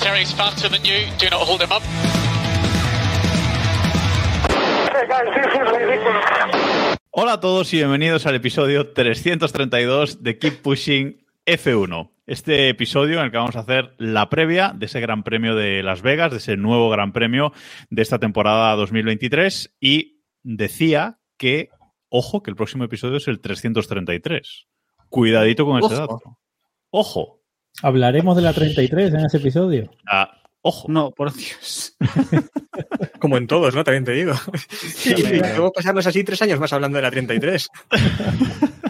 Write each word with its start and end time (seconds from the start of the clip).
Valtteri's 0.00 0.32
faster 0.32 0.70
than 0.70 0.82
you. 0.82 1.06
Do 1.18 1.28
not 1.28 1.46
hold 1.46 1.60
him 1.60 1.70
up. 1.70 1.82
Hey 4.92 5.06
guys, 5.06 5.28
this 5.34 5.52
is 5.52 5.70
ridiculous. 5.70 6.24
Hola 7.10 7.34
a 7.34 7.40
todos 7.40 7.72
y 7.74 7.78
bienvenidos 7.78 8.24
al 8.24 8.34
episodio 8.34 8.92
332 8.94 10.22
de 10.22 10.38
Keep 10.38 10.62
Pushing 10.62 11.26
F1. 11.44 12.12
Este 12.26 12.70
episodio 12.70 13.18
en 13.18 13.26
el 13.26 13.30
que 13.30 13.36
vamos 13.36 13.56
a 13.56 13.60
hacer 13.60 13.94
la 13.98 14.30
previa 14.30 14.72
de 14.74 14.86
ese 14.86 15.00
Gran 15.00 15.22
Premio 15.22 15.54
de 15.54 15.82
Las 15.82 16.00
Vegas, 16.00 16.30
de 16.30 16.38
ese 16.38 16.56
nuevo 16.56 16.88
Gran 16.88 17.12
Premio 17.12 17.52
de 17.90 18.00
esta 18.00 18.18
temporada 18.18 18.74
2023. 18.76 19.76
Y 19.80 20.22
decía 20.42 21.18
que, 21.36 21.68
ojo, 22.08 22.42
que 22.42 22.50
el 22.50 22.56
próximo 22.56 22.84
episodio 22.84 23.18
es 23.18 23.28
el 23.28 23.40
333. 23.40 24.66
Cuidadito 25.10 25.66
con 25.66 25.84
ese 25.84 25.94
dato. 25.94 26.38
Ojo. 26.88 27.39
Hablaremos 27.82 28.36
de 28.36 28.42
la 28.42 28.52
33 28.52 29.14
en 29.14 29.24
ese 29.24 29.38
episodio. 29.38 29.90
Ah, 30.10 30.30
ojo. 30.62 30.86
No, 30.90 31.10
por 31.10 31.32
Dios. 31.32 31.96
Como 33.20 33.36
en 33.36 33.46
todos, 33.46 33.74
¿no? 33.74 33.84
También 33.84 34.04
te 34.04 34.12
digo. 34.12 34.34
y 35.04 35.38
luego 35.38 35.72
pasarnos 35.72 36.06
así 36.06 36.24
tres 36.24 36.42
años 36.42 36.60
más 36.60 36.72
hablando 36.72 36.96
de 36.96 37.02
la 37.02 37.10
33. 37.10 37.68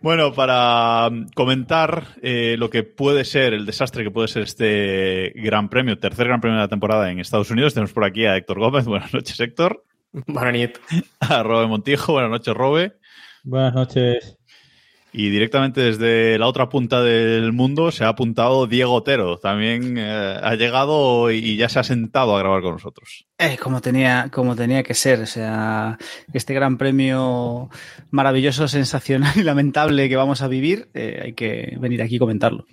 Bueno, 0.00 0.32
para 0.32 1.10
comentar 1.34 2.14
eh, 2.22 2.56
lo 2.56 2.70
que 2.70 2.84
puede 2.84 3.24
ser, 3.24 3.52
el 3.52 3.66
desastre 3.66 4.04
que 4.04 4.10
puede 4.10 4.28
ser 4.28 4.44
este 4.44 5.32
Gran 5.34 5.68
Premio, 5.68 5.98
tercer 5.98 6.28
Gran 6.28 6.40
Premio 6.40 6.56
de 6.56 6.64
la 6.64 6.68
temporada 6.68 7.10
en 7.10 7.18
Estados 7.18 7.50
Unidos, 7.50 7.74
tenemos 7.74 7.92
por 7.92 8.04
aquí 8.04 8.24
a 8.24 8.36
Héctor 8.36 8.60
Gómez. 8.60 8.84
Buenas 8.86 9.12
noches, 9.12 9.38
Héctor. 9.40 9.84
Baronit. 10.26 10.78
A 11.20 11.42
Robe 11.42 11.66
Montijo. 11.66 12.12
Buenas 12.12 12.30
noches, 12.30 12.54
Robe. 12.54 12.92
Buenas 13.42 13.74
noches. 13.74 14.37
Y 15.18 15.30
directamente 15.30 15.80
desde 15.80 16.38
la 16.38 16.46
otra 16.46 16.68
punta 16.68 17.02
del 17.02 17.52
mundo 17.52 17.90
se 17.90 18.04
ha 18.04 18.08
apuntado 18.08 18.68
Diego 18.68 18.92
Otero. 18.92 19.36
También 19.36 19.98
eh, 19.98 20.38
ha 20.40 20.54
llegado 20.54 21.32
y 21.32 21.56
ya 21.56 21.68
se 21.68 21.80
ha 21.80 21.82
sentado 21.82 22.36
a 22.36 22.38
grabar 22.38 22.62
con 22.62 22.74
nosotros. 22.74 23.26
Eh, 23.36 23.56
como, 23.60 23.80
tenía, 23.80 24.28
como 24.32 24.54
tenía 24.54 24.84
que 24.84 24.94
ser. 24.94 25.18
O 25.18 25.26
sea, 25.26 25.98
este 26.32 26.54
gran 26.54 26.78
premio 26.78 27.68
maravilloso, 28.12 28.68
sensacional 28.68 29.32
y 29.34 29.42
lamentable 29.42 30.08
que 30.08 30.14
vamos 30.14 30.40
a 30.40 30.46
vivir, 30.46 30.88
eh, 30.94 31.20
hay 31.24 31.32
que 31.32 31.76
venir 31.80 32.00
aquí 32.00 32.14
y 32.14 32.20
comentarlo. 32.20 32.64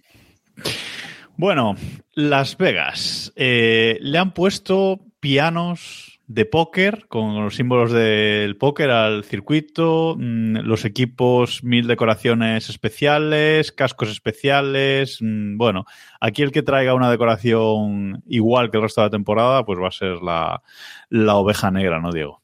Bueno, 1.37 1.75
Las 2.13 2.57
Vegas. 2.57 3.33
Eh, 3.35 3.97
le 4.01 4.19
han 4.19 4.35
puesto 4.35 4.99
pianos 5.19 6.04
de 6.27 6.45
póker 6.45 7.05
con 7.07 7.35
los 7.43 7.55
símbolos 7.55 7.91
del 7.91 8.57
póker 8.57 8.89
al 8.89 9.23
circuito, 9.23 10.15
mm, 10.17 10.57
los 10.63 10.83
equipos, 10.85 11.63
mil 11.63 11.87
decoraciones 11.87 12.69
especiales, 12.69 13.71
cascos 13.71 14.09
especiales. 14.09 15.19
mm, 15.21 15.57
Bueno, 15.57 15.85
aquí 16.19 16.41
el 16.41 16.51
que 16.51 16.63
traiga 16.63 16.95
una 16.95 17.11
decoración 17.11 18.23
igual 18.27 18.71
que 18.71 18.77
el 18.77 18.83
resto 18.83 19.01
de 19.01 19.07
la 19.07 19.11
temporada, 19.11 19.65
pues 19.65 19.79
va 19.79 19.89
a 19.89 19.91
ser 19.91 20.21
la, 20.23 20.63
la 21.09 21.35
oveja 21.35 21.69
negra, 21.69 21.99
¿no, 21.99 22.11
Diego? 22.11 22.41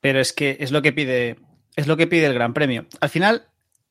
Pero 0.00 0.18
es 0.20 0.32
que 0.32 0.56
es 0.58 0.72
lo 0.72 0.82
que 0.82 0.92
pide, 0.92 1.36
es 1.76 1.86
lo 1.86 1.96
que 1.96 2.08
pide 2.08 2.26
el 2.26 2.34
Gran 2.34 2.54
Premio. 2.54 2.86
Al 3.00 3.08
final, 3.08 3.44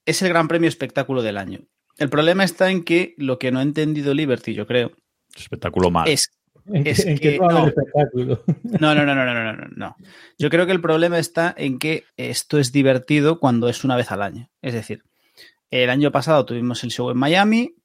es 0.05 0.21
el 0.21 0.29
Gran 0.29 0.47
Premio 0.49 0.67
espectáculo 0.67 1.21
del 1.21 1.37
año. 1.37 1.61
El 1.97 2.09
problema 2.09 2.43
está 2.43 2.69
en 2.69 2.83
que 2.83 3.15
lo 3.17 3.39
que 3.39 3.51
no 3.51 3.59
ha 3.59 3.63
entendido 3.63 4.13
Liberty, 4.13 4.53
yo 4.53 4.67
creo, 4.67 4.91
Espectáculo 5.37 5.89
mal. 5.89 6.09
es 6.09 6.31
¿En, 6.73 6.87
Es 6.87 7.03
qué- 7.03 7.11
en 7.11 7.17
que 7.19 7.31
qué 7.33 7.39
va 7.39 7.47
a 7.47 7.49
haber 7.49 7.61
no. 7.63 7.67
espectáculo? 7.69 8.43
No, 8.79 8.95
no, 8.95 9.05
no, 9.05 9.15
no, 9.15 9.25
no, 9.25 9.33
no, 9.33 9.53
no, 9.53 9.67
no. 9.75 9.95
Yo 10.37 10.49
creo 10.49 10.65
que 10.65 10.71
el 10.71 10.81
problema 10.81 11.19
está 11.19 11.53
en 11.57 11.79
que 11.79 12.05
esto 12.17 12.57
es 12.59 12.71
divertido 12.71 13.39
cuando 13.39 13.69
es 13.69 13.83
una 13.83 13.95
vez 13.95 14.11
al 14.11 14.21
año. 14.21 14.49
Es 14.61 14.73
decir, 14.73 15.03
el 15.69 15.89
año 15.89 16.11
pasado 16.11 16.45
tuvimos 16.45 16.83
el 16.83 16.91
show 16.91 17.09
en 17.09 17.17
Miami, 17.17 17.75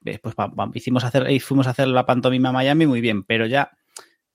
después 0.00 0.34
pa- 0.34 0.50
pa- 0.52 0.70
hicimos 0.74 1.04
hacer, 1.04 1.30
y 1.30 1.40
fuimos 1.40 1.66
a 1.66 1.70
hacer 1.70 1.88
la 1.88 2.06
pantomima 2.06 2.48
a 2.48 2.52
Miami, 2.52 2.86
muy 2.86 3.00
bien, 3.00 3.22
pero 3.24 3.46
ya, 3.46 3.70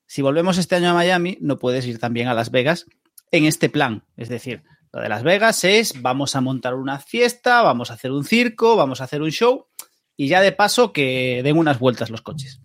si 0.05 0.21
volvemos 0.21 0.57
este 0.57 0.75
año 0.75 0.91
a 0.91 0.93
Miami, 0.93 1.37
no 1.41 1.57
puedes 1.57 1.85
ir 1.87 1.99
también 1.99 2.27
a 2.27 2.33
Las 2.33 2.51
Vegas 2.51 2.85
en 3.31 3.45
este 3.45 3.69
plan. 3.69 4.03
Es 4.17 4.29
decir, 4.29 4.61
lo 4.93 5.01
de 5.01 5.09
Las 5.09 5.23
Vegas 5.23 5.63
es 5.63 6.01
vamos 6.01 6.35
a 6.35 6.41
montar 6.41 6.75
una 6.75 6.99
fiesta, 6.99 7.61
vamos 7.63 7.91
a 7.91 7.95
hacer 7.95 8.11
un 8.11 8.23
circo, 8.23 8.75
vamos 8.75 9.01
a 9.01 9.05
hacer 9.05 9.21
un 9.21 9.31
show 9.31 9.65
y 10.15 10.27
ya 10.27 10.39
de 10.41 10.51
paso 10.53 10.93
que 10.93 11.41
den 11.43 11.57
unas 11.57 11.79
vueltas 11.79 12.09
los 12.09 12.21
coches. 12.21 12.61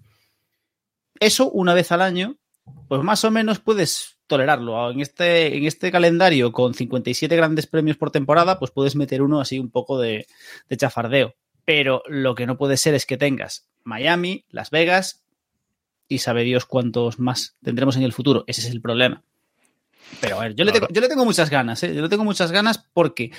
Eso 1.21 1.51
una 1.51 1.75
vez 1.75 1.93
al 1.93 2.03
año 2.03 2.41
pues 2.89 3.03
más 3.03 3.25
o 3.25 3.31
menos 3.31 3.61
puedes 3.61 4.19
tolerarlo. 4.27 4.91
En 4.91 5.01
este, 5.01 5.57
en 5.57 5.65
este 5.65 5.91
calendario 5.91 6.53
con 6.53 6.75
57 6.75 7.35
grandes 7.37 7.67
premios 7.67 7.97
por 7.97 8.11
temporada, 8.11 8.59
pues 8.59 8.71
puedes 8.71 8.97
meter 8.97 9.23
uno 9.23 9.41
así 9.41 9.59
un 9.59 9.71
poco 9.71 9.99
de, 9.99 10.27
de 10.69 10.77
chafardeo. 10.77 11.35
Pero 11.65 12.03
lo 12.09 12.35
que 12.35 12.47
no 12.47 12.57
puede 12.57 12.77
ser 12.77 12.95
es 12.95 13.07
que 13.07 13.17
tengas 13.17 13.69
Miami, 13.85 14.45
Las 14.49 14.71
Vegas 14.71 15.25
y 16.09 16.19
sabe 16.19 16.43
Dios 16.43 16.67
cuántos 16.67 17.19
más 17.19 17.57
tendremos 17.63 17.97
en 17.97 18.03
el 18.03 18.13
futuro. 18.13 18.45
Ese 18.47 18.63
es 18.63 18.71
el 18.71 18.81
problema. 18.81 19.23
Pero 20.21 20.39
a 20.39 20.43
ver, 20.43 20.55
yo, 20.55 20.65
le, 20.65 20.73
tengo, 20.73 20.89
yo 20.91 21.01
le 21.01 21.09
tengo 21.09 21.25
muchas 21.25 21.49
ganas, 21.51 21.83
¿eh? 21.85 21.95
Yo 21.95 22.03
le 22.03 22.09
tengo 22.09 22.25
muchas 22.25 22.51
ganas 22.53 22.79
porque 22.93 23.31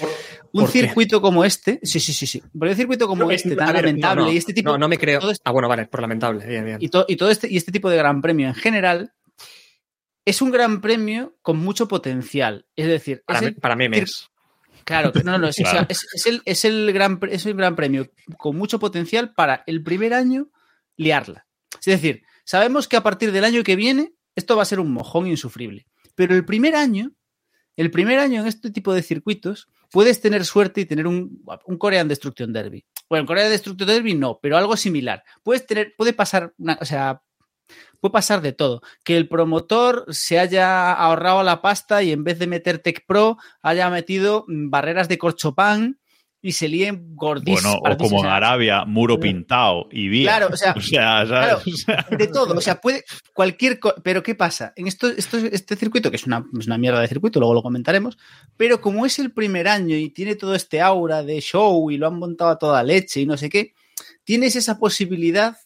un 0.53 0.63
¿por 0.63 0.71
qué? 0.71 0.79
circuito 0.81 1.21
como 1.21 1.43
este, 1.43 1.79
sí, 1.83 1.99
sí, 1.99 2.13
sí, 2.13 2.25
sí, 2.25 2.41
pero 2.57 2.71
un 2.71 2.77
circuito 2.77 3.07
como 3.07 3.23
No, 3.25 3.31
este 3.31 3.55
tan 3.55 3.67
ver, 3.73 3.75
lamentable 3.83 4.21
no, 4.21 4.27
no, 4.27 4.33
y 4.33 4.37
este 4.37 4.53
tipo 4.53 4.71
No, 4.71 4.77
no 4.77 4.87
me 4.87 4.97
creo. 4.97 5.19
este- 5.31 5.41
Ah, 5.43 5.51
bueno, 5.51 5.67
vale, 5.67 5.85
por 5.87 6.01
lamentable. 6.01 6.45
Bien, 6.45 6.63
bien. 6.65 6.77
y, 6.79 6.87
to- 6.87 7.05
y 7.07 7.17
todo 7.17 7.29
este, 7.29 7.47
y 7.51 7.57
este 7.57 7.71
tipo 7.71 7.89
de 7.89 7.97
gran 7.97 8.21
premio 8.21 8.47
en 8.47 8.55
general 8.55 9.13
es 10.25 10.41
un 10.41 10.51
gran 10.51 10.81
premio 10.81 11.35
con 11.41 11.57
mucho 11.57 11.87
potencial. 11.87 12.65
Es 12.75 12.87
decir, 12.87 13.23
Para, 13.25 13.39
es 13.39 13.45
el- 13.47 13.55
para 13.55 13.75
memes. 13.75 14.29
claro, 14.85 15.11
no, 15.13 15.31
no, 15.33 15.37
no, 15.39 15.47
es, 15.49 15.59
o 15.59 15.63
sea, 15.63 15.71
Claro. 15.71 15.87
es- 15.89 16.07
es 16.13 16.25
el, 16.25 16.41
es 16.45 16.65
el 16.65 16.91
gran, 16.93 17.19
es 17.29 17.45
el 17.45 17.53
gran 17.55 17.75
premio 17.75 18.09
con 18.37 18.55
mucho 18.55 18.79
potencial 18.79 19.33
para 19.33 19.63
el 19.67 19.83
primer 19.83 20.13
año 20.13 20.49
liarla. 20.95 21.45
Es 21.79 21.85
decir, 21.85 22.23
sabemos 22.45 22.87
que 22.87 22.97
a 22.97 23.03
partir 23.03 23.31
del 23.31 23.43
año 23.45 23.63
que 23.63 23.75
viene 23.75 24.13
esto 24.35 24.55
va 24.55 24.61
a 24.61 24.65
ser 24.65 24.79
un 24.79 24.91
mojón 24.93 25.27
insufrible. 25.27 25.85
Pero 26.21 26.35
el 26.35 26.45
primer 26.45 26.75
año, 26.75 27.13
el 27.75 27.89
primer 27.89 28.19
año 28.19 28.41
en 28.41 28.47
este 28.47 28.69
tipo 28.69 28.93
de 28.93 29.01
circuitos, 29.01 29.67
puedes 29.89 30.21
tener 30.21 30.45
suerte 30.45 30.81
y 30.81 30.85
tener 30.85 31.07
un, 31.07 31.43
un 31.65 31.77
Korean 31.79 32.07
Destruction 32.07 32.53
Derby. 32.53 32.85
Bueno, 33.09 33.25
Korean 33.25 33.49
Destruction 33.49 33.87
Derby 33.87 34.13
no, 34.13 34.37
pero 34.39 34.55
algo 34.55 34.77
similar. 34.77 35.23
Puedes 35.41 35.65
tener, 35.65 35.95
puede 35.97 36.13
pasar, 36.13 36.53
una- 36.59 36.77
o 36.79 36.85
sea, 36.85 37.23
puede 37.99 38.11
pasar 38.13 38.41
de 38.41 38.53
todo. 38.53 38.83
Que 39.03 39.17
el 39.17 39.27
promotor 39.27 40.05
se 40.09 40.37
haya 40.37 40.93
ahorrado 40.93 41.41
la 41.41 41.59
pasta 41.63 42.03
y 42.03 42.11
en 42.11 42.23
vez 42.23 42.37
de 42.37 42.45
meter 42.45 42.77
Tech 42.77 43.03
Pro 43.07 43.37
haya 43.63 43.89
metido 43.89 44.45
mm, 44.47 44.69
barreras 44.69 45.09
de 45.09 45.17
corchopán 45.17 45.99
y 46.41 46.53
se 46.53 46.67
líen 46.67 47.15
gordísimos. 47.15 47.79
Bueno, 47.81 47.95
o 47.95 47.97
como 47.97 48.23
en 48.23 48.29
Arabia, 48.31 48.83
muro 48.85 49.19
pintado 49.19 49.87
y 49.91 50.07
vía. 50.09 50.37
Claro, 50.37 50.49
o 50.53 50.57
sea, 50.57 50.73
o 50.77 50.81
sea, 50.81 51.25
¿sabes? 51.25 51.27
claro. 51.27 51.57
O 51.65 51.77
sea, 51.77 52.07
De 52.17 52.27
todo, 52.27 52.53
o 52.55 52.61
sea, 52.61 52.81
puede 52.81 53.03
cualquier 53.33 53.79
co- 53.79 53.93
pero 54.03 54.23
¿qué 54.23 54.33
pasa? 54.33 54.73
En 54.75 54.87
esto, 54.87 55.07
esto, 55.07 55.37
este 55.37 55.75
circuito, 55.75 56.09
que 56.09 56.15
es 56.15 56.25
una, 56.25 56.43
es 56.59 56.65
una 56.65 56.77
mierda 56.77 56.99
de 56.99 57.07
circuito, 57.07 57.39
luego 57.39 57.53
lo 57.53 57.61
comentaremos, 57.61 58.17
pero 58.57 58.81
como 58.81 59.05
es 59.05 59.19
el 59.19 59.31
primer 59.31 59.67
año 59.67 59.95
y 59.95 60.09
tiene 60.09 60.35
todo 60.35 60.55
este 60.55 60.81
aura 60.81 61.21
de 61.23 61.39
show 61.41 61.91
y 61.91 61.97
lo 61.97 62.07
han 62.07 62.17
montado 62.17 62.49
a 62.49 62.57
toda 62.57 62.83
leche 62.83 63.21
y 63.21 63.25
no 63.25 63.37
sé 63.37 63.49
qué, 63.49 63.73
tienes 64.23 64.55
esa 64.55 64.79
posibilidad 64.79 65.57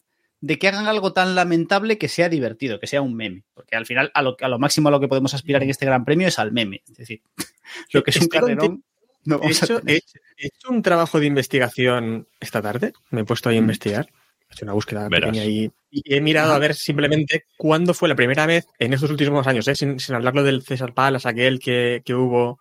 de 0.42 0.58
que 0.58 0.68
hagan 0.68 0.86
algo 0.86 1.14
tan 1.14 1.34
lamentable 1.34 1.96
que 1.96 2.08
sea 2.08 2.28
divertido, 2.28 2.78
que 2.78 2.86
sea 2.86 3.00
un 3.00 3.14
meme. 3.14 3.44
Porque 3.54 3.74
al 3.74 3.86
final, 3.86 4.10
a 4.12 4.20
lo, 4.20 4.36
a 4.38 4.48
lo 4.48 4.58
máximo 4.58 4.88
a 4.88 4.92
lo 4.92 5.00
que 5.00 5.08
podemos 5.08 5.32
aspirar 5.32 5.62
en 5.62 5.70
este 5.70 5.86
gran 5.86 6.04
premio 6.04 6.28
es 6.28 6.38
al 6.38 6.52
meme. 6.52 6.82
Es 6.86 6.98
decir, 6.98 7.22
lo 7.92 8.02
que 8.02 8.10
es 8.10 8.20
un 8.20 8.28
carrerón. 8.28 8.84
No 9.26 9.40
He 9.42 9.46
a 9.46 9.50
hecho, 9.50 9.80
tener. 9.80 9.96
he- 9.96 10.02
he 10.38 10.46
hecho 10.46 10.70
un 10.70 10.82
trabajo 10.82 11.18
de 11.20 11.26
investigación 11.26 12.28
esta 12.40 12.62
tarde. 12.62 12.92
Me 13.10 13.22
he 13.22 13.24
puesto 13.24 13.48
ahí 13.48 13.56
a 13.56 13.60
investigar. 13.60 14.08
He 14.48 14.52
hecho 14.54 14.64
una 14.64 14.72
búsqueda 14.74 15.08
Verás. 15.08 15.30
pequeña 15.30 15.44
y, 15.44 15.70
y 15.90 16.14
he 16.14 16.20
mirado 16.20 16.52
a 16.52 16.58
ver 16.58 16.74
simplemente 16.74 17.44
cuándo 17.56 17.94
fue 17.94 18.08
la 18.08 18.14
primera 18.14 18.46
vez 18.46 18.66
en 18.78 18.92
estos 18.92 19.10
últimos 19.10 19.46
años, 19.46 19.66
¿eh? 19.68 19.74
sin, 19.74 19.98
sin 19.98 20.14
hablarlo 20.14 20.42
del 20.44 20.62
César 20.62 20.94
Palace, 20.94 21.28
aquel 21.28 21.58
que, 21.58 22.02
que 22.04 22.14
hubo 22.14 22.58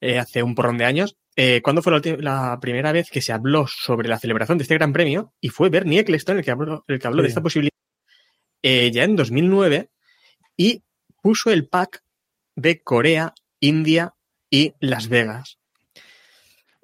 eh, 0.00 0.18
hace 0.18 0.42
un 0.42 0.54
porrón 0.54 0.78
de 0.78 0.86
años. 0.86 1.16
eh, 1.36 1.60
¿Cuándo 1.62 1.82
fue 1.82 1.92
la, 2.20 2.58
primera 2.60 2.92
vez 2.92 3.10
que 3.10 3.20
se 3.20 3.32
habló 3.32 3.66
sobre 3.66 4.08
la 4.08 4.18
celebración 4.18 4.56
de 4.58 4.62
este 4.62 4.74
gran 4.74 4.92
premio? 4.94 5.34
Y 5.40 5.50
fue 5.50 5.68
Bernie 5.68 6.00
Eccleston 6.00 6.38
el 6.38 6.44
que 6.44 6.50
habló, 6.50 6.84
el 6.88 6.98
que 6.98 7.06
habló 7.06 7.22
de 7.22 7.28
esta 7.28 7.42
posibilidad 7.42 7.72
eh, 8.62 8.90
ya 8.92 9.04
en 9.04 9.14
2009 9.16 9.90
y 10.56 10.82
puso 11.22 11.50
el 11.50 11.68
pack 11.68 12.02
de 12.56 12.80
Corea, 12.82 13.34
India 13.60 14.14
y 14.50 14.72
Las 14.80 15.08
Vegas. 15.08 15.58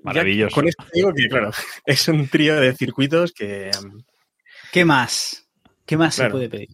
Ya 0.04 0.10
Maravilloso. 0.10 0.54
con 0.54 0.68
esto 0.68 0.84
digo 0.92 1.12
que, 1.14 1.28
claro, 1.28 1.50
es 1.86 2.08
un 2.08 2.28
trío 2.28 2.56
de 2.60 2.74
circuitos 2.74 3.32
que. 3.32 3.70
um, 3.82 4.02
¿Qué 4.72 4.84
más? 4.84 5.40
¿Qué 5.86 5.98
más 5.98 6.16
Claro. 6.16 6.30
se 6.30 6.32
puede 6.32 6.48
pedir? 6.48 6.68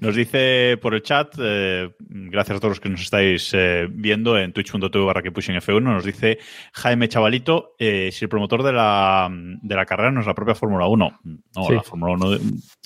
Nos 0.00 0.16
dice 0.16 0.76
por 0.82 0.92
el 0.94 1.02
chat, 1.02 1.32
eh, 1.40 1.90
gracias 2.00 2.56
a 2.56 2.60
todos 2.60 2.72
los 2.72 2.80
que 2.80 2.88
nos 2.88 3.00
estáis 3.02 3.50
eh, 3.54 3.86
viendo 3.88 4.36
en 4.36 4.52
twitch.tv 4.52 5.04
barra 5.04 5.22
que 5.22 5.30
pushing 5.30 5.54
F1, 5.56 5.80
nos 5.80 6.04
dice 6.04 6.38
Jaime 6.72 7.08
Chavalito, 7.08 7.76
eh, 7.78 8.10
si 8.12 8.24
el 8.24 8.28
promotor 8.28 8.64
de 8.64 8.72
la, 8.72 9.28
de 9.30 9.74
la 9.76 9.86
carrera 9.86 10.10
no 10.10 10.20
es 10.22 10.26
la 10.26 10.34
propia 10.34 10.56
Fórmula 10.56 10.86
1. 10.88 11.20
No, 11.22 11.64
Sí. 11.68 11.72
la 11.74 11.82
Fórmula 11.84 12.12
1, 12.14 12.30
de- 12.32 12.40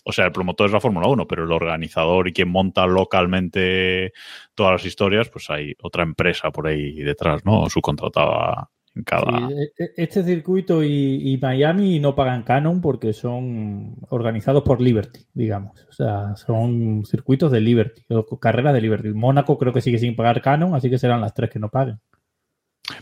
o 0.05 0.13
sea, 0.13 0.27
el 0.27 0.33
promotor 0.33 0.67
es 0.67 0.73
la 0.75 0.81
Fórmula 0.81 1.07
1, 1.09 1.27
pero 1.27 1.45
el 1.45 1.53
organizador 1.53 2.29
y 2.29 2.33
quien 2.35 2.51
monta 2.51 2.87
localmente 2.87 4.13
todas 4.55 4.73
las 4.73 4.85
historias, 4.85 5.31
pues 5.31 5.49
hay 5.49 5.75
otra 5.83 6.03
empresa 6.03 6.51
por 6.51 6.67
ahí 6.67 6.97
detrás, 6.97 7.47
¿no? 7.47 7.69
Subcontratada 7.71 8.69
en 8.95 9.03
cada... 9.05 9.49
Sí, 9.49 9.55
e- 9.55 9.85
e- 9.85 9.93
este 9.97 10.23
circuito 10.23 10.83
y, 10.83 11.33
y 11.33 11.39
Miami 11.39 11.99
no 12.01 12.15
pagan 12.15 12.43
canon 12.43 12.81
porque 12.81 13.13
son 13.13 13.97
organizados 14.11 14.63
por 14.63 14.81
Liberty, 14.81 15.21
digamos. 15.33 15.87
O 15.89 15.93
sea, 15.93 16.37
son 16.37 17.05
circuitos 17.07 17.51
de 17.53 17.61
Liberty, 17.61 18.03
o 18.11 18.39
carreras 18.39 18.75
de 18.75 18.81
Liberty. 18.81 19.09
Mónaco 19.11 19.59
creo 19.59 19.73
que 19.73 19.81
sigue 19.81 19.99
sin 19.99 20.15
pagar 20.17 20.43
canon, 20.43 20.75
así 20.75 20.91
que 20.91 20.99
serán 20.99 21.21
las 21.21 21.35
tres 21.35 21.51
que 21.51 21.59
no 21.59 21.69
paguen. 21.69 21.99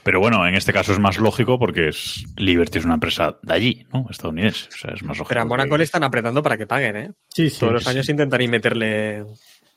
Pero 0.04 0.20
bueno, 0.20 0.46
en 0.46 0.54
este 0.54 0.72
caso 0.72 0.92
es 0.92 0.98
más 0.98 1.18
lógico 1.18 1.58
porque 1.58 1.88
es 1.88 2.24
Liberty 2.36 2.78
es 2.78 2.84
una 2.84 2.94
empresa 2.94 3.38
de 3.42 3.54
allí, 3.54 3.86
¿no? 3.92 4.06
Estadounidense. 4.10 4.68
O 4.68 4.76
sea, 4.76 4.90
es 4.94 5.02
más 5.02 5.16
lógico. 5.18 5.28
Pero 5.30 5.40
a 5.40 5.44
Mónaco 5.46 5.70
que- 5.70 5.78
le 5.78 5.84
están 5.84 6.04
apretando 6.04 6.42
para 6.42 6.56
que 6.58 6.66
paguen, 6.66 6.96
¿eh? 6.96 7.12
Sí, 7.28 7.48
sí. 7.50 7.58
Todos 7.60 7.72
los 7.72 7.86
años 7.88 8.08
intentan 8.08 8.48
meterle. 8.50 9.24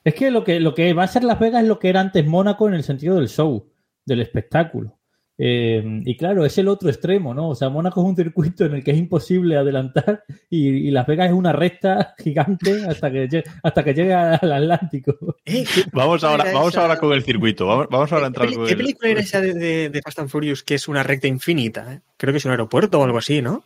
Es 0.04 0.14
que 0.14 0.30
lo 0.30 0.44
que 0.44 0.60
lo 0.60 0.76
que 0.76 0.94
va 0.94 1.04
a 1.04 1.08
ser 1.08 1.24
Las 1.24 1.40
Vegas 1.40 1.64
es 1.64 1.68
lo 1.70 1.80
que 1.80 1.88
era 1.90 2.02
antes 2.02 2.26
Mónaco 2.28 2.68
en 2.68 2.74
el 2.76 2.84
sentido 2.84 3.16
del 3.16 3.30
show, 3.30 3.72
del 4.06 4.22
espectáculo. 4.22 5.00
Eh, 5.38 5.84
y 6.06 6.16
claro, 6.16 6.46
es 6.46 6.56
el 6.60 6.68
otro 6.68 6.90
extremo, 6.90 7.34
¿no? 7.34 7.50
O 7.50 7.56
sea, 7.56 7.70
Mónaco 7.70 8.02
es 8.02 8.08
un 8.08 8.16
circuito 8.16 8.66
en 8.66 8.76
el 8.76 8.84
que 8.84 8.92
es 8.92 8.98
imposible 8.98 9.58
adelantar 9.58 10.24
y, 10.50 10.68
y 10.88 10.92
Las 10.92 11.08
Vegas 11.08 11.28
es 11.30 11.34
una 11.34 11.52
recta 11.52 12.14
gigante 12.24 12.86
hasta 12.88 13.12
que 13.12 13.28
llegue, 13.28 13.44
hasta 13.64 13.84
que 13.84 13.94
llegue 13.96 14.14
al 14.14 14.52
Atlántico. 14.52 15.16
¿Eh? 15.46 15.64
¿Qué, 15.74 15.84
Vamos 15.92 16.24
ahora, 16.24 16.46
vamos 16.54 16.70
esa- 16.74 16.82
ahora 16.84 16.98
con 16.98 17.14
el 17.14 17.24
circuito. 17.24 17.66
Vamos, 17.66 17.88
vamos 17.90 18.12
ahora 18.12 18.26
a 18.26 18.28
entrar 18.28 18.54
con 18.54 18.66
qué 18.66 18.72
el- 18.74 18.78
película 18.78 19.10
era 19.10 19.22
esa 19.22 19.42
de, 19.42 19.54
de- 19.56 19.90
de 19.90 20.02
Fast 20.04 20.20
and 20.20 20.30
Furious 20.30 20.62
que 20.64 20.76
es 20.76 20.88
una 20.88 21.02
recta 21.02 21.28
infinita? 21.28 21.94
eh? 21.94 22.02
Creo 22.18 22.32
que 22.32 22.38
es 22.38 22.46
un 22.46 22.52
aeropuerto 22.52 23.00
o 23.00 23.04
algo 23.04 23.18
así, 23.18 23.42
¿no? 23.42 23.64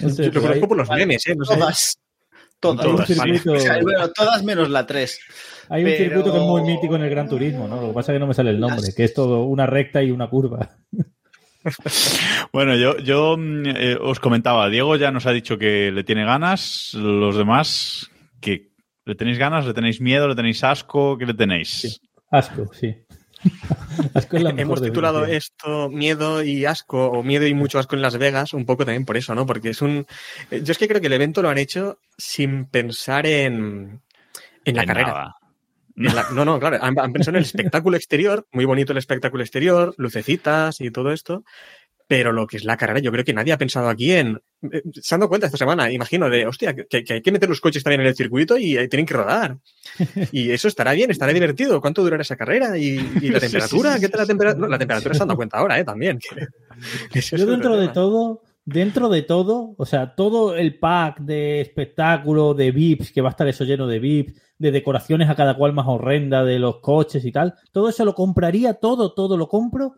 Yo 0.00 0.30
lo 0.30 0.40
conozco 0.42 0.68
por 0.68 0.76
los 0.76 0.88
memes, 0.90 1.26
¿eh? 1.26 1.34
No 1.34 1.44
sé. 1.44 1.54
Todas. 1.54 1.98
Todas. 2.60 3.10
O 3.10 3.58
sea, 3.58 3.80
bueno, 3.82 4.08
todas 4.12 4.44
menos 4.44 4.70
la 4.70 4.86
3. 4.86 5.18
Hay 5.72 5.82
un 5.84 5.90
pero- 5.90 6.04
circuito 6.04 6.32
que 6.32 6.38
es 6.38 6.44
muy 6.44 6.62
mítico 6.62 6.96
en 6.96 7.02
el 7.02 7.10
Gran 7.10 7.28
Turismo, 7.28 7.66
¿no? 7.68 7.80
Lo 7.80 7.88
que 7.88 7.94
pasa 7.94 8.12
es 8.12 8.16
que 8.16 8.20
no 8.20 8.26
me 8.26 8.34
sale 8.34 8.50
el 8.50 8.60
nombre, 8.60 8.92
que 8.96 9.04
es 9.04 9.12
todo 9.14 9.44
una 9.44 9.66
recta 9.66 10.02
y 10.02 10.10
una 10.10 10.28
curva. 10.28 10.70
Bueno, 12.52 12.74
yo, 12.74 12.98
yo 12.98 13.36
mm, 13.38 13.62
eh, 13.66 13.96
os 14.00 14.18
comentaba, 14.18 14.68
Diego 14.68 14.96
ya 14.96 15.12
nos 15.12 15.26
ha 15.26 15.30
dicho 15.30 15.58
que 15.58 15.92
le 15.92 16.02
tiene 16.02 16.24
ganas, 16.24 16.92
los 16.94 17.36
demás, 17.36 18.10
que 18.40 18.70
le 19.04 19.14
tenéis 19.14 19.38
ganas, 19.38 19.64
le 19.64 19.72
tenéis 19.72 20.00
miedo, 20.00 20.26
le 20.26 20.34
tenéis 20.34 20.64
asco, 20.64 21.16
¿qué 21.18 21.24
le 21.26 21.34
tenéis? 21.34 22.00
Asco, 22.32 22.68
sí. 22.74 22.94
Asco 24.14 24.36
es 24.38 24.42
la 24.42 24.50
mejor 24.52 24.60
Hemos 24.60 24.82
titulado 24.82 25.20
definición. 25.20 25.38
esto 25.38 25.88
Miedo 25.90 26.42
y 26.42 26.64
Asco, 26.64 27.06
o 27.10 27.22
Miedo 27.22 27.46
y 27.46 27.54
mucho 27.54 27.78
asco 27.78 27.94
en 27.96 28.02
Las 28.02 28.18
Vegas, 28.18 28.54
un 28.54 28.64
poco 28.66 28.84
también 28.84 29.04
por 29.04 29.16
eso, 29.16 29.34
¿no? 29.34 29.46
Porque 29.46 29.70
es 29.70 29.82
un. 29.82 30.04
eh, 30.50 30.62
Yo 30.64 30.72
es 30.72 30.78
que 30.78 30.88
creo 30.88 31.00
que 31.00 31.06
el 31.08 31.12
evento 31.12 31.42
lo 31.42 31.48
han 31.48 31.58
hecho 31.58 31.98
sin 32.18 32.64
pensar 32.66 33.24
en, 33.26 34.00
en 34.64 34.76
la 34.76 34.82
En 34.82 34.88
carrera. 34.88 35.06
nada. 35.08 35.36
La- 35.96 36.26
no, 36.34 36.44
no, 36.44 36.58
claro, 36.58 36.78
han, 36.80 36.98
han 36.98 37.12
pensado 37.12 37.32
en 37.36 37.40
el 37.40 37.44
espectáculo 37.44 37.96
exterior, 37.96 38.46
muy 38.52 38.64
bonito 38.64 38.92
el 38.92 38.98
espectáculo 38.98 39.42
exterior, 39.42 39.94
lucecitas 39.98 40.80
y 40.80 40.90
todo 40.90 41.12
esto, 41.12 41.44
pero 42.08 42.32
lo 42.32 42.46
que 42.46 42.58
es 42.58 42.64
la 42.64 42.76
carrera, 42.76 42.98
yo 43.00 43.10
creo 43.12 43.24
que 43.24 43.32
nadie 43.32 43.52
ha 43.52 43.58
pensado 43.58 43.88
aquí 43.88 44.12
en... 44.12 44.40
eh, 44.70 44.82
Se 45.00 45.14
han 45.14 45.20
dado 45.20 45.28
cuenta 45.30 45.46
esta 45.46 45.56
semana, 45.56 45.90
imagino, 45.90 46.28
de, 46.28 46.46
hostia, 46.46 46.74
que, 46.74 47.04
que 47.04 47.14
hay 47.14 47.22
que 47.22 47.32
meter 47.32 47.48
los 47.48 47.60
coches 47.60 47.82
también 47.82 48.02
en 48.02 48.08
el 48.08 48.14
circuito 48.16 48.58
y 48.58 48.76
eh, 48.76 48.88
tienen 48.88 49.06
que 49.06 49.14
rodar. 49.14 49.56
Y 50.32 50.50
eso 50.50 50.68
estará 50.68 50.92
bien, 50.92 51.10
estará 51.10 51.32
divertido. 51.32 51.80
¿Cuánto 51.80 52.02
durará 52.02 52.22
esa 52.22 52.36
carrera? 52.36 52.76
¿Y, 52.76 52.98
y 53.20 53.28
la 53.28 53.40
temperatura? 53.40 53.98
¿Qué 53.98 54.08
tal 54.08 54.20
la 54.22 54.26
temperatura? 54.26 54.60
No, 54.66 54.70
la 54.70 54.78
temperatura 54.78 55.14
se 55.14 55.22
han 55.22 55.28
dado 55.28 55.36
cuenta 55.36 55.58
ahora, 55.58 55.78
¿eh? 55.78 55.84
También. 55.84 56.18
que- 56.18 56.46
que 57.12 57.20
Yo 57.20 57.46
dentro 57.46 57.76
de 57.76 57.88
todo, 57.88 58.42
dentro 58.64 59.08
de 59.08 59.22
todo, 59.22 59.74
o 59.76 59.86
sea, 59.86 60.14
todo 60.14 60.54
el 60.56 60.78
pack 60.78 61.20
de 61.20 61.60
espectáculo, 61.60 62.54
de 62.54 62.70
VIPs, 62.72 63.12
que 63.12 63.20
va 63.20 63.28
a 63.28 63.32
estar 63.32 63.48
eso 63.48 63.64
lleno 63.64 63.86
de 63.86 63.98
VIPs, 63.98 64.40
de 64.58 64.70
decoraciones 64.70 65.28
a 65.28 65.34
cada 65.34 65.54
cual 65.56 65.72
más 65.72 65.86
horrenda, 65.88 66.44
de 66.44 66.58
los 66.58 66.78
coches 66.80 67.24
y 67.24 67.32
tal, 67.32 67.54
todo 67.72 67.88
eso 67.88 68.04
lo 68.04 68.14
compraría, 68.14 68.74
todo, 68.74 69.12
todo 69.14 69.36
lo 69.36 69.48
compro, 69.48 69.94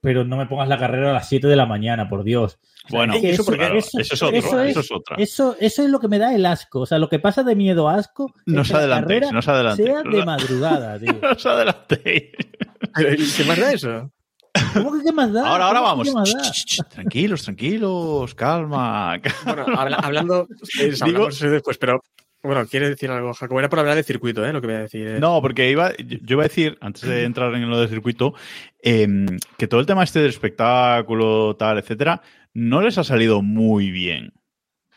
pero 0.00 0.24
no 0.24 0.36
me 0.36 0.46
pongas 0.46 0.68
la 0.68 0.78
carrera 0.78 1.10
a 1.10 1.14
las 1.14 1.28
7 1.28 1.46
de 1.46 1.54
la 1.56 1.64
mañana, 1.66 2.08
por 2.08 2.24
Dios. 2.24 2.58
Bueno, 2.90 3.14
Es 3.14 3.20
que 3.20 3.30
eso, 3.30 3.42
eso- 3.42 3.52
claro, 3.52 3.78
eso- 3.78 3.98
eso 4.00 4.14
es 4.14 4.22
otro, 4.22 4.36
eso 4.36 4.60
eso 4.62 4.80
es- 4.80 4.90
otra. 4.92 5.16
Eso, 5.16 5.56
eso 5.60 5.82
es 5.84 5.90
lo 5.90 6.00
que 6.00 6.08
me 6.08 6.18
da 6.18 6.34
el 6.34 6.44
asco. 6.44 6.80
O 6.80 6.86
sea, 6.86 6.98
lo 6.98 7.08
que 7.08 7.18
pasa 7.18 7.42
de 7.44 7.54
miedo 7.56 7.88
a 7.88 7.94
asco 7.96 8.32
No 8.46 8.62
es 8.62 8.68
se 8.68 8.72
que 8.72 8.78
la 8.78 8.84
adelantéis, 8.84 9.20
carrera 9.20 9.32
no 9.32 9.42
se 9.42 9.50
adelantéis. 9.50 9.88
sea 9.88 10.02
de 10.02 10.24
madrugada, 10.24 10.98
tío. 10.98 11.12
No 11.22 11.30
os 11.30 11.46
adelantéis. 11.46 12.22
Pero, 12.94 13.14
¿y 13.14 13.16
¿Qué 13.36 13.44
más 13.44 13.58
da 13.60 13.72
eso? 13.72 14.10
¿Cómo 14.74 14.98
que 14.98 15.04
qué 15.04 15.12
más 15.12 15.32
da? 15.32 15.48
Ahora, 15.48 15.66
ahora 15.66 15.80
¿Cómo 15.80 16.14
vamos. 16.14 16.30
Ch, 16.52 16.64
ch, 16.64 16.64
ch, 16.82 16.88
Tranquilos, 16.88 17.42
tranquilos, 17.44 18.34
calma. 18.34 19.20
Bueno, 19.44 19.64
habla- 19.76 19.96
hablando... 19.96 20.48
eh, 20.80 20.92
hablamos 21.00 21.36
eso 21.36 21.50
después, 21.50 21.78
pero... 21.78 22.00
Bueno, 22.42 22.64
quiere 22.68 22.88
decir 22.88 23.10
algo, 23.10 23.34
Jacobo. 23.34 23.58
Era 23.58 23.68
por 23.68 23.80
hablar 23.80 23.96
de 23.96 24.04
circuito, 24.04 24.46
¿eh? 24.46 24.52
Lo 24.52 24.60
que 24.60 24.68
voy 24.68 24.76
a 24.76 24.80
decir. 24.80 25.04
eh. 25.08 25.18
No, 25.18 25.40
porque 25.42 25.68
iba, 25.68 25.90
yo 25.96 26.18
iba 26.36 26.42
a 26.44 26.48
decir, 26.48 26.78
antes 26.80 27.02
de 27.02 27.24
entrar 27.24 27.52
en 27.54 27.68
lo 27.68 27.80
del 27.80 27.88
circuito, 27.88 28.34
em, 28.80 29.26
que 29.58 29.66
todo 29.66 29.80
el 29.80 29.86
tema 29.86 30.04
este 30.04 30.20
del 30.20 30.28
espectáculo, 30.28 31.56
tal, 31.56 31.78
etcétera, 31.78 32.22
no 32.54 32.82
les 32.82 32.98
ha 32.98 33.04
salido 33.04 33.42
muy 33.42 33.90
bien. 33.90 34.32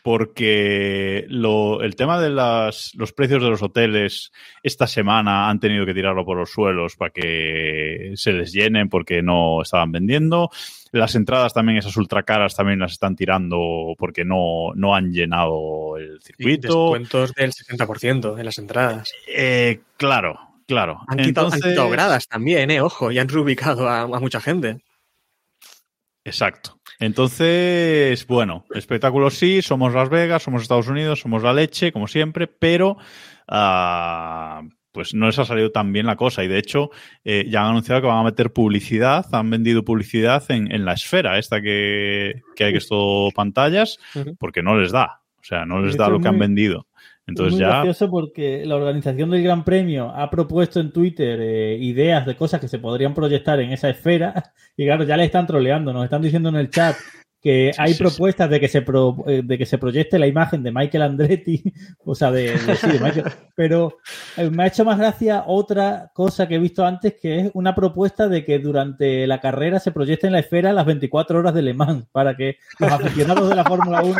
Porque 0.02 1.24
lo- 1.28 1.82
el 1.82 1.94
tema 1.96 2.20
de 2.20 2.30
las, 2.30 2.92
los 2.94 3.12
precios 3.12 3.42
de 3.42 3.50
los 3.50 3.62
hoteles 3.62 4.32
esta 4.62 4.86
semana 4.86 5.48
han 5.50 5.60
tenido 5.60 5.84
que 5.86 5.94
tirarlo 5.94 6.24
por 6.24 6.36
los 6.38 6.50
suelos 6.50 6.96
para 6.96 7.10
que 7.10 8.12
se 8.16 8.32
les 8.32 8.52
llenen 8.52 8.88
porque 8.88 9.22
no 9.22 9.62
estaban 9.62 9.92
vendiendo. 9.92 10.50
Las 10.92 11.14
entradas 11.14 11.54
también, 11.54 11.78
esas 11.78 11.96
ultra 11.96 12.22
caras, 12.24 12.56
también 12.56 12.78
las 12.80 12.92
están 12.92 13.14
tirando 13.14 13.94
porque 13.96 14.24
no, 14.24 14.72
no 14.74 14.94
han 14.94 15.12
llenado 15.12 15.96
el 15.98 16.16
Y 16.20 16.22
circuito. 16.24 16.92
descuentos 16.92 17.32
del 17.34 17.52
60% 17.52 18.38
en 18.38 18.44
las 18.44 18.58
entradas. 18.58 19.12
Eh, 19.28 19.80
claro, 19.96 20.38
claro. 20.66 21.00
Han 21.06 21.18
quitado, 21.18 21.46
han 21.46 21.52
Entonces- 21.54 21.70
quitado 21.72 21.90
gradas 21.90 22.26
también, 22.26 22.70
¿eh? 22.72 22.80
Ojo, 22.80 23.12
y 23.12 23.18
han 23.18 23.28
reubicado 23.28 23.88
a, 23.88 24.00
a 24.00 24.06
mucha 24.20 24.40
gente. 24.40 24.78
Exacto. 26.24 26.79
Entonces, 27.00 28.26
bueno, 28.26 28.66
espectáculos 28.74 29.34
sí, 29.34 29.62
somos 29.62 29.94
Las 29.94 30.10
Vegas, 30.10 30.42
somos 30.42 30.62
Estados 30.62 30.88
Unidos, 30.88 31.20
somos 31.20 31.42
la 31.42 31.54
leche, 31.54 31.92
como 31.92 32.06
siempre, 32.06 32.46
pero 32.46 32.98
ah, 33.48 34.62
pues 34.92 35.14
no 35.14 35.26
les 35.26 35.38
ha 35.38 35.46
salido 35.46 35.70
tan 35.70 35.94
bien 35.94 36.04
la 36.04 36.16
cosa. 36.16 36.44
Y 36.44 36.48
de 36.48 36.58
hecho, 36.58 36.90
eh, 37.24 37.46
ya 37.48 37.62
han 37.62 37.70
anunciado 37.70 38.02
que 38.02 38.06
van 38.06 38.18
a 38.18 38.24
meter 38.24 38.52
publicidad, 38.52 39.26
han 39.32 39.48
vendido 39.48 39.82
publicidad 39.82 40.44
en, 40.50 40.70
en 40.70 40.84
la 40.84 40.92
esfera, 40.92 41.38
esta 41.38 41.62
que, 41.62 42.42
que 42.54 42.64
hay 42.64 42.72
que 42.72 42.78
es 42.78 42.88
todo 42.88 43.30
pantallas, 43.30 43.98
porque 44.38 44.62
no 44.62 44.78
les 44.78 44.92
da. 44.92 45.22
O 45.40 45.44
sea, 45.44 45.64
no 45.64 45.80
les 45.80 45.96
da 45.96 46.10
lo 46.10 46.20
que 46.20 46.28
han 46.28 46.38
vendido. 46.38 46.86
Entonces 47.30 47.52
muy 47.54 47.60
ya. 47.62 47.68
gracioso 47.68 48.10
porque 48.10 48.64
la 48.66 48.76
organización 48.76 49.30
del 49.30 49.42
Gran 49.42 49.64
Premio 49.64 50.10
ha 50.14 50.28
propuesto 50.30 50.78
en 50.80 50.92
Twitter 50.92 51.38
eh, 51.40 51.76
ideas 51.80 52.26
de 52.26 52.36
cosas 52.36 52.60
que 52.60 52.68
se 52.68 52.78
podrían 52.78 53.14
proyectar 53.14 53.58
en 53.60 53.72
esa 53.72 53.88
esfera 53.90 54.52
y 54.76 54.84
claro, 54.84 55.04
ya 55.04 55.16
le 55.16 55.24
están 55.24 55.46
troleando, 55.46 55.92
nos 55.92 56.04
están 56.04 56.22
diciendo 56.22 56.48
en 56.50 56.56
el 56.56 56.70
chat 56.70 56.94
que 57.42 57.70
hay 57.78 57.92
sí, 57.92 57.94
sí. 57.96 58.04
propuestas 58.04 58.50
de 58.50 58.60
que 58.60 58.68
se 58.68 58.82
pro- 58.82 59.16
eh, 59.26 59.40
de 59.42 59.56
que 59.56 59.64
se 59.64 59.78
proyecte 59.78 60.18
la 60.18 60.26
imagen 60.26 60.62
de 60.62 60.72
Michael 60.72 61.04
Andretti, 61.04 61.62
o 62.04 62.14
sea, 62.14 62.30
de, 62.30 62.52
de- 62.58 62.76
sí, 62.76 62.86
de 62.86 63.00
Michael. 63.00 63.24
pero 63.56 63.96
eh, 64.36 64.50
me 64.50 64.64
ha 64.64 64.66
hecho 64.66 64.84
más 64.84 64.98
gracia 64.98 65.44
otra 65.46 66.10
cosa 66.12 66.46
que 66.46 66.56
he 66.56 66.58
visto 66.58 66.84
antes 66.84 67.14
que 67.18 67.38
es 67.40 67.50
una 67.54 67.74
propuesta 67.74 68.28
de 68.28 68.44
que 68.44 68.58
durante 68.58 69.26
la 69.26 69.40
carrera 69.40 69.80
se 69.80 69.90
proyecte 69.90 70.26
en 70.26 70.34
la 70.34 70.40
esfera 70.40 70.74
las 70.74 70.84
24 70.84 71.38
horas 71.38 71.54
de 71.54 71.62
Le 71.62 71.72
Mans 71.72 72.04
para 72.12 72.36
que 72.36 72.56
los 72.78 72.92
aficionados 72.92 73.48
de 73.48 73.54
la 73.56 73.64
Fórmula 73.64 74.02
1 74.02 74.16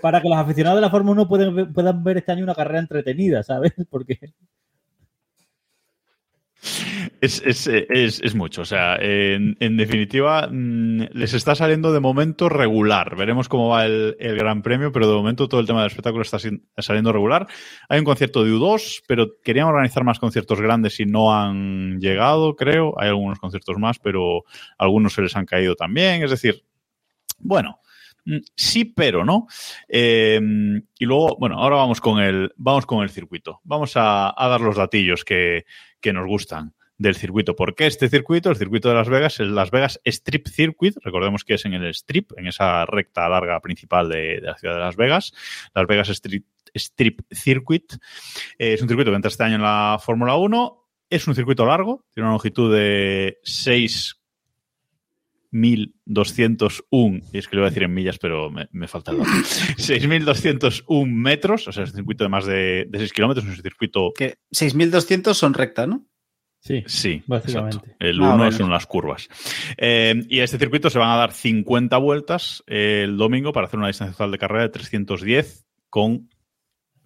para 0.00 0.20
que 0.20 0.28
los 0.28 0.38
aficionados 0.38 0.78
de 0.78 0.82
la 0.82 0.90
Fórmula 0.90 1.22
1 1.22 1.72
puedan 1.72 2.04
ver, 2.04 2.16
este 2.18 2.32
año 2.32 2.44
una 2.44 2.54
carrera 2.54 2.80
entretenida, 2.80 3.42
¿sabes? 3.42 3.72
Porque 3.90 4.18
Es, 7.20 7.42
es, 7.44 8.34
mucho. 8.34 8.62
O 8.62 8.64
sea, 8.64 8.96
en, 9.00 9.76
definitiva, 9.76 10.48
mm, 10.50 11.08
les 11.12 11.34
está 11.34 11.54
saliendo 11.54 11.92
de 11.92 12.00
momento 12.00 12.48
regular. 12.48 13.16
Veremos 13.16 13.48
cómo 13.48 13.68
va 13.68 13.86
el, 13.86 14.16
el 14.18 14.36
Gran 14.36 14.62
Premio, 14.62 14.90
pero 14.92 15.06
de 15.06 15.14
momento 15.14 15.48
todo 15.48 15.60
el 15.60 15.66
tema 15.66 15.80
del 15.80 15.90
espectáculo 15.90 16.22
está 16.22 16.38
saliendo 16.78 17.12
regular. 17.12 17.46
Hay 17.88 17.98
un 17.98 18.04
concierto 18.04 18.44
de 18.44 18.52
U2, 18.52 19.02
pero 19.06 19.28
querían 19.42 19.66
organizar 19.66 20.04
más 20.04 20.18
conciertos 20.18 20.60
grandes 20.60 20.98
y 21.00 21.06
no 21.06 21.34
han 21.34 22.00
llegado, 22.00 22.56
creo. 22.56 22.94
Hay 22.98 23.08
algunos 23.08 23.38
conciertos 23.38 23.78
más, 23.78 23.98
pero 23.98 24.44
algunos 24.78 25.12
se 25.12 25.22
les 25.22 25.36
han 25.36 25.46
caído 25.46 25.76
también. 25.76 26.22
Es 26.22 26.30
decir, 26.30 26.64
bueno. 27.38 27.79
Mm, 28.24 28.38
Sí, 28.54 28.84
pero 28.84 29.24
no. 29.24 29.46
Eh, 29.88 30.40
y 30.98 31.04
luego, 31.04 31.36
bueno, 31.38 31.58
ahora 31.58 31.76
vamos 31.76 32.00
con 32.00 32.20
el, 32.20 32.52
vamos 32.56 32.86
con 32.86 33.02
el 33.02 33.10
circuito. 33.10 33.60
Vamos 33.64 33.92
a, 33.96 34.34
dar 34.36 34.60
los 34.60 34.76
datillos 34.76 35.24
que, 35.24 35.64
nos 36.12 36.26
gustan 36.26 36.74
del 36.98 37.14
circuito. 37.14 37.56
¿Por 37.56 37.74
qué 37.74 37.86
este 37.86 38.08
circuito? 38.08 38.50
El 38.50 38.56
circuito 38.56 38.88
de 38.88 38.94
Las 38.94 39.08
Vegas, 39.08 39.40
el 39.40 39.54
Las 39.54 39.70
Vegas 39.70 40.00
Strip 40.04 40.48
Circuit. 40.48 40.96
Recordemos 41.02 41.44
que 41.44 41.54
es 41.54 41.64
en 41.64 41.74
el 41.74 41.90
Strip, 41.94 42.32
en 42.36 42.46
esa 42.46 42.84
recta 42.86 43.28
larga 43.28 43.60
principal 43.60 44.08
de, 44.08 44.40
la 44.42 44.56
ciudad 44.56 44.74
de 44.74 44.80
Las 44.80 44.96
Vegas. 44.96 45.32
Las 45.74 45.86
Vegas 45.86 46.08
Strip, 46.10 47.20
Circuit. 47.32 47.94
Eh, 48.58 48.74
es 48.74 48.82
un 48.82 48.88
circuito 48.88 49.10
que 49.10 49.16
entra 49.16 49.30
este 49.30 49.44
año 49.44 49.56
en 49.56 49.62
la 49.62 49.98
Fórmula 50.00 50.36
1. 50.36 50.76
Es 51.08 51.26
un 51.26 51.34
circuito 51.34 51.66
largo, 51.66 52.04
tiene 52.12 52.26
una 52.26 52.34
longitud 52.34 52.72
de 52.72 53.38
6.201, 55.52 57.22
y 57.32 57.38
es 57.38 57.48
que 57.48 57.56
lo 57.56 57.62
voy 57.62 57.66
a 57.66 57.70
decir 57.70 57.82
en 57.84 57.94
millas, 57.94 58.18
pero 58.18 58.50
me, 58.50 58.68
me 58.72 58.88
falta 58.88 59.10
el 59.12 59.18
dato. 59.18 59.30
6.201 59.76 61.06
metros, 61.06 61.68
o 61.68 61.72
sea, 61.72 61.84
es 61.84 61.90
un 61.90 61.96
circuito 61.96 62.24
de 62.24 62.30
más 62.30 62.46
de, 62.46 62.86
de 62.88 62.98
6 62.98 63.12
kilómetros, 63.12 63.46
es 63.46 63.56
un 63.56 63.62
circuito 63.62 64.12
Que 64.16 64.36
6.200 64.52 65.34
son 65.34 65.54
recta, 65.54 65.86
¿no? 65.86 66.06
Sí, 66.62 66.82
Sí, 66.86 67.22
Básicamente. 67.26 67.78
exacto. 67.78 67.96
El 68.04 68.20
Ah, 68.20 68.34
uno 68.34 68.36
bueno. 68.36 68.52
son 68.52 68.70
las 68.70 68.86
curvas. 68.86 69.28
Eh, 69.78 70.26
y 70.28 70.40
a 70.40 70.44
este 70.44 70.58
circuito 70.58 70.90
se 70.90 70.98
van 70.98 71.08
a 71.08 71.16
dar 71.16 71.32
50 71.32 71.96
vueltas 71.96 72.62
eh, 72.66 73.02
el 73.04 73.16
domingo 73.16 73.52
para 73.52 73.66
hacer 73.66 73.78
una 73.78 73.86
distancia 73.88 74.12
total 74.12 74.30
de 74.32 74.38
carrera 74.38 74.62
de 74.64 74.68
310 74.68 75.66
con 75.88 76.28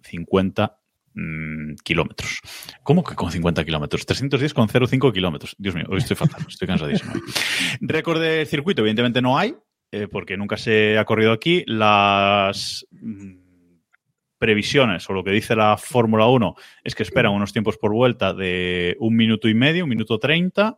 50 0.03 0.77
mm, 1.15 1.75
kilómetros. 1.83 2.39
¿Cómo 2.83 3.03
que 3.03 3.15
con 3.15 3.31
50 3.31 3.65
kilómetros? 3.65 4.05
310 4.05 4.53
con 4.53 4.67
0,5 4.67 5.13
kilómetros. 5.13 5.55
Dios 5.57 5.75
mío, 5.75 5.85
hoy 5.89 5.97
estoy 5.97 6.15
fatal, 6.15 6.45
estoy 6.47 6.67
cansadísimo. 6.67 7.13
Récord 7.81 8.21
de 8.21 8.45
circuito, 8.45 8.81
evidentemente 8.81 9.21
no 9.21 9.37
hay, 9.37 9.55
eh, 9.91 10.07
porque 10.07 10.37
nunca 10.37 10.57
se 10.57 10.97
ha 10.97 11.05
corrido 11.05 11.31
aquí. 11.31 11.63
Las 11.67 12.85
mm, 12.91 13.45
previsiones 14.37 15.09
o 15.09 15.13
lo 15.13 15.23
que 15.23 15.31
dice 15.31 15.55
la 15.55 15.77
Fórmula 15.77 16.27
1 16.27 16.55
es 16.83 16.95
que 16.95 17.03
esperan 17.03 17.33
unos 17.33 17.53
tiempos 17.53 17.77
por 17.77 17.93
vuelta 17.93 18.33
de 18.33 18.95
un 18.99 19.15
minuto 19.15 19.47
y 19.47 19.53
medio, 19.53 19.85
un 19.85 19.89
minuto 19.89 20.19
treinta, 20.19 20.77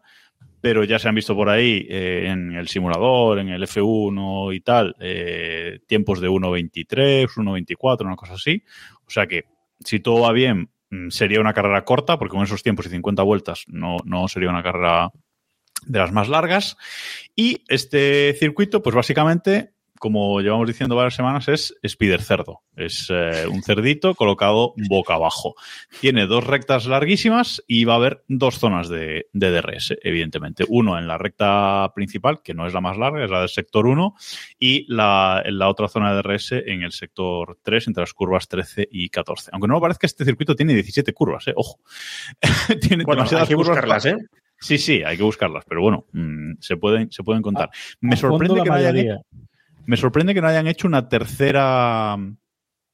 pero 0.62 0.84
ya 0.84 1.00
se 1.00 1.08
han 1.08 1.15
visto 1.15 1.36
por 1.36 1.50
ahí 1.50 1.86
eh, 1.89 2.27
en 2.27 2.53
el 2.53 2.67
simulador, 2.67 3.39
en 3.39 3.50
el 3.50 3.63
F1 3.63 4.56
y 4.56 4.62
tal, 4.62 4.96
eh, 5.00 5.79
tiempos 5.88 6.20
de 6.20 6.29
1.23, 6.29 7.27
1.24, 7.27 8.06
una 8.06 8.15
cosa 8.15 8.34
así. 8.34 8.63
O 9.06 9.10
sea 9.10 9.27
que 9.27 9.46
si 9.84 10.00
todo 10.00 10.22
va 10.22 10.31
bien, 10.31 10.72
mm, 10.89 11.10
sería 11.10 11.39
una 11.39 11.53
carrera 11.53 11.86
corta, 11.86 12.17
porque 12.17 12.36
con 12.36 12.43
esos 12.43 12.63
tiempos 12.63 12.86
y 12.86 12.89
50 12.89 13.24
vueltas 13.24 13.63
no, 13.67 13.98
no 14.05 14.27
sería 14.27 14.50
una 14.50 14.63
carrera 14.63 15.12
de 15.86 16.00
las 16.00 16.12
más 16.12 16.29
largas. 16.29 16.77
Y 17.36 17.63
este 17.67 18.36
circuito, 18.39 18.81
pues 18.81 18.96
básicamente, 18.96 19.74
como 20.00 20.39
llevamos 20.42 20.68
diciendo 20.68 20.96
varias 20.96 21.16
semanas, 21.16 21.48
es 21.48 21.75
Spider 21.82 22.22
Cerdo. 22.22 22.62
Es 22.75 23.08
eh, 23.10 23.46
un 23.51 23.63
cerdito 23.63 24.13
colocado 24.16 24.74
boca 24.89 25.16
abajo. 25.16 25.56
Tiene 26.00 26.27
dos 26.27 26.46
rectas 26.46 26.86
larguísimas 26.86 27.63
y 27.68 27.86
va 27.86 27.94
a 27.94 27.98
haber 27.98 28.24
dos 28.27 28.60
zonas 28.60 28.89
de, 28.89 29.27
de 29.34 29.51
DRS, 29.51 29.96
evidentemente. 30.04 30.63
Uno 30.68 30.98
en 30.98 31.08
la 31.08 31.18
recta 31.18 31.92
principal, 31.96 32.42
que 32.44 32.54
no 32.54 32.68
es 32.68 32.74
la 32.74 32.82
más 32.82 32.98
larga, 32.98 33.24
es 33.25 33.32
la 33.32 33.39
del 33.39 33.50
sector 33.50 33.88
1, 33.88 34.13
y 34.60 34.86
la, 34.94 35.42
en 35.44 35.58
la 35.58 35.70
otra 35.70 35.88
zona 35.88 36.13
de 36.13 36.22
DRS 36.22 36.51
en 36.51 36.84
el 36.84 36.92
sector 36.92 37.58
3, 37.63 37.88
entre 37.88 38.01
las 38.01 38.13
curvas 38.13 38.48
13 38.48 38.88
y 38.92 39.10
14. 39.10 39.50
Aunque 39.54 39.68
no 39.68 39.75
me 39.75 39.82
parezca, 39.82 40.06
este 40.08 40.24
circuito 40.25 40.56
tiene 40.56 40.74
17 40.74 41.13
curvas, 41.13 41.48
¿eh? 41.48 41.54
ojo. 41.56 41.80
tiene 42.82 43.04
Bueno, 43.04 43.24
hay 43.24 43.30
demasiadas 43.30 43.48
que 43.50 43.56
curvas 43.56 43.70
buscarlas, 43.70 44.04
para- 44.04 44.18
¿eh? 44.18 44.25
Sí, 44.60 44.80
sí, 44.80 45.04
hay 45.04 45.18
que 45.18 45.24
buscarlas, 45.24 45.63
pero 45.70 45.82
bueno, 45.82 46.06
mm, 46.13 46.54
se 46.60 46.77
pueden, 46.77 47.12
se 47.12 47.22
pueden 47.24 47.44
contar. 47.44 47.70
me 48.01 48.16
A 48.16 48.18
fondo 48.18 48.38
sorprende 48.38 48.56
la 48.58 48.63
que 48.63 48.70
no 48.70 48.75
mayoría. 48.75 49.22
Me 49.88 49.98
sorprende 49.98 50.34
que 50.34 50.41
no 50.41 50.48
hayan 50.48 50.67
hecho 50.67 50.88
una 50.88 51.10
tercera 51.10 52.15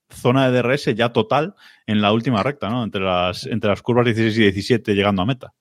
zona 0.09 0.49
de 0.49 0.61
DRS 0.61 0.95
ya 0.95 1.09
total 1.09 1.55
en 1.87 2.01
la 2.01 2.13
última 2.13 2.43
recta, 2.43 2.69
¿no? 2.69 2.83
Entre 2.83 3.01
las, 3.01 3.47
entre 3.47 3.71
las 3.71 3.81
curvas 3.81 4.05
16 4.05 4.37
y 4.37 4.41
17 4.41 4.93
llegando 4.93 5.23
a 5.23 5.25
meta. 5.25 5.53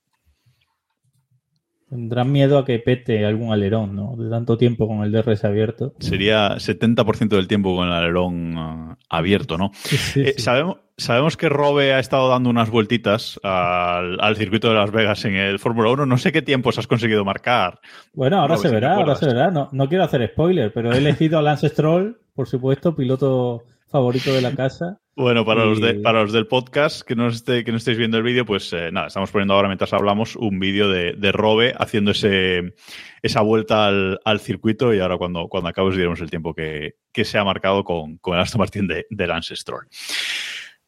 Tendrán 1.93 2.31
miedo 2.31 2.57
a 2.57 2.65
que 2.65 2.79
pete 2.79 3.23
algún 3.25 3.53
alerón, 3.53 3.95
¿no? 3.95 4.15
De 4.17 4.29
tanto 4.29 4.57
tiempo 4.57 4.87
con 4.87 5.03
el 5.03 5.11
DRS 5.11 5.45
abierto. 5.45 5.93
Sería 5.99 6.55
70% 6.55 7.27
del 7.29 7.47
tiempo 7.47 7.75
con 7.75 7.87
el 7.87 7.93
alerón 7.93 8.55
ah, 8.57 8.97
abierto, 9.09 9.57
¿no? 9.57 9.69
Sí, 9.75 9.97
sí, 9.97 10.21
Eh, 10.21 10.33
sí. 10.37 10.41
sabemos, 10.41 10.77
sabemos 10.97 11.37
que 11.37 11.49
Robe 11.49 11.93
ha 11.93 11.99
estado 11.99 12.29
dando 12.29 12.49
unas 12.49 12.69
vueltitas 12.71 13.39
al, 13.43 14.19
al 14.19 14.35
circuito 14.35 14.69
de 14.69 14.75
Las 14.75 14.91
Vegas 14.91 15.23
en 15.25 15.35
el 15.35 15.59
Fórmula 15.59 15.91
1. 15.91 16.05
No 16.07 16.17
sé 16.17 16.31
qué 16.31 16.41
tiempos 16.41 16.79
has 16.79 16.87
conseguido 16.87 17.23
marcar. 17.23 17.79
Bueno, 18.13 18.39
ahora 18.41 18.57
se 18.57 18.69
si 18.69 18.73
verá, 18.73 18.95
ahora 18.95 19.15
se 19.15 19.27
verá. 19.27 19.51
No, 19.51 19.69
no 19.71 19.87
quiero 19.87 20.03
hacer 20.03 20.27
spoiler, 20.29 20.73
pero 20.73 20.91
he 20.91 20.97
elegido 20.97 21.37
a 21.37 21.41
Lance 21.43 21.69
Stroll, 21.69 22.17
por 22.33 22.47
supuesto, 22.47 22.95
piloto 22.95 23.63
favorito 23.87 24.33
de 24.33 24.41
la 24.41 24.51
casa. 24.55 24.99
Bueno, 25.15 25.45
para, 25.45 25.63
Y- 25.63 25.67
los 25.69 25.79
de- 25.81 25.93
para 25.95 26.23
los 26.23 26.33
del 26.33 26.47
podcast 26.47 27.03
que 27.03 27.15
no, 27.15 27.27
esté, 27.27 27.63
que 27.63 27.71
no 27.71 27.77
estéis 27.77 27.97
viendo 27.99 28.17
el 28.17 28.23
vídeo, 28.23 28.45
pues 28.45 28.73
eh, 28.73 28.89
nada, 28.91 29.07
estamos 29.07 29.29
poniendo 29.29 29.53
ahora 29.53 29.67
mientras 29.67 29.93
hablamos 29.93 30.35
un 30.35 30.59
vídeo 30.59 30.89
de, 30.89 31.13
de 31.13 31.31
Robe 31.31 31.73
haciendo 31.77 32.11
ese, 32.11 32.73
esa 33.21 33.41
vuelta 33.41 33.85
al, 33.85 34.19
al 34.25 34.39
circuito 34.39 34.91
y 34.91 34.99
ahora 34.99 35.17
cuando, 35.17 35.47
cuando 35.49 35.69
acabe 35.69 35.89
os 35.89 35.95
diremos 35.95 36.19
el 36.19 36.31
tiempo 36.31 36.55
que, 36.55 36.95
que 37.11 37.25
se 37.25 37.37
ha 37.37 37.43
marcado 37.43 37.83
con, 37.83 38.17
con 38.17 38.33
el 38.33 38.39
Aston 38.41 38.57
Martin 38.59 38.87
de, 38.87 39.05
de 39.09 39.27
Lance 39.27 39.55
Stroll. 39.55 39.87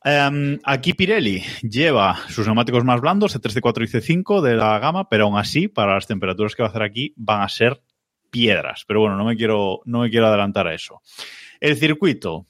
Em, 0.03 0.59
aquí 0.63 0.93
Pirelli 0.93 1.43
lleva 1.61 2.15
sus 2.29 2.45
neumáticos 2.47 2.83
más 2.83 3.01
blandos, 3.01 3.35
C3, 3.35 3.61
C4 3.61 3.83
y 3.83 3.87
C5 4.23 4.41
de 4.41 4.55
la 4.55 4.77
gama, 4.79 5.07
pero 5.09 5.25
aún 5.25 5.37
así, 5.37 5.67
para 5.67 5.93
las 5.95 6.07
temperaturas 6.07 6.55
que 6.55 6.63
va 6.63 6.67
a 6.67 6.71
hacer 6.71 6.83
aquí, 6.83 7.13
van 7.15 7.41
a 7.41 7.49
ser 7.49 7.81
piedras. 8.31 8.85
Pero 8.87 9.01
bueno, 9.01 9.17
no 9.17 9.25
me 9.25 9.35
quiero, 9.35 9.81
no 9.85 10.01
me 10.01 10.09
quiero 10.09 10.27
adelantar 10.27 10.67
a 10.67 10.73
eso. 10.75 11.01
El 11.59 11.75
circuito, 11.77 12.45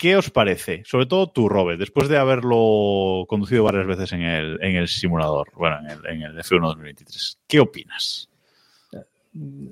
¿Qué 0.00 0.16
os 0.16 0.30
parece? 0.30 0.82
Sobre 0.86 1.04
todo 1.04 1.26
tú, 1.26 1.46
Robert, 1.46 1.78
después 1.78 2.08
de 2.08 2.16
haberlo 2.16 3.26
conducido 3.28 3.64
varias 3.64 3.86
veces 3.86 4.10
en 4.14 4.22
el, 4.22 4.58
en 4.62 4.76
el 4.76 4.88
simulador, 4.88 5.48
bueno, 5.54 5.78
en 5.80 5.90
el, 5.90 6.06
en 6.06 6.22
el 6.22 6.38
F1 6.38 6.68
2023. 6.68 7.38
¿Qué 7.46 7.60
opinas? 7.60 8.30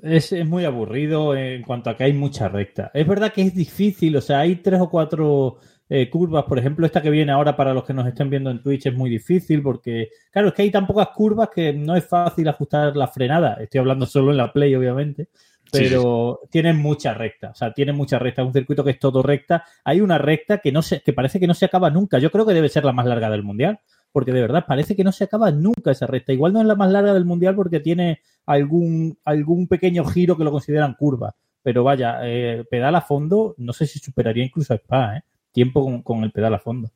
Es, 0.03 0.31
es 0.31 0.45
muy 0.45 0.65
aburrido 0.65 1.35
en 1.35 1.63
cuanto 1.63 1.89
a 1.89 1.97
que 1.97 2.03
hay 2.03 2.13
mucha 2.13 2.47
recta. 2.47 2.91
Es 2.93 3.07
verdad 3.07 3.33
que 3.33 3.41
es 3.41 3.55
difícil, 3.55 4.15
o 4.17 4.21
sea, 4.21 4.41
hay 4.41 4.57
tres 4.57 4.79
o 4.79 4.87
cuatro 4.87 5.57
eh, 5.89 6.11
curvas. 6.11 6.43
Por 6.43 6.59
ejemplo, 6.59 6.85
esta 6.85 7.01
que 7.01 7.09
viene 7.09 7.31
ahora 7.31 7.57
para 7.57 7.73
los 7.73 7.83
que 7.83 7.95
nos 7.95 8.05
estén 8.05 8.29
viendo 8.29 8.51
en 8.51 8.61
Twitch 8.61 8.85
es 8.85 8.93
muy 8.93 9.09
difícil 9.09 9.63
porque, 9.63 10.09
claro, 10.29 10.49
es 10.49 10.53
que 10.53 10.61
hay 10.61 10.69
tan 10.69 10.85
pocas 10.85 11.07
curvas 11.07 11.49
que 11.49 11.73
no 11.73 11.95
es 11.95 12.05
fácil 12.05 12.47
ajustar 12.47 12.95
la 12.95 13.07
frenada. 13.07 13.57
Estoy 13.59 13.79
hablando 13.79 14.05
solo 14.05 14.29
en 14.29 14.37
la 14.37 14.53
Play, 14.53 14.75
obviamente. 14.75 15.29
Sí, 15.71 15.77
sí, 15.77 15.83
Pero 15.89 16.39
tienen 16.49 16.77
mucha 16.77 17.13
recta, 17.13 17.51
o 17.51 17.55
sea, 17.55 17.73
tienen 17.73 17.95
mucha 17.95 18.17
recta. 18.17 18.41
Es 18.41 18.47
un 18.47 18.53
circuito 18.53 18.83
que 18.83 18.91
es 18.91 18.99
todo 18.99 19.21
recta. 19.21 19.63
Hay 19.83 20.01
una 20.01 20.17
recta 20.17 20.57
que 20.57 20.71
no 20.71 20.81
se, 20.81 21.01
que 21.01 21.13
parece 21.13 21.39
que 21.39 21.47
no 21.47 21.53
se 21.53 21.65
acaba 21.65 21.89
nunca. 21.89 22.17
Yo 22.19 22.31
creo 22.31 22.45
que 22.45 22.53
debe 22.53 22.69
ser 22.69 22.85
la 22.85 22.91
más 22.93 23.05
larga 23.05 23.29
del 23.29 23.43
mundial, 23.43 23.79
porque 24.11 24.31
de 24.33 24.41
verdad 24.41 24.65
parece 24.67 24.95
que 24.95 25.03
no 25.03 25.11
se 25.11 25.25
acaba 25.25 25.51
nunca 25.51 25.91
esa 25.91 26.07
recta. 26.07 26.33
Igual 26.33 26.53
no 26.53 26.61
es 26.61 26.65
la 26.65 26.75
más 26.75 26.89
larga 26.91 27.13
del 27.13 27.25
mundial 27.25 27.55
porque 27.55 27.79
tiene 27.79 28.21
algún, 28.47 29.17
algún 29.25 29.67
pequeño 29.67 30.05
giro 30.05 30.35
que 30.37 30.43
lo 30.43 30.51
consideran 30.51 30.95
curva. 30.95 31.35
Pero 31.61 31.83
vaya, 31.83 32.19
eh, 32.23 32.63
pedal 32.69 32.95
a 32.95 33.01
fondo, 33.01 33.53
no 33.57 33.73
sé 33.73 33.85
si 33.85 33.99
superaría 33.99 34.43
incluso 34.45 34.73
a 34.73 34.77
Spa, 34.77 35.17
¿eh? 35.17 35.21
Tiempo 35.51 35.83
con, 35.83 36.01
con 36.01 36.23
el 36.23 36.31
pedal 36.31 36.53
a 36.55 36.59
fondo. 36.59 36.89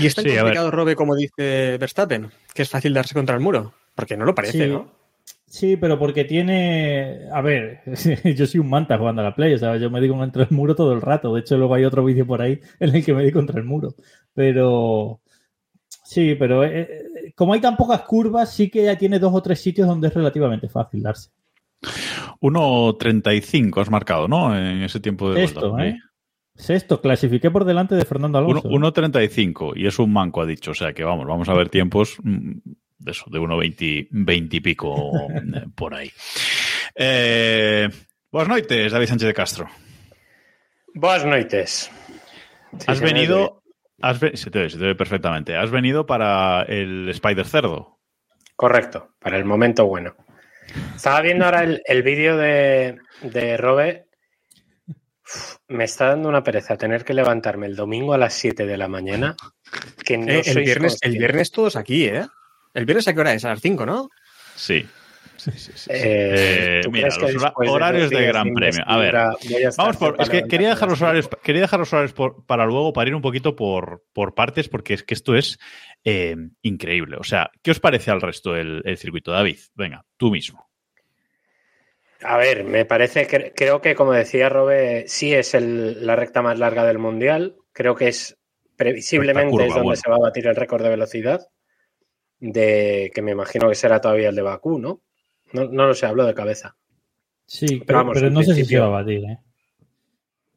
Y 0.00 0.06
es 0.06 0.14
tan 0.14 0.24
Sí, 0.24 0.36
complicado, 0.36 0.70
Robe, 0.70 0.94
como 0.94 1.14
dice 1.16 1.76
Verstappen, 1.78 2.30
que 2.54 2.62
es 2.62 2.68
fácil 2.70 2.94
darse 2.94 3.14
contra 3.14 3.34
el 3.34 3.40
muro. 3.42 3.72
Porque 3.94 4.16
no 4.16 4.24
lo 4.24 4.34
parece, 4.34 4.66
Sí. 4.66 4.70
¿no? 4.70 4.90
Sí, 5.46 5.76
pero 5.76 5.98
porque 5.98 6.24
tiene. 6.24 7.28
A 7.32 7.40
ver, 7.40 7.80
yo 8.36 8.46
soy 8.46 8.60
un 8.60 8.68
manta 8.68 8.98
jugando 8.98 9.22
a 9.22 9.24
la 9.24 9.34
play, 9.34 9.54
o 9.54 9.58
sea, 9.58 9.76
yo 9.76 9.90
me 9.90 10.00
di 10.00 10.08
contra 10.08 10.42
el 10.42 10.50
muro 10.50 10.74
todo 10.74 10.92
el 10.92 11.00
rato. 11.00 11.32
De 11.32 11.40
hecho, 11.40 11.56
luego 11.56 11.74
hay 11.74 11.84
otro 11.84 12.04
vídeo 12.04 12.26
por 12.26 12.42
ahí 12.42 12.60
en 12.80 12.94
el 12.94 13.04
que 13.04 13.14
me 13.14 13.24
di 13.24 13.32
contra 13.32 13.60
el 13.60 13.66
muro. 13.66 13.94
Pero. 14.34 15.20
Sí, 16.04 16.36
pero 16.36 16.64
eh, 16.64 16.80
eh, 16.80 17.32
como 17.34 17.52
hay 17.52 17.60
tan 17.60 17.76
pocas 17.76 18.02
curvas, 18.02 18.52
sí 18.52 18.70
que 18.70 18.84
ya 18.84 18.96
tiene 18.96 19.18
dos 19.18 19.34
o 19.34 19.42
tres 19.42 19.60
sitios 19.60 19.88
donde 19.88 20.08
es 20.08 20.14
relativamente 20.14 20.68
fácil 20.68 21.02
darse. 21.02 21.30
1.35 22.40 23.80
has 23.80 23.90
marcado, 23.90 24.28
¿no? 24.28 24.56
En 24.56 24.82
ese 24.82 25.00
tiempo 25.00 25.32
de 25.32 25.46
Sexto, 25.46 25.72
vuelta. 25.72 25.88
¿eh? 25.88 25.98
Sexto, 26.54 27.00
clasifiqué 27.00 27.50
por 27.50 27.64
delante 27.64 27.94
de 27.94 28.04
Fernando 28.04 28.38
Alonso. 28.38 28.68
1.35 28.68 29.72
y 29.76 29.86
es 29.86 29.98
un 29.98 30.12
manco, 30.12 30.42
ha 30.42 30.46
dicho. 30.46 30.70
O 30.70 30.74
sea 30.74 30.92
que 30.92 31.04
vamos, 31.04 31.26
vamos 31.26 31.48
a 31.48 31.54
ver 31.54 31.68
tiempos 31.68 32.18
mm, 32.22 32.52
de 32.98 33.10
eso, 33.10 33.24
de 33.30 33.38
1.20 33.38 34.08
20 34.10 34.56
y 34.56 34.60
pico 34.60 35.12
eh, 35.30 35.66
por 35.74 35.94
ahí. 35.94 36.10
Eh, 36.94 37.88
buenas 38.30 38.48
noches, 38.48 38.92
David 38.92 39.06
Sánchez 39.06 39.26
de 39.28 39.34
Castro. 39.34 39.68
Noites. 40.94 41.90
Sí, 42.78 42.84
Has 42.86 43.00
venido. 43.00 43.62
Has 44.00 44.20
ve- 44.20 44.36
se, 44.36 44.50
te 44.50 44.60
ve, 44.60 44.70
se 44.70 44.78
te 44.78 44.84
ve 44.84 44.94
perfectamente. 44.94 45.56
Has 45.56 45.70
venido 45.70 46.06
para 46.06 46.62
el 46.62 47.08
Spider 47.10 47.46
Cerdo. 47.46 47.98
Correcto, 48.54 49.14
para 49.18 49.36
el 49.36 49.44
momento 49.44 49.86
bueno. 49.86 50.14
Estaba 50.94 51.20
viendo 51.20 51.44
ahora 51.44 51.62
el, 51.64 51.82
el 51.84 52.02
vídeo 52.02 52.36
de, 52.36 52.98
de 53.22 53.56
Robe. 53.56 54.06
Uf, 54.88 55.56
Me 55.68 55.84
está 55.84 56.06
dando 56.08 56.28
una 56.28 56.42
pereza 56.42 56.76
tener 56.76 57.04
que 57.04 57.14
levantarme 57.14 57.66
el 57.66 57.76
domingo 57.76 58.14
a 58.14 58.18
las 58.18 58.34
7 58.34 58.66
de 58.66 58.76
la 58.76 58.88
mañana. 58.88 59.36
Que 60.04 60.16
no 60.18 60.30
Eh, 60.32 60.42
el, 60.46 60.58
viernes, 60.60 60.98
el 61.02 61.18
viernes 61.18 61.50
todos 61.50 61.76
aquí, 61.76 62.04
¿eh? 62.06 62.26
¿El 62.76 62.84
viernes 62.84 63.08
a 63.08 63.14
qué 63.14 63.20
hora 63.20 63.32
es? 63.34 63.44
A 63.44 63.48
las 63.50 63.60
5, 63.60 63.86
¿no? 63.86 64.08
Sí. 64.54 64.86
Sí, 65.36 65.50
sí, 65.52 65.58
sí, 65.58 65.72
sí. 65.76 65.90
Eh, 65.92 66.78
Eh, 66.78 66.80
¿tú 66.82 66.90
mira, 66.90 67.08
los 67.08 67.18
hora- 67.18 67.26
después 67.32 67.66
de 67.68 67.72
horarios 67.74 68.10
de 68.10 68.26
Gran 68.26 68.52
Premio. 68.54 68.82
A 68.86 68.96
ver, 68.98 69.16
a 69.16 69.36
Vamos 69.76 69.96
por, 69.96 70.16
es 70.20 70.28
que 70.30 70.42
quería 70.48 70.70
dejar 70.70 70.88
los 70.88 71.00
horarios, 71.02 71.28
quería 71.42 71.62
dejar 71.62 71.78
los 71.80 71.92
horarios 71.92 72.12
por- 72.12 72.44
para 72.46 72.64
luego, 72.66 72.92
para 72.92 73.08
ir 73.08 73.14
un 73.14 73.22
poquito 73.22 73.54
por, 73.56 74.04
por 74.12 74.34
partes, 74.34 74.68
porque 74.68 74.94
es 74.94 75.02
que 75.02 75.14
esto 75.14 75.34
es 75.36 75.58
eh, 76.04 76.36
increíble. 76.62 77.16
O 77.18 77.24
sea, 77.24 77.50
¿qué 77.62 77.70
os 77.70 77.80
parece 77.80 78.10
al 78.10 78.20
resto 78.20 78.56
el, 78.56 78.82
el 78.84 78.96
circuito, 78.98 79.30
David? 79.32 79.58
Venga, 79.74 80.04
tú 80.16 80.30
mismo. 80.30 80.68
A 82.22 82.36
ver, 82.38 82.64
me 82.64 82.84
parece 82.86 83.26
que 83.26 83.52
creo 83.54 83.80
que, 83.80 83.94
como 83.94 84.12
decía 84.12 84.48
Robe, 84.48 85.04
sí 85.06 85.34
es 85.34 85.54
el- 85.54 86.04
la 86.06 86.16
recta 86.16 86.40
más 86.42 86.58
larga 86.58 86.84
del 86.84 86.98
mundial. 86.98 87.56
Creo 87.72 87.94
que 87.94 88.08
es 88.08 88.38
previsiblemente 88.76 89.50
curva, 89.50 89.66
es 89.66 89.74
donde 89.74 89.82
bueno. 89.84 89.96
se 90.02 90.10
va 90.10 90.16
a 90.16 90.20
batir 90.20 90.46
el 90.46 90.56
récord 90.56 90.82
de 90.82 90.88
velocidad, 90.90 91.46
de 92.40 93.10
que 93.14 93.22
me 93.22 93.32
imagino 93.32 93.68
que 93.68 93.74
será 93.74 94.00
todavía 94.00 94.28
el 94.28 94.36
de 94.36 94.42
Bakú, 94.42 94.78
¿no? 94.78 95.00
No, 95.52 95.64
no 95.64 95.86
lo 95.86 95.94
sé, 95.94 96.06
hablo 96.06 96.24
de 96.26 96.34
cabeza. 96.34 96.76
Sí, 97.46 97.82
Pero 97.86 97.98
vamos, 98.00 98.20
no 98.22 98.42
sé 98.42 98.54
si 98.54 98.64
se 98.64 98.78
va 98.78 98.86
a 98.86 98.88
batir. 98.88 99.24
¿eh? 99.24 99.38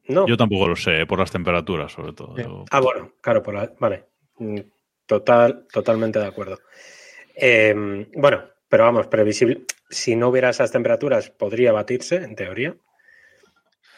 No. 0.08 0.26
Yo 0.26 0.36
tampoco 0.36 0.66
lo 0.68 0.76
sé, 0.76 1.06
por 1.06 1.18
las 1.20 1.30
temperaturas, 1.30 1.92
sobre 1.92 2.12
todo. 2.12 2.36
Yo- 2.36 2.64
Ah, 2.70 2.80
bueno, 2.80 3.12
claro, 3.20 3.42
por 3.42 3.54
la- 3.54 3.72
vale. 3.78 4.04
Mm, 4.38 4.58
Total, 5.06 5.66
totalmente 5.72 6.20
de 6.20 6.26
acuerdo. 6.26 6.60
Eh, 7.34 7.74
bueno, 8.14 8.44
pero 8.68 8.84
vamos, 8.84 9.08
previsible. 9.08 9.62
Si 9.88 10.14
no 10.14 10.28
hubiera 10.28 10.50
esas 10.50 10.70
temperaturas, 10.70 11.30
podría 11.30 11.72
batirse, 11.72 12.16
en 12.16 12.36
teoría. 12.36 12.76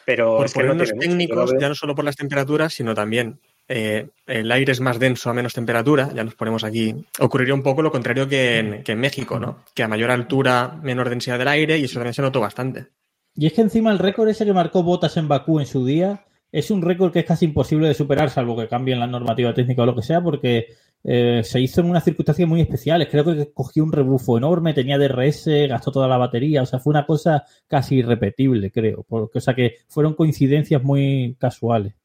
Pero 0.05 0.37
Por 0.37 0.45
es 0.47 0.53
que 0.53 0.63
no 0.63 0.75
técnicos, 0.77 1.53
ya 1.59 1.69
no 1.69 1.75
solo 1.75 1.93
por 1.93 2.03
las 2.03 2.15
temperaturas, 2.15 2.73
sino 2.73 2.95
también 2.95 3.39
eh, 3.67 4.09
el 4.27 4.51
aire 4.51 4.71
es 4.71 4.81
más 4.81 4.99
denso 4.99 5.29
a 5.29 5.33
menos 5.33 5.53
temperatura, 5.53 6.11
ya 6.13 6.23
nos 6.23 6.35
ponemos 6.35 6.63
aquí. 6.63 6.93
Ocurriría 7.19 7.53
un 7.53 7.63
poco 7.63 7.81
lo 7.81 7.91
contrario 7.91 8.27
que 8.27 8.83
en, 8.85 8.99
México, 8.99 9.39
¿no? 9.39 9.63
Que 9.73 9.83
a 9.83 9.87
mayor 9.87 10.11
altura, 10.11 10.79
menor 10.83 11.09
densidad 11.09 11.39
del 11.39 11.47
aire, 11.47 11.77
y 11.77 11.85
eso 11.85 11.95
también 11.95 12.13
se 12.13 12.21
notó 12.21 12.39
bastante. 12.39 12.87
Y 13.35 13.47
es 13.47 13.53
que 13.53 13.61
encima 13.61 13.91
el 13.91 13.99
récord 13.99 14.29
ese 14.29 14.45
que 14.45 14.53
marcó 14.53 14.83
Botas 14.83 15.17
en 15.17 15.27
Bakú 15.27 15.59
en 15.59 15.65
su 15.65 15.85
día 15.85 16.25
es 16.51 16.69
un 16.69 16.83
récord 16.83 17.11
que 17.11 17.19
es 17.19 17.25
casi 17.25 17.45
imposible 17.45 17.87
de 17.87 17.95
superar, 17.95 18.29
salvo 18.29 18.55
que 18.55 18.67
cambien 18.67 18.99
la 18.99 19.07
normativa 19.07 19.53
técnica 19.55 19.81
o 19.81 19.85
lo 19.87 19.95
que 19.95 20.03
sea, 20.03 20.21
porque 20.21 20.67
eh, 21.03 21.41
se 21.43 21.59
hizo 21.59 21.81
en 21.81 21.89
unas 21.89 22.03
circunstancias 22.03 22.47
muy 22.47 22.61
especiales. 22.61 23.07
Creo 23.09 23.25
que 23.25 23.51
cogió 23.51 23.83
un 23.83 23.91
rebufo 23.91 24.37
enorme, 24.37 24.73
tenía 24.73 24.99
DRS, 24.99 25.47
gastó 25.67 25.91
toda 25.91 26.07
la 26.07 26.17
batería, 26.17 26.61
o 26.61 26.65
sea, 26.67 26.79
fue 26.79 26.91
una 26.91 27.07
cosa 27.07 27.43
casi 27.67 27.95
irrepetible, 27.95 28.71
creo. 28.71 29.03
Porque, 29.07 29.39
o 29.39 29.41
sea, 29.41 29.55
que 29.55 29.77
fueron 29.87 30.13
coincidencias 30.13 30.83
muy 30.83 31.35
casuales. 31.39 31.95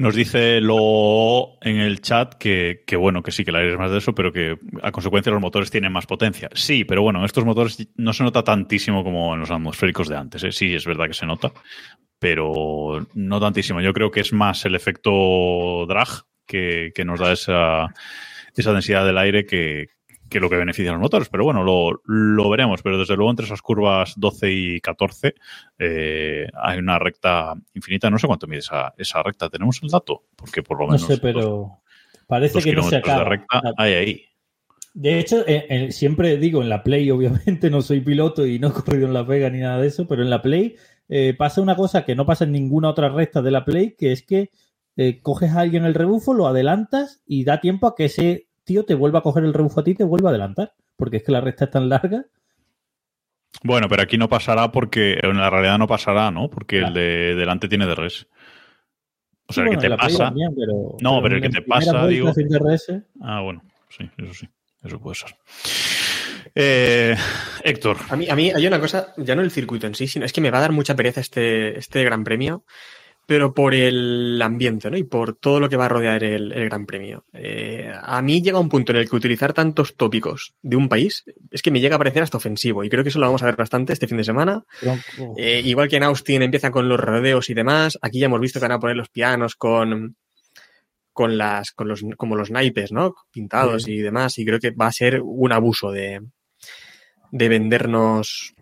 Nos 0.00 0.14
dice 0.14 0.62
lo 0.62 1.58
en 1.60 1.76
el 1.76 2.00
chat 2.00 2.32
que, 2.36 2.84
que, 2.86 2.96
bueno, 2.96 3.22
que 3.22 3.32
sí, 3.32 3.44
que 3.44 3.50
el 3.50 3.56
aire 3.56 3.72
es 3.72 3.78
más 3.78 3.90
de 3.90 3.98
eso, 3.98 4.14
pero 4.14 4.32
que 4.32 4.56
a 4.82 4.92
consecuencia 4.92 5.30
los 5.30 5.42
motores 5.42 5.70
tienen 5.70 5.92
más 5.92 6.06
potencia. 6.06 6.48
Sí, 6.54 6.84
pero 6.84 7.02
bueno, 7.02 7.18
en 7.18 7.26
estos 7.26 7.44
motores 7.44 7.86
no 7.96 8.14
se 8.14 8.24
nota 8.24 8.42
tantísimo 8.42 9.04
como 9.04 9.34
en 9.34 9.40
los 9.40 9.50
atmosféricos 9.50 10.08
de 10.08 10.16
antes. 10.16 10.42
¿eh? 10.42 10.52
Sí, 10.52 10.74
es 10.74 10.86
verdad 10.86 11.06
que 11.06 11.12
se 11.12 11.26
nota, 11.26 11.52
pero 12.18 13.06
no 13.12 13.40
tantísimo. 13.40 13.82
Yo 13.82 13.92
creo 13.92 14.10
que 14.10 14.20
es 14.20 14.32
más 14.32 14.64
el 14.64 14.74
efecto 14.74 15.84
drag 15.86 16.08
que, 16.46 16.92
que 16.94 17.04
nos 17.04 17.20
da 17.20 17.32
esa, 17.32 17.92
esa 18.56 18.72
densidad 18.72 19.04
del 19.04 19.18
aire 19.18 19.44
que, 19.44 19.88
que 20.30 20.40
lo 20.40 20.48
que 20.48 20.56
beneficia 20.56 20.90
a 20.90 20.94
los 20.94 21.02
motores. 21.02 21.28
Pero 21.28 21.44
bueno, 21.44 21.62
lo, 21.62 22.00
lo 22.06 22.48
veremos. 22.48 22.80
Pero 22.82 22.98
desde 22.98 23.16
luego 23.16 23.30
entre 23.30 23.46
esas 23.46 23.60
curvas 23.60 24.14
12 24.16 24.50
y 24.50 24.80
14 24.80 25.34
eh, 25.78 26.46
hay 26.54 26.78
una 26.78 26.98
recta 26.98 27.54
infinita. 27.74 28.08
No 28.08 28.18
sé 28.18 28.26
cuánto 28.26 28.46
mide 28.46 28.60
esa, 28.60 28.94
esa 28.96 29.22
recta. 29.22 29.50
¿Tenemos 29.50 29.80
el 29.82 29.90
dato? 29.90 30.24
Porque 30.36 30.62
por 30.62 30.78
lo 30.78 30.86
No 30.86 30.92
menos 30.92 31.06
sé, 31.06 31.18
pero 31.18 31.82
parece 32.26 32.54
dos 32.54 32.64
que 32.64 32.72
no 32.72 32.82
se 32.84 32.88
kilómetros 32.88 33.04
de 33.04 33.12
acaba. 33.12 33.28
recta 33.28 33.62
hay 33.76 33.92
ahí. 33.92 34.24
De 34.94 35.18
hecho, 35.18 35.46
eh, 35.46 35.66
eh, 35.68 35.92
siempre 35.92 36.36
digo 36.36 36.62
en 36.62 36.68
la 36.68 36.82
Play, 36.82 37.10
obviamente 37.10 37.68
no 37.68 37.82
soy 37.82 38.00
piloto 38.00 38.46
y 38.46 38.58
no 38.58 38.68
he 38.68 38.72
corrido 38.72 39.06
en 39.06 39.14
la 39.14 39.22
Vega 39.22 39.50
ni 39.50 39.58
nada 39.58 39.80
de 39.80 39.88
eso, 39.88 40.06
pero 40.08 40.22
en 40.22 40.30
la 40.30 40.40
Play 40.40 40.76
pasa 41.36 41.60
una 41.60 41.74
cosa 41.74 42.04
que 42.04 42.14
no 42.14 42.24
pasa 42.24 42.44
en 42.44 42.52
ninguna 42.52 42.88
otra 42.88 43.08
recta 43.08 43.42
de 43.42 43.50
la 43.50 43.64
Play, 43.64 43.96
que 43.98 44.12
es 44.12 44.24
que 44.24 44.50
coges 45.22 45.50
a 45.50 45.60
alguien 45.60 45.84
el 45.84 45.94
rebufo, 45.94 46.34
lo 46.34 46.46
adelantas 46.46 47.20
y 47.26 47.42
da 47.42 47.60
tiempo 47.60 47.88
a 47.88 47.96
que 47.96 48.04
ese 48.04 48.49
tío 48.70 48.84
te 48.84 48.94
vuelva 48.94 49.18
a 49.18 49.22
coger 49.22 49.42
el 49.42 49.52
rebufo 49.52 49.80
a 49.80 49.84
ti 49.84 49.90
y 49.90 49.94
te 49.96 50.04
vuelva 50.04 50.28
a 50.28 50.30
adelantar, 50.30 50.74
porque 50.96 51.16
es 51.16 51.24
que 51.24 51.32
la 51.32 51.40
recta 51.40 51.64
es 51.64 51.72
tan 51.72 51.88
larga. 51.88 52.24
Bueno, 53.64 53.88
pero 53.88 54.02
aquí 54.02 54.16
no 54.16 54.28
pasará 54.28 54.70
porque 54.70 55.18
en 55.20 55.36
la 55.38 55.50
realidad 55.50 55.76
no 55.76 55.88
pasará, 55.88 56.30
¿no? 56.30 56.48
Porque 56.48 56.78
el 56.78 56.94
de 56.94 57.34
delante 57.34 57.66
tiene 57.68 57.84
DRS. 57.86 58.28
O 59.48 59.52
sea, 59.52 59.64
Sí, 59.64 59.70
el 59.70 59.76
bueno, 59.76 59.80
que 59.80 59.88
te 59.88 59.96
pasa. 59.96 60.18
también, 60.26 60.54
pero- 60.54 60.96
No, 61.00 61.20
pero 61.20 61.34
el 61.34 61.42
que 61.42 61.48
te 61.48 61.62
pasa, 61.62 62.06
digo. 62.06 62.30
DRS, 62.32 63.02
Ah, 63.20 63.40
bueno, 63.40 63.60
sí, 63.88 64.08
eso 64.18 64.34
sí, 64.34 64.48
eso 64.84 65.00
puede 65.00 65.16
ser. 65.16 65.34
Eh, 66.54 67.16
Héctor, 67.64 67.96
A 68.08 68.14
mí, 68.16 68.28
a 68.28 68.36
mí 68.36 68.52
hay 68.54 68.66
una 68.68 68.78
cosa, 68.78 69.12
ya 69.16 69.34
no 69.34 69.42
el 69.42 69.50
circuito 69.50 69.88
en 69.88 69.96
sí, 69.96 70.06
sino 70.06 70.24
es 70.24 70.32
que 70.32 70.40
me 70.40 70.52
va 70.52 70.58
a 70.58 70.62
dar 70.62 70.72
mucha 70.72 70.94
pereza 70.94 71.20
este, 71.20 71.76
este 71.76 72.04
Gran 72.04 72.22
Premio, 72.22 72.64
pero 73.30 73.54
por 73.54 73.76
el 73.76 74.42
ambiente, 74.42 74.90
¿no? 74.90 74.96
Y 74.96 75.04
por 75.04 75.36
todo 75.36 75.60
lo 75.60 75.68
que 75.68 75.76
va 75.76 75.84
a 75.84 75.88
rodear 75.88 76.24
el, 76.24 76.50
el 76.50 76.64
Gran 76.64 76.84
Premio. 76.84 77.24
Eh, 77.32 77.88
a 78.02 78.20
mí 78.22 78.42
llega 78.42 78.58
un 78.58 78.68
punto 78.68 78.90
en 78.90 78.98
el 78.98 79.08
que 79.08 79.14
utilizar 79.14 79.52
tantos 79.52 79.94
tópicos 79.94 80.52
de 80.62 80.74
un 80.74 80.88
país 80.88 81.22
es 81.52 81.62
que 81.62 81.70
me 81.70 81.78
llega 81.78 81.94
a 81.94 81.98
parecer 81.98 82.24
hasta 82.24 82.38
ofensivo. 82.38 82.82
Y 82.82 82.88
creo 82.88 83.04
que 83.04 83.10
eso 83.10 83.20
lo 83.20 83.26
vamos 83.26 83.44
a 83.44 83.46
ver 83.46 83.54
bastante 83.54 83.92
este 83.92 84.08
fin 84.08 84.16
de 84.16 84.24
semana. 84.24 84.64
Eh, 85.36 85.62
igual 85.64 85.88
que 85.88 85.94
en 85.98 86.02
Austin 86.02 86.42
empiezan 86.42 86.72
con 86.72 86.88
los 86.88 86.98
rodeos 86.98 87.48
y 87.50 87.54
demás, 87.54 87.96
aquí 88.02 88.18
ya 88.18 88.26
hemos 88.26 88.40
visto 88.40 88.58
que 88.58 88.64
van 88.64 88.72
a 88.72 88.80
poner 88.80 88.96
los 88.96 89.10
pianos 89.10 89.54
con 89.54 90.16
con 91.12 91.38
las 91.38 91.70
con 91.70 91.86
los 91.86 92.02
como 92.16 92.34
los 92.34 92.50
naipes, 92.50 92.90
¿no? 92.90 93.14
Pintados 93.30 93.86
y 93.86 93.98
demás 93.98 94.36
y 94.40 94.44
creo 94.44 94.58
que 94.58 94.72
va 94.72 94.88
a 94.88 94.92
ser 94.92 95.20
un 95.22 95.52
abuso 95.52 95.92
de 95.92 96.20
de 97.30 97.48
vendernos 97.48 98.54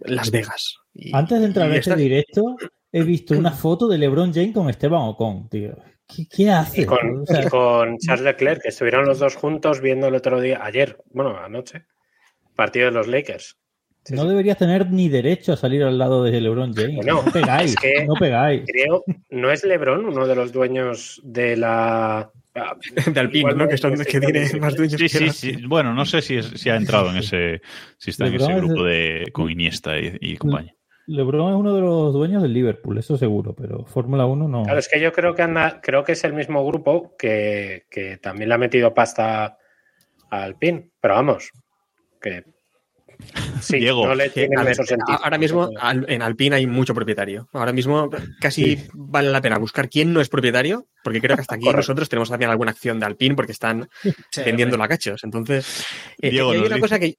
Las 0.00 0.32
Vegas. 0.32 0.78
Y- 0.92 1.14
Antes 1.14 1.38
de 1.38 1.46
entrar 1.46 1.70
a 1.70 1.76
este 1.76 1.94
directo, 1.94 2.56
he 2.92 3.02
visto 3.02 3.34
una 3.36 3.50
foto 3.52 3.88
de 3.88 3.98
LeBron 3.98 4.32
James 4.32 4.52
con 4.54 4.68
Esteban 4.70 5.02
Ocon, 5.02 5.48
tío. 5.48 5.76
¿Qué, 6.06 6.26
qué 6.26 6.50
hace? 6.50 6.82
Y 6.82 6.84
con, 6.86 7.20
O 7.22 7.26
sea, 7.26 7.44
y 7.44 7.48
con 7.48 7.98
Charles 7.98 8.24
Leclerc, 8.24 8.62
que 8.62 8.68
estuvieron 8.68 9.04
los 9.04 9.18
dos 9.18 9.36
juntos 9.36 9.80
viendo 9.80 10.06
el 10.08 10.14
otro 10.14 10.40
día, 10.40 10.60
ayer, 10.62 10.96
bueno, 11.10 11.36
anoche, 11.38 11.84
partido 12.56 12.86
de 12.86 12.92
los 12.92 13.06
Lakers. 13.06 13.58
Sí, 14.04 14.14
no 14.14 14.22
sí. 14.22 14.28
deberías 14.28 14.56
tener 14.56 14.90
ni 14.90 15.10
derecho 15.10 15.52
a 15.52 15.56
salir 15.58 15.82
al 15.82 15.98
lado 15.98 16.24
de 16.24 16.40
LeBron 16.40 16.72
James. 16.72 17.04
No 17.04 17.22
pegáis, 17.30 17.72
es 17.72 17.76
que- 17.76 18.06
no 18.06 18.14
pegáis. 18.14 18.62
Creo, 18.66 19.04
¿no 19.28 19.50
es 19.50 19.64
LeBron 19.64 20.06
uno 20.06 20.26
de 20.26 20.34
los 20.34 20.50
dueños 20.50 21.20
de 21.24 21.58
la... 21.58 22.30
ah, 22.54 22.76
de 23.12 23.20
Alpine, 23.20 23.52
¿no? 23.54 23.68
Que 23.68 23.74
es 23.74 23.80
son 23.82 23.96
de 23.96 24.06
que 24.06 24.18
tiene 24.18 24.44
ese 24.44 24.58
más 24.60 24.76
dueños 24.76 24.98
sí, 24.98 25.10
sí, 25.10 25.26
los- 25.26 25.36
sí. 25.36 25.56
Bueno, 25.66 25.92
no 25.92 26.06
sé 26.06 26.22
si, 26.22 26.36
es- 26.36 26.46
si 26.54 26.70
ha 26.70 26.76
entrado 26.76 27.10
en 27.10 27.16
ese, 27.18 27.60
si 27.98 28.10
está 28.12 28.28
en 28.28 28.36
ese 28.36 28.54
grupo 28.54 28.82
de 28.82 29.26
con 29.32 29.50
Iniesta 29.50 29.98
y, 29.98 30.16
y 30.22 30.36
compañía. 30.38 30.74
LeBron 31.08 31.50
es 31.52 31.56
uno 31.58 31.74
de 31.74 31.80
los 31.80 32.12
dueños 32.12 32.42
del 32.42 32.52
Liverpool, 32.52 32.98
eso 32.98 33.16
seguro, 33.16 33.54
pero 33.54 33.84
Fórmula 33.86 34.26
1 34.26 34.46
no. 34.48 34.62
Claro, 34.64 34.78
es 34.78 34.88
que 34.88 35.00
yo 35.00 35.12
creo 35.12 35.34
que 35.34 35.42
anda, 35.42 35.80
creo 35.82 36.04
que 36.04 36.12
es 36.12 36.22
el 36.24 36.34
mismo 36.34 36.64
grupo 36.66 37.16
que, 37.18 37.86
que 37.90 38.18
también 38.18 38.48
le 38.50 38.54
ha 38.54 38.58
metido 38.58 38.92
pasta 38.94 39.56
a 40.30 40.42
Alpine, 40.42 40.90
pero 41.00 41.14
vamos, 41.14 41.50
que 42.20 42.44
sí, 43.60 43.78
Diego, 43.78 44.06
no 44.06 44.14
le 44.14 44.28
tiene 44.30 44.54
a 44.60 44.62
ver, 44.64 44.76
ahora 45.22 45.38
mismo 45.38 45.70
al- 45.80 46.04
en 46.08 46.20
Alpine 46.22 46.56
hay 46.56 46.66
mucho 46.66 46.94
propietario. 46.94 47.48
Ahora 47.52 47.72
mismo 47.72 48.10
casi 48.38 48.78
vale 48.92 49.30
la 49.30 49.40
pena 49.40 49.58
buscar 49.58 49.88
quién 49.88 50.12
no 50.12 50.20
es 50.20 50.28
propietario, 50.28 50.86
porque 51.02 51.20
creo 51.20 51.34
que 51.36 51.40
hasta 51.40 51.54
aquí 51.56 51.64
Correcto. 51.64 51.78
nosotros 51.78 52.08
tenemos 52.08 52.28
también 52.28 52.50
alguna 52.50 52.70
acción 52.72 53.00
de 53.00 53.06
Alpine 53.06 53.34
porque 53.34 53.52
están 53.52 53.88
vendiendo 54.44 54.76
la 54.76 54.86
cachos. 54.86 55.24
Entonces, 55.24 55.84
eh, 56.20 56.30
Diego, 56.30 56.50
y 56.52 56.56
hay 56.56 56.58
nos 56.60 56.66
una 56.68 56.76
dice- 56.76 56.84
cosa 56.84 56.98
que. 57.00 57.14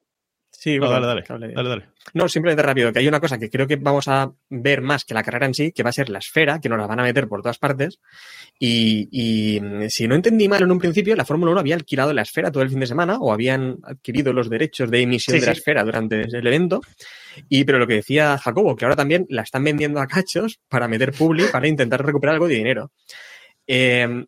Sí, 0.61 0.77
No, 0.77 0.87
bueno, 0.87 1.07
dale, 1.07 1.23
dale, 1.25 1.53
dale, 1.53 1.69
dale. 1.69 1.85
No, 2.13 2.27
simplemente 2.27 2.61
rápido, 2.61 2.91
que 2.91 2.99
hay 2.99 3.07
una 3.07 3.21
cosa 3.21 3.37
que 3.37 3.49
creo 3.49 3.65
que 3.65 3.77
vamos 3.77 4.09
a 4.09 4.29
ver 4.49 4.81
más 4.81 5.05
que 5.05 5.13
la 5.13 5.23
carrera 5.23 5.45
en 5.45 5.53
sí, 5.53 5.71
que 5.71 5.83
va 5.83 5.89
a 5.91 5.93
ser 5.93 6.09
la 6.09 6.19
esfera, 6.19 6.59
que 6.59 6.67
nos 6.67 6.77
la 6.77 6.85
van 6.85 6.99
a 6.99 7.03
meter 7.03 7.29
por 7.29 7.41
todas 7.41 7.57
partes. 7.57 8.01
Y, 8.59 9.07
y, 9.09 9.61
mm, 9.61 9.87
si 9.87 10.05
no 10.05 10.15
entendí 10.15 10.49
mal 10.49 10.61
en 10.61 10.69
un 10.69 10.77
principio, 10.77 11.15
la 11.15 11.23
Fórmula 11.23 11.53
1 11.53 11.61
había 11.61 11.75
alquilado 11.75 12.11
la 12.11 12.23
esfera 12.23 12.51
todo 12.51 12.61
el 12.61 12.69
fin 12.69 12.81
de 12.81 12.87
semana 12.87 13.19
o 13.19 13.31
habían 13.31 13.77
adquirido 13.83 14.33
los 14.33 14.49
derechos 14.49 14.91
de 14.91 14.99
emisión 14.99 15.35
Sí, 15.35 15.39
de 15.39 15.45
la 15.45 15.53
esfera 15.53 15.81
durante 15.85 16.23
el 16.23 16.45
evento. 16.45 16.81
Y 17.47 17.63
pero 17.63 17.79
lo 17.79 17.87
que 17.87 17.93
decía 17.93 18.37
Jacobo, 18.37 18.75
que 18.75 18.83
ahora 18.83 18.97
también 18.97 19.27
la 19.29 19.43
están 19.43 19.63
vendiendo 19.63 20.01
a 20.01 20.07
cachos 20.07 20.59
para 20.67 20.89
meter 20.89 21.13
publi, 21.13 21.45
para 21.45 21.69
intentar 21.69 22.05
recuperar 22.05 22.33
algo 22.33 22.49
de 22.49 22.55
dinero. 22.55 22.91
Eh, 23.65 24.25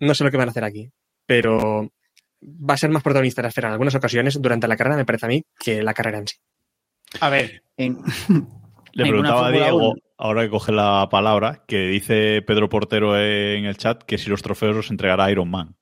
no 0.00 0.14
sé 0.16 0.24
lo 0.24 0.32
que 0.32 0.36
van 0.36 0.48
a 0.48 0.50
hacer 0.50 0.64
aquí, 0.64 0.90
pero 1.26 1.92
va 2.42 2.74
a 2.74 2.78
ser 2.78 2.90
más 2.90 3.02
protagonista 3.02 3.42
la 3.42 3.48
esfera 3.48 3.68
en 3.68 3.72
algunas 3.72 3.94
ocasiones 3.94 4.40
durante 4.40 4.68
la 4.68 4.76
carrera, 4.76 4.96
me 4.96 5.04
parece 5.04 5.26
a 5.26 5.28
mí, 5.28 5.42
que 5.58 5.82
la 5.82 5.94
carrera 5.94 6.18
en 6.18 6.26
sí. 6.28 6.36
A 7.20 7.28
ver, 7.28 7.62
en, 7.76 7.98
Le 8.92 9.04
en 9.04 9.08
preguntaba 9.08 9.48
a 9.48 9.50
Diego, 9.50 9.90
1. 9.90 9.94
ahora 10.18 10.42
que 10.42 10.50
coge 10.50 10.72
la 10.72 11.08
palabra, 11.10 11.64
que 11.66 11.78
dice 11.86 12.42
Pedro 12.42 12.68
Portero 12.68 13.16
en 13.18 13.64
el 13.64 13.76
chat 13.76 14.02
que 14.02 14.18
si 14.18 14.30
los 14.30 14.42
trofeos 14.42 14.74
los 14.76 14.90
entregará 14.90 15.30
Iron 15.30 15.50
Man. 15.50 15.76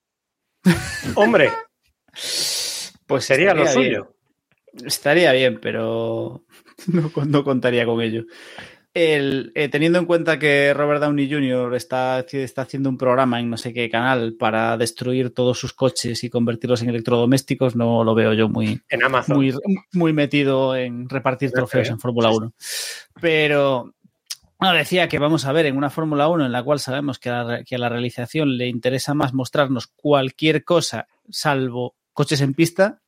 Hombre, 1.14 1.50
pues 3.06 3.24
sería 3.24 3.54
lo 3.54 3.62
bien. 3.62 3.72
suyo. 3.72 4.14
Estaría 4.84 5.32
bien, 5.32 5.58
pero 5.60 6.44
no, 6.86 7.10
no 7.26 7.44
contaría 7.44 7.86
con 7.86 8.00
ello. 8.00 8.24
El, 8.98 9.52
eh, 9.54 9.68
teniendo 9.68 10.00
en 10.00 10.06
cuenta 10.06 10.40
que 10.40 10.74
Robert 10.74 11.00
Downey 11.00 11.30
Jr. 11.30 11.72
Está, 11.76 12.18
está 12.18 12.62
haciendo 12.62 12.88
un 12.88 12.98
programa 12.98 13.38
en 13.38 13.48
no 13.48 13.56
sé 13.56 13.72
qué 13.72 13.88
canal 13.88 14.34
para 14.34 14.76
destruir 14.76 15.32
todos 15.32 15.56
sus 15.56 15.72
coches 15.72 16.24
y 16.24 16.30
convertirlos 16.30 16.82
en 16.82 16.88
electrodomésticos, 16.88 17.76
no 17.76 18.02
lo 18.02 18.16
veo 18.16 18.32
yo 18.32 18.48
muy, 18.48 18.80
En 18.88 19.04
Amazon. 19.04 19.36
muy, 19.36 19.54
muy 19.92 20.12
metido 20.12 20.74
en 20.74 21.08
repartir 21.08 21.52
trofeos 21.52 21.88
en 21.90 22.00
Fórmula 22.00 22.30
1. 22.30 22.52
Pero 23.20 23.94
no, 24.58 24.72
decía 24.72 25.08
que 25.08 25.20
vamos 25.20 25.44
a 25.44 25.52
ver 25.52 25.66
en 25.66 25.76
una 25.76 25.90
Fórmula 25.90 26.26
1 26.26 26.46
en 26.46 26.50
la 26.50 26.64
cual 26.64 26.80
sabemos 26.80 27.20
que 27.20 27.30
a, 27.30 27.44
la, 27.44 27.62
que 27.62 27.76
a 27.76 27.78
la 27.78 27.88
realización 27.88 28.58
le 28.58 28.66
interesa 28.66 29.14
más 29.14 29.32
mostrarnos 29.32 29.86
cualquier 29.86 30.64
cosa 30.64 31.06
salvo 31.30 31.94
coches 32.12 32.40
en 32.40 32.52
pista. 32.52 33.00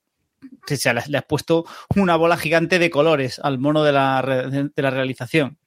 que 0.64 0.76
se 0.76 0.94
le, 0.94 1.02
le 1.08 1.18
has 1.18 1.24
puesto 1.24 1.64
una 1.96 2.14
bola 2.14 2.36
gigante 2.36 2.78
de 2.78 2.90
colores 2.90 3.40
al 3.42 3.58
mono 3.58 3.82
de 3.82 3.90
la, 3.90 4.22
de 4.22 4.82
la 4.82 4.90
realización. 4.90 5.58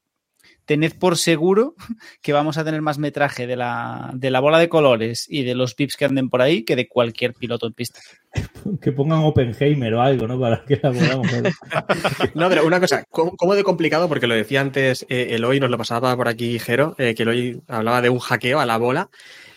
Tened 0.65 0.93
por 0.97 1.17
seguro 1.17 1.75
que 2.21 2.33
vamos 2.33 2.57
a 2.57 2.63
tener 2.63 2.81
más 2.81 2.97
metraje 2.97 3.47
de 3.47 3.55
la, 3.55 4.11
de 4.13 4.31
la 4.31 4.39
bola 4.39 4.59
de 4.59 4.69
colores 4.69 5.25
y 5.29 5.43
de 5.43 5.55
los 5.55 5.75
pips 5.75 5.97
que 5.97 6.05
anden 6.05 6.29
por 6.29 6.41
ahí 6.41 6.63
que 6.63 6.75
de 6.75 6.87
cualquier 6.87 7.33
piloto 7.33 7.67
en 7.67 7.73
pista. 7.73 7.99
Que 8.81 8.91
pongan 8.91 9.19
Oppenheimer 9.19 9.93
o 9.93 10.01
algo, 10.01 10.27
¿no? 10.27 10.39
Para 10.39 10.63
que 10.65 10.79
la 10.81 10.91
podamos 10.91 11.31
ver. 11.31 11.53
No, 12.33 12.49
pero 12.49 12.65
una 12.65 12.79
cosa, 12.79 13.03
¿cómo, 13.09 13.35
cómo 13.35 13.55
de 13.55 13.63
complicado? 13.63 14.07
Porque 14.07 14.27
lo 14.27 14.35
decía 14.35 14.61
antes 14.61 15.05
eh, 15.09 15.27
Eloy, 15.31 15.59
nos 15.59 15.69
lo 15.69 15.77
pasaba 15.77 16.15
por 16.15 16.27
aquí 16.27 16.59
Jero, 16.59 16.95
eh, 16.97 17.13
que 17.15 17.23
Eloy 17.23 17.61
hablaba 17.67 18.01
de 18.01 18.09
un 18.09 18.19
hackeo 18.19 18.59
a 18.59 18.65
la 18.65 18.77
bola. 18.77 19.09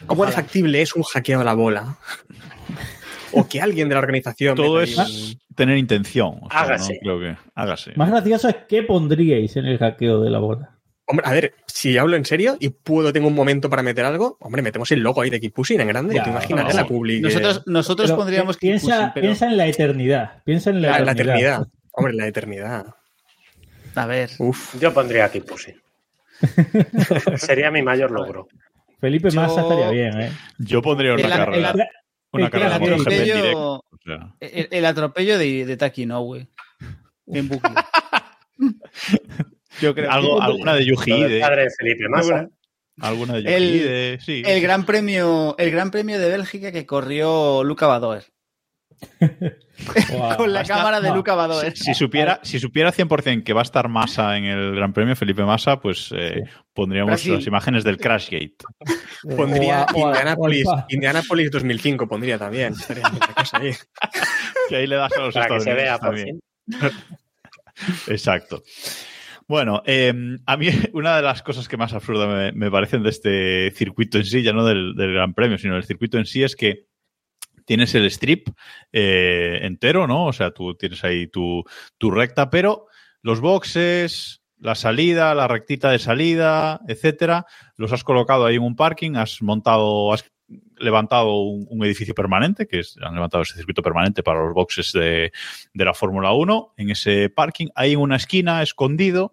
¿Cómo 0.06 0.26
de 0.26 0.32
factible 0.32 0.82
es 0.82 0.94
un 0.94 1.02
hackeo 1.02 1.40
a 1.40 1.44
la 1.44 1.54
bola? 1.54 1.98
O 3.32 3.48
que 3.48 3.60
alguien 3.60 3.88
de 3.88 3.94
la 3.94 4.00
organización... 4.00 4.56
Todo 4.56 4.80
es 4.80 4.98
ahí 4.98 5.38
tener 5.56 5.78
intención. 5.78 6.38
O 6.42 6.50
sea, 6.50 6.60
Hágase. 6.60 6.92
no 6.94 7.00
creo 7.00 7.20
que 7.20 7.36
hágase. 7.54 7.92
Más 7.96 8.10
gracioso 8.10 8.48
es 8.48 8.56
qué 8.68 8.82
pondríais 8.84 9.56
en 9.56 9.66
el 9.66 9.78
hackeo 9.78 10.20
de 10.20 10.30
la 10.30 10.38
bola. 10.38 10.75
Hombre, 11.08 11.24
a 11.26 11.32
ver, 11.32 11.54
si 11.66 11.96
hablo 11.98 12.16
en 12.16 12.24
serio 12.24 12.56
y 12.58 12.70
puedo, 12.70 13.12
tengo 13.12 13.28
un 13.28 13.34
momento 13.34 13.70
para 13.70 13.82
meter 13.82 14.04
algo, 14.04 14.36
hombre, 14.40 14.60
metemos 14.62 14.90
el 14.90 15.00
logo 15.00 15.22
ahí 15.22 15.30
de 15.30 15.38
Keep 15.40 15.52
Pushing 15.54 15.80
en 15.80 15.88
grande. 15.88 16.16
Ya, 16.16 16.24
imagínate 16.26 16.70
no. 16.74 16.80
la 16.80 16.86
public. 16.86 17.22
Nosotros, 17.22 17.62
nosotros 17.66 18.08
Pero 18.10 18.16
pondríamos 18.18 18.56
pi- 18.56 18.66
piensa, 18.68 19.12
pero- 19.14 19.24
piensa 19.26 19.46
en 19.46 19.56
la 19.56 19.66
eternidad. 19.68 20.42
Piensa 20.44 20.70
en 20.70 20.82
la, 20.82 20.90
la, 20.98 21.04
la 21.04 21.12
eternidad. 21.12 21.36
eternidad. 21.38 21.66
Hombre, 21.92 22.12
la 22.14 22.26
eternidad. 22.26 22.86
A 23.94 24.06
ver. 24.06 24.30
Uf. 24.40 24.74
Yo 24.80 24.92
pondría 24.92 25.30
Pussy. 25.48 25.74
Sería 27.36 27.70
mi 27.70 27.82
mayor 27.82 28.10
logro. 28.10 28.48
Felipe 29.00 29.30
Yo- 29.30 29.40
Massa 29.40 29.60
estaría 29.62 29.90
bien, 29.90 30.20
¿eh? 30.20 30.32
Yo 30.58 30.82
pondría 30.82 31.14
una 31.14 31.20
El- 31.22 31.30
el- 31.30 31.36
carrera. 31.38 31.70
el- 31.70 31.84
una 32.32 32.44
el 32.46 32.50
carrera 32.50 32.78
de 32.78 32.84
atropello- 32.84 33.54
o 33.54 33.84
sea. 34.04 34.34
El, 34.40 34.68
el 34.70 34.84
atropello 34.84 35.38
de, 35.38 35.64
de 35.66 35.76
Taki 35.76 36.02
Inoue. 36.02 36.48
En 37.28 37.48
bucle. 37.48 37.70
Yo 39.80 39.94
creo 39.94 40.10
Algo, 40.10 40.40
alguna 40.42 40.74
de 40.74 40.84
Yuji 40.86 41.12
Ide. 41.12 41.40
padre 41.40 41.64
de 41.64 41.70
Felipe 41.70 42.08
Massa. 42.08 42.48
Alguna 43.00 43.34
de 43.34 43.42
Yuji 43.42 43.54
El- 43.54 43.74
Ide, 43.76 44.18
sí. 44.20 44.42
el 44.46 44.60
gran 44.62 44.86
premio, 44.86 45.54
el 45.58 45.70
gran 45.70 45.90
premio 45.90 46.18
de 46.18 46.28
Bélgica 46.30 46.72
que 46.72 46.86
corrió 46.86 47.62
Luca 47.64 47.86
Badoer. 47.86 48.24
Con 50.38 50.54
la 50.54 50.60
Hasta- 50.60 50.74
cámara 50.74 51.00
de 51.02 51.10
no. 51.10 51.16
Luca 51.16 51.34
Badoer. 51.34 51.76
Si 51.76 51.92
supiera, 51.92 52.40
si 52.42 52.58
supiera 52.58 52.90
100% 52.92 53.44
que 53.44 53.52
va 53.52 53.60
a 53.60 53.62
estar 53.62 53.88
Massa 53.90 54.38
en 54.38 54.44
el 54.46 54.74
Gran 54.74 54.94
Premio, 54.94 55.14
Felipe 55.14 55.42
Massa, 55.44 55.78
pues 55.78 56.10
eh, 56.16 56.44
pondríamos 56.72 57.10
Brasil. 57.10 57.34
las 57.34 57.46
imágenes 57.46 57.84
del 57.84 57.98
Crashgate. 57.98 58.56
Pondría 59.36 59.86
O 59.94 60.08
Indianapolis, 60.08 60.66
o 60.66 60.84
Indianapolis 60.88 61.50
2005, 61.50 62.08
pondría 62.08 62.38
también. 62.38 62.74
Ahí. 63.52 63.72
Que 64.70 64.76
ahí 64.76 64.86
le 64.88 64.96
das 64.96 65.12
a 65.16 65.20
los 65.20 65.34
Para 65.34 65.48
que 65.48 65.60
se 65.60 65.74
vea 65.74 65.98
por. 65.98 66.16
Exacto. 68.08 68.62
Bueno, 69.48 69.82
eh, 69.86 70.12
a 70.44 70.56
mí 70.56 70.66
una 70.92 71.16
de 71.16 71.22
las 71.22 71.42
cosas 71.42 71.68
que 71.68 71.76
más 71.76 71.92
absurda 71.92 72.26
me, 72.26 72.52
me 72.52 72.70
parecen 72.70 73.02
de 73.02 73.10
este 73.10 73.70
circuito 73.72 74.18
en 74.18 74.24
sí, 74.24 74.42
ya 74.42 74.52
no 74.52 74.64
del, 74.64 74.94
del 74.96 75.12
Gran 75.12 75.34
Premio, 75.34 75.58
sino 75.58 75.74
del 75.74 75.84
circuito 75.84 76.18
en 76.18 76.26
sí, 76.26 76.42
es 76.42 76.56
que 76.56 76.86
tienes 77.64 77.94
el 77.94 78.06
strip 78.06 78.48
eh, 78.92 79.58
entero, 79.62 80.06
¿no? 80.06 80.26
O 80.26 80.32
sea, 80.32 80.52
tú 80.52 80.74
tienes 80.74 81.04
ahí 81.04 81.26
tu, 81.26 81.64
tu 81.98 82.10
recta, 82.10 82.48
pero 82.48 82.86
los 83.22 83.40
boxes, 83.40 84.42
la 84.58 84.74
salida, 84.74 85.34
la 85.34 85.48
rectita 85.48 85.90
de 85.90 85.98
salida, 85.98 86.80
etcétera, 86.88 87.44
los 87.76 87.92
has 87.92 88.04
colocado 88.04 88.46
ahí 88.46 88.56
en 88.56 88.62
un 88.62 88.76
parking, 88.76 89.16
has 89.16 89.42
montado, 89.42 90.12
has 90.12 90.24
levantado 90.76 91.40
un, 91.42 91.66
un 91.68 91.84
edificio 91.84 92.14
permanente, 92.14 92.66
que 92.66 92.80
es, 92.80 92.96
han 93.02 93.14
levantado 93.14 93.42
ese 93.42 93.54
circuito 93.56 93.82
permanente 93.82 94.22
para 94.22 94.44
los 94.44 94.54
boxes 94.54 94.92
de, 94.92 95.32
de 95.74 95.84
la 95.84 95.94
Fórmula 95.94 96.32
1, 96.32 96.74
en 96.76 96.90
ese 96.90 97.28
parking, 97.30 97.66
ahí 97.74 97.92
en 97.94 98.00
una 98.00 98.16
esquina, 98.16 98.62
escondido, 98.62 99.32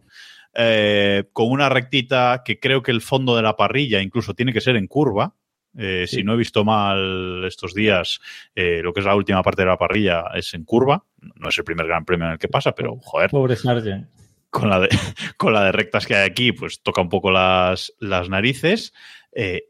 eh, 0.56 1.26
con 1.34 1.50
una 1.52 1.70
rectita 1.70 2.42
que 2.46 2.60
creo 2.60 2.82
que 2.84 2.92
el 2.92 3.02
fondo 3.02 3.36
de 3.36 3.42
la 3.42 3.56
parrilla 3.56 4.02
incluso 4.02 4.34
tiene 4.34 4.54
que 4.54 4.62
ser 4.62 4.76
en 4.76 4.88
curva. 4.88 5.36
Eh, 5.76 6.06
Si 6.08 6.24
no 6.24 6.34
he 6.34 6.38
visto 6.38 6.64
mal 6.64 7.44
estos 7.46 7.74
días, 7.74 8.20
eh, 8.54 8.82
lo 8.84 8.94
que 8.94 9.00
es 9.00 9.06
la 9.08 9.16
última 9.16 9.42
parte 9.42 9.64
de 9.64 9.68
la 9.70 9.78
parrilla 9.78 10.26
es 10.36 10.54
en 10.54 10.64
curva. 10.66 11.04
No 11.36 11.50
es 11.50 11.58
el 11.58 11.64
primer 11.64 11.88
gran 11.88 12.06
premio 12.06 12.28
en 12.28 12.34
el 12.34 12.38
que 12.40 12.48
pasa, 12.48 12.74
pero 12.76 12.96
joder, 13.02 13.32
Pobre 13.32 13.56
Sargent. 13.56 14.08
con 14.52 14.70
la 14.70 14.80
de, 14.82 14.90
con 15.38 15.52
la 15.54 15.64
de 15.66 15.72
rectas 15.72 16.06
que 16.06 16.16
hay 16.16 16.30
aquí, 16.30 16.52
pues 16.52 16.84
toca 16.84 17.02
un 17.02 17.10
poco 17.10 17.32
las, 17.32 17.92
las 18.00 18.30
narices. 18.30 18.94
eh, 19.32 19.64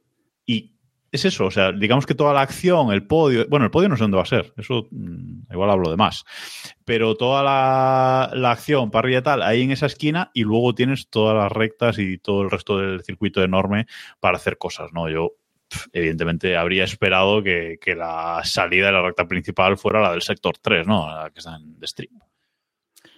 es 1.14 1.26
eso, 1.26 1.46
o 1.46 1.52
sea, 1.52 1.72
digamos 1.72 2.08
que 2.08 2.16
toda 2.16 2.34
la 2.34 2.42
acción, 2.42 2.92
el 2.92 3.06
podio, 3.06 3.46
bueno, 3.48 3.66
el 3.66 3.72
podio 3.72 3.88
no 3.88 3.96
sé 3.96 4.04
dónde 4.04 4.18
va 4.18 4.24
a 4.24 4.26
ser, 4.26 4.52
eso 4.58 4.88
mm, 4.90 5.52
igual 5.52 5.70
hablo 5.70 5.92
de 5.92 5.96
más, 5.96 6.26
pero 6.84 7.16
toda 7.16 7.44
la, 7.44 8.32
la 8.34 8.52
acción, 8.52 8.90
parrilla 8.90 9.20
y 9.20 9.22
tal, 9.22 9.44
ahí 9.44 9.62
en 9.62 9.72
esa 9.72 9.86
esquina 9.86 10.32
y 10.34 10.42
luego 10.42 10.74
tienes 10.74 11.10
todas 11.10 11.38
las 11.38 11.52
rectas 11.52 12.00
y 12.00 12.18
todo 12.18 12.42
el 12.42 12.50
resto 12.50 12.80
del 12.80 13.04
circuito 13.04 13.44
enorme 13.44 13.86
para 14.20 14.38
hacer 14.38 14.58
cosas, 14.58 14.92
¿no? 14.92 15.08
Yo, 15.08 15.34
evidentemente, 15.94 16.58
habría 16.58 16.84
esperado 16.84 17.44
que, 17.44 17.78
que 17.80 17.94
la 17.94 18.42
salida 18.44 18.88
de 18.88 18.94
la 18.94 19.04
recta 19.04 19.28
principal 19.28 19.78
fuera 19.78 20.02
la 20.02 20.12
del 20.12 20.24
sector 20.24 20.58
3, 20.58 20.88
¿no? 20.88 21.08
La 21.08 21.30
que 21.30 21.40
está 21.40 21.58
en 21.58 21.80
The 21.80 21.86
Strip. 21.86 22.12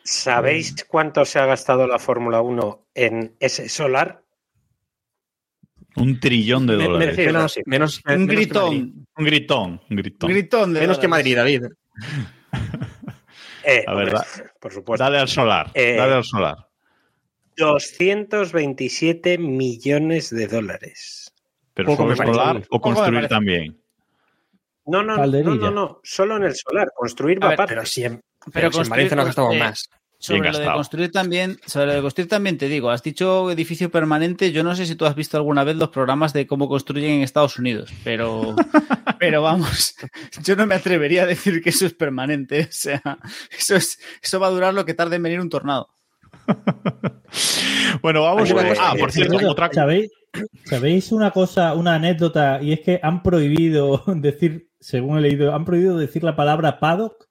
¿Sabéis 0.04 0.84
cuánto 0.84 1.24
se 1.24 1.40
ha 1.40 1.46
gastado 1.46 1.88
la 1.88 1.98
Fórmula 1.98 2.42
1 2.42 2.88
en 2.94 3.38
ese 3.40 3.70
solar? 3.70 4.25
Un 5.98 6.20
trillón 6.20 6.68
de 6.68 6.76
Me- 6.78 6.84
dólares. 6.86 7.18
Menos, 7.18 7.54
sí. 7.54 7.62
menos, 7.66 8.02
Un 8.06 8.26
menos 8.26 8.28
gritón. 8.36 9.08
Un 9.18 9.26
gritón, 9.26 9.82
un 9.90 9.96
gritón. 9.98 10.30
Un 10.30 10.34
gritón 10.36 10.74
de 10.74 10.80
Menos 10.82 11.00
que. 11.00 11.08
Madrid, 11.08 11.36
David. 11.38 11.64
Eh, 13.64 13.84
A 13.88 13.94
ver, 13.96 14.12
da- 14.12 14.26
por 14.60 14.74
supuesto. 14.74 15.04
Dale 15.04 15.18
al 15.20 15.28
solar, 15.28 15.72
Eh, 15.74 15.96
dale 15.98 16.14
al 16.16 16.24
solar. 16.24 16.56
227 17.58 19.38
millones 19.38 20.30
de 20.30 20.48
dólares. 20.48 21.34
Pero 21.74 21.96
solo 21.96 22.16
solar 22.16 22.64
o 22.70 22.82
construir 22.82 23.28
también. 23.28 23.78
No, 24.86 25.02
no, 25.02 25.18
no, 25.18 25.56
no, 25.56 25.72
no, 25.72 26.00
solo 26.04 26.38
en 26.38 26.44
el 26.44 26.56
solar. 26.56 26.90
Construir 26.96 27.38
A 27.42 27.46
va 27.46 27.50
ver, 27.50 27.54
aparte. 27.56 27.74
Pero 27.74 27.86
si 27.86 28.04
en, 28.04 28.14
Pero 28.18 28.22
pero 28.54 28.72
si 28.72 28.80
en 28.82 28.90
Valencia 28.90 29.16
nos 29.16 29.26
gastamos 29.26 29.50
construir, 29.50 29.64
eh, 29.64 29.70
más. 29.70 29.90
Sobre 30.18 30.42
Bien 30.42 30.54
lo 30.54 30.60
de 30.60 30.66
construir 30.66 31.12
también, 31.12 31.60
sobre 31.66 31.88
lo 31.88 31.94
de 31.94 32.02
construir 32.02 32.30
también 32.30 32.58
te 32.58 32.68
digo, 32.68 32.90
has 32.90 33.04
dicho 33.04 33.52
edificio 33.52 33.92
permanente, 33.92 34.52
yo 34.52 34.64
no 34.64 34.76
sé 34.76 34.86
si 34.86 34.96
tú 34.96 35.06
has 35.06 35.14
visto 35.14 35.38
alguna 35.38 35.64
vez 35.64 35.76
los 35.76 35.90
programas 35.90 36.34
de 36.34 36.48
cómo 36.48 36.68
construyen 36.68 37.12
en 37.12 37.22
Estados 37.22 37.60
Unidos, 37.60 37.92
pero, 38.04 38.56
pero 39.20 39.42
vamos, 39.42 39.96
yo 40.44 40.56
no 40.56 40.66
me 40.66 40.76
atrevería 40.76 41.24
a 41.24 41.26
decir 41.28 41.62
que 41.62 41.70
eso 41.70 41.86
es 41.86 41.94
permanente, 41.94 42.62
o 42.62 42.72
sea, 42.72 43.02
eso 43.56 43.76
es, 43.76 44.00
eso 44.24 44.40
va 44.40 44.48
a 44.48 44.52
durar 44.52 44.74
lo 44.74 44.86
que 44.86 44.94
tarde 44.94 45.18
en 45.18 45.24
venir 45.24 45.42
un 45.42 45.50
tornado. 45.50 45.90
Bueno, 48.02 48.24
vamos. 48.24 48.52
Una 48.52 48.70
eh, 48.70 48.78
ah, 48.80 48.94
por 48.98 49.12
cierto, 49.12 49.38
Pero, 49.38 49.52
otra 49.52 49.70
¿Sabéis, 49.72 50.12
¿Sabéis 50.66 51.12
una 51.12 51.32
cosa, 51.32 51.74
una 51.74 51.96
anécdota? 51.96 52.62
Y 52.62 52.74
es 52.74 52.82
que 52.82 53.00
han 53.02 53.24
prohibido 53.24 54.04
decir, 54.08 54.70
según 54.80 55.18
he 55.18 55.22
leído, 55.22 55.54
han 55.54 55.66
prohibido 55.66 55.98
decir 55.98 56.24
la 56.24 56.36
palabra 56.36 56.80
paddock. 56.80 57.28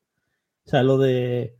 O 0.66 0.70
sea, 0.70 0.82
lo 0.82 0.98
de. 0.98 1.56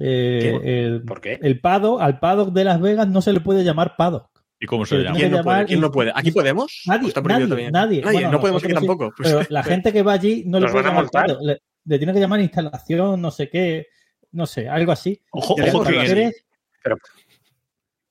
Eh, 0.00 0.60
el, 0.64 1.02
¿Por 1.02 1.20
qué? 1.20 1.38
el 1.42 1.60
paddock, 1.60 2.00
al 2.00 2.18
paddock 2.18 2.52
de 2.52 2.64
Las 2.64 2.80
Vegas 2.80 3.08
no 3.08 3.20
se 3.22 3.32
le 3.32 3.40
puede 3.40 3.64
llamar 3.64 3.94
paddock. 3.96 4.28
¿Y 4.60 4.66
cómo 4.66 4.84
se 4.84 4.96
Pero 4.96 5.04
llama? 5.04 5.18
¿Quién 5.18 5.30
no 5.30 5.36
llamar 5.38 5.54
puede? 5.56 5.66
¿Quién 5.66 5.78
y- 5.78 5.82
no 5.82 5.90
puede? 5.92 6.12
¿Aquí 6.14 6.30
podemos? 6.32 6.82
¿O 6.86 6.90
Nadie, 6.90 7.08
está 7.08 7.22
prohibido 7.22 7.48
nadie, 7.48 7.70
también? 7.70 7.72
nadie. 7.72 8.00
Nadie, 8.02 8.12
Bueno, 8.16 8.32
no 8.32 8.40
podemos 8.40 8.62
aquí 8.64 8.72
nosotros 8.72 8.94
sí, 8.94 8.98
tampoco. 8.98 9.14
Pues- 9.16 9.32
pero 9.34 9.46
la 9.50 9.62
gente 9.62 9.92
que 9.92 10.02
va 10.02 10.12
allí 10.12 10.42
no 10.46 10.58
le 10.60 10.68
puede 10.68 10.84
llamar 10.84 11.08
paddock. 11.10 11.38
Le, 11.42 11.62
le 11.84 11.98
tiene 11.98 12.12
que 12.12 12.20
llamar 12.20 12.40
instalación, 12.40 13.20
no 13.20 13.30
sé 13.30 13.48
qué, 13.48 13.86
no 14.32 14.46
sé, 14.46 14.68
algo 14.68 14.92
así. 14.92 15.22
Ojo, 15.30 15.54
ojo 15.54 15.84
que 15.84 15.96
Eres- 16.10 16.44
Pero- 16.82 16.96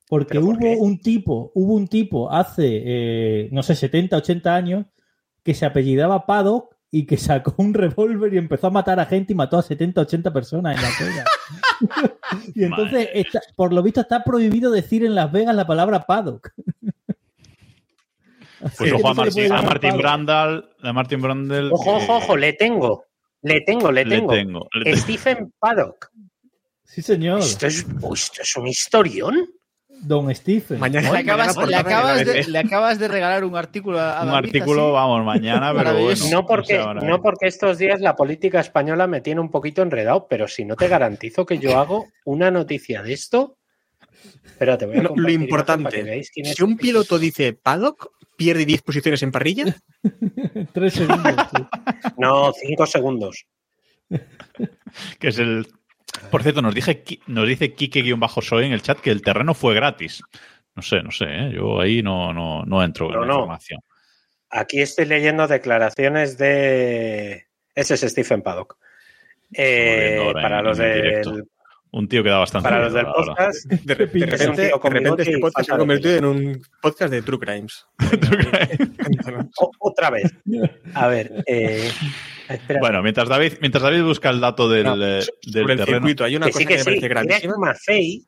Porque 0.09 0.35
¿Pero 0.35 0.45
por 0.45 0.55
hubo 0.55 0.81
un 0.83 1.01
tipo, 1.01 1.51
hubo 1.53 1.73
un 1.73 1.87
tipo 1.89 2.31
hace, 2.31 2.81
eh, 2.85 3.49
no 3.51 3.61
sé, 3.61 3.75
70, 3.75 4.15
80 4.15 4.55
años 4.55 4.85
que 5.43 5.53
se 5.53 5.65
apellidaba 5.65 6.25
Paddock 6.25 6.76
y 6.89 7.05
que 7.05 7.17
sacó 7.17 7.53
un 7.57 7.73
revólver 7.73 8.33
y 8.33 8.37
empezó 8.37 8.67
a 8.67 8.71
matar 8.71 8.99
a 8.99 9.05
gente 9.05 9.33
y 9.33 9.35
mató 9.35 9.57
a 9.57 9.61
70, 9.63 10.01
80 10.01 10.31
personas 10.33 10.75
en 10.77 10.81
Las 10.81 10.99
Vegas. 10.99 11.25
y 12.55 12.63
entonces, 12.63 13.09
está- 13.13 13.41
por 13.55 13.73
lo 13.73 13.83
visto, 13.83 14.01
está 14.01 14.23
prohibido 14.23 14.71
decir 14.71 15.03
en 15.05 15.13
Las 15.15 15.31
Vegas 15.31 15.55
la 15.55 15.67
palabra 15.67 16.05
Paddock. 16.05 16.51
Pues 18.77 18.91
ojo 18.93 19.07
a 19.09 19.13
no 19.13 19.15
Martin, 19.15 19.51
a 19.51 19.61
Martin. 19.61 19.97
Brandal, 19.97 20.69
a 20.81 20.93
Martin 20.93 21.21
Brandel. 21.21 21.71
Ojo, 21.71 21.83
que 21.83 21.89
ojo, 21.89 22.15
ojo, 22.17 22.37
le 22.37 22.53
tengo. 22.53 23.05
Le 23.43 23.61
tengo, 23.61 23.91
le 23.91 24.03
le 24.03 24.15
tengo. 24.17 24.33
le 24.33 24.83
tengo. 24.83 24.97
Stephen 24.97 25.53
Paddock. 25.59 26.09
Sí, 26.83 27.01
señor. 27.03 27.39
Esto 27.41 27.67
es, 27.67 27.85
esto 28.15 28.41
es 28.41 28.55
un 28.57 28.67
historión. 28.67 29.47
Don 30.01 30.33
Stephen. 30.33 30.79
Mañana, 30.79 31.11
Le 31.11 31.19
acabas, 31.19 31.55
mañana 31.55 31.69
le 31.69 31.75
acabas 31.77 32.25
de, 32.25 32.43
le 32.47 32.59
acabas 32.59 32.99
de 32.99 33.07
regalar 33.07 33.43
un 33.43 33.55
artículo 33.55 33.99
a, 33.99 34.21
Un 34.21 34.29
David, 34.31 34.47
artículo, 34.47 34.83
así. 34.85 34.93
vamos, 34.93 35.25
mañana, 35.25 35.73
pero 35.75 35.93
bueno. 35.99 36.29
No 36.31 36.45
porque, 36.45 36.77
no 36.77 37.21
estos 37.41 37.77
días 37.77 37.99
la 38.01 38.15
política 38.15 38.59
española 38.59 39.07
me 39.07 39.21
tiene 39.21 39.41
un 39.41 39.49
poquito 39.49 39.81
enredado, 39.81 40.27
pero 40.29 40.47
si 40.47 40.65
no 40.65 40.75
te 40.75 40.87
garantizo 40.87 41.45
que 41.45 41.57
yo 41.57 41.79
hago 41.79 42.07
una 42.25 42.51
noticia 42.51 43.01
de 43.01 43.13
esto. 43.13 43.57
Espérate, 44.45 44.85
voy 44.85 44.97
a 44.97 45.03
Lo, 45.03 45.15
lo 45.15 45.29
importante, 45.29 46.03
veáis 46.03 46.31
quién 46.31 46.47
es. 46.47 46.55
si 46.55 46.63
un 46.63 46.77
piloto 46.77 47.19
dice 47.19 47.53
paddock, 47.53 48.11
pierde 48.35 48.65
10 48.65 48.81
posiciones 48.81 49.21
en 49.23 49.31
parrilla. 49.31 49.75
Tres 50.73 50.93
segundos. 50.93 51.47
No, 52.17 52.53
cinco 52.53 52.85
segundos. 52.85 53.45
Que 55.19 55.27
es 55.27 55.37
el. 55.37 55.67
Por 56.31 56.43
cierto, 56.43 56.61
nos, 56.61 56.73
dije, 56.75 57.03
nos 57.27 57.47
dice 57.47 57.73
Kike-Soy 57.75 58.65
en 58.65 58.73
el 58.73 58.81
chat 58.81 58.99
que 58.99 59.11
el 59.11 59.21
terreno 59.21 59.53
fue 59.53 59.73
gratis. 59.75 60.21
No 60.75 60.81
sé, 60.81 61.01
no 61.01 61.11
sé, 61.11 61.25
¿eh? 61.27 61.51
yo 61.53 61.79
ahí 61.81 62.03
no, 62.03 62.33
no, 62.33 62.63
no 62.63 62.83
entro 62.83 63.07
en 63.07 63.13
No, 63.13 63.21
la 63.21 63.27
no. 63.27 63.33
información. 63.35 63.79
Aquí 64.49 64.79
estoy 64.81 65.05
leyendo 65.05 65.47
declaraciones 65.47 66.37
de. 66.37 67.47
Ese 67.75 67.93
es 67.95 68.01
Stephen 68.01 68.41
Paddock. 68.41 68.77
Eh, 69.53 70.31
para 70.33 70.59
en- 70.59 70.65
los 70.65 70.79
en 70.79 70.85
del, 70.85 71.43
Un 71.91 72.07
tío 72.07 72.21
que 72.21 72.29
da 72.29 72.39
bastante 72.39 72.67
para 72.67 72.83
los 72.83 72.93
del 72.93 73.05
podcast. 73.05 73.65
De, 73.85 73.95
repente, 73.95 74.35
este 75.23 75.39
podcast 75.39 75.67
se 75.67 75.73
ha 75.73 75.77
convertido 75.77 76.15
en 76.17 76.25
un 76.25 76.61
podcast 76.81 77.11
de 77.11 77.21
True 77.21 77.39
Crimes. 77.39 77.85
Otra 79.79 80.09
vez. 80.09 80.33
A 80.93 81.07
ver. 81.07 81.43
Eh, 81.47 81.89
espera. 82.49 82.79
Bueno, 82.79 83.01
mientras 83.01 83.29
David, 83.29 83.53
mientras 83.61 83.83
David 83.83 84.03
busca 84.03 84.29
el 84.29 84.41
dato 84.41 84.67
del, 84.69 84.83
No, 84.83 84.95
eh, 84.95 84.97
del 84.97 85.23
Sobre 85.23 85.73
el 85.73 85.79
terreno. 85.79 85.85
circuito, 85.85 86.23
hay 86.25 86.35
una 86.35 86.47
que 86.47 86.51
cosa 86.51 86.59
sí, 86.59 86.65
que, 86.65 86.73
que 86.73 86.77
me 86.77 86.83
sí. 86.83 86.85
parece 86.85 87.07
Greg 87.07 87.27
gravísima. 87.27 87.57
Maffei, 87.57 88.27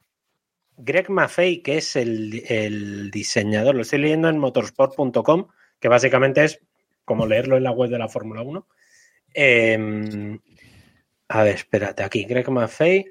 Greg 0.78 1.10
Maffei, 1.10 1.62
que 1.62 1.78
es 1.78 1.95
el, 1.95 2.43
el 2.48 3.12
diseñador, 3.12 3.76
lo 3.76 3.82
estoy 3.82 4.00
leyendo 4.00 4.30
en 4.30 4.39
motorsport.com, 4.39 5.48
que 5.80 5.88
básicamente 5.89 6.45
es 6.45 6.62
como 7.04 7.28
leerlo 7.28 7.58
en 7.58 7.63
la 7.63 7.72
web 7.72 7.89
de 7.89 8.00
la 8.00 8.08
Fórmula 8.08 8.41
1. 8.41 8.67
Eh, 9.34 10.39
a 11.28 11.43
ver, 11.43 11.56
espérate, 11.56 12.04
aquí 12.04 12.24
Greg 12.24 12.50
Maffei 12.50 13.06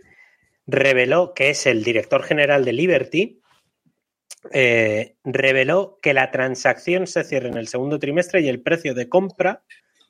reveló 0.68 1.32
que 1.34 1.50
es 1.50 1.66
el 1.66 1.82
director 1.82 2.22
general 2.22 2.64
de 2.64 2.72
Liberty. 2.72 3.40
eh, 4.52 5.16
reveló 5.24 5.98
que 6.00 6.14
la 6.14 6.30
transacción 6.30 7.08
se 7.08 7.24
cierra 7.24 7.48
en 7.48 7.56
el 7.56 7.66
segundo 7.66 7.98
trimestre 7.98 8.40
y 8.40 8.48
el 8.48 8.62
precio 8.62 8.94
de 8.94 9.08
compra 9.08 9.64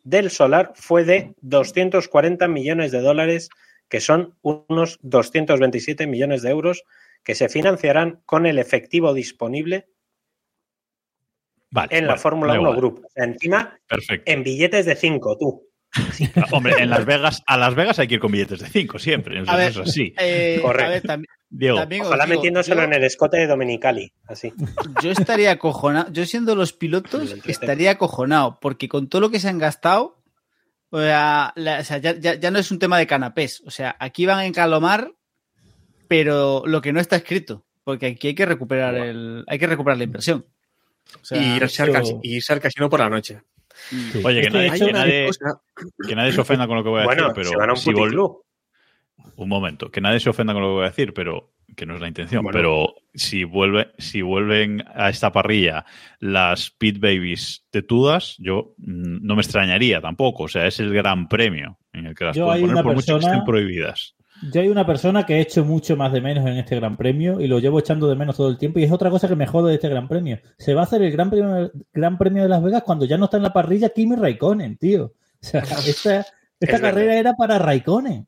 del 0.05 0.31
solar 0.31 0.73
fue 0.75 1.05
de 1.05 1.35
240 1.41 2.47
millones 2.49 2.93
de 2.93 3.01
dólares, 3.01 3.49
que 3.89 4.01
son 4.01 4.37
unos 4.43 4.99
227 5.03 6.07
millones 6.07 6.43
de 6.43 6.51
euros 6.51 6.85
que 7.25 7.35
se 7.35 7.49
financiarán 7.49 8.21
con 8.27 8.45
el 8.47 8.59
efectivo 8.59 9.15
disponible 9.15 9.89
Vale, 11.71 11.97
en 11.99 12.07
la 12.07 12.13
vale, 12.15 12.21
Fórmula 12.23 12.53
da 12.55 12.61
1 12.61 12.61
igual. 12.61 12.77
Group. 12.77 13.05
O 13.07 13.11
sea, 13.11 13.25
encima, 13.25 13.79
Perfecto. 13.89 14.31
en 14.31 14.43
billetes 14.43 14.87
de 14.87 14.95
5, 14.97 15.37
tú. 15.39 15.68
Hombre, 16.53 16.75
en 16.79 16.91
Las 16.91 17.05
Vegas, 17.07 17.43
a 17.47 17.57
Las 17.57 17.75
Vegas 17.75 17.99
hay 17.99 18.09
que 18.09 18.15
ir 18.15 18.21
con 18.21 18.31
billetes 18.31 18.61
de 18.61 18.69
5 18.69 18.99
siempre. 18.99 19.41
Eso 19.41 19.51
A 19.51 19.57
ver, 19.57 19.71
es 19.71 19.77
así. 19.79 20.15
Eh, 20.19 20.59
Correcto. 20.63 20.87
a 20.87 20.91
ver, 20.91 21.03
tam- 21.03 21.25
Diego, 21.51 21.79
también 21.79 22.03
Ojalá 22.03 22.27
digo, 22.27 22.37
metiéndoselo 22.37 22.77
yo- 22.83 22.85
en 22.85 22.93
el 22.93 23.05
escote 23.05 23.39
de 23.39 23.47
Dominicali. 23.47 24.13
Así. 24.27 24.53
Yo 25.03 25.11
estaría 25.11 25.51
acojonado. 25.51 26.13
Yo 26.13 26.27
siendo 26.27 26.55
los 26.55 26.73
pilotos, 26.75 27.35
estaría 27.47 27.93
acojonado. 27.93 28.59
Porque 28.61 28.89
con 28.89 29.09
todo 29.09 29.23
lo 29.23 29.31
que 29.31 29.41
se 29.41 29.49
han 29.49 29.59
gastado, 29.59 30.23
o 30.91 31.01
sea, 31.01 31.53
la- 31.57 31.81
o 31.81 31.85
sea, 31.85 31.99
ya, 31.99 32.15
ya- 32.19 32.35
ya 32.35 32.51
no 32.51 32.59
es 32.59 32.71
un 32.71 32.79
tema 32.79 32.99
de 32.99 33.07
canapés. 33.07 33.63
O 33.65 33.71
sea, 33.71 33.97
aquí 33.99 34.27
van 34.27 34.39
a 34.41 34.47
encalomar, 34.47 35.13
pero 36.07 36.65
lo 36.67 36.81
que 36.83 36.93
no 36.93 37.01
está 37.01 37.17
escrito. 37.17 37.65
Porque 37.85 38.07
aquí 38.07 38.29
hay 38.29 38.35
que 38.35 38.45
recuperar 38.47 38.95
el, 38.97 39.45
hay 39.47 39.59
que 39.59 39.67
recuperar 39.67 39.97
la 39.97 40.05
inversión. 40.05 40.45
O 41.23 41.25
sea, 41.25 41.39
eso- 41.39 42.21
y 42.23 42.35
irse 42.37 42.53
al 42.53 42.61
casino 42.61 42.91
por 42.91 43.01
la 43.01 43.09
noche. 43.09 43.41
Sí. 43.91 44.21
Oye, 44.25 44.43
que 44.43 44.51
nadie- 44.51 44.71
que 44.87 44.93
nadie- 44.93 45.31
que 46.07 46.15
nadie 46.17 46.33
se 46.33 46.41
ofenda 46.41 46.67
con 46.67 46.77
lo 46.77 46.83
que 46.83 46.89
voy 46.91 47.01
a 47.03 47.05
Bueno, 47.05 47.29
decir, 47.29 47.45
se 47.47 47.57
van 47.57 47.71
a 47.71 47.75
pero 47.75 47.75
un 47.75 47.77
si 47.79 47.91
vol- 48.17 48.39
un 49.37 49.49
momento, 49.49 49.91
que 49.91 50.01
nadie 50.01 50.21
se 50.21 50.31
ofenda 50.31 50.53
con 50.53 50.63
lo 50.63 50.69
que 50.69 50.75
voy 50.75 50.85
a 50.85 50.89
decir, 50.89 51.13
pero 51.15 51.53
que 51.77 51.87
no 51.87 51.95
es 51.95 52.01
la 52.01 52.09
intención. 52.09 52.43
Bueno. 52.43 52.57
Pero 52.57 52.95
si 53.15 53.45
vuelve, 53.45 53.93
si 53.99 54.21
vuelven 54.23 54.85
a 54.95 55.09
esta 55.11 55.33
parrilla 55.33 55.85
las 56.19 56.71
Pit 56.71 56.99
Babies 56.99 57.65
tetudas, 57.71 58.35
yo 58.39 58.75
mm, 58.79 59.19
no 59.27 59.37
me 59.37 59.43
extrañaría 59.43 60.01
tampoco. 60.01 60.45
O 60.45 60.49
sea, 60.49 60.67
es 60.67 60.81
el 60.81 60.93
gran 60.93 61.29
premio 61.29 61.79
en 61.93 62.07
el 62.07 62.15
que 62.15 62.25
las 62.25 62.37
Yo 62.37 62.51
hay 62.51 62.61
poner 62.63 62.83
por 62.83 62.95
mucho 62.95 63.07
que 63.07 63.13
persona- 63.15 63.33
estén 63.35 63.45
prohibidas. 63.45 64.15
Yo 64.53 64.61
hay 64.61 64.69
una 64.69 64.87
persona 64.87 65.27
que 65.27 65.35
he 65.37 65.41
hecho 65.41 65.65
mucho 65.65 65.97
más 65.97 66.13
de 66.13 66.21
menos 66.21 66.47
en 66.47 66.59
este 66.59 66.77
Gran 66.77 66.97
Premio 66.97 67.41
y 67.41 67.47
lo 67.49 67.59
llevo 67.59 67.79
echando 67.81 68.09
de 68.09 68.15
menos 68.15 68.37
todo 68.37 68.49
el 68.49 68.59
tiempo 68.59 68.79
y 68.79 68.85
es 68.85 68.93
otra 68.93 69.11
cosa 69.11 69.27
que 69.29 69.35
me 69.37 69.47
jode 69.47 69.71
de 69.71 69.75
este 69.75 69.89
Gran 69.89 70.07
Premio. 70.09 70.39
Se 70.59 70.75
va 70.75 70.83
a 70.83 70.85
hacer 70.85 71.03
el 71.03 71.11
Gran 71.13 71.31
Premio, 71.31 71.71
Gran 71.93 72.17
Premio 72.19 72.43
de 72.45 72.49
Las 72.49 72.63
Vegas 72.63 72.83
cuando 72.85 73.05
ya 73.05 73.17
no 73.19 73.25
está 73.25 73.37
en 73.39 73.43
la 73.43 73.53
parrilla 73.53 73.89
Kimi 73.91 74.15
Raikkonen, 74.17 74.77
tío. 74.77 75.05
O 75.05 75.13
sea, 75.41 75.61
esta, 75.61 76.21
esta 76.21 76.25
Es 76.61 76.71
carrera 76.81 76.93
verdad. 76.95 77.19
era 77.19 77.33
para 77.35 77.59
Raikkonen. 77.59 78.27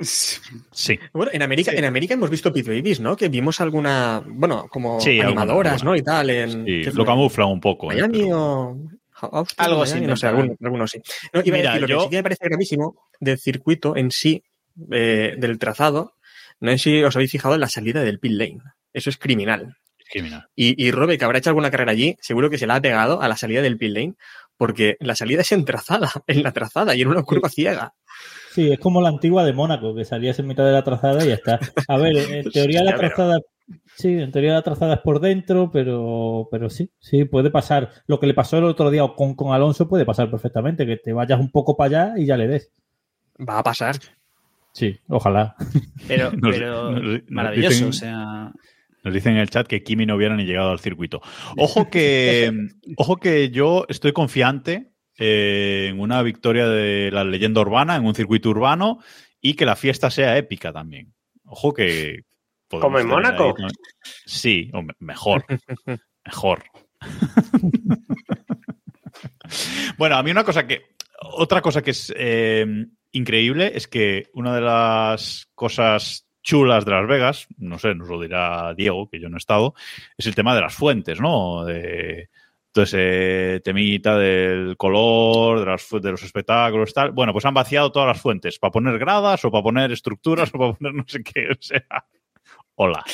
Sí. 0.00 0.98
Bueno, 1.12 1.32
en 1.34 1.42
América, 1.42 1.72
en 1.72 1.84
América 1.84 2.14
hemos 2.14 2.30
visto 2.30 2.52
Pit 2.52 2.66
Babies, 2.66 3.00
¿no? 3.00 3.16
Que 3.16 3.28
vimos 3.28 3.60
alguna, 3.60 4.22
bueno, 4.26 4.66
como 4.70 5.00
Sí, 5.00 5.20
animadoras, 5.20 5.74
alguna, 5.74 5.90
¿no? 5.90 5.96
Y 5.96 6.02
tal, 6.02 6.30
en 6.30 6.50
Sí, 6.64 6.82
¿qué 6.84 6.92
lo 6.94 7.04
camuflan 7.04 7.48
un 7.48 7.60
poco. 7.60 7.90
¿eh? 7.90 7.96
Miami 7.96 8.22
Pero- 8.22 8.76
o 9.20 9.36
Austin, 9.38 9.56
Algo 9.64 9.82
así, 9.82 10.00
no 10.00 10.16
sé, 10.16 10.28
algunos, 10.28 10.56
algunos 10.62 10.90
sí. 10.92 11.00
No, 11.32 11.40
iba 11.44 11.56
Mira, 11.56 11.70
a 11.70 11.74
decir, 11.74 11.82
lo 11.82 11.88
yo- 11.88 11.98
que 11.98 12.04
sí 12.04 12.10
que 12.10 12.16
me 12.18 12.22
parece 12.22 12.44
gravísimo 12.44 12.96
del 13.18 13.38
circuito 13.38 13.96
en 13.96 14.12
sí, 14.12 14.44
eh, 14.90 15.34
del 15.38 15.58
trazado, 15.58 16.14
no 16.60 16.70
sé 16.72 16.78
si 16.78 17.02
os 17.02 17.14
habéis 17.14 17.30
fijado 17.30 17.54
en 17.54 17.60
la 17.60 17.68
salida 17.68 18.02
del 18.02 18.18
pit 18.18 18.32
lane. 18.32 18.58
Eso 18.92 19.10
es 19.10 19.18
criminal. 19.18 19.76
es 19.98 20.08
criminal. 20.10 20.46
Y, 20.54 20.82
y 20.82 20.90
Robe, 20.90 21.18
que 21.18 21.24
habrá 21.24 21.38
hecho 21.38 21.50
alguna 21.50 21.70
carrera 21.70 21.92
allí, 21.92 22.16
seguro 22.20 22.50
que 22.50 22.58
se 22.58 22.66
la 22.66 22.76
ha 22.76 22.80
pegado 22.80 23.22
a 23.22 23.28
la 23.28 23.36
salida 23.36 23.62
del 23.62 23.78
pit 23.78 23.92
lane, 23.92 24.14
porque 24.56 24.96
la 25.00 25.14
salida 25.14 25.42
es 25.42 25.52
en 25.52 25.64
trazada, 25.64 26.10
en 26.26 26.42
la 26.42 26.52
trazada 26.52 26.94
y 26.94 27.02
en 27.02 27.08
una 27.08 27.22
curva 27.22 27.48
ciega. 27.48 27.94
Sí, 28.50 28.72
es 28.72 28.78
como 28.78 29.00
la 29.00 29.08
antigua 29.08 29.44
de 29.44 29.52
Mónaco, 29.52 29.94
que 29.94 30.04
salías 30.04 30.38
en 30.38 30.48
mitad 30.48 30.64
de 30.64 30.72
la 30.72 30.82
trazada 30.82 31.24
y 31.24 31.28
ya 31.28 31.34
está. 31.34 31.60
A 31.86 31.96
ver, 31.96 32.16
en 32.44 32.50
teoría 32.50 32.82
la 32.82 32.96
trazada, 32.96 33.38
sí, 33.94 34.08
en 34.08 34.32
teoría 34.32 34.54
la 34.54 34.62
trazada 34.62 34.94
es 34.94 35.00
por 35.00 35.20
dentro, 35.20 35.70
pero, 35.70 36.48
pero 36.50 36.68
sí, 36.68 36.90
sí, 36.98 37.24
puede 37.24 37.50
pasar. 37.50 37.90
Lo 38.06 38.18
que 38.18 38.26
le 38.26 38.34
pasó 38.34 38.58
el 38.58 38.64
otro 38.64 38.90
día 38.90 39.06
con, 39.16 39.34
con 39.34 39.52
Alonso 39.52 39.88
puede 39.88 40.04
pasar 40.04 40.28
perfectamente, 40.30 40.86
que 40.86 40.96
te 40.96 41.12
vayas 41.12 41.38
un 41.38 41.52
poco 41.52 41.76
para 41.76 41.86
allá 41.86 42.18
y 42.18 42.26
ya 42.26 42.36
le 42.36 42.48
des. 42.48 42.72
Va 43.38 43.60
a 43.60 43.62
pasar. 43.62 43.94
Sí, 44.72 44.98
ojalá. 45.08 45.54
pero, 46.06 46.30
Nos- 46.36 46.56
pero 46.56 46.90
nos- 46.92 47.02
nos 47.02 47.20
maravilloso. 47.30 47.70
dicen- 47.70 47.88
O 47.88 47.92
sea, 47.92 48.52
Nos 49.04 49.14
dicen 49.14 49.32
en 49.34 49.38
el 49.38 49.50
chat 49.50 49.66
que 49.66 49.82
Kimi 49.82 50.06
no 50.06 50.16
hubiera 50.16 50.36
ni 50.36 50.44
llegado 50.44 50.70
al 50.70 50.80
circuito. 50.80 51.20
Ojo 51.56 51.88
que, 51.90 52.52
ojo 52.96 53.16
que 53.16 53.50
yo 53.50 53.84
estoy 53.88 54.12
confiante 54.12 54.92
eh, 55.18 55.86
en 55.90 56.00
una 56.00 56.22
victoria 56.22 56.68
de 56.68 57.10
la 57.12 57.24
leyenda 57.24 57.60
urbana, 57.60 57.96
en 57.96 58.04
un 58.04 58.14
circuito 58.14 58.50
urbano 58.50 58.98
y 59.40 59.54
que 59.54 59.66
la 59.66 59.76
fiesta 59.76 60.10
sea 60.10 60.36
épica 60.36 60.72
también. 60.72 61.14
Ojo 61.44 61.72
que. 61.72 62.22
¿Como 62.70 62.98
en 62.98 63.06
Mónaco? 63.08 63.54
ahí 63.58 63.64
Sí, 64.26 64.68
hombre, 64.74 64.94
mejor. 65.00 65.44
mejor. 66.24 66.64
bueno, 69.96 70.16
a 70.16 70.22
mí 70.22 70.30
una 70.30 70.44
cosa 70.44 70.66
que. 70.66 70.82
Otra 71.20 71.60
cosa 71.62 71.82
que 71.82 71.90
es 71.90 72.12
eh, 72.16 72.64
increíble 73.12 73.72
es 73.74 73.88
que 73.88 74.28
una 74.34 74.54
de 74.54 74.60
las 74.60 75.48
cosas 75.54 76.26
chulas 76.42 76.84
de 76.84 76.92
Las 76.92 77.06
Vegas, 77.06 77.46
no 77.58 77.78
sé, 77.78 77.94
nos 77.94 78.08
lo 78.08 78.20
dirá 78.20 78.74
Diego, 78.74 79.08
que 79.10 79.20
yo 79.20 79.28
no 79.28 79.36
he 79.36 79.38
estado, 79.38 79.74
es 80.16 80.26
el 80.26 80.34
tema 80.34 80.54
de 80.54 80.62
las 80.62 80.74
fuentes, 80.74 81.20
¿no? 81.20 81.64
De 81.64 82.30
todo 82.72 82.84
ese 82.84 83.60
temita 83.64 84.16
del 84.16 84.76
color, 84.76 85.60
de, 85.60 85.66
las 85.66 85.88
de 85.90 86.10
los 86.10 86.22
espectáculos, 86.22 86.94
tal. 86.94 87.12
Bueno, 87.12 87.32
pues 87.32 87.44
han 87.44 87.54
vaciado 87.54 87.90
todas 87.92 88.08
las 88.08 88.20
fuentes 88.20 88.58
para 88.58 88.70
poner 88.70 88.98
gradas 88.98 89.44
o 89.44 89.50
para 89.50 89.62
poner 89.62 89.92
estructuras 89.92 90.50
o 90.54 90.58
para 90.58 90.72
poner 90.74 90.94
no 90.94 91.04
sé 91.06 91.22
qué. 91.22 91.48
O 91.58 91.60
sea, 91.60 91.84
hola. 92.76 93.04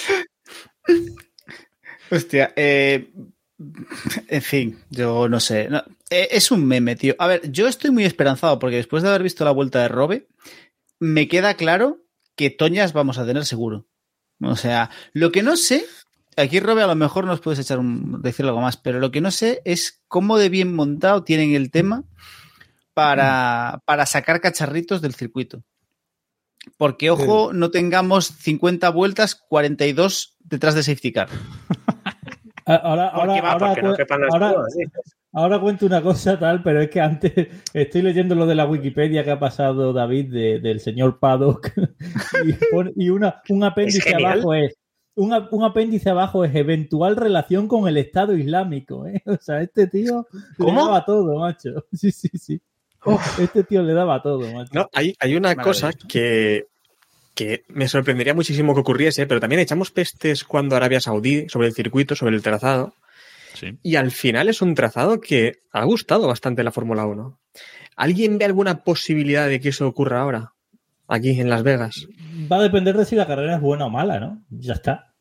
Hostia, 2.10 2.52
eh, 2.54 3.10
en 4.28 4.42
fin, 4.42 4.78
yo 4.90 5.28
no 5.28 5.40
sé. 5.40 5.68
No, 5.68 5.78
eh, 6.10 6.28
es 6.30 6.50
un 6.50 6.66
meme, 6.66 6.96
tío. 6.96 7.14
A 7.18 7.26
ver, 7.26 7.50
yo 7.50 7.68
estoy 7.68 7.90
muy 7.90 8.04
esperanzado 8.04 8.58
porque 8.58 8.76
después 8.76 9.02
de 9.02 9.08
haber 9.08 9.22
visto 9.22 9.44
la 9.44 9.52
vuelta 9.52 9.80
de 9.80 9.88
Robe, 9.88 10.28
me 10.98 11.28
queda 11.28 11.54
claro 11.54 12.04
que 12.36 12.50
Toñas 12.50 12.92
vamos 12.92 13.18
a 13.18 13.26
tener 13.26 13.44
seguro. 13.44 13.86
O 14.40 14.56
sea, 14.56 14.90
lo 15.12 15.30
que 15.30 15.42
no 15.42 15.56
sé, 15.56 15.84
aquí 16.36 16.60
Robe 16.60 16.82
a 16.82 16.86
lo 16.86 16.96
mejor 16.96 17.24
nos 17.24 17.40
puedes 17.40 17.60
echar 17.60 17.78
un, 17.78 18.20
decir 18.22 18.44
algo 18.44 18.60
más, 18.60 18.76
pero 18.76 18.98
lo 18.98 19.10
que 19.10 19.20
no 19.20 19.30
sé 19.30 19.62
es 19.64 20.02
cómo 20.08 20.38
de 20.38 20.48
bien 20.48 20.74
montado 20.74 21.22
tienen 21.22 21.54
el 21.54 21.70
tema 21.70 22.04
para, 22.92 23.82
para 23.86 24.06
sacar 24.06 24.40
cacharritos 24.40 25.00
del 25.00 25.14
circuito. 25.14 25.62
Porque, 26.78 27.10
ojo, 27.10 27.52
no 27.52 27.70
tengamos 27.70 28.26
50 28.26 28.88
vueltas, 28.90 29.34
42 29.34 30.36
detrás 30.40 30.74
de 30.74 30.82
safety 30.82 31.12
car. 31.12 31.28
A- 32.66 32.74
Ahora, 32.76 33.08
ahora, 33.08 33.32
va, 33.42 33.52
ahora, 33.52 33.66
Porque 33.68 33.82
no 33.82 33.90
cu- 33.90 33.96
quepan 33.96 34.20
las 34.22 34.34
ahora- 35.32 35.60
cuento 35.60 35.86
una 35.86 36.00
cosa 36.00 36.38
tal, 36.38 36.62
pero 36.62 36.80
es 36.80 36.88
que 36.90 37.00
antes 37.00 37.32
estoy 37.72 38.02
leyendo 38.02 38.34
lo 38.34 38.46
de 38.46 38.54
la 38.54 38.66
Wikipedia 38.66 39.24
que 39.24 39.30
ha 39.32 39.38
pasado 39.38 39.92
David 39.92 40.32
de- 40.32 40.60
del 40.60 40.80
señor 40.80 41.18
Paddock 41.18 41.72
y, 42.44 42.52
pone- 42.70 42.92
y 42.96 43.08
una, 43.10 43.42
un 43.48 43.64
apéndice 43.64 44.14
abajo 44.14 44.54
es 44.54 44.76
un, 45.16 45.32
un 45.52 45.62
apéndice 45.64 46.10
abajo 46.10 46.44
es 46.44 46.54
eventual 46.56 47.14
relación 47.16 47.68
con 47.68 47.86
el 47.86 47.96
Estado 47.98 48.36
Islámico. 48.36 49.06
¿eh? 49.06 49.22
O 49.26 49.36
sea, 49.40 49.60
este 49.60 49.86
tío 49.86 50.26
le 50.58 50.72
daba 50.72 51.04
todo, 51.04 51.38
macho. 51.38 51.84
Sí, 51.92 52.10
sí, 52.10 52.28
sí. 52.34 52.60
Este 53.38 53.62
tío 53.64 53.82
le 53.82 53.92
daba 53.92 54.22
todo, 54.22 54.40
macho. 54.52 54.70
No, 54.72 54.88
hay, 54.92 55.14
hay 55.20 55.36
una 55.36 55.54
cosa 55.54 55.90
que, 55.92 56.66
que 57.34 57.64
me 57.68 57.88
sorprendería 57.88 58.34
muchísimo 58.34 58.74
que 58.74 58.80
ocurriese, 58.80 59.26
pero 59.26 59.40
también 59.40 59.60
echamos 59.60 59.90
pestes 59.90 60.44
cuando 60.44 60.76
Arabia 60.76 61.00
Saudí 61.00 61.48
sobre 61.48 61.66
el 61.68 61.74
circuito, 61.74 62.14
sobre 62.14 62.36
el 62.36 62.42
trazado, 62.42 62.94
Sí. 63.54 63.78
y 63.82 63.96
al 63.96 64.10
final 64.10 64.48
es 64.48 64.62
un 64.62 64.74
trazado 64.74 65.20
que 65.20 65.58
ha 65.72 65.84
gustado 65.84 66.26
bastante 66.26 66.64
la 66.64 66.72
Fórmula 66.72 67.06
1. 67.06 67.38
¿Alguien 67.96 68.38
ve 68.38 68.44
alguna 68.44 68.82
posibilidad 68.82 69.48
de 69.48 69.60
que 69.60 69.68
eso 69.68 69.86
ocurra 69.86 70.20
ahora? 70.20 70.52
Aquí 71.06 71.38
en 71.38 71.50
Las 71.50 71.62
Vegas. 71.62 72.06
Va 72.50 72.56
a 72.56 72.62
depender 72.62 72.96
de 72.96 73.04
si 73.04 73.14
la 73.14 73.26
carrera 73.26 73.56
es 73.56 73.60
buena 73.60 73.86
o 73.86 73.90
mala, 73.90 74.18
¿no? 74.18 74.42
Ya 74.50 74.72
está. 74.72 75.12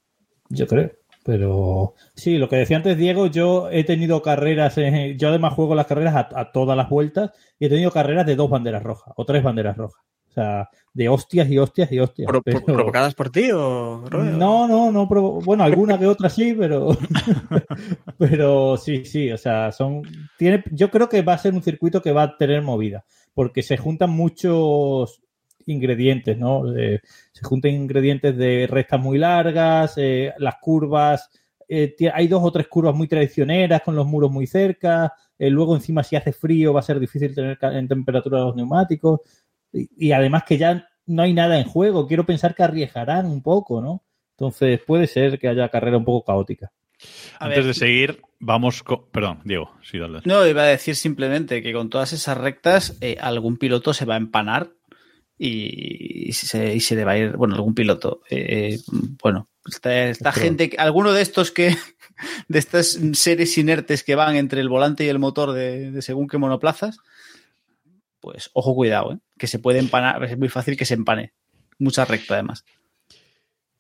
Yo 0.50 0.66
creo. 0.66 0.92
Pero 1.26 1.94
sí, 2.16 2.38
lo 2.38 2.50
que 2.50 2.56
decía 2.58 2.78
antes 2.78 2.98
Diego, 2.98 3.28
yo 3.28 3.70
he 3.72 3.84
tenido 3.84 4.22
carreras, 4.22 4.78
en- 4.78 5.18
yo 5.18 5.30
además 5.30 5.54
juego 5.54 5.76
las 5.76 5.86
carreras 5.88 6.16
a, 6.16 6.30
a 6.40 6.52
todas 6.52 6.76
las 6.76 6.90
vueltas 6.90 7.32
y 7.60 7.66
he 7.66 7.70
tenido 7.70 7.92
carreras 7.92 8.26
de 8.26 8.36
dos 8.36 8.50
banderas 8.50 8.84
rojas 8.84 9.14
o 9.16 9.26
tres 9.26 9.44
banderas 9.44 9.78
rojas. 9.78 10.02
O 10.34 10.42
sea, 10.42 10.68
de 10.96 11.10
hostias 11.10 11.48
y 11.48 11.60
hostias 11.60 11.92
y 11.92 12.00
hostias. 12.00 12.28
Pro- 12.28 12.42
pro- 12.42 12.60
pero- 12.66 12.74
¿Provocadas 12.78 13.14
por 13.14 13.30
ti 13.30 13.52
o 13.52 14.04
Robert? 14.10 14.36
No, 14.36 14.68
no, 14.68 14.92
no, 14.92 15.08
provo- 15.08 15.44
bueno, 15.46 15.64
alguna 15.64 16.00
que 16.00 16.08
otra 16.08 16.28
sí, 16.28 16.56
pero 16.58 16.90
pero 18.18 18.78
sí, 18.78 19.06
sí, 19.06 19.32
o 19.32 19.38
sea, 19.38 19.72
son 19.72 20.02
tiene 20.38 20.64
yo 20.72 20.90
creo 20.90 21.10
que 21.10 21.22
va 21.22 21.34
a 21.34 21.38
ser 21.38 21.54
un 21.54 21.62
circuito 21.64 22.02
que 22.02 22.12
va 22.12 22.24
a 22.24 22.38
tener 22.38 22.62
movida, 22.62 23.06
porque 23.34 23.62
se 23.64 23.78
juntan 23.78 24.10
muchos 24.12 25.22
ingredientes, 25.66 26.38
¿no? 26.38 26.76
Eh, 26.76 27.02
se 27.32 27.44
juntan 27.46 27.72
ingredientes 27.72 28.36
de 28.36 28.68
rectas 28.70 29.00
muy 29.00 29.18
largas, 29.18 29.94
eh, 29.98 30.34
las 30.38 30.56
curvas, 30.62 31.30
eh, 31.70 31.96
hay 32.14 32.28
dos 32.28 32.42
o 32.44 32.52
tres 32.52 32.68
curvas 32.68 32.96
muy 32.96 33.08
traicioneras 33.08 33.82
con 33.82 33.96
los 33.96 34.06
muros 34.06 34.32
muy 34.32 34.46
cerca, 34.48 35.14
luego 35.40 35.76
encima 35.76 36.04
si 36.04 36.16
hace 36.16 36.32
frío 36.32 36.72
va 36.74 36.80
a 36.80 36.84
ser 36.84 37.00
difícil 37.00 37.34
tener 37.36 37.58
en 37.62 37.88
temperatura 37.88 38.40
los 38.40 38.56
neumáticos 38.56 39.20
y, 39.74 39.90
y 40.08 40.12
además 40.12 40.44
que 40.48 40.58
ya 40.58 40.88
no 41.06 41.24
hay 41.24 41.34
nada 41.34 41.58
en 41.60 41.66
juego, 41.66 42.08
quiero 42.08 42.26
pensar 42.26 42.56
que 42.56 42.64
arriesgarán 42.64 43.26
un 43.26 43.42
poco, 43.42 43.82
¿no? 43.82 44.04
Entonces 44.38 44.80
puede 44.86 45.08
ser 45.08 45.40
que 45.40 45.48
haya 45.50 45.70
carrera 45.70 45.98
un 45.98 46.06
poco 46.06 46.26
caótica. 46.26 46.72
A 47.40 47.46
Antes 47.46 47.58
ver. 47.60 47.68
de 47.68 47.74
seguir, 47.74 48.22
vamos 48.40 48.82
con... 48.84 49.10
Perdón, 49.12 49.42
Diego, 49.44 49.72
sí, 49.84 49.98
dale. 50.00 50.22
No, 50.24 50.48
iba 50.48 50.62
a 50.64 50.68
decir 50.68 50.96
simplemente 50.96 51.62
que 51.62 51.74
con 51.74 51.90
todas 51.90 52.14
esas 52.14 52.38
rectas 52.38 52.98
eh, 53.02 53.18
algún 53.20 53.58
piloto 53.58 53.94
se 53.94 54.06
va 54.06 54.14
a 54.14 54.18
empanar 54.18 54.72
y, 55.38 56.30
y 56.30 56.34
se, 56.34 56.74
y 56.76 56.80
se 56.80 56.96
le 56.96 57.04
va 57.04 57.12
a 57.14 57.18
ir, 57.18 57.36
bueno, 57.36 57.56
algún 57.56 57.74
piloto. 57.76 58.22
eh, 58.30 58.80
bueno, 59.22 59.50
esta, 59.66 60.32
gente, 60.32 60.70
que- 60.70 60.78
alguno 60.78 61.12
de 61.12 61.22
estos 61.22 61.52
que, 61.52 61.76
de 62.48 62.60
estas 62.60 63.00
seres 63.14 63.58
inertes 63.58 64.04
que 64.04 64.16
van 64.16 64.36
entre 64.36 64.62
el 64.62 64.70
volante 64.70 65.04
y 65.04 65.10
el 65.10 65.20
motor 65.20 65.52
de, 65.52 65.92
de 65.92 66.02
según 66.02 66.28
qué 66.28 66.38
monoplazas, 66.38 67.00
pues 68.24 68.50
ojo, 68.54 68.74
cuidado, 68.74 69.14
¿eh? 69.14 69.18
que 69.38 69.48
se 69.48 69.60
puede 69.60 69.80
empanar, 69.80 70.24
es 70.24 70.38
muy 70.38 70.48
fácil 70.48 70.78
que 70.78 70.86
se 70.86 70.94
empane. 70.94 71.34
Mucha 71.78 72.06
recta 72.06 72.36
además. 72.36 72.64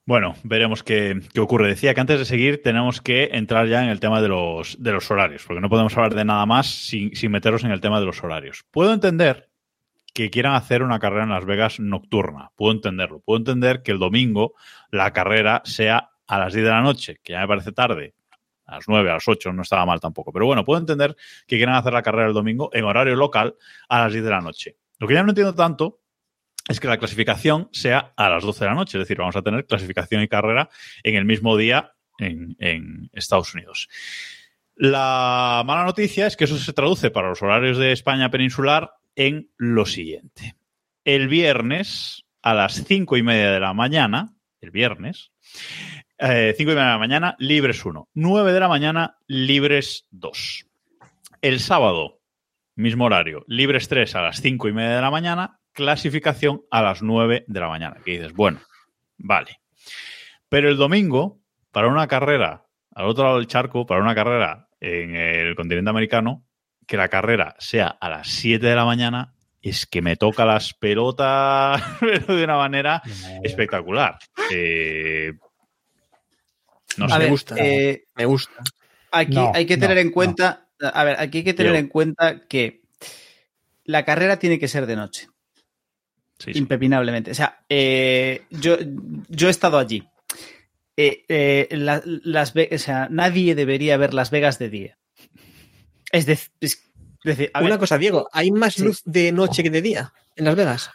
Bueno, 0.06 0.36
veremos 0.44 0.84
qué, 0.84 1.22
qué 1.34 1.40
ocurre. 1.40 1.70
Decía 1.70 1.94
que 1.94 2.02
antes 2.02 2.20
de 2.20 2.26
seguir 2.26 2.62
tenemos 2.62 3.00
que 3.00 3.30
entrar 3.32 3.68
ya 3.68 3.82
en 3.82 3.90
el 3.90 4.02
tema 4.02 4.22
de 4.22 4.28
los, 4.28 4.76
de 4.84 4.92
los 4.92 5.10
horarios, 5.10 5.46
porque 5.48 5.62
no 5.62 5.70
podemos 5.70 5.96
hablar 5.96 6.14
de 6.14 6.26
nada 6.26 6.46
más 6.46 6.68
sin, 6.68 7.16
sin 7.16 7.32
meternos 7.32 7.64
en 7.64 7.72
el 7.72 7.80
tema 7.80 8.02
de 8.02 8.06
los 8.06 8.22
horarios. 8.22 8.66
Puedo 8.70 8.94
entender 8.94 9.50
que 10.14 10.30
quieran 10.30 10.56
hacer 10.56 10.84
una 10.84 11.00
carrera 11.00 11.24
en 11.24 11.30
Las 11.30 11.46
Vegas 11.46 11.80
nocturna. 11.80 12.52
Puedo 12.58 12.74
entenderlo. 12.74 13.22
Puedo 13.22 13.38
entender 13.38 13.82
que 13.82 13.94
el 13.94 14.00
domingo 14.00 14.56
la 14.92 15.14
carrera 15.14 15.62
sea 15.64 16.10
a 16.28 16.38
las 16.38 16.54
10 16.54 16.66
de 16.66 16.72
la 16.72 16.82
noche, 16.82 17.20
que 17.24 17.32
ya 17.32 17.40
me 17.40 17.48
parece 17.48 17.72
tarde. 17.72 18.14
A 18.66 18.76
las 18.76 18.88
9, 18.88 19.10
a 19.10 19.14
las 19.14 19.28
8 19.28 19.52
no 19.54 19.62
estaba 19.62 19.86
mal 19.86 20.00
tampoco. 20.00 20.32
Pero 20.32 20.46
bueno, 20.46 20.64
puedo 20.64 20.80
entender 20.80 21.16
que 21.48 21.58
quieran 21.58 21.76
hacer 21.76 21.94
la 21.94 22.02
carrera 22.02 22.28
el 22.28 22.34
domingo 22.34 22.70
en 22.74 22.86
horario 22.86 23.16
local 23.16 23.56
a 23.90 24.00
las 24.00 24.14
10 24.14 24.24
de 24.24 24.30
la 24.30 24.42
noche. 24.42 24.78
Lo 25.00 25.08
que 25.08 25.16
ya 25.16 25.24
no 25.24 25.30
entiendo 25.30 25.54
tanto 25.54 26.00
es 26.68 26.80
que 26.80 26.88
la 26.88 26.98
clasificación 26.98 27.70
sea 27.72 28.14
a 28.16 28.30
las 28.30 28.44
12 28.44 28.64
de 28.64 28.70
la 28.70 28.76
noche. 28.76 28.98
Es 28.98 29.04
decir, 29.04 29.18
vamos 29.18 29.36
a 29.36 29.42
tener 29.42 29.66
clasificación 29.66 30.22
y 30.22 30.28
carrera 30.28 30.70
en 31.04 31.16
el 31.16 31.26
mismo 31.26 31.58
día 31.58 31.94
en, 32.20 33.10
Estados 33.12 33.54
Unidos. 33.54 33.90
La 34.76 35.64
mala 35.66 35.84
noticia 35.86 36.26
es 36.26 36.38
que 36.38 36.46
eso 36.46 36.58
se 36.58 36.74
traduce 36.74 37.12
para 37.12 37.30
los 37.30 37.42
horarios 37.42 37.78
de 37.78 37.92
España 37.92 38.32
peninsular 38.32 38.94
en 39.16 39.50
lo 39.58 39.86
siguiente. 39.86 40.56
El 41.04 41.28
viernes 41.28 42.26
a 42.42 42.54
las 42.54 42.84
5 42.86 43.18
y 43.18 43.24
media 43.24 43.52
de 43.52 43.60
la 43.60 43.74
mañana, 43.74 44.36
el 44.62 44.72
viernes, 44.72 45.32
eh, 46.24 46.54
5 46.56 46.72
y 46.72 46.76
media 46.76 46.86
de 46.86 46.94
la 46.94 46.98
mañana, 46.98 47.36
libres 47.38 47.84
1. 47.84 48.10
9 48.14 48.54
de 48.54 48.60
la 48.60 48.68
mañana, 48.70 49.18
libres 49.28 50.08
2. 50.12 50.66
El 51.42 51.60
sábado, 51.60 52.22
mismo 52.76 53.06
horario, 53.06 53.44
libres 53.48 53.90
3 53.90 54.16
a 54.16 54.22
las 54.22 54.42
5 54.42 54.70
y 54.70 54.74
media 54.74 54.96
de 54.96 55.02
la 55.02 55.12
mañana, 55.12 55.60
clasificación 55.74 56.62
a 56.72 56.82
las 56.82 57.02
9 57.02 57.44
de 57.48 57.60
la 57.60 57.68
mañana. 57.68 57.98
Que 58.06 58.12
dices, 58.12 58.34
bueno, 58.34 58.62
vale. 59.18 59.60
Pero 60.48 60.70
el 60.70 60.78
domingo, 60.78 61.42
para 61.72 61.90
una 61.90 62.08
carrera 62.08 62.66
al 62.96 63.08
otro 63.08 63.26
lado 63.26 63.38
del 63.38 63.48
charco, 63.48 63.86
para 63.86 64.02
una 64.02 64.16
carrera 64.16 64.70
en 64.80 65.16
el 65.16 65.56
continente 65.56 65.90
americano, 65.90 66.46
que 66.88 66.96
la 66.96 67.10
carrera 67.10 67.56
sea 67.60 67.88
a 67.88 68.10
las 68.10 68.30
7 68.30 68.66
de 68.66 68.76
la 68.76 68.86
mañana, 68.86 69.34
es 69.62 69.86
que 69.86 70.02
me 70.02 70.16
toca 70.16 70.46
las 70.46 70.74
pelotas 70.74 71.82
pero 72.00 72.36
de 72.36 72.44
una 72.44 72.58
manera 72.58 73.02
espectacular. 73.44 74.18
Eh, 74.52 75.34
no 76.98 77.06
A 77.06 77.10
sé. 77.10 77.20
ver, 77.20 77.30
gusta. 77.30 77.56
eh, 77.58 78.04
Me 78.16 78.26
gusta. 78.26 78.64
Aquí 79.12 79.36
No, 79.36 79.52
hay 79.54 79.66
que 79.66 79.78
tener 79.78 79.98
no, 79.98 80.02
en 80.02 80.12
cuenta, 80.12 80.70
a 80.82 81.04
ver, 81.04 81.20
aquí 81.20 81.40
hay 81.40 81.44
que 81.44 81.54
tener 81.54 81.76
en 81.76 81.88
cuenta 81.88 82.48
que 82.48 82.82
la 83.86 84.04
carrera 84.06 84.40
tiene 84.40 84.58
que 84.60 84.68
ser 84.68 84.86
de 84.88 84.96
noche, 84.96 85.28
Sí, 86.40 86.54
sí. 86.54 86.60
impepinablemente. 86.60 87.32
O 87.32 87.36
sea, 87.36 87.64
eh, 87.70 88.46
yo, 88.50 88.78
yo 89.30 89.48
he 89.48 89.52
estado 89.52 89.78
allí. 89.78 90.08
Eh, 90.98 91.26
eh, 91.28 91.68
la- 91.72 92.02
las 92.06 92.54
o 92.56 92.78
sea, 92.78 93.08
nadie 93.10 93.56
debería 93.56 93.98
ver 93.98 94.14
Las 94.14 94.30
Vegas 94.32 94.60
de 94.60 94.70
día. 94.70 94.98
Es, 96.12 96.28
es 96.28 96.82
decir, 97.24 97.50
a 97.54 97.60
ver, 97.60 97.68
Una 97.70 97.80
cosa, 97.80 97.98
Diego, 97.98 98.28
¿hay 98.32 98.52
más 98.52 98.76
Sí. 98.76 98.84
luz 98.84 99.02
de 99.06 99.32
noche 99.32 99.64
que 99.64 99.70
de 99.70 99.82
día 99.82 100.14
en 100.36 100.46
Las 100.46 100.56
Vegas? 100.56 100.92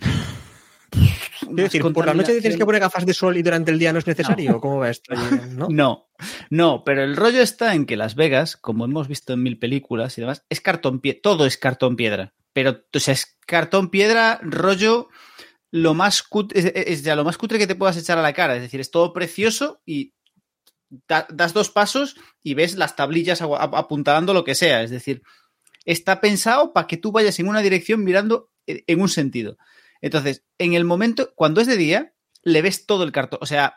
Más 1.46 1.56
decir, 1.56 1.82
por 1.82 2.06
la 2.06 2.14
noche 2.14 2.40
tienes 2.40 2.58
que 2.58 2.64
poner 2.64 2.80
gafas 2.80 3.06
de 3.06 3.14
sol 3.14 3.36
y 3.36 3.42
durante 3.42 3.70
el 3.70 3.78
día 3.78 3.92
no 3.92 3.98
es 3.98 4.06
necesario. 4.06 4.56
¿o 4.56 4.60
¿Cómo 4.60 4.78
va 4.78 4.90
esto? 4.90 5.14
¿No? 5.50 5.68
No, 5.70 6.08
no, 6.50 6.82
pero 6.84 7.02
el 7.02 7.16
rollo 7.16 7.40
está 7.42 7.74
en 7.74 7.86
que 7.86 7.96
Las 7.96 8.14
Vegas, 8.14 8.56
como 8.56 8.84
hemos 8.84 9.08
visto 9.08 9.32
en 9.32 9.42
mil 9.42 9.58
películas 9.58 10.16
y 10.18 10.20
demás, 10.20 10.44
es 10.48 10.60
cartón 10.60 11.00
piedra, 11.00 11.20
todo 11.22 11.46
es 11.46 11.56
cartón 11.56 11.96
piedra. 11.96 12.34
Pero, 12.52 12.82
o 12.94 12.98
sea, 13.00 13.14
es 13.14 13.38
cartón 13.46 13.90
piedra, 13.90 14.40
rollo, 14.42 15.08
lo 15.70 15.94
más 15.94 16.22
cutre, 16.22 16.58
es, 16.60 16.72
es 16.74 17.02
ya 17.02 17.14
lo 17.16 17.24
más 17.24 17.38
cutre 17.38 17.58
que 17.58 17.66
te 17.66 17.76
puedas 17.76 17.96
echar 17.96 18.18
a 18.18 18.22
la 18.22 18.32
cara. 18.32 18.56
Es 18.56 18.62
decir, 18.62 18.80
es 18.80 18.90
todo 18.90 19.12
precioso 19.12 19.80
y 19.86 20.14
da- 21.08 21.26
das 21.30 21.54
dos 21.54 21.70
pasos 21.70 22.16
y 22.42 22.54
ves 22.54 22.74
las 22.76 22.96
tablillas 22.96 23.40
apuntando 23.42 24.34
lo 24.34 24.42
que 24.44 24.54
sea. 24.56 24.82
Es 24.82 24.90
decir, 24.90 25.22
está 25.84 26.20
pensado 26.20 26.72
para 26.72 26.86
que 26.88 26.96
tú 26.96 27.12
vayas 27.12 27.38
en 27.38 27.48
una 27.48 27.60
dirección 27.62 28.02
mirando 28.04 28.50
en 28.66 28.82
en 28.86 29.00
un 29.00 29.08
sentido. 29.08 29.56
Entonces, 30.00 30.44
en 30.58 30.74
el 30.74 30.84
momento, 30.84 31.32
cuando 31.34 31.60
es 31.60 31.66
de 31.66 31.76
día, 31.76 32.12
le 32.42 32.62
ves 32.62 32.86
todo 32.86 33.04
el 33.04 33.12
cartón. 33.12 33.38
O 33.42 33.46
sea, 33.46 33.74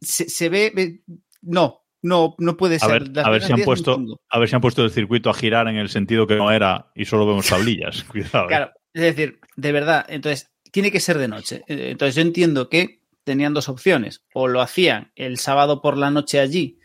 se, 0.00 0.28
se 0.28 0.48
ve, 0.48 0.72
ve- 0.74 1.02
No, 1.42 1.84
no, 2.02 2.34
no 2.38 2.56
puede 2.56 2.76
A 2.76 2.78
ser. 2.80 2.90
ver, 3.04 3.16
Las 3.16 3.26
a 3.26 3.30
ver 3.30 3.42
si 3.42 3.52
han 3.52 3.62
puesto, 3.62 4.00
a 4.30 4.38
ver 4.38 4.48
si 4.48 4.54
han 4.54 4.60
puesto 4.62 4.84
el 4.84 4.90
circuito 4.90 5.28
a 5.30 5.34
girar 5.34 5.68
en 5.68 5.76
el 5.76 5.88
sentido 5.88 6.26
que 6.26 6.36
no 6.36 6.50
era 6.50 6.90
y 6.94 7.04
solo 7.04 7.26
vemos 7.26 7.46
tablillas. 7.48 8.04
Cuidado. 8.04 8.44
¿eh? 8.46 8.48
Claro, 8.48 8.70
es 8.94 9.02
decir, 9.02 9.40
de 9.56 9.72
verdad, 9.72 10.06
entonces, 10.08 10.50
tiene 10.72 10.90
que 10.90 11.00
ser 11.00 11.18
de 11.18 11.28
noche. 11.28 11.62
Eh, 11.68 11.90
Entonces, 11.90 12.14
yo 12.14 12.22
entiendo 12.22 12.68
que 12.68 13.00
tenían 13.24 13.54
dos 13.54 13.68
opciones. 13.68 14.22
O 14.34 14.46
lo 14.48 14.60
hacían 14.60 15.10
el 15.16 15.38
sábado 15.38 15.80
por 15.82 15.96
la 15.96 16.10
noche 16.10 16.38
allí 16.40 16.78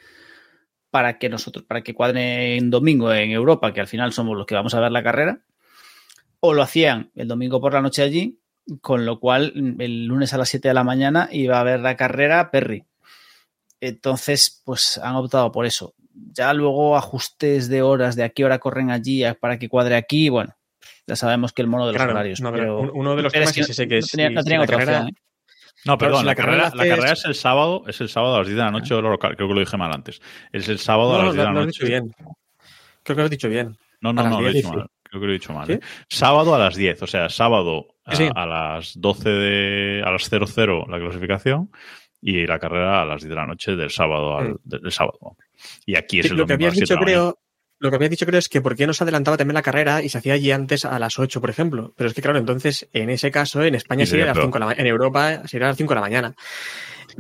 para 0.90 1.18
que 1.20 1.30
nosotros, 1.30 1.64
para 1.66 1.82
que 1.84 1.94
cuadre 1.94 2.58
en 2.58 2.70
domingo 2.70 3.14
en 3.14 3.32
Europa, 3.32 3.74
que 3.74 3.80
al 3.80 3.88
final 3.88 4.12
somos 4.12 4.36
los 4.38 4.46
que 4.46 4.56
vamos 4.56 4.74
a 4.74 4.80
ver 4.82 4.92
la 4.92 5.04
carrera, 5.04 5.46
o 6.42 6.54
lo 6.54 6.62
hacían 6.64 7.12
el 7.16 7.28
domingo 7.30 7.62
por 7.62 7.74
la 7.74 7.82
noche 7.82 8.02
allí, 8.02 8.41
con 8.80 9.06
lo 9.06 9.20
cual 9.20 9.54
el 9.80 10.06
lunes 10.06 10.34
a 10.34 10.38
las 10.38 10.50
7 10.50 10.68
de 10.70 10.74
la 10.74 10.84
mañana 10.84 11.28
iba 11.32 11.60
a 11.60 11.64
ver 11.64 11.80
la 11.82 11.98
carrera 11.98 12.52
Perry. 12.52 12.86
Entonces, 13.80 14.62
pues 14.66 15.00
han 15.04 15.16
optado 15.16 15.52
por 15.52 15.66
eso. 15.66 15.94
Ya 16.34 16.54
luego 16.54 16.96
ajustes 16.98 17.68
de 17.70 17.82
horas, 17.82 18.16
de 18.16 18.24
a 18.24 18.30
qué 18.30 18.46
hora 18.46 18.60
corren 18.60 18.92
allí 18.92 19.24
para 19.40 19.58
que 19.58 19.70
cuadre 19.70 19.96
aquí, 19.96 20.30
bueno, 20.30 20.56
ya 21.08 21.16
sabemos 21.16 21.52
que 21.54 21.62
el 21.62 21.68
mono 21.68 21.88
de 21.88 21.94
los 21.94 21.98
Claro, 22.00 22.12
horarios. 22.14 22.42
no, 22.42 22.52
pero, 22.52 22.80
un- 22.80 22.92
uno 22.94 23.16
de 23.16 23.24
los 23.24 23.32
pero 23.34 23.46
temas 23.46 23.58
es 23.58 23.64
es 23.64 23.70
ese 23.72 23.88
que 23.88 24.02
si- 24.02 24.18
no 24.18 24.44
tenían 24.44 24.60
la 24.60 24.64
otra 24.66 24.78
carrera- 24.78 24.98
opción, 25.00 25.16
¿eh? 25.16 25.22
No, 25.84 25.98
Claro, 25.98 25.98
perdón, 25.98 26.20
si 26.20 26.26
la, 26.26 26.32
la 26.32 26.36
carrera, 26.36 26.72
la 26.76 26.88
carrera 26.88 27.12
es 27.14 27.26
el 27.26 27.34
sábado, 27.34 27.84
es 27.88 28.02
el 28.02 28.10
sábado 28.10 28.36
a 28.36 28.38
las 28.40 28.48
10 28.48 28.58
de 28.58 28.64
la 28.64 28.72
noche 28.72 28.94
local, 29.02 29.36
creo 29.36 29.48
que 29.48 29.54
lo 29.56 29.60
dije 29.62 29.78
mal 29.78 29.92
antes. 29.92 30.22
Es 30.52 30.68
el 30.70 30.78
sábado 30.78 31.16
a 31.16 31.24
las 31.26 31.34
10 31.34 31.38
no, 31.38 31.42
de 31.42 31.48
lo 31.48 31.54
la 31.56 31.60
has 31.62 31.66
noche. 31.66 31.86
dicho 31.86 31.88
bien. 31.88 32.14
Creo 33.04 33.16
que 33.16 33.22
lo 33.22 33.24
has 33.24 33.30
dicho 33.32 33.50
bien. 33.50 33.78
No, 34.00 34.14
no, 34.14 34.24
no, 34.30 34.42
lo 34.42 34.48
he 34.48 34.52
10, 34.52 34.66
dicho 34.66 34.76
mal. 34.78 34.88
Creo 35.12 35.20
que 35.22 35.28
lo 35.28 35.34
he 35.34 35.40
dicho 35.40 35.52
mal. 35.54 35.68
¿Sí? 35.68 35.74
¿eh? 35.74 35.80
Sábado 36.08 36.56
a 36.56 36.58
las 36.60 36.76
10, 36.78 37.04
o 37.04 37.08
sea, 37.08 37.28
sábado 37.28 37.88
a, 38.06 38.16
Sí. 38.16 38.30
a 38.34 38.46
las 38.46 38.94
12 39.00 39.30
de, 39.30 40.04
a 40.06 40.10
las 40.10 40.24
00 40.30 40.86
la 40.88 41.00
clasificación 41.00 41.70
y 42.22 42.48
la 42.48 42.58
carrera 42.60 43.02
a 43.02 43.06
las 43.06 43.22
10 43.22 43.30
de 43.30 43.36
la 43.36 43.46
noche 43.46 43.76
del 43.76 43.90
sábado 43.90 44.38
al 44.38 44.52
Mm. 44.54 44.58
del, 44.64 44.92
sábado. 44.92 45.36
Y 45.86 45.98
aquí 45.98 46.22
es 46.22 46.28
el 46.28 46.38
lo 46.38 46.46
que 46.46 46.54
domingo 46.54 46.70
habías 46.70 46.80
las 46.80 46.88
7 46.88 46.94
dicho, 46.94 47.04
creo, 47.06 47.40
lo 47.80 47.90
que 47.90 47.96
habías 47.98 48.12
dicho 48.12 48.26
creo 48.26 48.40
es 48.40 48.48
que 48.48 48.62
por 48.62 48.76
qué 48.78 48.88
no 48.88 48.94
se 48.94 49.04
adelantaba 49.04 49.36
también 49.36 49.56
la 49.56 49.62
carrera 49.62 50.02
y 50.02 50.08
se 50.08 50.18
hacía 50.20 50.34
allí 50.34 50.50
antes 50.52 50.86
a 50.86 50.98
las 50.98 51.20
8, 51.20 51.42
por 51.42 51.50
ejemplo. 51.50 51.94
Pero 51.98 52.08
es 52.10 52.14
que 52.16 52.22
claro, 52.22 52.40
entonces 52.40 52.88
en 52.94 53.10
ese 53.10 53.32
caso 53.32 53.62
en 53.64 53.76
España 53.76 54.06
sería 54.06 54.24
a 54.24 54.28
las 54.28 54.36
pero- 54.38 54.46
5 54.48 54.60
de 54.60 54.66
la 54.66 54.72
en 54.82 54.88
Europa 54.88 55.46
sería 55.46 55.68
a 55.68 55.70
las 55.72 55.78
5 55.78 55.90
de 55.94 55.96
la 55.96 56.02
mañana. 56.02 56.36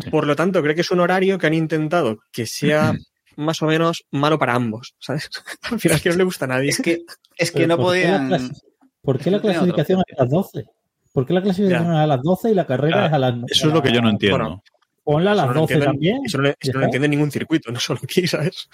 Por 0.10 0.26
lo 0.26 0.38
tanto, 0.38 0.62
creo 0.64 0.74
que 0.76 0.82
es 0.82 0.92
un 0.92 1.02
horario 1.02 1.38
que 1.38 1.48
han 1.48 1.54
intentado 1.54 2.20
que 2.32 2.46
sea 2.46 2.94
más 3.42 3.62
o 3.62 3.66
menos 3.66 4.06
malo 4.12 4.40
para 4.40 4.54
ambos, 4.56 4.96
¿sabes? 5.00 5.30
Al 5.72 5.80
final 5.80 5.98
es 5.98 6.04
que 6.04 6.10
no 6.10 6.16
le 6.16 6.24
gusta 6.24 6.46
a 6.46 6.48
nadie. 6.50 6.70
Es 6.70 6.82
que, 6.82 7.04
es 7.38 7.52
que 7.52 7.68
no 7.68 7.78
¿por 7.78 7.94
qué 7.96 8.04
podían. 8.04 8.30
clasi- 8.30 8.62
¿Por 9.02 9.20
qué 9.20 9.32
la 9.32 9.38
No 9.38 9.42
clasificación 9.44 10.04
es 10.08 10.18
a 10.20 10.24
las 10.24 10.32
12? 10.32 10.66
¿Por 11.14 11.26
qué 11.26 11.34
la 11.34 11.42
clasificación 11.42 11.88
Ya. 11.92 11.98
es 11.98 12.04
a 12.04 12.08
las 12.08 12.22
12 12.22 12.52
y 12.52 12.54
la 12.54 12.66
carrera 12.68 12.94
Claro, 12.94 13.08
es 13.08 13.14
a 13.14 13.20
las 13.20 13.36
Eso 13.52 13.68
es 13.68 13.74
lo 13.74 13.82
que 13.82 13.92
yo 13.92 14.02
no 14.02 14.10
entiendo. 14.10 14.38
Bueno, 14.38 14.64
ponla 15.04 15.32
a 15.32 15.36
las 15.36 15.48
no 15.48 15.54
lo 15.56 15.62
12 15.62 15.74
entiende- 15.74 15.86
también. 15.92 16.20
Eso 16.26 16.38
no, 16.38 16.48
eso 16.48 16.56
Ya 16.62 16.74
no 16.74 16.80
lo 16.80 16.86
entiende 16.86 17.08
ningún 17.10 17.32
circuito, 17.32 17.72
no 17.72 17.80
solo 17.80 18.00
aquí, 18.04 18.28
¿sabes? 18.28 18.70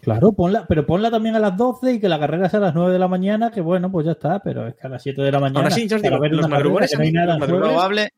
Claro, 0.00 0.32
ponla, 0.32 0.64
pero 0.68 0.86
ponla 0.86 1.10
también 1.10 1.34
a 1.34 1.40
las 1.40 1.56
12 1.56 1.94
y 1.94 2.00
que 2.00 2.08
la 2.08 2.20
carrera 2.20 2.48
sea 2.48 2.60
a 2.60 2.62
las 2.62 2.74
9 2.74 2.92
de 2.92 2.98
la 3.00 3.08
mañana, 3.08 3.50
que 3.50 3.60
bueno, 3.60 3.90
pues 3.90 4.06
ya 4.06 4.12
está, 4.12 4.38
pero 4.40 4.68
es 4.68 4.74
que 4.76 4.86
a 4.86 4.90
las 4.90 5.02
7 5.02 5.20
de 5.20 5.32
la 5.32 5.40
mañana. 5.40 5.66
así, 5.66 5.88
ya 5.88 5.96
os 5.96 6.02
digo, 6.02 6.20
ver 6.20 6.32
los 6.32 6.48
madrugones 6.48 6.92
no 6.94 7.00
hay 7.00 7.06
mí, 7.08 7.12
nada 7.12 7.26
los 7.26 7.34
el 7.34 7.40
madrugones-. 7.40 7.70
Probable, 7.72 8.10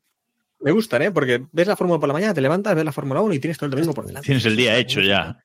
Me 0.65 0.71
gustan, 0.71 1.01
¿eh? 1.03 1.11
Porque 1.11 1.43
ves 1.51 1.67
la 1.67 1.75
Fórmula 1.75 1.99
por 1.99 2.07
la 2.07 2.13
mañana, 2.13 2.33
te 2.33 2.41
levantas, 2.41 2.73
ves 2.75 2.83
la 2.83 2.91
Fórmula 2.91 3.21
1 3.21 3.35
y 3.35 3.39
tienes 3.39 3.57
todo 3.57 3.67
el 3.67 3.71
domingo 3.71 3.93
por 3.93 4.05
delante. 4.07 4.25
Tienes 4.25 4.45
el 4.45 4.55
día 4.57 4.75
hecho 4.77 4.99
ya. 4.99 5.37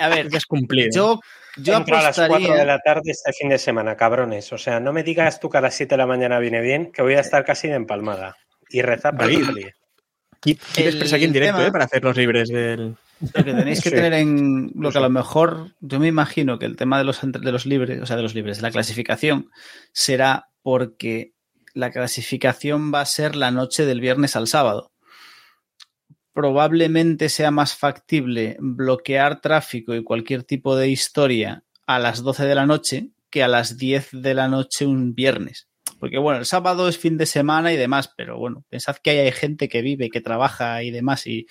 a 0.00 0.08
ver, 0.10 0.28
Ya 0.30 0.36
es 0.38 0.44
cumplido. 0.46 0.90
yo, 0.94 1.20
yo 1.56 1.76
Entro 1.78 1.96
a 1.96 2.02
las 2.02 2.14
4 2.16 2.34
apostaría. 2.34 2.60
de 2.60 2.66
la 2.66 2.78
tarde 2.80 3.10
este 3.10 3.32
fin 3.32 3.48
de 3.48 3.58
semana, 3.58 3.96
cabrones. 3.96 4.52
O 4.52 4.58
sea, 4.58 4.80
no 4.80 4.92
me 4.92 5.02
digas 5.02 5.40
tú 5.40 5.48
que 5.48 5.56
a 5.58 5.60
las 5.62 5.74
7 5.74 5.94
de 5.94 5.96
la 5.98 6.06
mañana 6.06 6.38
viene 6.40 6.60
bien, 6.60 6.92
que 6.92 7.00
voy 7.02 7.14
a 7.14 7.20
estar 7.20 7.44
casi 7.44 7.68
de 7.68 7.74
empalmada. 7.74 8.36
Y 8.68 8.82
rezar 8.82 9.16
para 9.16 9.32
salir. 9.32 9.72
Y 10.44 10.54
tienes 10.56 10.92
el 10.94 10.98
presa 11.00 11.16
aquí 11.16 11.24
en 11.24 11.32
directo, 11.32 11.56
tema- 11.56 11.68
¿eh? 11.68 11.72
Para 11.72 11.84
hacerlos 11.86 12.16
libres 12.16 12.48
del. 12.50 12.96
Lo 13.20 13.44
que 13.44 13.54
tenéis 13.54 13.80
que 13.82 13.88
Sí. 13.90 13.94
tener 13.94 14.12
en 14.12 14.72
lo 14.74 14.90
que 14.92 14.98
a 14.98 15.00
lo 15.00 15.08
mejor, 15.08 15.70
yo 15.80 15.98
me 16.00 16.08
imagino 16.08 16.58
que 16.58 16.66
el 16.66 16.76
tema 16.76 16.98
de 16.98 17.04
los, 17.04 17.20
de 17.22 17.50
los 17.52 17.64
libres, 17.64 18.02
o 18.02 18.04
sea, 18.06 18.16
de 18.16 18.22
los 18.22 18.34
libres, 18.34 18.56
de 18.58 18.62
la 18.64 18.70
clasificación, 18.70 19.48
será 19.92 20.48
porque 20.62 21.32
la 21.74 21.90
clasificación 21.90 22.92
va 22.94 23.00
a 23.00 23.06
ser 23.06 23.36
la 23.36 23.50
noche 23.50 23.84
del 23.84 24.00
viernes 24.00 24.36
al 24.36 24.46
sábado. 24.46 24.92
Probablemente 26.32 27.28
sea 27.28 27.50
más 27.50 27.74
factible 27.74 28.56
bloquear 28.60 29.40
tráfico 29.40 29.94
y 29.94 30.02
cualquier 30.02 30.44
tipo 30.44 30.76
de 30.76 30.88
historia 30.88 31.64
a 31.86 31.98
las 31.98 32.22
12 32.22 32.46
de 32.46 32.54
la 32.54 32.66
noche 32.66 33.10
que 33.30 33.42
a 33.42 33.48
las 33.48 33.76
10 33.76 34.22
de 34.22 34.34
la 34.34 34.48
noche 34.48 34.86
un 34.86 35.14
viernes. 35.14 35.68
Porque 35.98 36.18
bueno, 36.18 36.40
el 36.40 36.46
sábado 36.46 36.88
es 36.88 36.98
fin 36.98 37.16
de 37.18 37.26
semana 37.26 37.72
y 37.72 37.76
demás, 37.76 38.12
pero 38.16 38.38
bueno, 38.38 38.64
pensad 38.68 38.96
que 38.96 39.10
hay 39.10 39.32
gente 39.32 39.68
que 39.68 39.82
vive, 39.82 40.10
que 40.10 40.20
trabaja 40.20 40.82
y 40.82 40.90
demás 40.90 41.26
y 41.26 41.46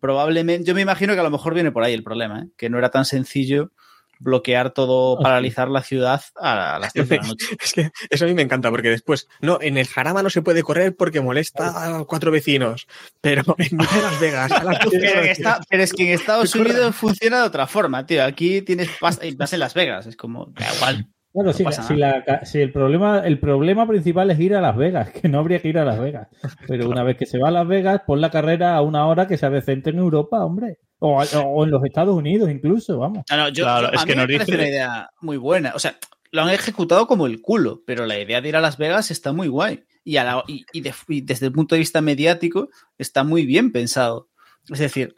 probablemente, 0.00 0.66
yo 0.66 0.74
me 0.74 0.80
imagino 0.80 1.14
que 1.14 1.20
a 1.20 1.24
lo 1.24 1.30
mejor 1.30 1.54
viene 1.54 1.72
por 1.72 1.82
ahí 1.82 1.92
el 1.92 2.02
problema, 2.02 2.42
¿eh? 2.42 2.48
que 2.56 2.70
no 2.70 2.78
era 2.78 2.90
tan 2.90 3.04
sencillo 3.04 3.72
bloquear 4.20 4.70
todo, 4.70 5.18
paralizar 5.20 5.68
la 5.68 5.82
ciudad 5.82 6.22
a 6.36 6.78
las 6.78 6.92
10 6.92 7.08
de 7.08 7.16
la 7.16 7.22
noche. 7.26 7.46
Es 7.60 7.72
que 7.72 7.90
eso 8.08 8.24
a 8.24 8.28
mí 8.28 8.34
me 8.34 8.42
encanta, 8.42 8.70
porque 8.70 8.90
después, 8.90 9.26
no, 9.40 9.58
en 9.60 9.76
el 9.76 9.88
Jarama 9.88 10.22
no 10.22 10.30
se 10.30 10.42
puede 10.42 10.62
correr 10.62 10.94
porque 10.94 11.20
molesta 11.20 11.98
a 11.98 12.04
cuatro 12.04 12.30
vecinos, 12.30 12.86
pero 13.20 13.42
en 13.58 13.78
Las 13.78 14.20
Vegas, 14.20 14.52
a 14.52 14.62
las 14.62 14.84
12 14.84 14.98
de 14.98 15.14
la 15.14 15.34
Pero, 15.34 15.50
pero 15.68 15.82
es 15.82 15.92
que 15.92 16.02
en 16.04 16.08
Estados. 16.10 16.54
Unidos 16.60 16.94
funciona 16.94 17.40
de 17.40 17.44
otra 17.44 17.66
forma, 17.66 18.04
tío. 18.04 18.24
Aquí 18.24 18.62
tienes 18.62 18.90
vas 19.00 19.18
en 19.22 19.58
Las 19.58 19.74
Vegas, 19.74 20.06
es 20.06 20.16
como, 20.16 20.46
da 20.54 20.74
igual. 20.74 21.08
Bueno, 21.32 21.52
No 21.52 21.72
si, 21.82 21.94
la 21.94 22.24
ca- 22.24 22.44
si 22.44 22.60
el 22.60 22.72
problema 22.72 23.20
el 23.20 23.38
problema 23.38 23.86
principal 23.86 24.30
es 24.32 24.40
ir 24.40 24.54
a 24.56 24.60
Las 24.60 24.76
Vegas, 24.76 25.10
que 25.22 25.28
no 25.28 25.38
habría 25.38 25.60
que 25.60 25.68
ir 25.68 25.78
a 25.78 25.84
Las 25.84 26.00
Vegas. 26.00 26.28
Pero 26.66 26.88
una 26.88 27.02
vez 27.04 27.16
que 27.16 27.26
se 27.26 27.38
va 27.38 27.48
a 27.48 27.52
Las 27.52 27.66
Vegas, 27.68 28.02
pon 28.06 28.20
la 28.20 28.30
carrera 28.30 28.74
a 28.76 28.82
una 28.82 29.06
hora 29.06 29.26
que 29.26 29.36
sea 29.38 29.50
decente 29.50 29.90
en 29.90 29.98
Europa, 29.98 30.44
hombre. 30.44 30.78
O, 30.98 31.18
o 31.22 31.64
en 31.64 31.70
los 31.70 31.82
Estados 31.84 32.14
Unidos 32.14 32.50
incluso, 32.50 32.98
vamos. 32.98 33.24
Ah, 33.30 33.36
no, 33.36 33.48
yo- 33.48 33.64
Claro, 33.64 33.86
yo- 33.88 33.92
es 33.94 34.02
a 34.02 34.04
que 34.04 34.12
mí 34.14 34.20
me 34.20 34.26
parece 34.26 34.44
dice- 34.44 34.54
una 34.58 34.68
idea 34.68 35.10
muy 35.20 35.36
buena. 35.36 35.72
O 35.74 35.78
sea, 35.78 35.96
lo 36.32 36.42
han 36.42 36.50
ejecutado 36.50 37.06
como 37.06 37.26
el 37.26 37.40
culo, 37.40 37.82
pero 37.86 38.06
la 38.06 38.18
idea 38.18 38.40
de 38.40 38.48
ir 38.48 38.56
a 38.56 38.60
Las 38.60 38.76
Vegas 38.76 39.10
está 39.10 39.32
muy 39.32 39.48
guay. 39.48 39.84
Y, 40.04 40.16
a 40.16 40.24
la- 40.24 40.44
y- 40.48 40.64
y 40.72 40.80
de- 40.80 40.94
y 41.08 41.20
desde 41.22 41.46
el 41.46 41.52
punto 41.52 41.74
de 41.74 41.78
vista 41.78 42.00
mediático 42.00 42.68
está 42.98 43.22
muy 43.24 43.46
bien 43.46 43.70
pensado. 43.72 44.28
Es 44.68 44.78
decir, 44.78 45.14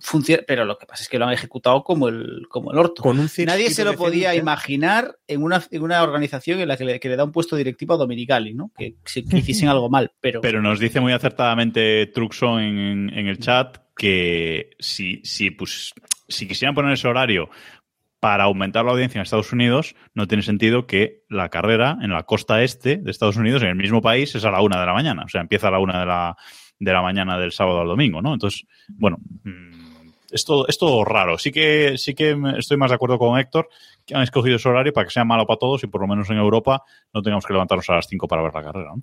funciona, 0.00 0.42
pero 0.46 0.64
lo 0.64 0.78
que 0.78 0.86
pasa 0.86 1.02
es 1.02 1.08
que 1.08 1.18
lo 1.18 1.26
han 1.26 1.32
ejecutado 1.32 1.82
como 1.82 2.08
el, 2.08 2.46
como 2.48 2.70
el 2.72 2.78
orto. 2.78 3.02
con 3.02 3.18
un 3.18 3.28
Nadie 3.46 3.70
se 3.70 3.84
lo 3.84 3.94
podía 3.94 4.28
decente. 4.30 4.42
imaginar 4.42 5.16
en 5.26 5.42
una, 5.42 5.62
en 5.70 5.82
una 5.82 6.02
organización 6.02 6.60
en 6.60 6.68
la 6.68 6.76
que 6.76 6.84
le, 6.84 7.00
que 7.00 7.08
le 7.08 7.16
da 7.16 7.24
un 7.24 7.32
puesto 7.32 7.56
directivo 7.56 7.94
a 7.94 7.96
Dominicali, 7.96 8.54
¿no? 8.54 8.70
Que, 8.76 8.94
que- 9.04 9.24
que 9.24 9.38
hiciesen 9.38 9.68
algo 9.68 9.90
mal, 9.90 10.12
pero, 10.20 10.40
Pero 10.40 10.62
nos 10.62 10.78
dice 10.78 11.00
muy 11.00 11.12
acertadamente 11.12 12.06
Truxon 12.06 12.60
en, 12.60 13.10
en 13.18 13.26
el 13.26 13.38
chat 13.38 13.78
que 13.96 14.70
si, 14.78 15.20
si, 15.24 15.50
pues, 15.50 15.92
si 16.28 16.46
quisieran 16.48 16.74
poner 16.74 16.92
ese 16.92 17.08
horario 17.08 17.48
para 18.20 18.44
aumentar 18.44 18.84
la 18.86 18.92
audiencia 18.92 19.18
en 19.18 19.22
Estados 19.22 19.52
Unidos, 19.52 19.94
no 20.14 20.26
tiene 20.26 20.42
sentido 20.42 20.86
que 20.86 21.24
la 21.28 21.50
carrera 21.50 21.98
en 22.00 22.10
la 22.10 22.22
costa 22.22 22.62
este 22.62 22.96
de 22.96 23.10
Estados 23.10 23.36
Unidos, 23.36 23.62
en 23.62 23.68
el 23.68 23.76
mismo 23.76 24.00
país, 24.00 24.34
es 24.34 24.44
a 24.46 24.50
la 24.50 24.62
una 24.62 24.80
de 24.80 24.86
la 24.86 24.94
mañana. 24.94 25.24
O 25.24 25.28
sea, 25.28 25.42
empieza 25.42 25.68
a 25.68 25.70
la 25.72 25.78
una 25.78 26.00
de 26.00 26.06
la, 26.06 26.36
de 26.84 26.92
la 26.92 27.02
mañana 27.02 27.38
del 27.38 27.52
sábado 27.52 27.80
al 27.80 27.88
domingo, 27.88 28.20
¿no? 28.22 28.34
Entonces, 28.34 28.64
bueno, 28.88 29.16
mm, 29.44 30.10
es 30.30 30.44
todo, 30.44 30.66
es 30.68 30.78
todo 30.78 31.04
raro. 31.04 31.38
Sí 31.38 31.50
que, 31.52 31.96
sí 31.96 32.14
que 32.14 32.34
me- 32.36 32.58
estoy 32.58 32.76
más 32.76 32.90
de 32.90 32.96
acuerdo 32.96 33.18
con 33.18 33.38
Héctor 33.38 33.68
que 34.06 34.14
han 34.14 34.22
escogido 34.22 34.56
ese 34.56 34.68
horario 34.68 34.92
para 34.92 35.06
que 35.06 35.12
sea 35.12 35.24
malo 35.24 35.46
para 35.46 35.58
todos 35.58 35.82
y 35.84 35.86
por 35.86 36.00
lo 36.00 36.06
menos 36.06 36.28
en 36.30 36.36
Europa 36.36 36.82
no 37.12 37.22
tengamos 37.22 37.46
que 37.46 37.52
levantarnos 37.52 37.88
a 37.90 37.94
las 37.94 38.06
5 38.08 38.28
para 38.28 38.42
ver 38.42 38.52
la 38.54 38.62
carrera, 38.62 38.90
¿no? 38.96 39.02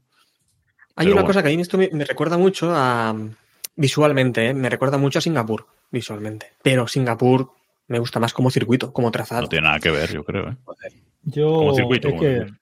Hay 0.96 1.06
Pero 1.06 1.12
una 1.14 1.22
bueno. 1.22 1.28
cosa 1.28 1.42
que 1.42 1.50
a 1.50 1.56
mí 1.56 1.62
esto 1.62 1.78
me, 1.78 1.90
me 1.94 2.04
recuerda 2.06 2.38
mucho 2.38 2.72
a. 2.76 3.16
Visualmente, 3.76 4.48
¿eh? 4.50 4.54
me 4.54 4.70
recuerda 4.70 4.98
mucho 4.98 5.20
a 5.20 5.22
Singapur, 5.22 5.66
visualmente. 5.90 6.48
Pero 6.62 6.88
Singapur 6.88 7.52
me 7.88 8.00
gusta 8.00 8.20
más 8.20 8.34
como 8.34 8.52
circuito, 8.52 8.92
como 8.92 9.10
trazado. 9.12 9.44
No 9.44 9.48
tiene 9.48 9.68
nada 9.68 9.80
que 9.80 9.90
ver, 9.90 10.12
yo 10.14 10.24
creo. 10.26 10.50
¿eh? 10.50 10.56
Yo 11.24 11.54
Como 11.54 11.74
circuito. 11.76 12.10
es 12.10 12.14
como 12.14 12.22
que- 12.22 12.36
circuito. 12.40 12.61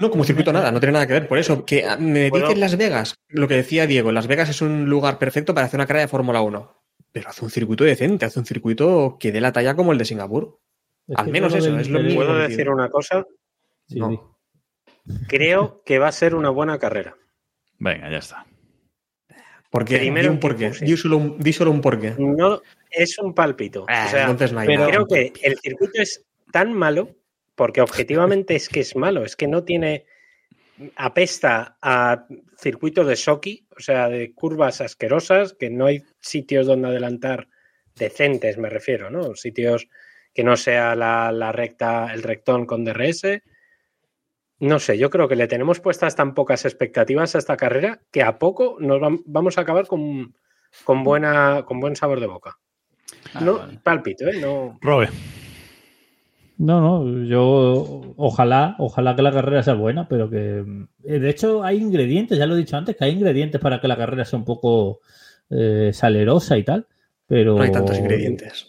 No, 0.00 0.10
como 0.10 0.24
circuito 0.24 0.52
nada, 0.52 0.72
no 0.72 0.80
tiene 0.80 0.92
nada 0.94 1.06
que 1.06 1.12
ver. 1.12 1.28
Por 1.28 1.38
eso, 1.38 1.64
que 1.64 1.84
ah, 1.84 1.96
me 1.96 2.30
dicen 2.30 2.58
Las 2.60 2.76
Vegas, 2.76 3.14
lo 3.28 3.46
que 3.48 3.54
decía 3.54 3.86
Diego, 3.86 4.12
Las 4.12 4.26
Vegas 4.26 4.48
es 4.48 4.62
un 4.62 4.86
lugar 4.86 5.18
perfecto 5.18 5.54
para 5.54 5.66
hacer 5.66 5.78
una 5.78 5.86
carrera 5.86 6.02
de 6.06 6.08
Fórmula 6.08 6.40
1. 6.40 6.76
Pero 7.12 7.28
hace 7.28 7.44
un 7.44 7.50
circuito 7.50 7.84
decente, 7.84 8.24
hace 8.24 8.38
un 8.38 8.46
circuito 8.46 9.16
que 9.20 9.32
dé 9.32 9.40
la 9.40 9.52
talla 9.52 9.74
como 9.74 9.92
el 9.92 9.98
de 9.98 10.04
Singapur. 10.04 10.58
es 11.08 11.18
Al 11.18 11.28
menos 11.28 11.52
eso, 11.54 11.66
del- 11.70 11.80
es 11.80 11.88
lo 11.88 11.98
del- 11.98 12.06
mismo. 12.06 12.20
¿Puedo 12.24 12.38
decir 12.38 12.68
una 12.70 12.88
cosa? 12.88 13.26
Sí, 13.86 13.98
No. 13.98 14.10
sí. 14.10 15.12
Creo 15.26 15.82
que 15.84 15.98
va 15.98 16.08
a 16.08 16.12
ser 16.12 16.34
una 16.34 16.50
buena 16.50 16.78
carrera. 16.78 17.16
Venga, 17.78 18.10
ya 18.10 18.18
está. 18.18 18.46
¿Por 19.70 19.84
qué? 19.84 19.98
Primero 19.98 20.28
di 20.28 20.34
un 20.34 20.40
porqué. 20.40 20.70
Di 20.70 20.96
solo 20.96 21.16
un, 21.16 21.38
di 21.38 21.52
solo 21.52 21.70
un 21.70 21.80
porqué. 21.80 22.14
No, 22.18 22.60
es 22.90 23.18
un 23.18 23.34
pálpito. 23.34 23.84
Ah, 23.88 24.04
o 24.06 24.10
sea, 24.10 24.22
entonces 24.22 24.52
no 24.52 24.60
hay 24.60 24.66
pero- 24.66 24.80
nada. 24.80 24.90
creo 24.92 25.06
que 25.06 25.32
el 25.42 25.58
circuito 25.58 26.00
es 26.02 26.24
tan 26.52 26.72
malo, 26.74 27.08
porque 27.60 27.82
objetivamente 27.82 28.56
es 28.56 28.70
que 28.70 28.80
es 28.80 28.96
malo, 28.96 29.22
es 29.22 29.36
que 29.36 29.46
no 29.46 29.64
tiene. 29.64 30.06
apesta 30.96 31.76
a 31.82 32.24
circuito 32.56 33.04
de 33.04 33.14
Soki, 33.16 33.66
o 33.76 33.80
sea, 33.80 34.08
de 34.08 34.32
curvas 34.32 34.80
asquerosas, 34.80 35.52
que 35.52 35.68
no 35.68 35.84
hay 35.84 36.02
sitios 36.20 36.66
donde 36.66 36.88
adelantar 36.88 37.48
decentes, 37.94 38.56
me 38.56 38.70
refiero, 38.70 39.10
¿no? 39.10 39.34
Sitios 39.34 39.88
que 40.32 40.42
no 40.42 40.56
sea 40.56 40.94
la, 40.96 41.30
la 41.32 41.52
recta, 41.52 42.14
el 42.14 42.22
rectón 42.22 42.64
con 42.64 42.82
DRS. 42.82 43.42
No 44.60 44.78
sé, 44.78 44.96
yo 44.96 45.10
creo 45.10 45.28
que 45.28 45.36
le 45.36 45.46
tenemos 45.46 45.80
puestas 45.80 46.16
tan 46.16 46.32
pocas 46.32 46.64
expectativas 46.64 47.34
a 47.34 47.38
esta 47.38 47.58
carrera 47.58 48.00
que 48.10 48.22
a 48.22 48.38
poco 48.38 48.78
nos 48.80 49.00
vam- 49.02 49.22
vamos 49.26 49.58
a 49.58 49.60
acabar 49.60 49.86
con, 49.86 50.34
con, 50.84 51.04
buena, 51.04 51.64
con 51.66 51.78
buen 51.78 51.94
sabor 51.94 52.20
de 52.20 52.26
boca. 52.26 52.58
Ah, 53.34 53.40
no, 53.42 53.58
vale. 53.58 53.78
pálpito, 53.82 54.26
¿eh? 54.28 54.40
No, 54.40 54.78
Robe. 54.80 55.10
No, 56.60 56.78
no, 56.78 57.24
yo 57.24 58.14
ojalá, 58.18 58.76
ojalá 58.78 59.16
que 59.16 59.22
la 59.22 59.32
carrera 59.32 59.62
sea 59.62 59.72
buena, 59.72 60.06
pero 60.06 60.28
que 60.28 60.62
eh, 61.04 61.18
de 61.18 61.30
hecho 61.30 61.64
hay 61.64 61.78
ingredientes, 61.78 62.36
ya 62.36 62.44
lo 62.44 62.54
he 62.54 62.58
dicho 62.58 62.76
antes, 62.76 62.96
que 62.96 63.04
hay 63.06 63.12
ingredientes 63.12 63.58
para 63.58 63.80
que 63.80 63.88
la 63.88 63.96
carrera 63.96 64.26
sea 64.26 64.38
un 64.38 64.44
poco 64.44 65.00
eh, 65.48 65.90
salerosa 65.94 66.58
y 66.58 66.62
tal, 66.62 66.86
pero 67.26 67.56
No 67.56 67.62
hay 67.62 67.72
tantos 67.72 67.96
ingredientes. 67.96 68.66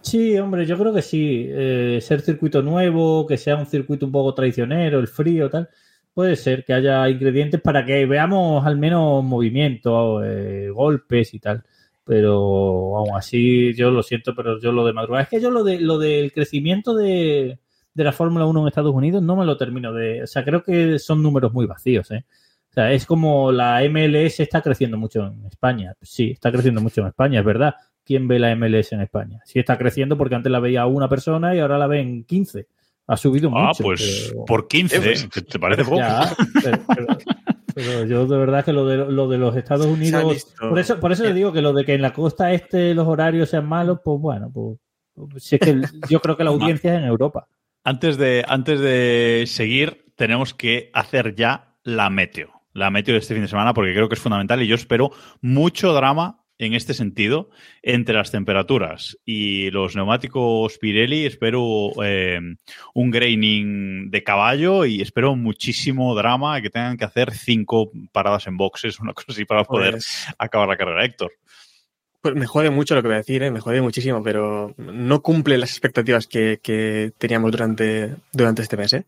Sí, 0.00 0.36
hombre, 0.36 0.66
yo 0.66 0.76
creo 0.76 0.92
que 0.92 1.02
sí. 1.02 1.46
Eh, 1.48 2.00
ser 2.02 2.22
circuito 2.22 2.60
nuevo, 2.60 3.24
que 3.24 3.36
sea 3.36 3.54
un 3.54 3.66
circuito 3.66 4.04
un 4.06 4.12
poco 4.12 4.34
traicionero, 4.34 4.98
el 4.98 5.06
frío, 5.06 5.48
tal. 5.48 5.68
Puede 6.12 6.34
ser 6.34 6.64
que 6.64 6.72
haya 6.72 7.08
ingredientes 7.08 7.60
para 7.60 7.84
que 7.84 8.04
veamos 8.04 8.66
al 8.66 8.78
menos 8.78 9.22
movimiento, 9.22 10.24
eh, 10.24 10.70
golpes 10.70 11.34
y 11.34 11.38
tal. 11.38 11.62
Pero 12.04 12.96
aún 12.98 13.10
así, 13.16 13.74
yo 13.74 13.90
lo 13.90 14.02
siento, 14.02 14.34
pero 14.34 14.58
yo 14.60 14.72
lo 14.72 14.84
de 14.84 14.92
madrugada. 14.92 15.24
Es 15.24 15.28
que 15.28 15.40
yo 15.40 15.50
lo 15.50 15.62
de 15.64 15.80
lo 15.80 15.98
del 15.98 16.32
crecimiento 16.32 16.94
de, 16.94 17.58
de 17.94 18.04
la 18.04 18.12
Fórmula 18.12 18.44
1 18.46 18.60
en 18.62 18.68
Estados 18.68 18.94
Unidos 18.94 19.22
no 19.22 19.36
me 19.36 19.44
lo 19.46 19.56
termino 19.56 19.92
de. 19.92 20.22
O 20.22 20.26
sea, 20.26 20.44
creo 20.44 20.62
que 20.64 20.98
son 20.98 21.22
números 21.22 21.52
muy 21.52 21.66
vacíos, 21.66 22.10
¿eh? 22.10 22.24
O 22.70 22.74
sea, 22.74 22.90
es 22.92 23.04
como 23.06 23.52
la 23.52 23.82
MLS 23.88 24.40
está 24.40 24.62
creciendo 24.62 24.96
mucho 24.96 25.26
en 25.26 25.44
España. 25.46 25.94
Sí, 26.02 26.30
está 26.32 26.50
creciendo 26.50 26.80
mucho 26.80 27.02
en 27.02 27.08
España, 27.08 27.38
es 27.40 27.44
verdad. 27.44 27.74
¿Quién 28.04 28.26
ve 28.26 28.38
la 28.40 28.56
MLS 28.56 28.92
en 28.92 29.02
España? 29.02 29.40
Sí 29.44 29.58
está 29.60 29.78
creciendo 29.78 30.16
porque 30.18 30.34
antes 30.34 30.50
la 30.50 30.58
veía 30.58 30.86
una 30.86 31.08
persona 31.08 31.54
y 31.54 31.60
ahora 31.60 31.78
la 31.78 31.86
ven 31.86 32.24
15. 32.24 32.66
Ha 33.06 33.16
subido 33.16 33.50
Ah, 33.54 33.68
mucho. 33.68 33.84
pues 33.84 34.30
pero- 34.32 34.44
por 34.44 34.66
15, 34.68 34.96
Eh, 34.96 35.00
pues. 35.02 35.28
¿te- 35.30 35.42
¿te 35.42 35.58
parece 35.58 35.84
poco? 35.84 35.98
Ya, 35.98 36.34
pero, 36.64 36.78
pero- 36.96 37.06
pero 37.74 38.04
yo 38.06 38.26
de 38.26 38.36
verdad 38.36 38.64
que 38.64 38.72
lo 38.72 38.86
de, 38.86 38.96
lo 38.96 39.28
de 39.28 39.38
los 39.38 39.56
Estados 39.56 39.86
Unidos... 39.86 40.54
Por 40.58 40.78
eso, 40.78 41.00
por 41.00 41.12
eso 41.12 41.24
le 41.24 41.34
digo 41.34 41.52
que 41.52 41.62
lo 41.62 41.72
de 41.72 41.84
que 41.84 41.94
en 41.94 42.02
la 42.02 42.12
costa 42.12 42.52
este 42.52 42.94
los 42.94 43.06
horarios 43.06 43.50
sean 43.50 43.68
malos, 43.68 44.00
pues 44.04 44.20
bueno, 44.20 44.50
pues, 44.52 44.78
pues 45.14 45.44
si 45.44 45.56
es 45.56 45.60
que 45.60 45.82
yo 46.08 46.20
creo 46.20 46.36
que 46.36 46.44
la 46.44 46.50
audiencia 46.52 46.94
es 46.94 46.98
en 47.00 47.06
Europa. 47.06 47.48
Antes 47.84 48.16
de, 48.16 48.44
antes 48.46 48.80
de 48.80 49.44
seguir, 49.46 50.06
tenemos 50.16 50.54
que 50.54 50.90
hacer 50.92 51.34
ya 51.34 51.76
la 51.82 52.10
meteo. 52.10 52.50
La 52.74 52.90
meteo 52.90 53.14
de 53.14 53.20
este 53.20 53.34
fin 53.34 53.42
de 53.42 53.48
semana, 53.48 53.74
porque 53.74 53.92
creo 53.92 54.08
que 54.08 54.14
es 54.14 54.20
fundamental 54.20 54.62
y 54.62 54.66
yo 54.66 54.74
espero 54.74 55.10
mucho 55.40 55.92
drama 55.92 56.41
en 56.58 56.74
este 56.74 56.94
sentido 56.94 57.50
entre 57.82 58.14
las 58.14 58.30
temperaturas 58.30 59.18
y 59.24 59.70
los 59.70 59.96
neumáticos 59.96 60.78
Pirelli. 60.78 61.26
Espero 61.26 61.90
eh, 62.04 62.40
un 62.94 63.10
graining 63.10 64.10
de 64.10 64.22
caballo 64.22 64.84
y 64.84 65.02
espero 65.02 65.34
muchísimo 65.36 66.14
drama 66.14 66.60
que 66.60 66.70
tengan 66.70 66.96
que 66.96 67.04
hacer 67.04 67.32
cinco 67.32 67.90
paradas 68.12 68.46
en 68.46 68.56
boxes, 68.56 69.00
una 69.00 69.12
cosa 69.12 69.32
así 69.32 69.44
para 69.44 69.64
poder 69.64 69.92
Pues, 69.92 70.26
acabar 70.38 70.68
la 70.68 70.76
carrera, 70.76 71.04
Héctor. 71.04 71.32
Pues 72.20 72.36
me 72.36 72.46
jode 72.46 72.70
mucho 72.70 72.94
lo 72.94 73.02
que 73.02 73.08
voy 73.08 73.14
a 73.16 73.18
decir, 73.18 73.42
¿eh? 73.42 73.50
me 73.50 73.58
jode 73.58 73.82
muchísimo, 73.82 74.22
pero 74.22 74.74
no 74.76 75.22
cumple 75.22 75.58
las 75.58 75.70
expectativas 75.70 76.28
que, 76.28 76.60
que 76.62 77.12
teníamos 77.18 77.50
durante, 77.50 78.14
durante 78.32 78.62
este 78.62 78.76
mes. 78.76 78.92
¿eh? 78.92 79.06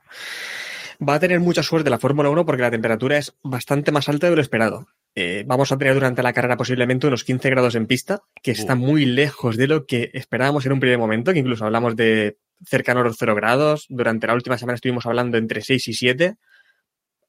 Va 1.07 1.15
a 1.15 1.21
tener 1.21 1.39
mucha 1.39 1.63
suerte 1.63 1.91
la 1.91 2.01
Fórmula 2.01 2.29
1 2.31 2.45
porque 2.45 2.63
la 2.63 2.73
temperatura 2.73 3.17
es 3.17 3.33
bastante 3.45 3.93
más 3.93 4.09
alta 4.09 4.29
de 4.29 4.35
lo 4.35 4.43
esperado. 4.43 4.89
Eh, 5.17 5.45
vamos 5.47 5.71
a 5.71 5.79
tener 5.79 5.95
durante 5.95 6.23
la 6.23 6.33
carrera 6.33 6.57
posiblemente 6.57 7.07
unos 7.07 7.23
15 7.23 7.51
grados 7.51 7.75
en 7.77 7.87
pista, 7.87 8.23
que 8.43 8.51
está 8.51 8.75
muy 8.75 9.05
lejos 9.05 9.57
de 9.57 9.69
lo 9.69 9.87
que 9.87 10.11
esperábamos 10.13 10.67
en 10.67 10.73
un 10.73 10.81
primer 10.81 10.99
momento, 10.99 11.33
que 11.33 11.39
incluso 11.39 11.65
hablamos 11.65 11.95
de 11.95 12.37
cercano 12.65 13.01
a 13.01 13.05
los 13.05 13.17
0 13.19 13.35
grados. 13.35 13.87
Durante 13.89 14.27
la 14.27 14.35
última 14.35 14.59
semana 14.59 14.75
estuvimos 14.75 15.07
hablando 15.07 15.39
entre 15.39 15.61
6 15.61 15.89
y 15.89 15.95
7. 15.95 16.37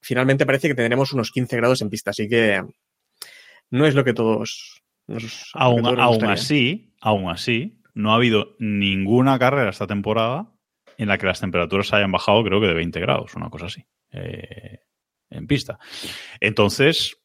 Finalmente 0.00 0.46
parece 0.46 0.68
que 0.68 0.74
tendremos 0.74 1.12
unos 1.12 1.30
15 1.30 1.56
grados 1.56 1.80
en 1.80 1.90
pista, 1.90 2.10
así 2.10 2.28
que 2.28 2.62
no 3.70 3.86
es 3.86 3.94
lo 3.94 4.04
que 4.04 4.14
todos 4.14 4.82
nos 5.06 5.50
Aún, 5.54 5.76
que 5.76 5.82
todos 5.82 5.98
aún 5.98 6.24
así, 6.24 6.92
aún 7.00 7.30
así, 7.30 7.80
no 7.94 8.12
ha 8.12 8.16
habido 8.16 8.56
ninguna 8.58 9.38
carrera 9.38 9.70
esta 9.70 9.86
temporada 9.86 10.52
en 10.98 11.08
la 11.08 11.18
que 11.18 11.26
las 11.26 11.40
temperaturas 11.40 11.92
hayan 11.92 12.10
bajado, 12.10 12.42
creo 12.42 12.60
que 12.60 12.66
de 12.66 12.74
20 12.74 13.00
grados, 13.00 13.34
una 13.34 13.50
cosa 13.50 13.66
así, 13.66 13.84
eh, 14.12 14.80
en 15.30 15.46
pista. 15.46 15.78
Entonces, 16.40 17.18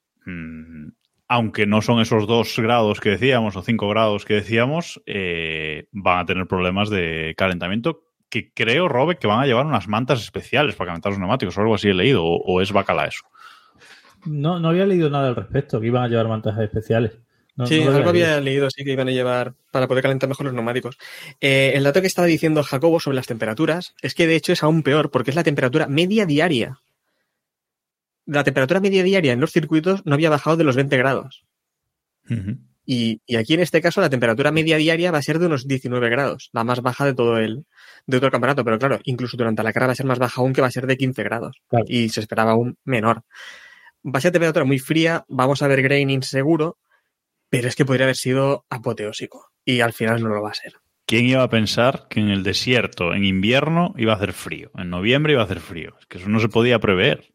aunque 1.28 1.66
no 1.66 1.82
son 1.82 2.02
esos 2.02 2.28
dos 2.28 2.58
grados 2.60 3.00
que 3.00 3.12
decíamos 3.12 3.56
o 3.56 3.62
cinco 3.62 3.88
grados 3.90 4.26
que 4.26 4.36
decíamos, 4.36 5.02
eh, 5.06 5.86
van 5.92 6.20
a 6.20 6.26
tener 6.26 6.46
problemas 6.48 6.90
de 6.90 7.34
calentamiento 7.38 8.04
que 8.30 8.52
creo, 8.54 8.88
Robert, 8.88 9.20
que 9.20 9.28
van 9.28 9.40
a 9.42 9.46
llevar 9.46 9.66
unas 9.66 9.88
mantas 9.88 10.22
especiales 10.22 10.76
para 10.76 10.90
calentar 10.90 11.12
los 11.12 11.20
neumáticos 11.20 11.58
o 11.58 11.62
algo 11.62 11.76
así 11.76 11.90
he 11.90 11.94
leído, 11.94 12.24
o, 12.24 12.38
o 12.38 12.62
es 12.62 12.72
bacala 12.72 13.06
eso. 13.08 13.24
No, 14.26 14.60
no 14.60 14.70
había 14.70 14.86
leído 14.86 15.10
nada 15.10 15.30
al 15.30 15.36
respecto, 15.36 15.82
que 15.82 15.88
iban 15.88 16.04
a 16.04 16.08
llevar 16.08 16.28
mantas 16.28 16.58
especiales. 16.60 17.18
No- 17.56 17.66
Sí, 17.68 17.84
no 17.84 17.92
algo 17.92 18.10
había 18.10 18.36
había 18.36 18.42
leído, 18.42 18.70
sí, 18.70 18.84
que 18.86 18.92
iban 18.94 19.08
a 19.10 19.12
llevar 19.12 19.54
para 19.72 19.88
poder 19.88 20.04
calentar 20.04 20.30
mejor 20.30 20.46
los 20.46 20.54
neumáticos. 20.56 20.98
Eh, 21.42 21.74
el 21.76 21.84
dato 21.84 22.00
que 22.02 22.08
estaba 22.08 22.28
diciendo 22.28 22.64
Jacobo 22.64 23.00
sobre 23.00 23.16
las 23.16 23.28
temperaturas 23.28 23.96
es 24.02 24.14
que 24.16 24.28
de 24.28 24.36
hecho 24.36 24.54
es 24.54 24.64
aún 24.64 24.84
peor 24.84 25.12
porque 25.12 25.32
es 25.32 25.36
la 25.36 25.44
temperatura 25.44 25.88
media 25.88 26.26
diaria. 26.26 26.80
La 28.32 28.46
temperatura 28.46 28.80
media 28.80 29.04
diaria 29.04 29.34
en 29.34 29.42
los 29.42 29.52
circuitos 29.52 30.06
no 30.06 30.14
había 30.14 30.30
bajado 30.30 30.56
de 30.56 30.64
los 30.64 30.78
20 30.78 30.96
grados. 30.96 31.44
Y, 32.86 33.22
y 33.26 33.36
aquí 33.36 33.56
en 33.56 33.60
este 33.60 33.82
caso 33.82 34.00
la 34.00 34.10
temperatura 34.10 34.54
media 34.54 34.78
diaria 34.78 35.12
va 35.12 35.18
a 35.18 35.22
ser 35.22 35.38
de 35.38 35.48
unos 35.48 35.68
19 35.68 36.10
grados, 36.10 36.50
la 36.54 36.64
más 36.64 36.82
baja 36.82 37.06
de 37.06 37.14
todo 37.14 37.38
el, 37.40 37.66
de 38.08 38.18
todo 38.18 38.28
el 38.28 38.32
campeonato. 38.32 38.64
Pero 38.64 38.80
claro, 38.80 39.00
incluso 39.04 39.36
durante 39.36 39.64
la 39.64 39.74
carrera 39.74 39.88
va 39.88 39.92
a 39.92 39.96
ser 39.96 40.06
más 40.06 40.18
baja 40.18 40.40
aún 40.40 40.54
que 40.54 40.62
va 40.62 40.68
a 40.68 40.72
ser 40.72 40.88
de 40.88 40.96
15 40.96 41.24
grados. 41.24 41.58
Claro. 41.68 41.84
Y 41.90 42.08
se 42.08 42.22
esperaba 42.22 42.52
aún 42.52 42.78
menor. 42.86 43.24
Va 44.06 44.20
a 44.20 44.22
ser 44.22 44.32
temperatura 44.32 44.64
muy 44.64 44.80
fría, 44.80 45.26
vamos 45.28 45.62
a 45.62 45.68
ver 45.68 45.82
graining 45.82 46.24
seguro, 46.24 46.78
pero 47.50 47.68
es 47.68 47.76
que 47.76 47.84
podría 47.84 48.06
haber 48.06 48.16
sido 48.16 48.66
apoteósico. 48.70 49.52
Y 49.66 49.82
al 49.82 49.92
final 49.92 50.24
no 50.24 50.30
lo 50.30 50.42
va 50.42 50.52
a 50.52 50.54
ser. 50.54 50.76
¿Quién 51.06 51.26
iba 51.26 51.44
a 51.44 51.50
pensar 51.50 52.08
que 52.10 52.22
en 52.22 52.30
el 52.30 52.44
desierto, 52.44 53.14
en 53.14 53.26
invierno, 53.26 53.94
iba 53.98 54.14
a 54.14 54.16
hacer 54.16 54.32
frío? 54.32 54.72
En 54.78 54.90
noviembre 54.90 55.34
iba 55.34 55.42
a 55.42 55.46
hacer 55.46 55.60
frío. 55.60 55.98
Es 56.00 56.06
que 56.06 56.18
eso 56.18 56.30
no 56.30 56.40
se 56.40 56.48
podía 56.48 56.80
prever. 56.80 57.34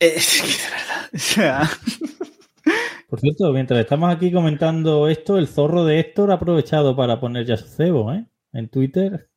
Es 0.00 0.40
que 0.42 0.46
de 0.46 0.52
verdad. 0.70 1.10
O 1.14 1.18
sea, 1.18 1.70
Por 3.08 3.20
cierto, 3.20 3.52
mientras 3.52 3.80
estamos 3.80 4.12
aquí 4.14 4.32
comentando 4.32 5.08
esto, 5.08 5.38
el 5.38 5.46
zorro 5.48 5.84
de 5.84 6.00
Héctor 6.00 6.30
ha 6.30 6.34
aprovechado 6.34 6.96
para 6.96 7.20
poner 7.20 7.46
ya 7.46 7.56
su 7.56 7.66
cebo, 7.68 8.12
¿eh? 8.12 8.26
En 8.52 8.68
Twitter. 8.68 9.28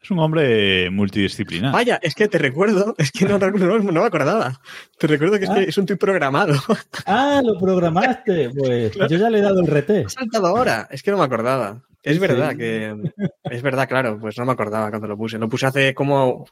Es 0.00 0.10
un 0.10 0.18
hombre 0.18 0.90
multidisciplinar. 0.90 1.72
Vaya, 1.72 1.98
es 2.02 2.14
que 2.16 2.26
te 2.26 2.38
recuerdo, 2.38 2.94
es 2.98 3.12
que 3.12 3.24
no, 3.24 3.38
no, 3.38 3.50
no 3.78 4.00
me 4.00 4.06
acordaba. 4.06 4.60
Te 4.98 5.06
recuerdo 5.06 5.38
que 5.38 5.44
es, 5.44 5.50
Ah. 5.50 5.54
que 5.54 5.62
es 5.64 5.78
un 5.78 5.86
tuit 5.86 5.98
programado. 5.98 6.54
Ah, 7.06 7.40
lo 7.44 7.56
programaste. 7.58 8.50
Pues 8.50 8.92
yo 8.94 9.16
ya 9.18 9.30
le 9.30 9.38
he 9.38 9.42
dado 9.42 9.60
el 9.60 9.66
rete. 9.68 10.04
Ha 10.06 10.08
saltado 10.08 10.46
ahora, 10.48 10.88
es 10.90 11.02
que 11.02 11.10
no 11.12 11.18
me 11.18 11.24
acordaba. 11.24 11.82
Es 12.02 12.14
Sí. 12.14 12.18
verdad 12.18 12.56
que. 12.56 12.96
Es 13.44 13.62
verdad, 13.62 13.88
claro, 13.88 14.18
pues 14.20 14.36
no 14.38 14.44
me 14.44 14.52
acordaba 14.52 14.90
cuando 14.90 15.06
lo 15.06 15.16
puse. 15.16 15.38
Lo 15.38 15.48
puse 15.48 15.66
hace 15.66 15.94
como 15.94 16.46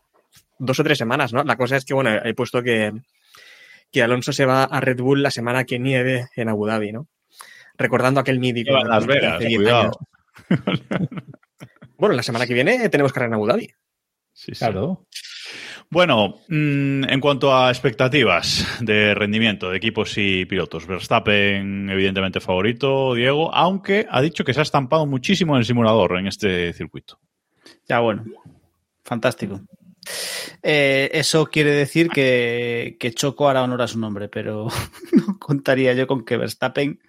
dos 0.61 0.79
o 0.79 0.85
tres 0.85 0.99
semanas, 0.99 1.33
¿no? 1.33 1.43
La 1.43 1.57
cosa 1.57 1.77
es 1.77 1.85
que, 1.85 1.95
bueno, 1.95 2.11
he 2.23 2.35
puesto 2.35 2.63
que, 2.63 2.93
que 3.91 4.03
Alonso 4.03 4.33
se 4.33 4.45
va 4.45 4.65
a 4.65 4.81
Red 4.81 5.01
Bull 5.01 5.23
la 5.23 5.31
semana 5.31 5.65
que 5.65 5.79
nieve 5.79 6.29
en 6.37 6.49
Abu 6.49 6.67
Dhabi, 6.67 6.93
¿no? 6.93 7.09
Recordando 7.77 8.21
aquel 8.21 8.39
mítico. 8.39 8.71
Lleva 8.71 8.85
Las 8.85 9.07
Vegas, 9.07 9.35
hace 9.37 9.47
10 9.47 9.59
cuidado. 9.59 9.93
Bueno, 11.97 12.15
la 12.15 12.23
semana 12.23 12.47
que 12.47 12.55
viene 12.55 12.89
tenemos 12.89 13.13
carrera 13.13 13.29
en 13.29 13.35
Abu 13.35 13.47
Dhabi. 13.47 13.67
Sí, 14.33 14.55
sí. 14.55 14.59
Claro. 14.59 15.07
Bueno, 15.91 16.37
mm, 16.49 17.05
en 17.11 17.21
cuanto 17.21 17.55
a 17.55 17.69
expectativas 17.69 18.67
de 18.81 19.15
rendimiento 19.15 19.69
de 19.69 19.77
equipos 19.77 20.15
y 20.17 20.47
pilotos, 20.47 20.87
Verstappen 20.87 21.91
evidentemente 21.91 22.41
favorito, 22.41 23.13
Diego, 23.13 23.53
aunque 23.55 24.07
ha 24.09 24.23
dicho 24.23 24.45
que 24.45 24.55
se 24.55 24.61
ha 24.61 24.63
estampado 24.63 25.05
muchísimo 25.05 25.55
en 25.55 25.59
el 25.59 25.67
simulador 25.67 26.19
en 26.19 26.29
este 26.29 26.73
circuito. 26.73 27.19
ya 27.87 28.01
bueno. 28.01 28.25
Fantástico. 29.05 29.61
Eh, 30.63 31.11
eso 31.13 31.47
quiere 31.47 31.71
decir 31.71 32.09
que, 32.09 32.97
Choco 33.15 33.49
hará 33.49 33.63
honor 33.63 33.83
a 33.83 33.89
su 33.89 33.99
nombre, 33.99 34.29
pero 34.29 34.69
no 35.13 35.39
contaría 35.39 35.95
yo 35.95 36.07
con 36.07 36.25
que 36.25 36.37
Verstappen. 36.37 37.01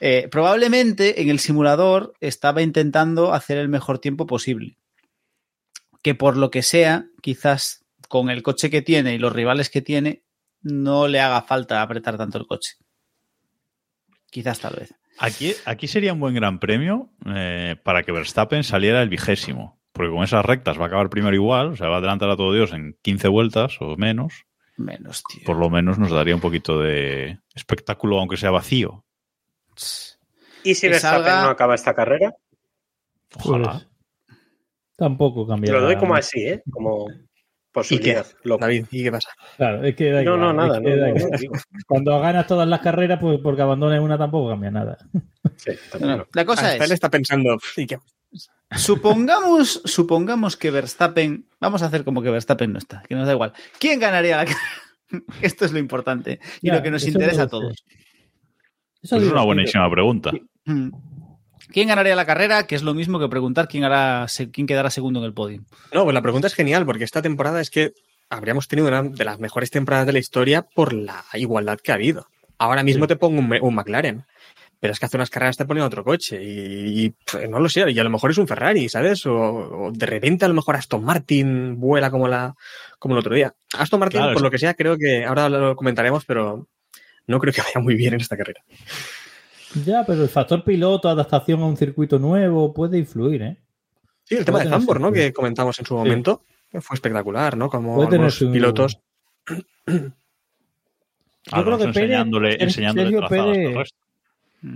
eh, 0.00 0.28
probablemente 0.30 1.22
en 1.22 1.30
el 1.30 1.38
simulador 1.38 2.14
estaba 2.20 2.62
intentando 2.62 3.32
hacer 3.32 3.58
el 3.58 3.68
mejor 3.68 3.98
tiempo 3.98 4.26
posible. 4.26 4.78
Que 6.02 6.14
por 6.14 6.36
lo 6.36 6.50
que 6.50 6.62
sea, 6.62 7.06
quizás 7.22 7.84
con 8.08 8.30
el 8.30 8.42
coche 8.42 8.70
que 8.70 8.82
tiene 8.82 9.14
y 9.14 9.18
los 9.18 9.32
rivales 9.32 9.70
que 9.70 9.80
tiene, 9.80 10.22
no 10.60 11.08
le 11.08 11.20
haga 11.20 11.42
falta 11.42 11.82
apretar 11.82 12.16
tanto 12.16 12.38
el 12.38 12.46
coche. 12.46 12.74
Quizás 14.30 14.58
tal 14.58 14.76
vez. 14.76 14.94
Aquí, 15.18 15.54
aquí 15.64 15.86
sería 15.86 16.12
un 16.12 16.20
buen 16.20 16.34
gran 16.34 16.58
premio 16.58 17.10
eh, 17.26 17.76
para 17.84 18.02
que 18.02 18.12
Verstappen 18.12 18.64
saliera 18.64 19.00
el 19.00 19.08
vigésimo, 19.08 19.78
porque 19.94 20.10
con 20.12 20.22
esas 20.24 20.44
rectas 20.44 20.78
va 20.78 20.84
a 20.84 20.86
acabar 20.88 21.08
primero 21.08 21.34
igual, 21.34 21.68
o 21.68 21.76
sea, 21.76 21.88
va 21.88 21.94
a 21.94 21.98
adelantar 21.98 22.28
a 22.28 22.36
todo 22.36 22.52
Dios 22.52 22.72
en 22.74 22.98
15 23.00 23.28
vueltas 23.28 23.76
o 23.80 23.96
menos. 23.96 24.44
Menos, 24.76 25.22
tío. 25.24 25.44
Por 25.46 25.56
lo 25.56 25.70
menos 25.70 25.98
nos 25.98 26.10
daría 26.10 26.34
un 26.34 26.40
poquito 26.40 26.80
de 26.80 27.38
espectáculo, 27.54 28.18
aunque 28.18 28.36
sea 28.36 28.50
vacío. 28.50 29.04
¿Y 30.64 30.74
si 30.74 30.82
Que 30.82 30.88
Verstappen 30.90 31.24
salga- 31.24 31.42
no 31.44 31.48
acaba 31.50 31.74
esta 31.76 31.94
carrera? 31.94 32.34
Ojalá. 33.36 33.72
Pues, 34.26 34.38
tampoco 34.96 35.46
cambiará. 35.46 35.78
Lo 35.80 35.86
doy 35.86 35.96
como 35.96 36.14
así, 36.14 36.40
¿eh? 36.44 36.62
Como 36.70 37.06
¿Y 37.08 37.14
qué? 37.14 37.24
posibilidad. 37.72 38.26
David, 38.60 38.86
¿y 38.90 39.02
qué 39.04 39.10
pasa? 39.12 39.28
Claro, 39.56 39.84
es 39.84 39.94
que 39.96 40.10
da 40.10 40.22
No, 40.22 40.36
no, 40.36 40.50
igual, 40.52 40.56
nada. 40.56 40.78
es 40.78 40.84
que 40.84 40.90
no, 40.90 40.96
no, 40.96 41.08
igual. 41.08 41.40
no. 41.70 41.80
Cuando 41.86 42.20
ganas 42.20 42.46
todas 42.46 42.68
las 42.68 42.80
carreras, 42.80 43.18
pues 43.20 43.40
porque 43.42 43.62
abandones 43.62 44.00
una 44.00 44.16
tampoco 44.18 44.50
cambia 44.50 44.70
nada. 44.70 44.96
Sí, 45.56 45.70
está 45.70 45.98
claro. 45.98 46.26
La 46.32 46.44
cosa 46.44 46.62
Hasta 46.68 46.76
él 46.76 46.82
es, 46.82 46.90
está 46.92 47.10
pensando, 47.10 47.56
¿y 47.76 47.86
qué? 47.86 47.98
Supongamos, 48.76 49.80
supongamos 49.84 50.56
que 50.56 50.70
Verstappen, 50.70 51.46
vamos 51.60 51.82
a 51.82 51.86
hacer 51.86 52.04
como 52.04 52.22
que 52.22 52.30
Verstappen 52.30 52.72
no 52.72 52.78
está, 52.78 53.02
que 53.08 53.14
nos 53.14 53.26
da 53.26 53.32
igual. 53.32 53.52
¿Quién 53.78 54.00
ganaría 54.00 54.36
la 54.36 54.44
carrera? 54.44 54.60
Esto 55.42 55.64
es 55.64 55.72
lo 55.72 55.78
importante 55.78 56.40
y 56.60 56.68
Ya, 56.68 56.74
lo 56.76 56.82
que 56.82 56.90
nos 56.90 57.06
interesa 57.06 57.42
a 57.42 57.48
todos. 57.48 57.84
Eso 59.02 59.16
Pues 59.16 59.26
es 59.26 59.32
una 59.32 59.42
buenísima 59.42 59.90
pregunta. 59.90 60.32
Mm. 60.64 60.90
¿Quién 61.72 61.88
ganaría 61.88 62.14
la 62.16 62.24
carrera? 62.26 62.66
Que 62.66 62.74
es 62.74 62.82
lo 62.82 62.94
mismo 62.94 63.18
que 63.18 63.28
preguntar 63.28 63.68
quién, 63.68 63.84
hará, 63.84 64.28
se- 64.28 64.50
quién 64.50 64.66
quedará 64.66 64.90
segundo 64.90 65.18
en 65.20 65.26
el 65.26 65.34
podio. 65.34 65.64
No, 65.92 66.04
pues 66.04 66.14
la 66.14 66.22
pregunta 66.22 66.46
es 66.46 66.54
genial, 66.54 66.86
porque 66.86 67.04
esta 67.04 67.20
temporada 67.22 67.60
es 67.60 67.70
que 67.70 67.92
habríamos 68.30 68.68
tenido 68.68 68.88
una 68.88 69.02
de 69.02 69.24
las 69.24 69.38
mejores 69.40 69.70
temporadas 69.70 70.06
de 70.06 70.12
la 70.12 70.18
historia 70.18 70.62
por 70.62 70.92
la 70.92 71.24
igualdad 71.34 71.78
que 71.82 71.92
ha 71.92 71.96
habido. 71.96 72.26
Ahora 72.58 72.82
mismo 72.82 73.06
te 73.06 73.16
pongo 73.16 73.40
un, 73.40 73.52
un 73.60 73.74
McLaren, 73.74 74.24
pero 74.84 74.92
es 74.92 75.00
que 75.00 75.06
hace 75.06 75.16
unas 75.16 75.30
carreras 75.30 75.56
te 75.56 75.64
ponen 75.64 75.82
otro 75.82 76.04
coche 76.04 76.38
y, 76.44 77.10
no 77.48 77.58
lo 77.58 77.70
sé, 77.70 77.90
y 77.90 77.98
a 77.98 78.04
lo 78.04 78.10
mejor 78.10 78.32
es 78.32 78.36
un 78.36 78.46
Ferrari, 78.46 78.86
¿sabes? 78.90 79.24
O, 79.24 79.32
o 79.34 79.90
de 79.90 80.04
repente 80.04 80.44
a 80.44 80.48
lo 80.48 80.52
mejor 80.52 80.76
Aston 80.76 81.02
Martin 81.02 81.80
vuela 81.80 82.10
como, 82.10 82.28
la, 82.28 82.54
como 82.98 83.14
el 83.14 83.20
otro 83.20 83.34
día. 83.34 83.54
Aston 83.78 83.98
Martin, 83.98 84.18
Claro, 84.18 84.34
por 84.34 84.40
es- 84.40 84.44
lo 84.44 84.50
que 84.50 84.58
sea, 84.58 84.74
creo 84.74 84.98
que 84.98 85.24
ahora 85.24 85.48
lo 85.48 85.74
comentaremos, 85.74 86.26
pero 86.26 86.68
no 87.26 87.38
creo 87.38 87.54
que 87.54 87.62
vaya 87.62 87.80
muy 87.80 87.94
bien 87.94 88.12
en 88.12 88.20
esta 88.20 88.36
carrera. 88.36 88.60
Ya, 89.86 90.04
pero 90.04 90.22
el 90.22 90.28
factor 90.28 90.62
piloto, 90.64 91.08
adaptación 91.08 91.62
a 91.62 91.64
un 91.64 91.78
circuito 91.78 92.18
nuevo, 92.18 92.74
puede 92.74 92.98
influir, 92.98 93.40
¿eh? 93.40 93.56
Sí, 94.24 94.34
el 94.34 94.44
tema 94.44 94.58
de 94.62 94.68
Zambor, 94.68 95.00
¿no? 95.00 95.12
Que 95.12 95.32
comentamos 95.32 95.78
en 95.78 95.86
su 95.86 95.94
momento, 95.96 96.42
fue 96.82 96.92
espectacular, 96.94 97.56
¿no? 97.56 97.70
Como 97.70 98.30
su- 98.30 98.52
pilotos 98.52 98.98
Yo 99.46 99.94
creo 101.62 101.64
que 101.78 101.84
Alonso 101.84 101.84
Pérez- 101.86 101.88
enseñándole, 101.88 102.50
Sergio 102.52 102.66
enseñándole 102.66 103.18
Pérez-. 103.28 103.94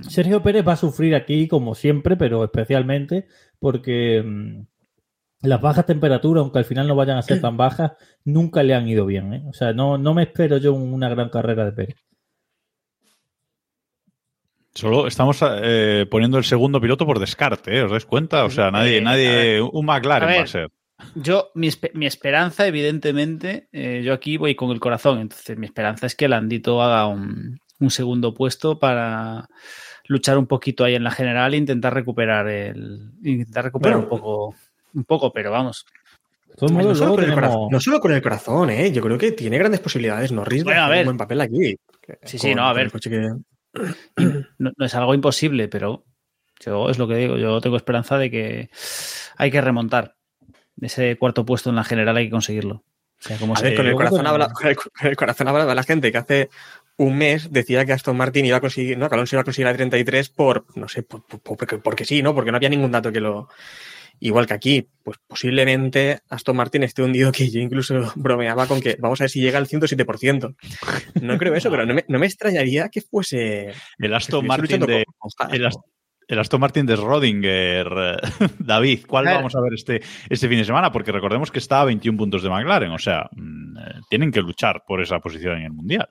Sergio 0.03 0.43
Pérez 0.43 0.67
va 0.67 0.73
a 0.73 0.77
sufrir 0.77 1.15
aquí, 1.15 1.49
como 1.49 1.75
siempre, 1.75 2.17
pero 2.17 2.45
especialmente 2.45 3.27
porque 3.59 4.23
mm, 4.25 4.67
las 5.43 5.61
bajas 5.61 5.87
temperaturas, 5.87 6.43
aunque 6.43 6.59
al 6.59 6.65
final 6.65 6.87
no 6.89 6.97
vayan 6.97 7.19
a 7.19 7.23
ser 7.23 7.41
tan 7.41 7.57
bajas, 7.57 7.93
nunca 8.25 8.63
le 8.63 8.75
han 8.75 8.89
ido 8.89 9.07
bien. 9.07 9.33
¿eh? 9.35 9.43
O 9.49 9.53
sea, 9.53 9.73
no, 9.73 9.99
no 9.99 10.15
me 10.15 10.25
espero 10.25 10.59
yo 10.59 10.75
una 10.75 11.09
gran 11.09 11.31
carrera 11.31 11.65
de 11.65 11.73
Pérez. 11.73 11.97
Solo 14.75 15.07
estamos 15.09 15.43
eh, 15.43 16.07
poniendo 16.09 16.39
el 16.39 16.45
segundo 16.45 16.81
piloto 16.81 17.05
por 17.05 17.19
descarte, 17.19 17.77
¿eh? 17.79 17.83
¿Os 17.83 17.91
dais 17.91 18.05
cuenta? 18.05 18.45
O 18.45 18.51
sea, 18.51 18.71
nadie, 18.71 18.99
Eh, 18.99 19.01
nadie, 19.01 19.61
un 19.61 19.87
McLaren 19.87 20.29
A 20.29 20.31
ver. 20.31 20.39
va 20.39 20.45
a 20.45 20.47
ser. 20.47 20.69
Yo, 21.15 21.51
mi, 21.55 21.69
mi 21.95 22.07
esperanza, 22.07 22.67
evidentemente, 22.67 23.69
eh, 23.73 24.03
yo 24.05 24.13
aquí 24.13 24.37
voy 24.37 24.55
con 24.55 24.71
el 24.71 24.81
corazón, 24.81 25.21
entonces 25.21 25.57
mi 25.57 25.67
esperanza 25.67 26.07
es 26.07 26.15
que 26.15 26.29
Landito 26.29 26.83
haga 26.83 27.07
un, 27.07 27.61
un 27.81 27.91
segundo 27.91 28.35
puesto 28.35 28.79
para 28.79 29.49
luchar 30.07 30.39
un 30.39 30.47
poquito 30.47 30.85
ahí 30.85 30.95
en 30.95 31.05
la 31.05 31.11
general 31.11 31.55
e 31.55 31.59
intentar 31.59 31.95
recuperar 31.95 32.49
el 32.49 33.13
intentar 33.23 33.65
recuperar 33.65 33.99
Bueno. 33.99 34.05
un 34.15 34.19
poco 34.21 34.55
un 34.95 35.05
poco, 35.05 35.33
pero 35.33 35.51
vamos. 35.51 35.85
De 36.61 36.67
No 36.73 36.95
solo, 36.95 37.11
con 37.15 37.21
el 37.25 37.31
tenemos- 37.31 37.35
corazón, 37.35 37.69
no 37.71 37.81
solo 37.81 38.01
con 38.01 38.13
el 38.13 38.23
corazón, 38.23 38.71
¿eh? 38.71 38.91
Yo 38.91 39.01
creo 39.03 39.17
que 39.19 39.31
tiene 39.33 39.59
grandes 39.59 39.81
posibilidades 39.81 40.33
Norris 40.33 40.61
de 40.61 40.65
Bueno, 40.65 40.83
a 40.83 40.89
ver. 40.89 41.01
un 41.01 41.05
buen 41.05 41.17
papel 41.19 41.41
aquí. 41.41 41.77
Sí, 42.25 42.39
sí, 42.39 42.55
no, 42.55 42.65
a 42.67 42.73
ver. 42.73 42.91
que- 42.91 43.33
No, 44.59 44.73
no 44.77 44.87
es 44.87 44.95
algo 44.95 45.15
imposible, 45.15 45.69
pero 45.69 46.05
yo 46.65 46.89
es 46.91 46.99
lo 46.99 47.07
que 47.07 47.15
digo, 47.17 47.37
yo 47.37 47.61
tengo 47.61 47.77
esperanza 47.77 48.19
de 48.19 48.31
que 48.31 48.71
hay 49.37 49.51
que 49.51 49.61
remontar. 49.61 50.17
Ese 50.81 51.17
cuarto 51.17 51.45
puesto 51.45 51.71
en 51.71 51.77
la 51.77 51.85
general 51.85 52.17
hay 52.17 52.27
que 52.27 52.31
conseguirlo. 52.33 52.77
O 52.77 53.21
sea, 53.21 53.37
como 53.37 53.55
A 53.55 53.57
se- 53.57 53.65
ver, 53.65 53.77
con 53.77 53.87
el, 53.87 53.95
corazón 53.95 54.27
habla, 54.27 54.49
con, 54.53 54.67
el, 55.09 55.17
corazón 55.17 55.49
hablaba 55.49 55.75
la 55.75 55.83
gente 55.83 56.11
que 56.11 56.19
hace 56.19 56.51
un 56.99 57.17
mes 57.17 57.51
decía 57.53 57.85
que 57.85 57.93
Aston 57.93 58.17
Martin 58.17 58.45
iba 58.45 58.57
a 58.59 58.61
conseguir, 58.61 58.99
no, 58.99 59.09
que 59.09 59.15
Alonso 59.15 59.37
iba 59.37 59.41
a 59.41 59.45
conseguir 59.45 59.67
la 59.67 59.75
33 59.75 60.29
por, 60.31 60.67
no 60.77 60.89
sé, 60.89 61.03
por- 61.03 61.25
por- 61.27 61.41
porque, 61.57 61.79
porque 61.79 62.05
sí, 62.05 62.23
¿no? 62.23 62.35
Porque 62.35 62.51
no 62.51 62.57
había 62.57 62.69
ningún 62.69 62.91
dato 62.93 63.11
que 63.13 63.21
lo... 63.21 63.49
Igual 64.21 64.47
que 64.49 64.55
aquí, 64.55 64.89
pues 65.05 65.17
posiblemente 65.29 66.21
Aston 66.29 66.57
Martin 66.57 66.83
esté 66.83 67.03
hundido, 67.05 67.31
que 67.31 67.49
yo 67.51 67.61
incluso 67.61 68.13
bromeaba 68.17 68.67
con 68.67 68.81
que 68.81 68.97
vamos 68.99 69.21
a 69.21 69.25
ver 69.25 69.31
si 69.31 69.41
llega 69.41 69.59
al 69.59 69.69
107%. 69.69 70.57
No 71.23 71.39
creo 71.39 71.55
eso, 71.55 71.71
pero 71.71 71.87
no 71.87 71.95
me, 71.95 72.05
no 72.09 72.19
me 72.19 72.27
extrañaría 72.27 72.89
que 72.89 73.01
fuese... 73.01 73.73
El 73.99 74.13
Aston 74.15 74.45
Martin 74.47 74.81
de, 74.81 75.05
con- 75.19 75.55
el, 75.55 75.63
¿no? 75.63 75.69
Ast- 75.69 75.81
el 76.27 76.39
Aston 76.41 76.61
Martin 76.61 76.85
de 76.85 76.97
Rodinger, 76.97 77.87
eh, 77.97 78.17
David, 78.59 79.05
¿cuál 79.07 79.23
Claro. 79.25 79.39
vamos 79.39 79.55
a 79.55 79.61
ver 79.61 79.75
este, 79.75 80.03
este 80.29 80.49
fin 80.49 80.59
de 80.59 80.65
semana? 80.65 80.91
Porque 80.91 81.13
recordemos 81.13 81.53
que 81.53 81.61
está 81.61 81.81
a 81.81 81.85
21 81.85 82.19
puntos 82.19 82.43
de 82.43 82.51
McLaren, 82.51 82.91
o 82.91 82.99
sea, 82.99 83.29
mm, 83.37 83.79
eh, 83.79 83.83
tienen 84.11 84.33
que 84.33 84.41
luchar 84.41 84.83
por 84.87 85.01
esa 85.01 85.21
posición 85.21 85.59
en 85.59 85.63
el 85.63 85.73
Mundial. 85.73 86.09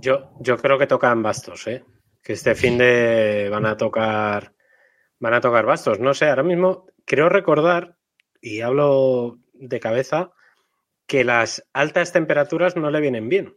Yo, 0.00 0.30
yo 0.40 0.56
creo 0.58 0.78
que 0.78 0.86
tocan 0.86 1.22
bastos, 1.22 1.66
¿eh? 1.66 1.84
Que 2.22 2.32
este 2.32 2.54
fin 2.54 2.78
de 2.78 3.48
van 3.50 3.66
a 3.66 3.76
tocar 3.76 4.52
van 5.18 5.34
a 5.34 5.40
tocar 5.40 5.66
bastos. 5.66 6.00
No 6.00 6.14
sé, 6.14 6.28
ahora 6.28 6.42
mismo 6.42 6.86
creo 7.04 7.28
recordar, 7.28 7.96
y 8.40 8.60
hablo 8.60 9.38
de 9.54 9.80
cabeza, 9.80 10.32
que 11.06 11.24
las 11.24 11.66
altas 11.72 12.12
temperaturas 12.12 12.76
no 12.76 12.90
le 12.90 13.00
vienen 13.00 13.28
bien. 13.28 13.56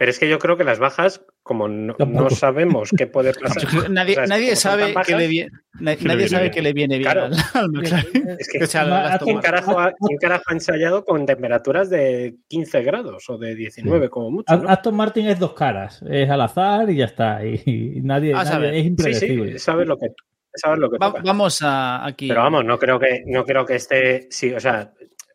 Pero 0.00 0.12
es 0.12 0.18
que 0.18 0.30
yo 0.30 0.38
creo 0.38 0.56
que 0.56 0.64
las 0.64 0.78
bajas, 0.78 1.22
como 1.42 1.68
no, 1.68 1.94
sabemos 2.30 2.88
qué 2.96 3.06
puede 3.06 3.34
pasar. 3.34 3.62
Nadie, 3.90 4.12
o 4.12 4.14
sea, 4.14 4.26
nadie 4.26 4.56
sabe 4.56 4.94
tan 4.94 5.04
que 5.04 5.14
le 5.14 5.26
bajas, 5.28 5.98
Que 5.98 6.04
le 6.04 6.08
nadie 6.08 6.16
viene 6.16 6.28
sabe 6.28 6.42
bien. 6.44 6.52
que 6.54 6.62
le 6.62 6.72
viene 6.72 6.98
bien 6.98 7.10
Claro. 7.10 7.24
al, 7.26 7.34
al 7.52 7.68
McLaren. 7.70 8.06
Es 8.40 8.48
que 8.48 8.64
O 8.64 8.66
sea, 8.66 9.18
¿quién 9.22 9.40
carajo, 9.40 9.78
ha, 9.78 9.92
quién 9.92 10.16
carajo 10.18 10.44
ha 10.46 10.52
ensayado 10.54 11.04
con 11.04 11.26
temperaturas 11.26 11.90
de 11.90 12.34
15 12.48 12.82
grados 12.82 13.28
o 13.28 13.36
de 13.36 13.54
19 13.54 14.08
como 14.08 14.30
mucho? 14.30 14.46
Aston 14.68 14.94
Martin 14.96 15.26
es 15.28 15.38
dos 15.38 15.52
caras, 15.52 16.02
es 16.08 16.30
al 16.30 16.40
azar 16.40 16.88
y 16.88 16.96
ya 16.96 17.04
está. 17.04 17.44
Y, 17.44 17.60
y 17.66 18.00
nadie, 18.00 18.32
A 18.32 18.38
nadie- 18.38 18.48
saber. 18.52 18.74
es 18.74 18.80
Sí, 18.80 18.86
impredecible. 18.88 19.52
sí, 19.52 19.58
sabes 19.58 19.86
lo 19.86 19.98
que, 19.98 20.06
sabes 20.54 20.78
lo 20.78 20.90
que 20.90 20.96
Va- 20.96 21.08
toca. 21.08 21.22
vamos 21.26 21.60
a 21.60 22.06
aquí. 22.06 22.26
Pero 22.28 22.40
vamos, 22.40 22.64
no 22.64 22.78
creo 22.78 22.98
que 22.98 23.22
no 23.26 23.44
creo 23.44 23.66
que 23.66 23.74
esté, 23.74 24.28
sí, 24.30 24.50
o 24.54 24.60
sea, 24.60 24.94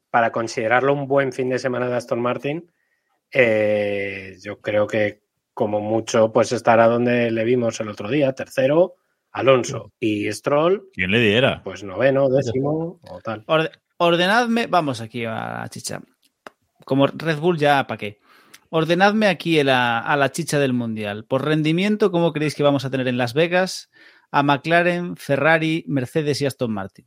para 0.09 0.32
considerarlo 0.32 0.91
un 0.91 1.07
buen 1.07 1.32
fin 1.34 1.49
de 1.49 1.59
semana 1.59 1.88
de 1.88 1.97
Aston 1.97 2.20
Martin, 2.20 2.68
eh, 3.38 4.38
yo 4.42 4.62
creo 4.62 4.88
que 4.88 5.22
como 5.54 5.82
mucho 5.82 6.32
pues 6.32 6.52
estará 6.54 6.88
donde 6.88 7.30
le 7.32 7.44
vimos 7.44 7.80
el 7.82 7.90
otro 7.90 8.10
día, 8.10 8.34
tercero, 8.34 8.96
Alonso 9.32 9.92
y 10.00 10.32
Stroll, 10.32 10.90
¿Quién 10.94 11.12
le 11.12 11.20
diera? 11.20 11.62
pues 11.64 11.84
noveno, 11.84 12.30
décimo 12.30 13.00
o 13.04 13.20
tal. 13.22 13.44
Orde- 13.48 13.72
ordenadme, 13.98 14.68
vamos 14.68 15.02
aquí 15.02 15.26
a 15.26 15.60
la 15.62 15.68
chicha. 15.70 16.02
Como 16.86 17.08
Red 17.08 17.40
Bull 17.40 17.58
ya, 17.58 17.86
¿para 17.88 17.98
qué? 17.98 18.20
Ordenadme 18.70 19.28
aquí 19.28 19.60
a 19.60 19.64
la, 19.66 20.00
a 20.00 20.16
la 20.18 20.32
chicha 20.32 20.58
del 20.60 20.72
Mundial. 20.74 21.26
Por 21.26 21.44
rendimiento, 21.44 22.12
¿cómo 22.12 22.32
creéis 22.34 22.56
que 22.56 22.64
vamos 22.64 22.86
a 22.86 22.90
tener 22.90 23.08
en 23.10 23.18
Las 23.18 23.34
Vegas 23.34 23.90
a 24.32 24.44
McLaren, 24.44 25.18
Ferrari, 25.18 25.84
Mercedes 25.88 26.42
y 26.42 26.46
Aston 26.46 26.72
Martin? 26.74 27.06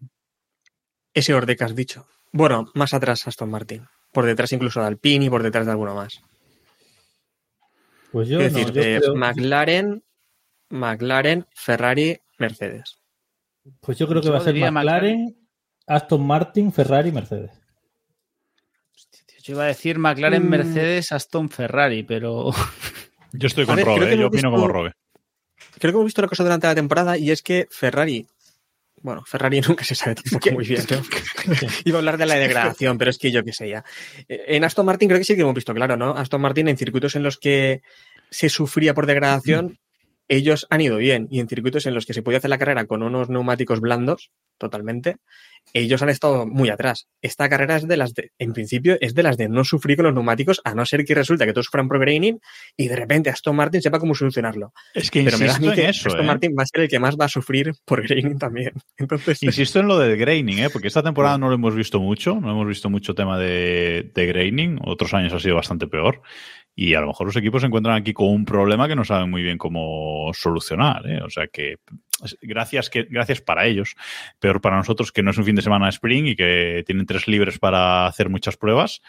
Ese 1.14 1.32
orden 1.34 1.56
que 1.56 1.64
has 1.64 1.74
dicho. 1.74 2.06
Bueno, 2.32 2.66
más 2.74 2.92
atrás 2.94 3.26
Aston 3.26 3.50
Martin. 3.50 3.86
Por 4.18 4.26
detrás 4.26 4.52
incluso 4.52 4.80
de 4.80 4.86
Alpine 4.88 5.26
y 5.26 5.30
por 5.30 5.44
detrás 5.44 5.64
de 5.64 5.70
alguno 5.70 5.94
más. 5.94 6.20
Pues 8.10 8.26
yo, 8.28 8.40
es 8.40 8.52
no, 8.52 8.58
decir, 8.58 8.74
yo 8.74 8.82
eh, 8.82 8.98
creo, 9.00 9.14
McLaren, 9.14 10.02
McLaren, 10.70 11.46
Ferrari, 11.54 12.18
Mercedes. 12.36 12.98
pues 13.80 13.96
yo 13.96 14.08
creo 14.08 14.20
que 14.20 14.26
yo 14.26 14.32
va 14.32 14.38
a 14.38 14.40
ser 14.40 14.54
diría 14.54 14.72
McLaren, 14.72 15.36
Aston 15.86 16.26
Martin, 16.26 16.72
Ferrari, 16.72 17.12
Mercedes. 17.12 17.52
Yo 19.44 19.52
iba 19.54 19.62
a 19.62 19.66
decir 19.68 20.00
McLaren, 20.00 20.44
Mm. 20.44 20.50
Mercedes, 20.50 21.12
Aston, 21.12 21.48
Ferrari, 21.48 22.02
pero 22.02 22.50
Yo 23.32 23.46
estoy 23.46 23.66
con 23.66 23.76
ver, 23.76 23.84
Robe, 23.84 24.14
eh, 24.14 24.18
yo 24.18 24.26
opino 24.26 24.48
visto- 24.48 24.50
como 24.50 24.66
Robe. 24.66 24.94
Creo 25.78 25.92
que 25.92 25.96
hemos 25.96 26.06
visto 26.06 26.20
una 26.22 26.28
cosa 26.28 26.42
durante 26.42 26.66
la 26.66 26.74
temporada 26.74 27.16
y 27.16 27.30
es 27.30 27.40
que 27.40 27.68
Ferrari. 27.70 28.26
Bueno, 29.02 29.22
Ferrari 29.26 29.60
nunca 29.68 29.84
se 29.84 29.94
sabe 29.94 30.16
tampoco 30.16 30.52
muy 30.52 30.66
bien. 30.66 30.82
¿no? 30.90 31.02
Iba 31.84 31.98
a 31.98 32.00
hablar 32.00 32.18
de 32.18 32.26
la 32.26 32.34
degradación, 32.34 32.98
pero 32.98 33.10
es 33.10 33.18
que 33.18 33.30
yo 33.30 33.42
qué 33.44 33.52
sé 33.52 33.68
ya. 33.68 33.84
Eh, 34.28 34.44
En 34.48 34.64
Aston 34.64 34.86
Martin 34.86 35.08
creo 35.08 35.18
que 35.18 35.24
sí 35.24 35.34
que 35.34 35.42
hemos 35.42 35.54
visto 35.54 35.74
claro, 35.74 35.96
¿no? 35.96 36.10
Aston 36.12 36.40
Martin 36.40 36.68
en 36.68 36.76
circuitos 36.76 37.16
en 37.16 37.22
los 37.22 37.38
que 37.38 37.82
se 38.30 38.48
sufría 38.48 38.94
por 38.94 39.06
degradación, 39.06 39.78
ellos 40.28 40.66
han 40.70 40.80
ido 40.80 40.98
bien. 40.98 41.26
Y 41.30 41.40
en 41.40 41.48
circuitos 41.48 41.86
en 41.86 41.94
los 41.94 42.06
que 42.06 42.14
se 42.14 42.22
podía 42.22 42.38
hacer 42.38 42.50
la 42.50 42.58
carrera 42.58 42.86
con 42.86 43.02
unos 43.02 43.28
neumáticos 43.28 43.80
blandos, 43.80 44.30
totalmente, 44.58 45.16
ellos 45.72 46.02
han 46.02 46.08
estado 46.08 46.46
muy 46.46 46.70
atrás. 46.70 47.08
Esta 47.22 47.48
carrera 47.48 47.76
es 47.76 47.86
de 47.86 47.96
las 47.96 48.14
de, 48.14 48.32
en 48.38 48.52
principio, 48.52 48.96
es 49.00 49.14
de 49.14 49.22
las 49.22 49.36
de 49.36 49.48
no 49.48 49.64
sufrir 49.64 49.96
con 49.96 50.06
los 50.06 50.14
neumáticos, 50.14 50.60
a 50.64 50.74
no 50.74 50.84
ser 50.86 51.04
que 51.04 51.14
resulta 51.14 51.46
que 51.46 51.52
todos 51.52 51.66
sufran 51.66 51.88
por 51.88 51.98
graining 51.98 52.40
y 52.76 52.88
de 52.88 52.96
repente 52.96 53.30
Aston 53.30 53.56
Martin 53.56 53.82
sepa 53.82 53.98
cómo 53.98 54.14
solucionarlo. 54.14 54.72
Es 54.94 55.10
que 55.10 55.22
Pero 55.22 55.38
me 55.38 55.46
da 55.46 55.52
a 55.52 55.56
insisto 55.56 55.62
mí 55.62 55.68
en 55.68 55.74
que 55.74 55.88
eso, 55.90 56.08
Aston 56.08 56.24
¿eh? 56.24 56.26
Martin 56.26 56.54
va 56.58 56.62
a 56.62 56.66
ser 56.66 56.80
el 56.82 56.88
que 56.88 56.98
más 56.98 57.16
va 57.16 57.26
a 57.26 57.28
sufrir 57.28 57.72
por 57.84 58.02
graining 58.02 58.38
también. 58.38 58.72
Entonces, 58.96 59.42
Insisto 59.42 59.80
en 59.80 59.88
lo 59.88 59.98
del 59.98 60.16
graining, 60.16 60.58
¿eh? 60.60 60.70
porque 60.70 60.88
esta 60.88 61.02
temporada 61.02 61.38
no 61.38 61.48
lo 61.48 61.54
hemos 61.54 61.74
visto 61.74 62.00
mucho, 62.00 62.40
no 62.40 62.50
hemos 62.50 62.66
visto 62.66 62.90
mucho 62.90 63.14
tema 63.14 63.38
de, 63.38 64.10
de 64.14 64.26
graining, 64.26 64.78
otros 64.84 65.14
años 65.14 65.32
ha 65.32 65.40
sido 65.40 65.56
bastante 65.56 65.86
peor. 65.86 66.22
Y 66.80 66.94
a 66.94 67.00
lo 67.00 67.08
mejor 67.08 67.26
los 67.26 67.34
equipos 67.34 67.62
se 67.62 67.66
encuentran 67.66 67.96
aquí 67.96 68.12
con 68.12 68.28
un 68.28 68.44
problema 68.44 68.86
que 68.86 68.94
no 68.94 69.04
saben 69.04 69.28
muy 69.28 69.42
bien 69.42 69.58
cómo 69.58 70.30
solucionar. 70.32 71.04
¿eh? 71.10 71.20
O 71.24 71.28
sea 71.28 71.48
que 71.48 71.78
gracias, 72.40 72.88
que 72.88 73.02
gracias 73.02 73.40
para 73.40 73.66
ellos. 73.66 73.96
Peor 74.38 74.60
para 74.60 74.76
nosotros 74.76 75.10
que 75.10 75.24
no 75.24 75.32
es 75.32 75.38
un 75.38 75.44
fin 75.44 75.56
de 75.56 75.62
semana 75.62 75.86
de 75.86 75.90
spring 75.90 76.26
y 76.26 76.36
que 76.36 76.84
tienen 76.86 77.04
tres 77.04 77.26
libres 77.26 77.58
para 77.58 78.06
hacer 78.06 78.28
muchas 78.28 78.56
pruebas. 78.56 79.02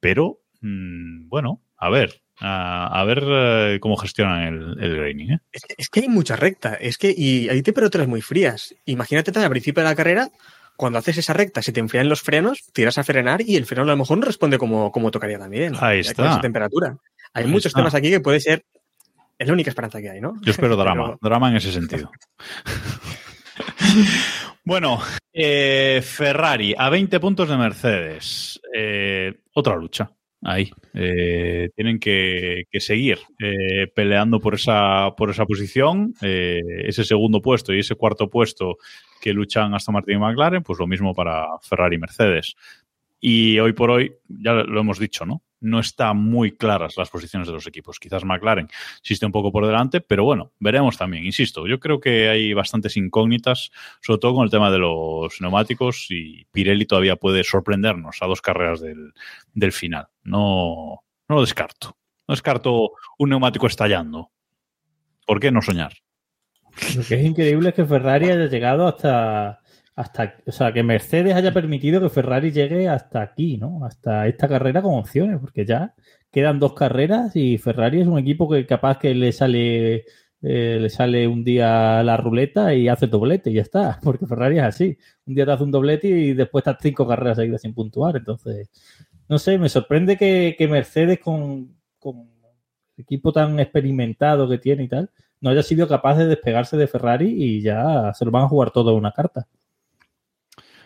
Pero, 0.00 0.40
mmm, 0.62 1.28
bueno, 1.28 1.60
a 1.76 1.90
ver. 1.90 2.22
A, 2.40 3.04
ver 3.06 3.22
eh, 3.26 3.78
cómo 3.82 3.96
gestionan 3.96 4.42
el, 4.42 4.82
el 4.82 4.96
graining. 4.96 5.32
¿eh? 5.32 5.38
es, 5.52 5.90
que, 5.90 6.00
hay 6.00 6.08
mucha 6.08 6.36
recta, 6.36 6.74
es 6.74 6.96
que 6.96 7.14
y 7.14 7.50
hay 7.50 7.62
temperaturas 7.62 8.08
muy 8.08 8.22
frías. 8.22 8.74
Imagínate 8.86 9.38
al 9.38 9.50
principio 9.50 9.82
de 9.82 9.90
la 9.90 9.94
carrera, 9.94 10.30
cuando 10.76 10.98
haces 10.98 11.18
esa 11.18 11.32
recta, 11.32 11.62
se 11.62 11.72
te 11.72 11.80
enfrían 11.80 12.08
los 12.08 12.22
frenos, 12.22 12.64
tiras 12.72 12.98
a 12.98 13.04
frenar 13.04 13.42
y 13.42 13.56
el 13.56 13.66
freno 13.66 13.82
a 13.82 13.86
lo 13.86 13.96
mejor 13.96 14.18
no 14.18 14.26
responde 14.26 14.58
como, 14.58 14.90
como 14.92 15.10
tocaría 15.10 15.38
también. 15.38 15.74
Ahí 15.80 16.00
está. 16.00 16.14
Con 16.14 16.26
esa 16.26 16.40
temperatura. 16.40 16.96
Hay 17.32 17.44
Ahí 17.44 17.50
muchos 17.50 17.66
está. 17.66 17.80
temas 17.80 17.94
aquí 17.94 18.10
que 18.10 18.20
puede 18.20 18.40
ser. 18.40 18.64
Es 19.38 19.46
la 19.48 19.52
única 19.52 19.70
esperanza 19.70 20.00
que 20.00 20.10
hay, 20.10 20.20
¿no? 20.20 20.34
Yo 20.42 20.52
espero 20.52 20.76
drama, 20.76 21.04
Pero- 21.06 21.18
drama 21.20 21.50
en 21.50 21.56
ese 21.56 21.72
sentido. 21.72 22.10
bueno, 24.64 25.00
eh, 25.32 26.02
Ferrari 26.04 26.74
a 26.76 26.88
20 26.90 27.20
puntos 27.20 27.48
de 27.48 27.56
Mercedes. 27.56 28.60
Eh, 28.74 29.40
otra 29.54 29.76
lucha. 29.76 30.10
Ahí. 30.46 30.70
Eh, 30.92 31.70
tienen 31.74 31.98
que, 31.98 32.66
seguir 32.78 33.18
eh, 33.40 33.86
peleando 33.94 34.40
por 34.40 34.54
esa, 34.54 35.14
por 35.16 35.30
esa 35.30 35.46
posición. 35.46 36.14
Eh, 36.20 36.60
ese 36.84 37.04
segundo 37.04 37.40
puesto 37.40 37.72
y 37.72 37.80
ese 37.80 37.94
cuarto 37.94 38.28
puesto 38.28 38.76
que 39.22 39.32
luchan 39.32 39.74
Aston 39.74 39.94
Martin 39.94 40.16
y 40.16 40.18
McLaren, 40.18 40.62
pues 40.62 40.78
lo 40.78 40.86
mismo 40.86 41.14
para 41.14 41.46
Ferrari 41.62 41.96
y 41.96 41.98
Mercedes. 41.98 42.54
Y 43.20 43.58
hoy 43.58 43.72
por 43.72 43.90
hoy, 43.90 44.12
ya 44.28 44.52
lo 44.52 44.80
hemos 44.80 44.98
dicho, 44.98 45.24
¿no? 45.24 45.40
No 45.64 45.80
están 45.80 46.18
muy 46.18 46.52
claras 46.52 46.96
las 46.96 47.08
posiciones 47.08 47.48
de 47.48 47.54
los 47.54 47.66
equipos. 47.66 47.98
Quizás 47.98 48.24
McLaren 48.24 48.68
existe 49.00 49.24
un 49.24 49.32
poco 49.32 49.50
por 49.50 49.66
delante, 49.66 50.00
pero 50.00 50.24
bueno, 50.24 50.52
veremos 50.60 50.98
también. 50.98 51.24
Insisto, 51.24 51.66
yo 51.66 51.80
creo 51.80 52.00
que 52.00 52.28
hay 52.28 52.52
bastantes 52.52 52.96
incógnitas, 52.96 53.70
sobre 54.02 54.20
todo 54.20 54.34
con 54.34 54.44
el 54.44 54.50
tema 54.50 54.70
de 54.70 54.78
los 54.78 55.40
neumáticos 55.40 56.06
y 56.10 56.44
Pirelli 56.52 56.86
todavía 56.86 57.16
puede 57.16 57.44
sorprendernos 57.44 58.18
a 58.20 58.26
dos 58.26 58.42
carreras 58.42 58.80
del, 58.80 59.14
del 59.54 59.72
final. 59.72 60.08
No, 60.22 61.02
no 61.28 61.34
lo 61.36 61.40
descarto. 61.40 61.96
No 62.28 62.32
descarto 62.34 62.92
un 63.18 63.30
neumático 63.30 63.66
estallando. 63.66 64.30
¿Por 65.26 65.40
qué 65.40 65.50
no 65.50 65.62
soñar? 65.62 65.94
Lo 66.96 67.02
que 67.04 67.14
es 67.14 67.24
increíble 67.24 67.70
es 67.70 67.74
que 67.74 67.84
Ferrari 67.84 68.30
haya 68.30 68.46
llegado 68.46 68.86
hasta, 68.86 69.62
hasta, 69.96 70.34
o 70.46 70.52
sea, 70.52 70.72
que 70.72 70.82
Mercedes 70.82 71.34
haya 71.34 71.52
permitido 71.52 72.00
que 72.00 72.08
Ferrari 72.08 72.50
llegue 72.50 72.88
hasta 72.88 73.22
aquí, 73.22 73.56
¿no? 73.56 73.84
Hasta 73.84 74.26
esta 74.26 74.48
carrera 74.48 74.82
con 74.82 74.96
opciones, 74.96 75.38
porque 75.40 75.64
ya 75.64 75.94
quedan 76.30 76.58
dos 76.58 76.74
carreras 76.74 77.36
y 77.36 77.58
Ferrari 77.58 78.00
es 78.00 78.08
un 78.08 78.18
equipo 78.18 78.50
que 78.50 78.66
capaz 78.66 78.98
que 78.98 79.14
le 79.14 79.30
sale, 79.32 80.04
eh, 80.42 80.78
le 80.80 80.90
sale 80.90 81.28
un 81.28 81.44
día 81.44 82.02
la 82.02 82.16
ruleta 82.16 82.74
y 82.74 82.88
hace 82.88 83.06
doblete 83.06 83.50
y 83.50 83.54
ya 83.54 83.62
está, 83.62 84.00
porque 84.02 84.26
Ferrari 84.26 84.58
es 84.58 84.64
así. 84.64 84.98
Un 85.26 85.34
día 85.36 85.46
te 85.46 85.52
hace 85.52 85.64
un 85.64 85.70
doblete 85.70 86.08
y 86.08 86.34
después 86.34 86.62
estás 86.62 86.78
cinco 86.82 87.06
carreras 87.06 87.36
seguidas 87.38 87.62
sin 87.62 87.74
puntuar, 87.74 88.16
entonces, 88.16 88.70
no 89.28 89.38
sé, 89.38 89.58
me 89.58 89.68
sorprende 89.68 90.16
que, 90.16 90.56
Mercedes 90.68 91.20
con, 91.20 91.76
con 91.98 92.28
el 92.96 93.02
equipo 93.02 93.32
tan 93.32 93.60
experimentado 93.60 94.48
que 94.48 94.58
tiene 94.58 94.84
y 94.84 94.88
tal, 94.88 95.10
no 95.40 95.50
haya 95.50 95.62
sido 95.62 95.86
capaz 95.88 96.16
de 96.16 96.26
despegarse 96.26 96.76
de 96.76 96.88
Ferrari 96.88 97.26
y 97.30 97.62
ya 97.62 98.12
se 98.14 98.24
lo 98.24 98.30
van 98.32 98.44
a 98.44 98.48
jugar 98.48 98.70
todo 98.72 98.90
en 98.92 98.98
una 98.98 99.12
carta. 99.12 99.46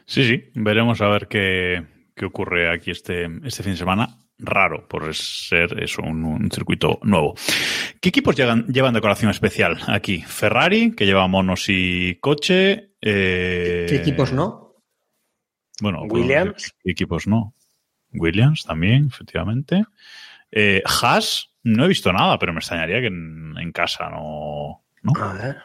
Sí, 0.08 0.24
sí, 0.24 0.50
veremos 0.54 1.02
a 1.02 1.08
ver 1.08 1.28
qué, 1.28 1.84
qué 2.16 2.24
ocurre 2.24 2.72
aquí 2.72 2.90
este, 2.90 3.28
este 3.44 3.62
fin 3.62 3.72
de 3.72 3.78
semana. 3.78 4.08
Raro 4.38 4.88
por 4.88 5.14
ser 5.14 5.82
eso, 5.82 6.00
un, 6.00 6.24
un 6.24 6.50
circuito 6.50 6.98
nuevo. 7.02 7.34
¿Qué 8.00 8.08
equipos 8.08 8.34
llegan, 8.34 8.66
llevan 8.68 8.94
decoración 8.94 9.30
especial 9.30 9.76
aquí? 9.86 10.22
Ferrari, 10.22 10.94
que 10.94 11.04
lleva 11.04 11.26
monos 11.26 11.66
y 11.68 12.14
coche. 12.20 12.94
eh, 13.02 13.84
¿Qué 13.86 13.96
equipos 13.96 14.32
no? 14.32 14.76
Bueno, 15.82 16.04
Williams. 16.04 16.74
¿qué 16.82 16.92
equipos 16.92 17.26
no? 17.26 17.54
Williams 18.12 18.64
también, 18.64 19.08
efectivamente. 19.12 19.84
Eh, 20.50 20.82
Haas, 20.86 21.50
no 21.64 21.84
he 21.84 21.88
visto 21.88 22.10
nada, 22.14 22.38
pero 22.38 22.54
me 22.54 22.60
extrañaría 22.60 23.00
que 23.02 23.08
en, 23.08 23.54
en 23.58 23.72
casa 23.72 24.08
no, 24.08 24.84
¿no? 25.02 25.12
A 25.20 25.34
ver. 25.34 25.56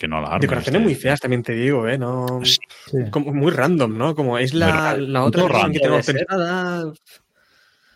Que 0.00 0.08
no 0.08 0.18
la 0.22 0.28
armen 0.28 0.40
Decoraciones 0.40 0.80
este- 0.80 0.84
muy 0.88 0.94
feas, 0.94 1.20
también 1.20 1.42
te 1.42 1.52
digo, 1.52 1.86
¿eh? 1.86 1.98
No, 1.98 2.40
Sí. 2.42 2.56
Como 3.10 3.34
muy 3.34 3.50
random, 3.52 3.98
¿no? 3.98 4.14
Como 4.14 4.38
es 4.38 4.54
la, 4.54 4.96
la 4.96 5.24
otra 5.24 5.42
random. 5.42 5.72
decoración 5.72 5.72
que 5.72 5.78
tenemos 5.80 6.06
pensada. 6.06 6.92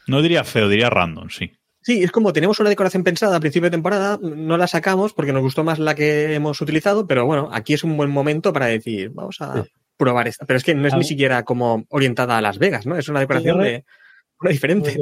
No 0.07 0.21
diría 0.21 0.45
feo, 0.45 0.69
diría 0.69 0.91
random, 0.91 1.31
sí. 1.31 1.51
Sí, 1.81 2.03
es 2.03 2.11
como 2.11 2.33
tenemos 2.35 2.61
una 2.61 2.69
decoración 2.69 3.05
pensada 3.05 3.37
a 3.37 3.41
principio 3.41 3.69
de 3.69 3.71
temporada, 3.71 4.19
no 4.23 4.57
la 4.59 4.67
sacamos 4.67 5.15
porque 5.15 5.33
nos 5.33 5.43
gustó 5.43 5.65
más 5.65 5.79
la 5.79 5.95
que 5.95 6.35
hemos 6.35 6.61
utilizado, 6.61 7.07
pero 7.07 7.25
bueno, 7.27 7.49
aquí 7.53 7.73
es 7.73 7.85
un 7.85 7.97
buen 7.97 8.11
momento 8.11 8.53
para 8.53 8.67
decir, 8.67 9.11
vamos 9.15 9.41
a 9.41 9.63
Sí. 9.63 9.71
probar 9.97 10.29
esta. 10.29 10.45
Pero 10.45 10.59
es 10.59 10.65
que 10.65 10.75
no 10.75 10.87
es 10.87 10.95
ni 10.95 11.05
siquiera 11.05 11.43
como 11.43 11.85
orientada 11.89 12.37
a 12.37 12.43
Las 12.43 12.59
Vegas, 12.59 12.85
¿no? 12.87 12.97
Es 12.99 13.09
una 13.09 13.21
decoración 13.21 13.61
de 13.61 13.85
una 14.41 14.51
diferente. 14.51 14.97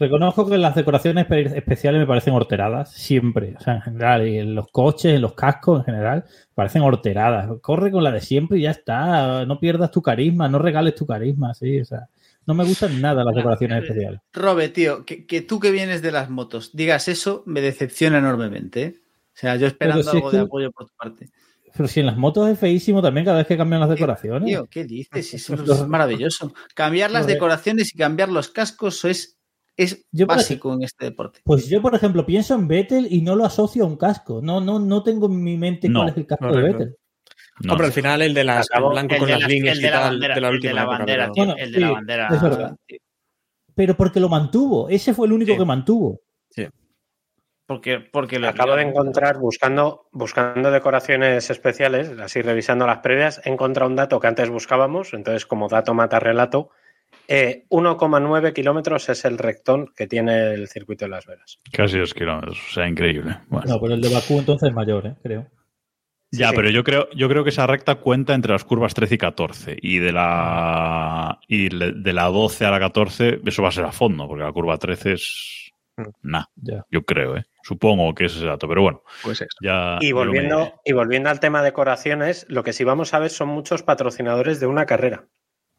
Recon- 0.00 0.10
Reconozco 0.20 0.48
que 0.48 0.58
las 0.58 0.74
decoraciones 0.74 1.26
espe- 1.28 1.54
especiales 1.56 2.00
me 2.00 2.06
parecen 2.06 2.34
horteradas, 2.34 2.92
siempre. 2.92 3.54
O 3.56 3.60
sea, 3.60 3.74
en 3.76 3.82
general, 3.82 4.26
y 4.26 4.38
en 4.38 4.54
los 4.54 4.68
coches, 4.70 5.14
en 5.14 5.20
los 5.20 5.34
cascos 5.34 5.80
en 5.80 5.84
general, 5.84 6.24
parecen 6.54 6.82
horteradas. 6.82 7.48
Corre 7.60 7.90
con 7.90 8.02
la 8.02 8.10
de 8.10 8.20
siempre 8.20 8.58
y 8.58 8.62
ya 8.62 8.70
está. 8.70 9.44
No 9.46 9.60
pierdas 9.60 9.90
tu 9.90 10.02
carisma, 10.02 10.48
no 10.48 10.58
regales 10.58 10.94
tu 10.94 11.06
carisma, 11.06 11.54
sí. 11.54 11.80
O 11.80 11.84
sea, 11.84 12.08
no 12.46 12.54
me 12.54 12.64
gustan 12.64 13.00
nada 13.00 13.22
las 13.22 13.34
decoraciones 13.34 13.82
especiales. 13.84 14.20
Robe, 14.32 14.70
tío, 14.70 15.04
que, 15.04 15.26
que 15.26 15.42
tú 15.42 15.60
que 15.60 15.70
vienes 15.70 16.02
de 16.02 16.10
las 16.12 16.30
motos 16.30 16.70
digas 16.74 17.06
eso 17.08 17.42
me 17.46 17.60
decepciona 17.60 18.18
enormemente. 18.18 18.82
¿eh? 18.82 18.94
O 18.98 19.36
sea, 19.40 19.56
yo 19.56 19.66
esperando 19.66 20.02
si 20.02 20.16
algo 20.16 20.28
es 20.28 20.32
de 20.32 20.40
apoyo 20.40 20.72
por 20.72 20.86
tu 20.86 20.92
parte. 20.96 21.28
Pero 21.76 21.86
si 21.88 22.00
en 22.00 22.06
las 22.06 22.16
motos 22.16 22.48
es 22.48 22.58
feísimo 22.58 23.00
también 23.00 23.24
cada 23.24 23.38
vez 23.38 23.46
que 23.46 23.56
cambian 23.56 23.80
las 23.80 23.90
decoraciones. 23.90 24.44
Tío, 24.44 24.66
¿qué 24.68 24.84
dices? 24.84 25.32
Eso 25.34 25.54
es 25.54 25.86
maravilloso. 25.86 26.52
Cambiar 26.74 27.10
las 27.12 27.26
decoraciones 27.28 27.94
y 27.94 27.98
cambiar 27.98 28.28
los 28.28 28.48
cascos 28.48 29.04
es, 29.04 29.38
es 29.76 30.06
Yo 30.12 30.26
básico 30.26 30.72
en 30.74 30.82
este 30.82 31.06
deporte. 31.06 31.40
Pues 31.44 31.68
yo, 31.68 31.80
por 31.80 31.94
ejemplo, 31.94 32.26
pienso 32.26 32.54
en 32.54 32.68
Vettel 32.68 33.06
y 33.10 33.22
no 33.22 33.34
lo 33.36 33.44
asocio 33.44 33.84
a 33.84 33.86
un 33.86 33.96
casco. 33.96 34.40
No, 34.42 34.60
no, 34.60 34.78
no 34.78 35.02
tengo 35.02 35.26
en 35.26 35.42
mi 35.42 35.56
mente 35.56 35.88
No, 35.88 36.00
cuál 36.00 36.10
es 36.10 36.16
el 36.18 36.26
casco 36.26 36.46
de 36.46 36.52
correcto. 36.52 36.78
Vettel. 36.78 36.96
No. 37.62 37.72
Hombre, 37.72 37.86
al 37.88 37.92
final 37.92 38.22
el 38.22 38.32
de 38.34 38.44
las 38.44 38.66
Acabó- 38.70 38.90
blanco 38.90 39.16
con 39.18 39.26
de 39.26 39.32
las 39.32 39.40
la- 39.42 39.48
líneas 39.48 39.74
el 39.76 39.80
y 39.80 39.84
de 39.84 39.90
la 39.90 40.00
tal, 40.00 40.10
bandera, 40.12 40.34
de 40.34 40.40
la 40.40 40.48
el 40.48 40.60
de 40.60 40.72
la 40.72 40.84
bandera, 40.86 41.30
pero- 41.34 41.54
tío, 41.54 41.56
el 41.64 41.72
de 41.72 41.80
la 41.80 41.86
sí, 41.88 41.92
bandera. 41.92 42.28
es 42.32 42.42
verdad. 42.42 42.76
Pero 43.74 43.96
porque 43.96 44.20
lo 44.20 44.28
mantuvo. 44.28 44.88
Ese 44.88 45.12
fue 45.14 45.26
el 45.26 45.32
único 45.32 45.52
Sí. 45.52 45.58
que 45.58 45.64
mantuvo. 45.64 46.20
Porque, 47.66 48.00
porque 48.00 48.40
lo 48.40 48.48
Acabo 48.48 48.74
de 48.74 48.82
encontrar, 48.82 49.38
buscando, 49.38 50.08
buscando 50.10 50.72
decoraciones 50.72 51.50
especiales, 51.50 52.10
así 52.18 52.42
revisando 52.42 52.84
las 52.84 52.98
previas, 52.98 53.40
he 53.44 53.48
encontrado 53.50 53.88
un 53.88 53.94
dato 53.94 54.18
que 54.18 54.26
antes 54.26 54.50
buscábamos, 54.50 55.14
entonces 55.14 55.46
como 55.46 55.68
dato 55.68 55.94
mata 55.94 56.18
relato, 56.18 56.70
eh, 57.32 57.64
1,9 57.70 58.52
kilómetros 58.52 59.08
es 59.08 59.24
el 59.24 59.38
rectón 59.38 59.92
que 59.96 60.06
tiene 60.08 60.52
el 60.52 60.66
circuito 60.68 61.04
de 61.04 61.10
Las 61.12 61.26
Vegas. 61.26 61.60
Casi 61.72 61.98
dos 61.98 62.12
kilómetros, 62.12 62.58
o 62.58 62.72
sea, 62.74 62.88
increíble. 62.88 63.38
Bueno. 63.48 63.66
No, 63.72 63.80
pero 63.80 63.94
el 63.94 64.00
de 64.00 64.12
Bakú 64.12 64.38
entonces 64.40 64.68
es 64.68 64.74
mayor, 64.74 65.06
¿eh? 65.06 65.14
creo. 65.22 65.46
ya, 66.32 66.48
sí. 66.50 66.56
pero 66.56 66.70
yo 66.70 66.82
creo, 66.82 67.08
yo 67.14 67.28
creo 67.28 67.44
que 67.44 67.50
esa 67.50 67.66
recta 67.68 67.94
cuenta 67.96 68.34
entre 68.34 68.52
las 68.52 68.64
curvas 68.64 68.94
13 68.94 69.14
y 69.14 69.18
14. 69.18 69.76
Y 69.80 69.98
de 69.98 70.12
la 70.12 71.38
y 71.46 71.68
de 71.68 72.12
la 72.12 72.24
12 72.26 72.66
a 72.66 72.70
la 72.72 72.80
14, 72.80 73.40
eso 73.46 73.62
va 73.62 73.68
a 73.68 73.72
ser 73.72 73.84
a 73.84 73.92
fondo, 73.92 74.26
porque 74.26 74.42
la 74.44 74.52
curva 74.52 74.76
13 74.76 75.12
es. 75.12 75.70
Nah, 76.22 76.44
Ya. 76.56 76.84
yo 76.90 77.02
creo, 77.02 77.36
¿eh? 77.36 77.44
Supongo 77.62 78.14
que 78.14 78.24
es 78.24 78.34
ese 78.34 78.46
dato, 78.46 78.66
pero 78.66 78.80
bueno, 78.82 79.02
Pues 79.22 79.40
eso. 79.42 79.50
ya. 79.62 79.98
Y 80.00 80.12
volviendo, 80.12 80.80
y 80.84 80.92
volviendo 80.94 81.28
al 81.28 81.40
tema 81.40 81.58
de 81.60 81.66
decoraciones, 81.66 82.46
lo 82.48 82.64
que 82.64 82.72
sí 82.72 82.84
vamos 82.84 83.12
a 83.12 83.18
ver 83.18 83.30
son 83.30 83.48
muchos 83.50 83.82
patrocinadores 83.82 84.60
de 84.60 84.66
una 84.66 84.86
carrera. 84.86 85.26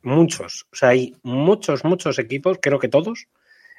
Muchos. 0.03 0.67
O 0.71 0.75
sea, 0.75 0.89
hay 0.89 1.15
muchos, 1.23 1.83
muchos 1.83 2.17
equipos, 2.19 2.57
creo 2.61 2.79
que 2.79 2.87
todos, 2.87 3.27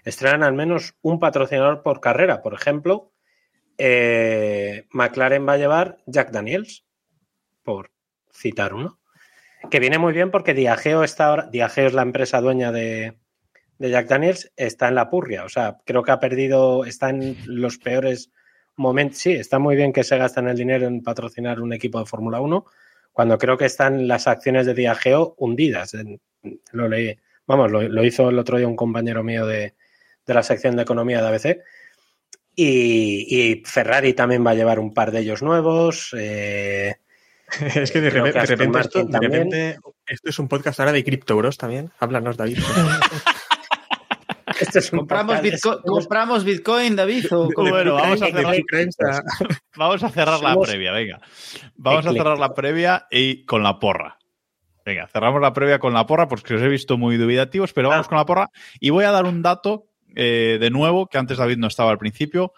estrenan 0.05 0.43
al 0.43 0.55
menos 0.55 0.95
un 1.03 1.19
patrocinador 1.19 1.83
por 1.83 2.01
carrera. 2.01 2.43
Por 2.43 2.55
ejemplo, 2.55 3.13
eh, 3.79 4.87
McLaren 4.91 5.47
va 5.47 5.55
a 5.55 5.59
llevar 5.59 5.99
Jack 6.07 6.31
Daniels, 6.31 6.85
por 7.63 7.91
citar 8.33 8.75
uno. 8.75 8.99
Que 9.71 9.81
viene 9.81 9.99
muy 9.99 10.13
bien 10.13 10.31
porque 10.31 10.55
Diageo 10.55 11.05
está 11.05 11.27
ahora, 11.27 11.49
Diageo 11.51 11.87
es 11.87 11.95
la 11.95 12.03
empresa 12.03 12.41
dueña 12.41 12.73
de, 12.73 13.17
de 13.79 13.91
Jack 13.91 14.09
Daniels, 14.09 14.53
está 14.57 14.89
en 14.89 14.97
la 14.97 15.11
purria. 15.11 15.45
O 15.45 15.49
sea, 15.49 15.79
creo 15.85 16.03
que 16.03 16.13
ha 16.13 16.21
perdido, 16.21 16.85
está 16.85 17.11
en 17.11 17.37
los 17.47 17.79
peores 17.79 18.31
momentos. 18.77 19.19
Sí, 19.19 19.33
está 19.33 19.59
muy 19.59 19.77
bien 19.77 19.93
que 19.93 20.05
se 20.05 20.19
gastan 20.19 20.49
el 20.49 20.57
dinero 20.57 20.87
en 20.87 21.03
patrocinar 21.03 21.61
un 21.61 21.73
equipo 21.73 21.99
de 21.99 22.07
Fórmula 22.07 22.41
1, 22.41 22.65
cuando 23.13 23.39
creo 23.39 23.57
que 23.57 23.67
están 23.67 24.09
las 24.09 24.27
acciones 24.27 24.67
de 24.67 24.75
Diageo 24.75 25.35
hundidas. 25.39 25.93
Lo 26.73 26.89
leí, 26.89 27.17
vamos, 27.47 27.71
lo, 27.71 27.83
lo 27.83 28.05
hizo 28.05 28.31
el 28.31 28.39
otro 28.39 28.59
día 28.59 28.67
un 28.67 28.77
compañero 28.77 29.23
mío 29.23 29.47
de, 29.47 29.75
de 30.27 30.35
la 30.35 30.43
sección 30.43 30.77
de 30.77 30.83
economía 30.83 31.21
de 31.23 31.29
ABC. 31.29 31.59
Y, 32.55 33.27
y 33.29 33.63
Ferrari 33.65 34.13
también 34.13 34.47
va 34.47 34.51
a 34.51 34.55
llevar 34.55 34.79
un 34.79 34.93
par 34.93 35.11
de 35.11 35.21
ellos 35.21 35.43
nuevos. 35.43 36.15
eh, 36.19 36.97
Es 37.75 37.91
que 37.91 38.01
de, 38.01 38.11
Creo 38.11 38.25
repente, 38.25 38.33
que 38.33 38.33
de 38.33 38.41
Aston 38.41 38.59
repente 38.59 38.81
esto, 38.81 38.99
Martin 38.99 39.07
de 39.07 39.13
también. 39.13 39.33
repente 39.33 39.79
esto 40.07 40.29
es 40.31 40.39
un 40.39 40.49
podcast 40.49 40.81
ahora 40.81 40.93
de 40.93 41.05
Crypto 41.05 41.37
Bros 41.37 41.57
también. 41.59 41.91
Háblanos, 41.99 42.37
David. 42.37 42.59
este 44.63 44.79
es 44.81 44.91
¿Compramos, 44.91 45.41
Bitcoin, 45.43 45.79
¿Compramos 45.85 46.45
Bitcoin, 46.45 46.97
David? 46.97 47.27
o? 47.33 47.49
Bueno, 47.57 47.95
vamos 47.95 48.23
a 48.23 48.27
cerrar- 48.27 48.57
Bitcoin 48.57 48.89
a- 49.11 49.23
Vamos 49.77 50.03
a 50.03 50.09
cerrar 50.11 50.41
la 50.41 50.57
previa, 50.57 50.93
venga. 50.93 51.21
Vamos 51.77 52.07
a 52.07 52.13
cerrar 52.13 52.39
la 52.39 52.55
previa 52.55 53.07
y 53.11 53.45
con 53.45 53.63
la 53.63 53.79
porra. 53.79 54.19
Venga, 54.85 55.07
cerramos 55.07 55.41
la 55.41 55.53
previa 55.53 55.79
con 55.79 55.93
la 55.95 56.07
porra 56.07 56.27
porque 56.29 56.55
os 56.55 56.63
he 56.63 56.69
visto 56.69 56.99
muy 56.99 57.17
dubitativos, 57.17 57.73
pero 57.73 57.89
vamos 57.89 58.07
Ah. 58.07 58.09
con 58.09 58.19
la 58.19 58.27
porra. 58.27 58.51
Y 58.81 58.91
voy 58.91 59.05
a 59.05 59.11
dar 59.13 59.25
un 59.27 59.41
dato 59.43 59.87
eh, 60.15 60.59
de 60.61 60.71
nuevo 60.71 61.07
que 61.07 61.19
antes 61.19 61.39
David 61.39 61.57
no 61.59 61.69
estaba 61.69 61.91
al 61.91 61.99
principio. 61.99 62.53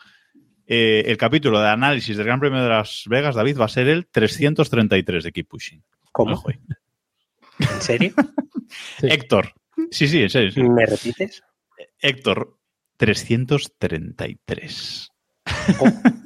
Eh, 0.67 1.05
el 1.07 1.19
capítulo 1.19 1.61
de 1.61 1.69
análisis 1.69 2.17
del 2.17 2.25
Gran 2.27 2.41
Premio 2.41 2.63
de 2.63 2.69
Las 2.71 3.05
Vegas, 3.07 3.35
David, 3.35 3.59
va 3.61 3.67
a 3.67 3.69
ser 3.69 3.87
el 3.89 4.07
333 4.07 5.23
de 5.23 5.33
Keep 5.33 5.49
Pushing. 5.49 5.83
¿Cómo? 6.11 6.43
¿En 7.59 7.81
serio? 7.83 8.15
Sí. 8.99 9.07
Héctor. 9.09 9.53
Sí, 9.91 10.09
sí, 10.09 10.23
en 10.23 10.31
serio. 10.31 10.49
en 10.49 10.55
serio. 10.55 10.71
¿Me 10.73 10.87
repites? 10.87 11.43
Héctor, 12.01 12.57
333. 12.97 15.09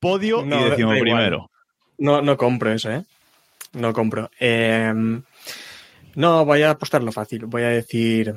Podio 0.00 0.44
No, 0.44 0.76
y 0.76 0.80
igual. 0.80 1.00
primero. 1.00 1.50
No, 1.98 2.22
no 2.22 2.36
compro 2.36 2.72
eso, 2.72 2.90
¿eh? 2.90 3.04
No 3.72 3.92
compro. 3.92 4.30
Eh, 4.38 4.92
no, 6.14 6.44
voy 6.44 6.62
a 6.62 6.70
apostarlo 6.70 7.12
fácil. 7.12 7.46
Voy 7.46 7.62
a 7.62 7.68
decir. 7.68 8.34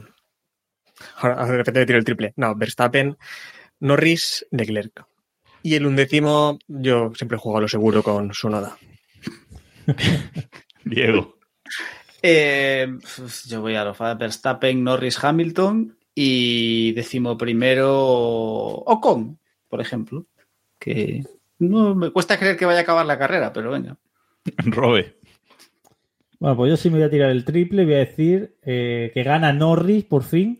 Ahora, 1.18 1.46
de 1.46 1.58
repente 1.58 1.80
me 1.82 1.86
tiro 1.86 2.00
el 2.00 2.06
triple. 2.06 2.34
No, 2.38 2.56
Verstappen, 2.56 3.18
Norris, 3.80 4.46
Leclerc. 4.52 5.06
Y 5.62 5.76
el 5.76 5.86
undécimo, 5.86 6.60
yo 6.68 7.12
siempre 7.16 7.38
juego 7.38 7.58
a 7.58 7.62
lo 7.62 7.68
seguro 7.68 8.04
con 8.04 8.34
su 8.34 8.50
noda. 8.50 8.78
Diego. 10.84 11.38
Eh, 12.28 12.88
yo 13.48 13.62
voy 13.62 13.76
a 13.76 13.84
lo 13.86 13.94
fa- 13.94 14.16
Verstappen, 14.16 14.84
Norris, 14.84 15.24
Hamilton 15.24 15.96
y 16.16 16.92
décimo 16.94 17.38
primero 17.38 17.94
Ocon, 17.94 19.38
por 19.70 19.80
ejemplo. 19.80 20.26
Que 20.80 21.24
no 21.60 21.94
me 21.94 22.10
cuesta 22.10 22.40
creer 22.40 22.58
que 22.58 22.66
vaya 22.66 22.80
a 22.80 22.82
acabar 22.82 23.06
la 23.06 23.20
carrera, 23.20 23.54
pero 23.54 23.70
venga. 23.70 23.98
Robe. 24.58 25.18
Bueno, 26.40 26.58
pues 26.58 26.70
yo 26.72 26.78
sí 26.78 26.90
me 26.90 26.98
voy 26.98 27.06
a 27.06 27.10
tirar 27.12 27.30
el 27.30 27.46
triple. 27.46 27.86
Voy 27.86 27.94
a 27.94 28.00
decir 28.00 28.58
eh, 28.64 29.12
que 29.14 29.22
gana 29.24 29.54
Norris 29.54 30.04
por 30.06 30.24
fin. 30.24 30.60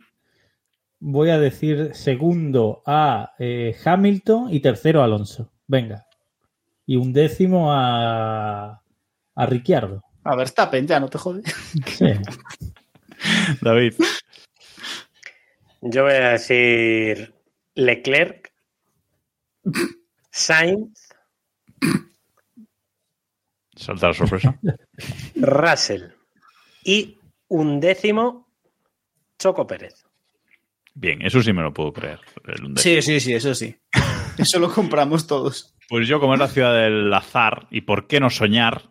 Voy 1.00 1.30
a 1.32 1.40
decir 1.40 1.92
segundo 1.94 2.84
a 2.86 3.34
eh, 3.40 3.76
Hamilton 3.84 4.54
y 4.54 4.60
tercero 4.60 5.02
a 5.02 5.06
Alonso. 5.06 5.52
Venga. 5.66 6.06
Y 6.86 6.96
un 6.96 7.12
décimo 7.12 7.74
a, 7.74 8.82
a 9.36 9.46
Ricciardo. 9.48 10.04
A 10.26 10.36
Verstappen, 10.36 10.88
ya 10.88 11.00
no 11.00 11.08
te 11.08 11.18
jodes. 11.18 11.46
Sí. 11.86 12.06
David. 13.62 13.94
Yo 15.82 16.04
voy 16.04 16.14
a 16.14 16.32
decir 16.32 17.34
Leclerc, 17.76 18.52
Sainz, 20.32 21.06
Salta 23.76 24.08
la 24.08 24.14
sorpresa. 24.14 24.58
Russell 25.36 26.04
y 26.84 27.20
un 27.50 27.80
décimo 27.80 28.48
Choco 29.38 29.68
Pérez. 29.68 30.06
Bien, 30.94 31.22
eso 31.22 31.42
sí 31.44 31.52
me 31.52 31.62
lo 31.62 31.74
puedo 31.74 31.92
creer. 31.92 32.20
el. 32.46 32.78
Sí, 32.78 33.02
sí, 33.02 33.20
sí, 33.20 33.34
eso 33.34 33.54
sí. 33.54 33.76
Eso 34.38 34.60
lo 34.60 34.74
compramos 34.74 35.28
todos. 35.28 35.76
Pues 35.90 36.08
yo, 36.08 36.20
como 36.20 36.34
es 36.34 36.40
la 36.40 36.48
ciudad 36.48 36.74
del 36.74 37.14
azar, 37.14 37.68
y 37.70 37.82
por 37.82 38.08
qué 38.08 38.20
no 38.20 38.30
soñar, 38.30 38.90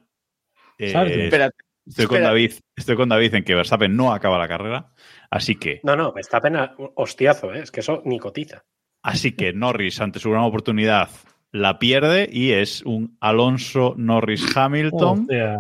eh. 0.79 0.93
Espérate. 1.25 1.57
estoy, 1.87 2.07
con. 2.07 2.23
David, 2.23 2.53
estoy 2.77 2.97
con 2.97 3.09
David 3.09 3.35
en 3.35 3.45
que 3.45 3.55
Verstappen 3.55 3.97
no 3.97 4.13
acaba 4.13 4.39
la 4.39 4.49
carrera. 4.49 4.93
Así 5.31 5.57
que, 5.57 5.81
No, 5.83 5.97
no, 5.97 6.15
está 6.17 6.41
pena 6.41 6.75
hostiazo, 6.95 7.53
¿eh? 7.55 7.61
es 7.61 7.71
que 7.71 7.81
eso 7.81 8.03
ni 8.05 8.19
cotiza. 8.19 8.65
así 9.03 9.33
que 9.33 9.53
Norris, 9.53 10.01
ante 10.01 10.19
su 10.21 10.31
gran 10.31 10.45
oportunidad, 10.45 11.09
la 11.53 11.79
pierde 11.79 12.29
y 12.33 12.53
es 12.53 12.83
un 12.83 13.17
Alonso 13.21 13.95
Norris 13.97 14.57
Hamilton. 14.57 15.21
Hostia. 15.23 15.59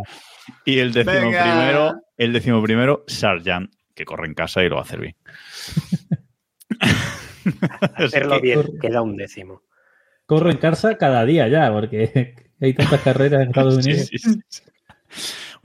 Y 0.64 0.78
el 0.78 0.92
décimo 0.92 1.30
Venga. 1.30 1.42
primero, 1.42 1.94
el 2.18 2.32
décimo 2.32 2.62
primero, 2.62 3.04
Sargent, 3.06 3.72
que 3.94 4.04
corre 4.04 4.26
en 4.26 4.34
casa 4.34 4.62
y 4.62 4.68
lo 4.68 4.76
va 4.76 4.82
a 4.82 4.84
hacer 4.84 5.00
bien. 5.00 5.16
Hacerlo 7.96 8.40
bien, 8.40 8.62
queda 8.80 9.02
un 9.02 9.16
décimo. 9.16 9.62
Corre 10.26 10.52
en 10.52 10.56
casa 10.58 10.96
cada 10.96 11.24
día 11.24 11.48
ya, 11.48 11.70
porque 11.72 12.34
hay 12.60 12.74
tantas 12.74 13.00
carreras 13.02 13.42
en 13.42 13.48
Estados 13.48 13.76
Unidos. 13.84 14.06
sí, 14.06 14.18
sí, 14.18 14.36
sí. 14.48 14.62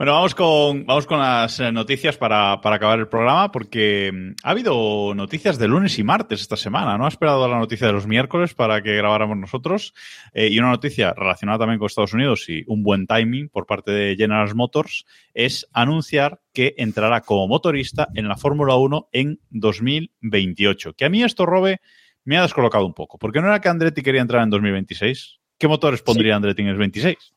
Bueno, 0.00 0.14
vamos 0.14 0.34
con, 0.34 0.86
vamos 0.86 1.06
con 1.06 1.18
las 1.18 1.60
eh, 1.60 1.70
noticias 1.70 2.16
para, 2.16 2.58
para 2.62 2.76
acabar 2.76 2.98
el 3.00 3.08
programa, 3.08 3.52
porque 3.52 4.10
mm, 4.10 4.30
ha 4.42 4.50
habido 4.52 5.14
noticias 5.14 5.58
de 5.58 5.68
lunes 5.68 5.98
y 5.98 6.02
martes 6.02 6.40
esta 6.40 6.56
semana. 6.56 6.96
No 6.96 7.04
ha 7.04 7.08
esperado 7.08 7.46
la 7.46 7.58
noticia 7.58 7.86
de 7.86 7.92
los 7.92 8.06
miércoles 8.06 8.54
para 8.54 8.80
que 8.80 8.96
grabáramos 8.96 9.36
nosotros. 9.36 9.92
Eh, 10.32 10.48
y 10.48 10.58
una 10.58 10.70
noticia 10.70 11.12
relacionada 11.12 11.58
también 11.58 11.78
con 11.78 11.84
Estados 11.84 12.14
Unidos 12.14 12.48
y 12.48 12.64
un 12.66 12.82
buen 12.82 13.06
timing 13.06 13.50
por 13.50 13.66
parte 13.66 13.90
de 13.90 14.16
General 14.16 14.54
Motors 14.54 15.04
es 15.34 15.68
anunciar 15.74 16.40
que 16.54 16.74
entrará 16.78 17.20
como 17.20 17.46
motorista 17.46 18.08
en 18.14 18.26
la 18.26 18.36
Fórmula 18.36 18.76
1 18.76 19.08
en 19.12 19.38
2028. 19.50 20.94
Que 20.94 21.04
a 21.04 21.10
mí 21.10 21.22
esto, 21.22 21.44
Robe, 21.44 21.82
me 22.24 22.38
ha 22.38 22.42
descolocado 22.42 22.86
un 22.86 22.94
poco. 22.94 23.18
Porque 23.18 23.42
no 23.42 23.48
era 23.48 23.60
que 23.60 23.68
Andretti 23.68 24.02
quería 24.02 24.22
entrar 24.22 24.42
en 24.42 24.48
2026. 24.48 25.40
¿Qué 25.58 25.68
motores 25.68 26.00
pondría 26.00 26.36
Andretti 26.36 26.62
en 26.62 26.68
el 26.68 26.78
26? 26.78 27.34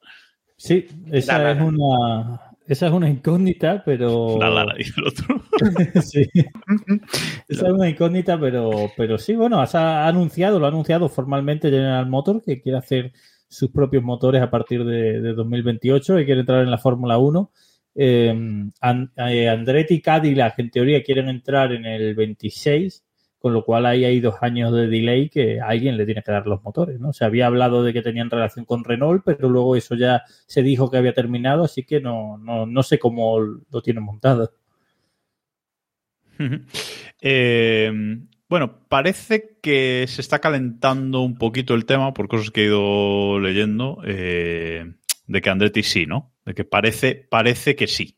Sí, 0.57 0.87
esa 1.11 1.39
La, 1.39 1.51
es 1.51 1.57
la. 1.57 1.63
una 1.65 2.53
esa 2.65 2.87
es 2.87 2.93
una 2.93 3.09
incógnita, 3.09 3.83
pero 3.83 4.37
La 4.39 4.49
Lara, 4.49 4.73
dice 4.77 4.93
el 4.95 5.07
otro. 5.07 5.43
sí. 6.01 6.25
Esa 7.49 7.67
es 7.67 7.73
una 7.73 7.89
incógnita, 7.89 8.39
pero, 8.39 8.89
pero 8.95 9.17
sí, 9.17 9.35
bueno, 9.35 9.61
ha 9.61 10.07
anunciado, 10.07 10.59
lo 10.59 10.65
ha 10.65 10.69
anunciado 10.69 11.09
formalmente 11.09 11.69
General 11.69 12.07
Motors 12.09 12.43
que 12.45 12.61
quiere 12.61 12.77
hacer 12.77 13.11
sus 13.49 13.69
propios 13.69 14.01
motores 14.03 14.41
a 14.41 14.49
partir 14.49 14.85
de, 14.85 15.19
de 15.21 15.33
2028 15.33 16.19
y 16.19 16.25
quiere 16.25 16.39
entrar 16.39 16.63
en 16.63 16.71
la 16.71 16.77
Fórmula 16.77 17.17
1. 17.17 17.51
Eh, 17.95 18.33
eh, 19.27 19.49
Andretti 19.49 19.95
y 19.95 20.01
Cadillac 20.01 20.57
en 20.57 20.71
teoría 20.71 21.03
quieren 21.03 21.27
entrar 21.29 21.73
en 21.73 21.85
el 21.85 22.15
26, 22.15 23.03
con 23.43 23.51
lo 23.51 23.65
cual 23.65 23.85
ahí 23.85 24.05
hay 24.05 24.21
dos 24.21 24.35
años 24.39 24.71
de 24.71 24.87
delay 24.87 25.27
que 25.27 25.59
alguien 25.59 25.97
le 25.97 26.05
tiene 26.05 26.23
que 26.23 26.31
dar 26.31 26.47
los 26.47 26.63
motores, 26.63 26.97
¿no? 26.97 27.11
Se 27.11 27.25
había 27.25 27.47
hablado 27.47 27.83
de 27.83 27.91
que 27.91 28.01
tenían 28.01 28.29
relación 28.29 28.63
con 28.63 28.85
Renault, 28.85 29.21
pero 29.25 29.49
luego 29.49 29.75
eso 29.75 29.95
ya 29.95 30.23
se 30.47 30.63
dijo 30.63 30.89
que 30.89 30.95
había 30.95 31.13
terminado, 31.13 31.65
así 31.65 31.83
que 31.83 31.99
no, 31.99 32.37
no, 32.37 32.65
no 32.65 32.83
sé 32.83 32.99
cómo 32.99 33.37
lo 33.41 33.81
tienen 33.81 34.05
montado. 34.05 34.53
Eh, 37.19 37.91
bueno, 38.47 38.79
parece 38.87 39.57
que 39.61 40.05
se 40.07 40.21
está 40.21 40.39
calentando 40.39 41.19
un 41.19 41.37
poquito 41.37 41.73
el 41.73 41.85
tema 41.85 42.13
por 42.13 42.29
cosas 42.29 42.49
que 42.49 42.61
he 42.61 42.65
ido 42.67 43.41
leyendo 43.41 44.01
eh, 44.05 44.85
de 45.27 45.41
que 45.41 45.49
Andretti 45.49 45.83
sí, 45.83 46.05
¿no? 46.05 46.31
De 46.45 46.53
que 46.53 46.63
parece, 46.63 47.27
parece 47.29 47.75
que 47.75 47.87
sí. 47.87 48.17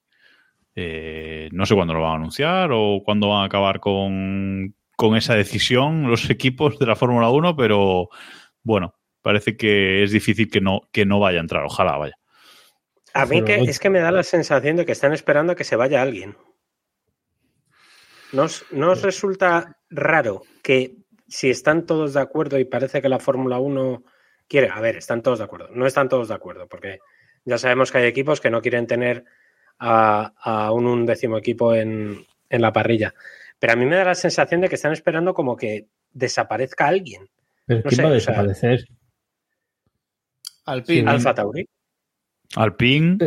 Eh, 0.76 1.50
no 1.52 1.66
sé 1.66 1.74
cuándo 1.74 1.96
lo 1.96 2.02
van 2.02 2.12
a 2.12 2.16
anunciar 2.18 2.70
o 2.72 3.02
cuándo 3.04 3.30
van 3.30 3.42
a 3.42 3.46
acabar 3.46 3.80
con, 3.80 4.76
con 4.96 5.16
esa 5.16 5.36
decisión 5.36 6.10
los 6.10 6.30
equipos 6.30 6.80
de 6.80 6.86
la 6.86 6.96
Fórmula 6.96 7.30
1, 7.30 7.56
pero 7.56 8.10
bueno, 8.64 8.96
parece 9.22 9.58
que 9.58 10.04
es 10.04 10.12
difícil 10.12 10.50
que 10.50 10.62
no, 10.62 10.82
que 10.92 11.06
no 11.06 11.20
vaya 11.20 11.40
a 11.40 11.42
entrar. 11.42 11.64
Ojalá 11.64 11.98
vaya. 11.98 12.18
A 13.14 13.26
mí 13.26 13.44
que, 13.44 13.56
es 13.56 13.80
que 13.80 13.90
me 13.90 14.00
da 14.00 14.12
la 14.12 14.24
sensación 14.24 14.76
de 14.76 14.86
que 14.86 14.92
están 14.92 15.14
esperando 15.14 15.54
a 15.54 15.56
que 15.56 15.64
se 15.64 15.78
vaya 15.78 16.02
alguien. 16.02 16.36
¿No 18.34 18.44
os, 18.44 18.66
no 18.72 18.92
os 18.92 19.02
resulta 19.02 19.78
raro 19.90 20.42
que 20.62 20.98
si 21.28 21.50
están 21.50 21.86
todos 21.86 22.14
de 22.14 22.20
acuerdo 22.20 22.60
y 22.60 22.66
parece 22.66 23.02
que 23.02 23.08
la 23.08 23.20
Fórmula 23.20 23.60
1 23.60 24.04
quiere, 24.48 24.70
a 24.70 24.82
ver, 24.82 24.98
están 24.98 25.22
todos 25.22 25.40
de 25.40 25.46
acuerdo, 25.46 25.70
no 25.72 25.86
están 25.86 26.10
todos 26.10 26.28
de 26.28 26.34
acuerdo, 26.34 26.68
porque 26.68 27.00
ya 27.46 27.58
sabemos 27.58 27.92
que 27.92 28.00
hay 28.00 28.06
equipos 28.06 28.42
que 28.42 28.50
no 28.50 28.62
quieren 28.62 28.88
tener 28.88 29.24
a, 29.80 30.34
a 30.38 30.72
un 30.72 30.86
undécimo 30.86 31.38
equipo 31.38 31.74
en, 31.74 32.26
en 32.50 32.62
la 32.62 32.74
parrilla. 32.74 33.14
Pero 33.66 33.74
a 33.74 33.78
mí 33.78 33.86
me 33.88 33.96
da 33.96 34.04
la 34.04 34.14
sensación 34.14 34.62
de 34.62 34.70
que 34.70 34.76
están 34.76 34.94
esperando 34.94 35.34
como 35.34 35.58
que 35.58 35.88
desaparezca 36.12 36.86
alguien. 36.88 37.28
Pero 37.66 37.80
No 37.80 37.90
¿quién 37.90 37.96
sé, 37.96 38.04
va 38.04 38.10
a 38.10 38.12
o 38.12 38.20
sea, 38.20 38.34
desaparecer? 38.34 38.86
Alpine. 40.66 41.02
Sí. 41.02 41.08
Alfa 41.08 41.34
Tauri. 41.34 41.66
Alpine, 42.58 43.18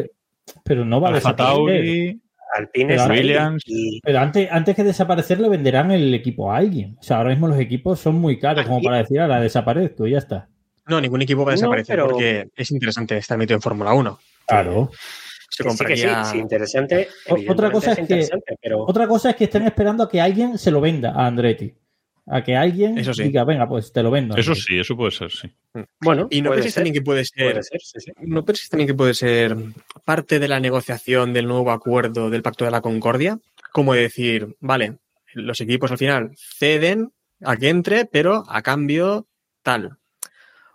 Pero 0.64 0.84
no 0.84 1.00
va 1.00 1.08
a 1.08 1.14
Alfa 1.14 1.30
desaparecer. 1.32 1.56
Tauri, 1.56 2.22
Alpine 2.56 2.96
Pero 2.96 3.06
Williams. 3.08 3.62
y 3.66 4.00
Pero 4.00 4.18
antes, 4.20 4.48
antes 4.48 4.76
que 4.76 4.84
desaparecer 4.84 5.40
le 5.40 5.48
venderán 5.48 5.90
el 5.90 6.14
equipo 6.14 6.52
a 6.52 6.58
alguien. 6.58 6.96
O 7.00 7.02
sea, 7.02 7.16
ahora 7.16 7.30
mismo 7.30 7.48
los 7.48 7.58
equipos 7.58 7.98
son 7.98 8.14
muy 8.14 8.38
caros 8.38 8.64
como 8.64 8.80
para 8.80 8.98
decir, 8.98 9.18
ahora 9.20 9.40
desaparezco 9.40 10.06
y 10.06 10.12
ya 10.12 10.18
está. 10.18 10.48
No, 10.86 11.00
ningún 11.00 11.22
equipo 11.22 11.44
va 11.44 11.50
a 11.50 11.54
No, 11.56 11.60
desaparecer 11.62 11.96
pero- 11.96 12.10
porque 12.10 12.48
es 12.54 12.70
interesante 12.70 13.16
estar 13.16 13.36
metido 13.36 13.56
en 13.56 13.62
Fórmula 13.62 13.92
1. 13.92 14.18
Claro. 14.46 14.90
Se 15.50 15.64
que 15.64 15.70
sí, 15.70 15.84
que 15.84 15.96
sí, 15.96 16.08
sí, 16.32 16.38
interesante. 16.38 17.08
Otra 17.48 17.70
cosa 17.70 17.90
es 17.92 17.96
que- 17.96 18.02
interesante, 18.02 18.58
pero 18.62 18.84
Otra 18.84 19.08
cosa 19.08 19.30
es 19.30 19.36
que 19.36 19.44
estén 19.44 19.62
esperando 19.64 20.04
a 20.04 20.08
que 20.08 20.20
alguien 20.20 20.58
se 20.58 20.70
lo 20.70 20.80
venda 20.80 21.12
a 21.12 21.26
Andretti. 21.26 21.74
A 22.30 22.44
que 22.44 22.54
alguien 22.54 22.98
Eso 22.98 23.14
sí. 23.14 23.22
diga, 23.24 23.42
venga, 23.44 23.66
pues 23.66 23.90
te 23.90 24.02
lo 24.02 24.10
vendo. 24.10 24.36
eso 24.36 24.50
Andretti. 24.50 24.66
sí, 24.74 24.78
eso 24.78 24.94
puede 24.94 25.10
ser, 25.12 25.30
sí. 25.32 25.50
bueno, 26.00 26.26
Y 26.30 26.42
no 26.42 26.50
penséis 26.50 26.74
también 26.74 26.92
que 26.94 27.00
puede 27.00 27.24
ser. 27.24 27.52
puede 27.52 27.62
ser, 27.62 27.80
sí, 27.80 28.00
sí. 28.00 28.12
¿No 28.20 28.44
pensáis 28.44 28.68
también 28.68 28.86
que 28.86 28.94
puede 28.94 29.14
ser 29.14 29.56
parte 30.04 30.38
de 30.38 30.48
la 30.48 30.60
negociación 30.60 31.32
del 31.32 31.46
nuevo 31.48 31.70
acuerdo 31.70 32.28
del 32.28 32.42
Pacto 32.42 32.66
de 32.66 32.70
la 32.70 32.82
Concordia? 32.82 33.38
Como 33.72 33.94
decir, 33.94 34.56
vale, 34.60 34.98
los 35.32 35.60
equipos 35.62 35.90
al 35.90 35.96
final 35.98 36.32
ceden 36.36 37.12
a 37.42 37.56
que 37.56 37.70
entre, 37.70 38.04
pero 38.04 38.44
a 38.48 38.60
cambio 38.60 39.26
tal. 39.62 39.96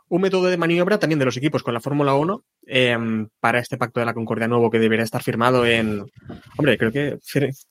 Un 0.09 0.21
método 0.21 0.45
de 0.47 0.57
maniobra 0.57 0.97
también 0.97 1.19
de 1.19 1.25
los 1.25 1.37
equipos 1.37 1.61
con 1.61 1.73
la 1.75 1.81
Fórmula 1.81 2.15
1 2.15 2.43
eh, 2.65 2.97
para 3.39 3.59
este 3.59 3.77
Pacto 3.77 3.99
de 3.99 4.05
la 4.05 4.13
Concordia 4.13 4.47
nuevo 4.47 4.69
que 4.71 4.79
debería 4.79 5.03
estar 5.03 5.21
firmado 5.21 5.65
en... 5.65 6.03
Hombre, 6.57 6.77
creo 6.77 6.91
que 6.91 7.17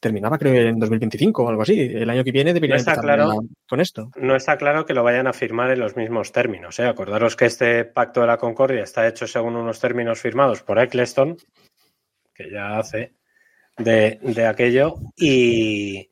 terminaba 0.01 0.38
creo 0.38 0.55
en 0.55 0.78
2025 0.78 1.43
o 1.45 1.49
algo 1.49 1.62
así. 1.62 1.80
El 1.80 2.11
año 2.11 2.22
que 2.24 2.32
viene 2.32 2.53
debería 2.53 2.76
No 2.76 2.80
empezar 2.80 3.03
claro. 3.03 3.28
la- 3.28 3.36
con 3.68 3.80
esto. 3.80 4.11
No 4.16 4.36
está 4.36 4.57
claro 4.59 4.84
que 4.84 4.95
lo 4.95 5.03
vayan 5.03 5.26
a 5.26 5.32
firmar 5.32 5.70
en 5.70 5.80
los 5.80 5.97
mismos 5.97 6.32
términos. 6.32 6.78
¿eh? 6.78 6.84
Acordaros 6.86 7.36
que 7.36 7.47
este 7.47 7.84
pacto 7.84 8.20
de 8.20 8.26
la 8.26 8.36
Concordia 8.38 8.82
está 8.84 9.07
hecho 9.09 9.26
según 9.26 9.57
unos 9.57 9.80
términos 9.80 10.20
firmados 10.20 10.62
por 10.62 10.78
Eccleston, 10.78 11.36
que 12.34 12.51
ya 12.51 12.78
hace 12.78 13.14
de, 13.78 14.18
de 14.22 14.47
aquello, 14.47 14.95
y, 15.16 16.11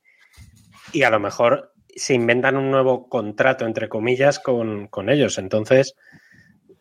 y 0.93 1.03
a 1.03 1.11
lo 1.11 1.21
mejor 1.21 1.73
se 1.95 2.15
inventan 2.15 2.57
un 2.57 2.71
nuevo 2.71 3.09
contrato, 3.09 3.67
entre 3.67 3.89
comillas, 3.89 4.39
con, 4.39 4.87
con 4.87 5.11
ellos. 5.11 5.37
Entonces, 5.39 5.95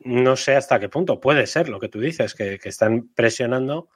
no 0.02 0.36
sé 0.36 0.56
hasta 0.56 0.80
qué 0.80 0.90
punto. 0.90 1.20
Puede 1.20 1.46
ser 1.48 1.70
lo 1.70 1.80
que 1.80 1.90
tú 1.90 2.00
dices, 2.00 2.34
que, 2.36 2.60
que 2.60 2.70
están 2.70 3.10
presionando 3.16 3.90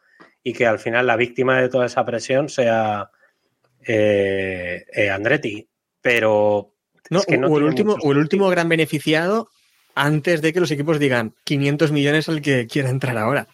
y 0.44 0.54
que 0.54 0.66
al 0.66 0.80
final 0.80 1.08
la 1.08 1.16
víctima 1.16 1.60
de 1.62 1.70
toda 1.70 1.86
esa 1.86 2.06
presión 2.06 2.50
sea 2.50 3.10
eh, 3.86 4.86
eh, 4.94 5.10
Andretti. 5.10 5.68
Pero 6.02 6.74
No, 7.10 7.20
es 7.20 7.26
que 7.26 7.38
no 7.38 7.48
o, 7.48 7.58
el 7.58 7.64
último, 7.64 7.96
o 8.02 8.12
el 8.12 8.18
último 8.18 8.50
gran 8.50 8.68
beneficiado 8.70 9.50
antes 9.96 10.42
de 10.42 10.52
que 10.54 10.60
los 10.60 10.72
equipos 10.72 11.00
digan 11.00 11.36
500 11.44 11.92
millones 11.92 12.28
al 12.30 12.42
que 12.42 12.68
quiera 12.68 12.90
entrar 12.90 13.18
ahora. 13.18 13.48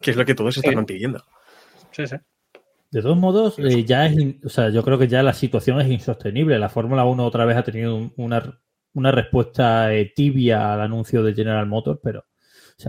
Que 0.00 0.10
es 0.10 0.16
lo 0.16 0.24
que 0.24 0.34
todos 0.34 0.56
estaban 0.56 0.84
pidiendo. 0.86 1.24
Sí, 1.92 2.06
sí. 2.06 2.16
De 2.90 3.00
todos 3.00 3.16
modos, 3.16 3.58
eh, 3.58 3.84
ya 3.84 4.06
es, 4.06 4.16
o 4.44 4.48
sea, 4.50 4.68
yo 4.70 4.82
creo 4.82 4.98
que 4.98 5.08
ya 5.08 5.22
la 5.22 5.32
situación 5.32 5.80
es 5.80 5.88
insostenible. 5.88 6.58
La 6.58 6.68
Fórmula 6.68 7.04
1 7.04 7.24
otra 7.24 7.44
vez 7.46 7.56
ha 7.56 7.62
tenido 7.62 7.96
un- 7.96 8.12
una, 8.16 8.60
una 8.94 9.10
respuesta 9.10 9.92
eh, 9.94 10.12
tibia 10.14 10.74
al 10.74 10.80
anuncio 10.82 11.22
de 11.22 11.34
General 11.34 11.66
Motors, 11.66 12.00
pero 12.02 12.24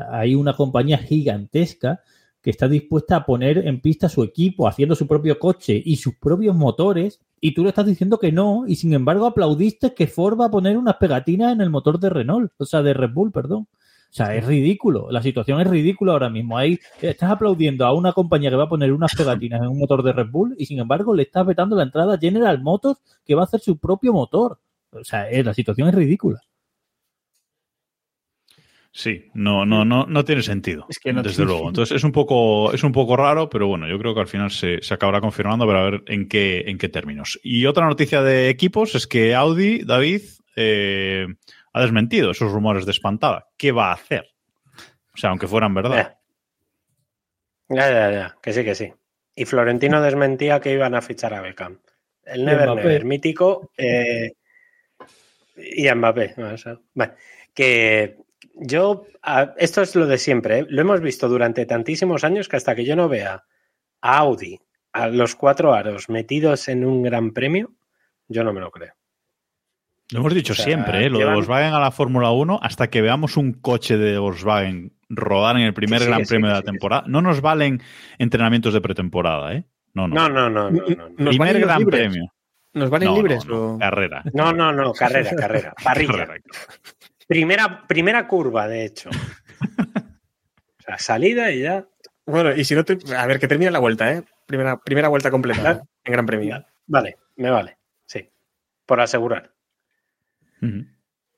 hay 0.09 0.35
una 0.35 0.55
compañía 0.55 0.97
gigantesca 0.97 2.01
que 2.41 2.49
está 2.49 2.67
dispuesta 2.67 3.15
a 3.15 3.25
poner 3.25 3.59
en 3.65 3.79
pista 3.79 4.09
su 4.09 4.21
equipo, 4.21 4.67
haciendo 4.67 4.95
su 4.95 5.07
propio 5.07 5.39
coche 5.39 5.81
y 5.83 5.95
sus 5.95 6.15
propios 6.15 6.55
motores, 6.55 7.21
y 7.39 7.53
tú 7.53 7.63
le 7.63 7.69
estás 7.69 7.85
diciendo 7.85 8.19
que 8.19 8.33
no, 8.33 8.65
y 8.67 8.75
sin 8.75 8.93
embargo 8.93 9.25
aplaudiste 9.25 9.93
que 9.93 10.07
Ford 10.07 10.39
va 10.39 10.47
a 10.47 10.51
poner 10.51 10.77
unas 10.77 10.97
pegatinas 10.97 11.53
en 11.53 11.61
el 11.61 11.69
motor 11.69 11.99
de 11.99 12.09
Renault, 12.09 12.51
o 12.57 12.65
sea, 12.65 12.81
de 12.81 12.93
Red 12.93 13.11
Bull, 13.13 13.31
perdón. 13.31 13.67
O 14.13 14.15
sea, 14.15 14.35
es 14.35 14.45
ridículo. 14.45 15.09
La 15.09 15.23
situación 15.23 15.59
es 15.59 15.67
ridícula 15.67 16.11
ahora 16.13 16.29
mismo. 16.29 16.55
Ahí 16.55 16.77
estás 17.01 17.31
aplaudiendo 17.31 17.83
a 17.83 17.93
una 17.93 18.13
compañía 18.13 18.51
que 18.51 18.55
va 18.55 18.65
a 18.65 18.69
poner 18.69 18.93
unas 18.93 19.15
pegatinas 19.15 19.59
en 19.61 19.69
un 19.69 19.79
motor 19.79 20.03
de 20.03 20.13
Red 20.13 20.29
Bull 20.29 20.53
y 20.59 20.67
sin 20.67 20.77
embargo 20.77 21.15
le 21.15 21.23
estás 21.23 21.47
vetando 21.47 21.75
la 21.75 21.81
entrada 21.81 22.13
a 22.13 22.17
General 22.19 22.61
Motors 22.61 22.99
que 23.25 23.33
va 23.33 23.41
a 23.41 23.45
hacer 23.45 23.61
su 23.61 23.79
propio 23.79 24.13
motor. 24.13 24.59
O 24.93 25.03
sea, 25.03 25.29
eh, 25.29 25.43
la 25.43 25.53
situación 25.53 25.87
es 25.89 25.95
ridícula. 25.95 26.39
Sí, 28.95 29.31
no, 29.33 29.65
no, 29.65 29.83
no, 29.83 30.05
no 30.05 30.23
tiene 30.23 30.43
sentido. 30.43 30.85
Es 30.87 30.99
que 30.99 31.11
no 31.13 31.23
desde 31.23 31.37
tiene 31.37 31.51
luego. 31.51 31.67
Entonces 31.67 31.95
es 31.95 32.03
un 32.03 32.11
poco, 32.11 32.71
es 32.71 32.83
un 32.83 32.91
poco 32.91 33.17
raro, 33.17 33.49
pero 33.49 33.67
bueno, 33.67 33.87
yo 33.87 33.97
creo 33.97 34.13
que 34.13 34.21
al 34.21 34.27
final 34.27 34.51
se, 34.51 34.83
se 34.83 34.93
acabará 34.93 35.19
confirmando 35.19 35.65
para 35.65 35.83
ver 35.83 36.03
en 36.05 36.27
qué, 36.27 36.65
en 36.67 36.77
qué 36.77 36.89
términos. 36.89 37.39
Y 37.41 37.65
otra 37.65 37.87
noticia 37.87 38.21
de 38.21 38.49
equipos 38.49 38.93
es 38.93 39.07
que 39.07 39.33
Audi, 39.33 39.79
David, 39.83 40.21
eh, 40.55 41.25
ha 41.73 41.81
desmentido 41.81 42.29
esos 42.29 42.51
rumores 42.51 42.85
de 42.85 42.91
espantada. 42.91 43.47
¿Qué 43.57 43.71
va 43.71 43.89
a 43.89 43.93
hacer? 43.93 44.27
O 45.13 45.17
sea, 45.17 45.31
aunque 45.31 45.47
fueran 45.47 45.73
verdad. 45.73 46.19
Ya, 47.69 47.91
ya, 47.91 48.11
ya, 48.11 48.37
que 48.43 48.53
sí, 48.53 48.63
que 48.63 48.75
sí. 48.75 48.93
Y 49.35 49.45
Florentino 49.45 50.01
desmentía 50.01 50.59
que 50.59 50.71
iban 50.71 50.93
a 50.93 51.01
fichar 51.01 51.33
a 51.33 51.41
Beckham. 51.41 51.79
El 52.23 52.45
Never 52.45 52.69
Mbappé. 52.69 52.83
Never, 52.83 53.05
mítico. 53.05 53.71
eh, 53.77 54.33
y 55.55 55.87
a 55.87 55.95
Mbappé. 55.95 56.35
o 56.37 56.57
sea, 56.57 56.79
vale. 56.93 57.13
Que 57.53 58.17
yo, 58.55 59.05
a- 59.21 59.53
esto 59.57 59.81
es 59.81 59.95
lo 59.95 60.05
de 60.07 60.17
siempre, 60.17 60.59
¿eh? 60.59 60.65
lo 60.69 60.81
hemos 60.81 61.01
visto 61.01 61.27
durante 61.29 61.65
tantísimos 61.65 62.23
años 62.23 62.47
que 62.49 62.55
hasta 62.57 62.75
que 62.75 62.85
yo 62.85 62.95
no 62.95 63.07
vea 63.09 63.43
a 64.01 64.17
Audi, 64.17 64.59
a 64.91 65.07
los 65.07 65.35
cuatro 65.35 65.73
aros 65.73 66.09
metidos 66.09 66.67
en 66.67 66.85
un 66.85 67.01
gran 67.03 67.31
premio, 67.31 67.73
yo 68.27 68.43
no 68.43 68.53
me 68.53 68.59
lo 68.61 68.71
creo. 68.71 68.93
Lo 70.11 70.19
hemos 70.19 70.33
dicho 70.33 70.53
O 70.53 70.55
sea, 70.55 70.65
siempre, 70.65 71.05
¿eh? 71.05 71.09
lo 71.09 71.17
de 71.19 71.25
Volkswagen 71.25 71.73
a 71.73 71.79
la 71.79 71.89
Fórmula 71.91 72.29
1, 72.31 72.59
hasta 72.61 72.89
que 72.89 73.01
veamos 73.01 73.37
un 73.37 73.53
coche 73.53 73.97
de 73.97 74.17
Volkswagen 74.17 74.93
rodar 75.09 75.55
en 75.55 75.63
el 75.63 75.73
primer 75.73 76.01
sí, 76.01 76.05
Gran 76.07 76.25
sí, 76.25 76.29
Premio 76.29 76.47
de 76.49 76.53
la 76.53 76.59
sí, 76.59 76.63
que 76.63 76.67
sí. 76.67 76.71
temporada. 76.73 77.03
No 77.07 77.21
nos 77.21 77.41
valen 77.41 77.81
entrenamientos 78.19 78.73
de 78.73 78.81
pretemporada, 78.81 79.53
¿eh? 79.55 79.63
No, 79.93 80.07
no. 80.07 80.15
No, 80.15 80.29
no, 80.29 80.49
no, 80.49 80.69
no, 80.69 80.81
no. 80.81 80.95
no. 80.95 81.09
Nos 81.17 81.29
primer 81.37 81.59
Gran 81.59 81.79
libres. 81.79 81.99
Premio. 82.01 82.32
¿Nos 82.73 82.89
valen 82.89 83.09
No, 83.09 83.15
libres? 83.15 83.45
no, 83.45 83.53
no. 83.55 83.75
o- 83.75 83.79
Carrera. 83.79 84.23
No, 84.33 84.51
no, 84.53 84.71
no, 84.71 84.93
carrera, 84.93 85.31
carrera. 85.37 85.73
Parrilla. 85.83 86.17
Carrera. 86.25 86.43
Primera, 87.27 87.87
primera 87.87 88.27
curva, 88.27 88.67
de 88.67 88.85
hecho. 88.85 89.09
O 90.79 90.85
sea, 90.85 90.97
salida 90.97 91.49
y 91.49 91.61
ya. 91.61 91.87
Bueno, 92.25 92.53
y 92.53 92.65
si 92.65 92.75
no, 92.75 92.83
te... 92.83 92.97
a 93.15 93.25
ver, 93.25 93.39
que 93.39 93.47
termine 93.47 93.71
la 93.71 93.79
vuelta, 93.79 94.11
¿eh? 94.11 94.21
Primera, 94.45 94.77
primera 94.81 95.07
vuelta 95.07 95.31
completa 95.31 95.81
en 96.03 96.11
Gran 96.11 96.25
Premio. 96.25 96.61
Vale, 96.87 97.15
me 97.37 97.49
vale. 97.49 97.77
Sí. 98.05 98.29
Por 98.85 98.99
asegurar. 98.99 99.53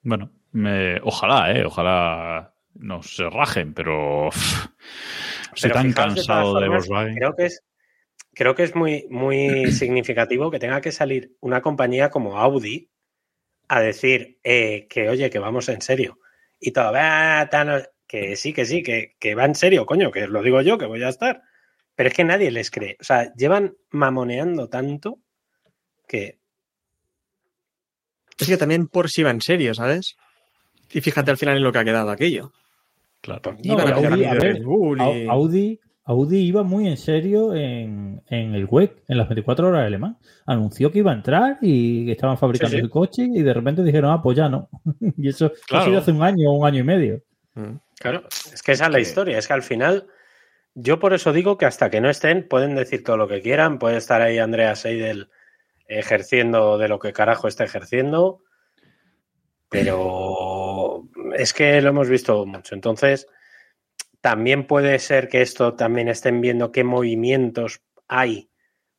Bueno, 0.02 0.32
me- 0.52 1.00
ojalá, 1.04 1.52
¿eh? 1.52 1.64
Ojalá 1.64 2.56
no 2.74 3.04
se 3.04 3.30
rajen, 3.30 3.76
pero 3.76 4.30
estoy 5.54 5.72
tan 5.72 5.90
de 5.90 5.94
cansado 5.94 6.56
de 6.60 6.66
formas, 6.68 6.88
Volkswagen. 6.88 7.16
Creo 7.16 7.36
que 7.36 7.46
es, 7.46 7.62
creo 8.36 8.54
que 8.56 8.64
es 8.64 8.76
muy, 8.76 9.08
muy 9.10 9.72
significativo 9.72 10.52
que 10.52 10.60
tenga 10.60 10.82
que 10.82 10.92
salir 10.92 11.36
una 11.40 11.62
compañía 11.62 12.10
como 12.10 12.38
Audi 12.38 12.90
a 13.68 13.82
decir 13.82 14.38
eh, 14.44 14.86
que, 14.90 15.10
oye, 15.10 15.30
que 15.32 15.40
vamos 15.40 15.68
en 15.70 15.82
serio. 15.82 16.20
Y 16.60 16.72
todo, 16.72 16.92
"Ah, 16.96 17.48
tan- 17.50 17.84
que 18.08 18.36
sí, 18.36 18.54
que 18.54 18.66
sí, 18.66 18.84
que, 18.84 19.16
que 19.20 19.34
va 19.34 19.46
en 19.46 19.56
serio, 19.56 19.86
coño, 19.88 20.12
que 20.12 20.28
lo 20.28 20.44
digo 20.44 20.62
yo, 20.62 20.78
que 20.78 20.86
voy 20.86 21.02
a 21.04 21.10
estar. 21.10 21.42
Pero 21.96 22.10
es 22.10 22.16
que 22.16 22.24
nadie 22.24 22.52
les 22.52 22.70
cree. 22.70 22.98
O 23.00 23.04
sea, 23.04 23.34
llevan 23.34 23.76
mamoneando 23.90 24.70
tanto 24.70 25.20
que. 26.08 26.38
Es 28.38 28.48
que 28.48 28.58
también 28.58 28.88
por 28.88 29.10
si 29.10 29.24
va 29.24 29.32
en 29.32 29.42
serio, 29.42 29.74
¿sabes? 29.74 30.16
Y 30.92 31.02
fíjate 31.02 31.32
al 31.32 31.38
final 31.38 31.58
en 31.58 31.64
lo 31.64 31.72
que 31.72 31.80
ha 31.80 31.86
quedado 31.86 32.10
aquello. 32.12 32.52
Claro. 33.22 33.54
No, 33.54 33.58
Iban 33.64 33.80
a 33.80 33.84
pero 33.86 33.98
hacer 33.98 34.12
Audi, 34.14 34.24
a 34.26 34.34
ver, 34.34 34.62
Audi, 35.30 35.80
Audi 36.08 36.38
iba 36.40 36.62
muy 36.64 36.88
en 36.88 36.98
serio 36.98 37.56
en, 37.56 38.22
en 38.30 38.54
el 38.54 38.66
WEC, 38.70 39.04
en 39.08 39.18
las 39.18 39.28
24 39.28 39.68
horas 39.70 39.86
de 39.86 39.90
Le 39.90 39.98
Mans. 39.98 40.18
Anunció 40.46 40.92
que 40.92 41.00
iba 41.00 41.12
a 41.12 41.16
entrar 41.16 41.58
y 41.62 42.06
que 42.06 42.12
estaban 42.12 42.38
fabricando 42.38 42.72
Sí, 42.72 42.78
sí. 42.78 42.84
su 42.84 42.90
coche 42.92 43.24
y 43.34 43.42
de 43.42 43.54
repente 43.54 43.84
dijeron, 43.84 44.12
ah, 44.12 44.22
pues 44.22 44.38
ya 44.38 44.48
no. 44.48 44.70
y 45.18 45.30
eso 45.30 45.52
Claro. 45.68 45.84
ha 45.84 45.88
sido 45.88 46.00
hace 46.00 46.12
un 46.12 46.22
año 46.22 46.52
o 46.52 46.54
un 46.60 46.68
año 46.68 46.82
y 46.82 46.84
medio. 46.84 47.22
Mm. 47.56 47.78
Claro, 48.00 48.24
es 48.54 48.62
que 48.62 48.74
esa 48.74 48.86
es 48.86 48.92
la 48.92 49.00
historia. 49.00 49.38
Es 49.40 49.48
que 49.48 49.54
al 49.54 49.64
final, 49.64 50.06
yo 50.76 51.00
por 51.00 51.14
eso 51.14 51.34
digo 51.34 51.58
que 51.58 51.66
hasta 51.66 51.90
que 51.90 52.02
no 52.02 52.10
estén, 52.10 52.48
pueden 52.48 52.76
decir 52.76 53.04
todo 53.04 53.18
lo 53.18 53.28
que 53.28 53.42
quieran. 53.42 53.80
Puede 53.80 53.98
estar 53.98 54.22
ahí 54.22 54.38
Andrea 54.38 54.76
Seidel 54.76 55.30
ejerciendo 55.88 56.78
de 56.78 56.88
lo 56.88 57.00
que 57.00 57.14
carajo 57.14 57.48
está 57.48 57.64
ejerciendo. 57.64 58.42
Pero 59.70 61.04
es 61.36 61.54
que 61.54 61.82
lo 61.82 61.90
hemos 61.90 62.10
visto 62.10 62.46
mucho. 62.46 62.76
Entonces, 62.76 63.28
también 64.26 64.66
puede 64.66 64.98
ser 64.98 65.28
que 65.28 65.44
esto 65.44 65.76
también 65.76 66.08
estén 66.08 66.42
viendo 66.42 66.72
qué 66.72 66.84
movimientos 66.84 67.84
hay 68.08 68.50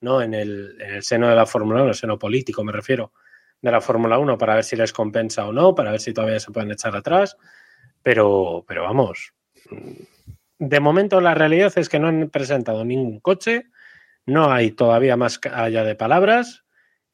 ¿no? 0.01 0.23
en, 0.23 0.35
el, 0.35 0.81
en 0.81 0.95
el 0.95 1.03
seno 1.03 1.29
de 1.29 1.35
la 1.35 1.47
Fórmula 1.47 1.81
1, 1.83 1.89
el 1.89 1.95
seno 1.97 2.17
político 2.17 2.63
me 2.63 2.71
refiero, 2.71 3.13
de 3.61 3.73
la 3.73 3.81
Fórmula 3.81 4.21
1, 4.21 4.39
para 4.39 4.55
ver 4.55 4.63
si 4.63 4.77
les 4.77 4.93
compensa 4.93 5.45
o 5.49 5.53
no, 5.53 5.75
para 5.75 5.91
ver 5.91 5.99
si 5.99 6.15
todavía 6.15 6.39
se 6.39 6.53
pueden 6.53 6.71
echar 6.71 6.95
atrás. 6.95 7.37
Pero, 8.05 8.65
pero 8.69 8.85
vamos, 8.85 9.33
de 10.61 10.79
momento 10.79 11.21
la 11.21 11.35
realidad 11.35 11.73
es 11.75 11.89
que 11.89 11.99
no 11.99 12.07
han 12.07 12.31
presentado 12.31 12.85
ningún 12.85 13.19
coche, 13.19 13.65
no 14.27 14.53
hay 14.53 14.71
todavía 14.71 15.17
más 15.17 15.41
allá 15.53 15.83
de 15.83 15.97
palabras 15.97 16.63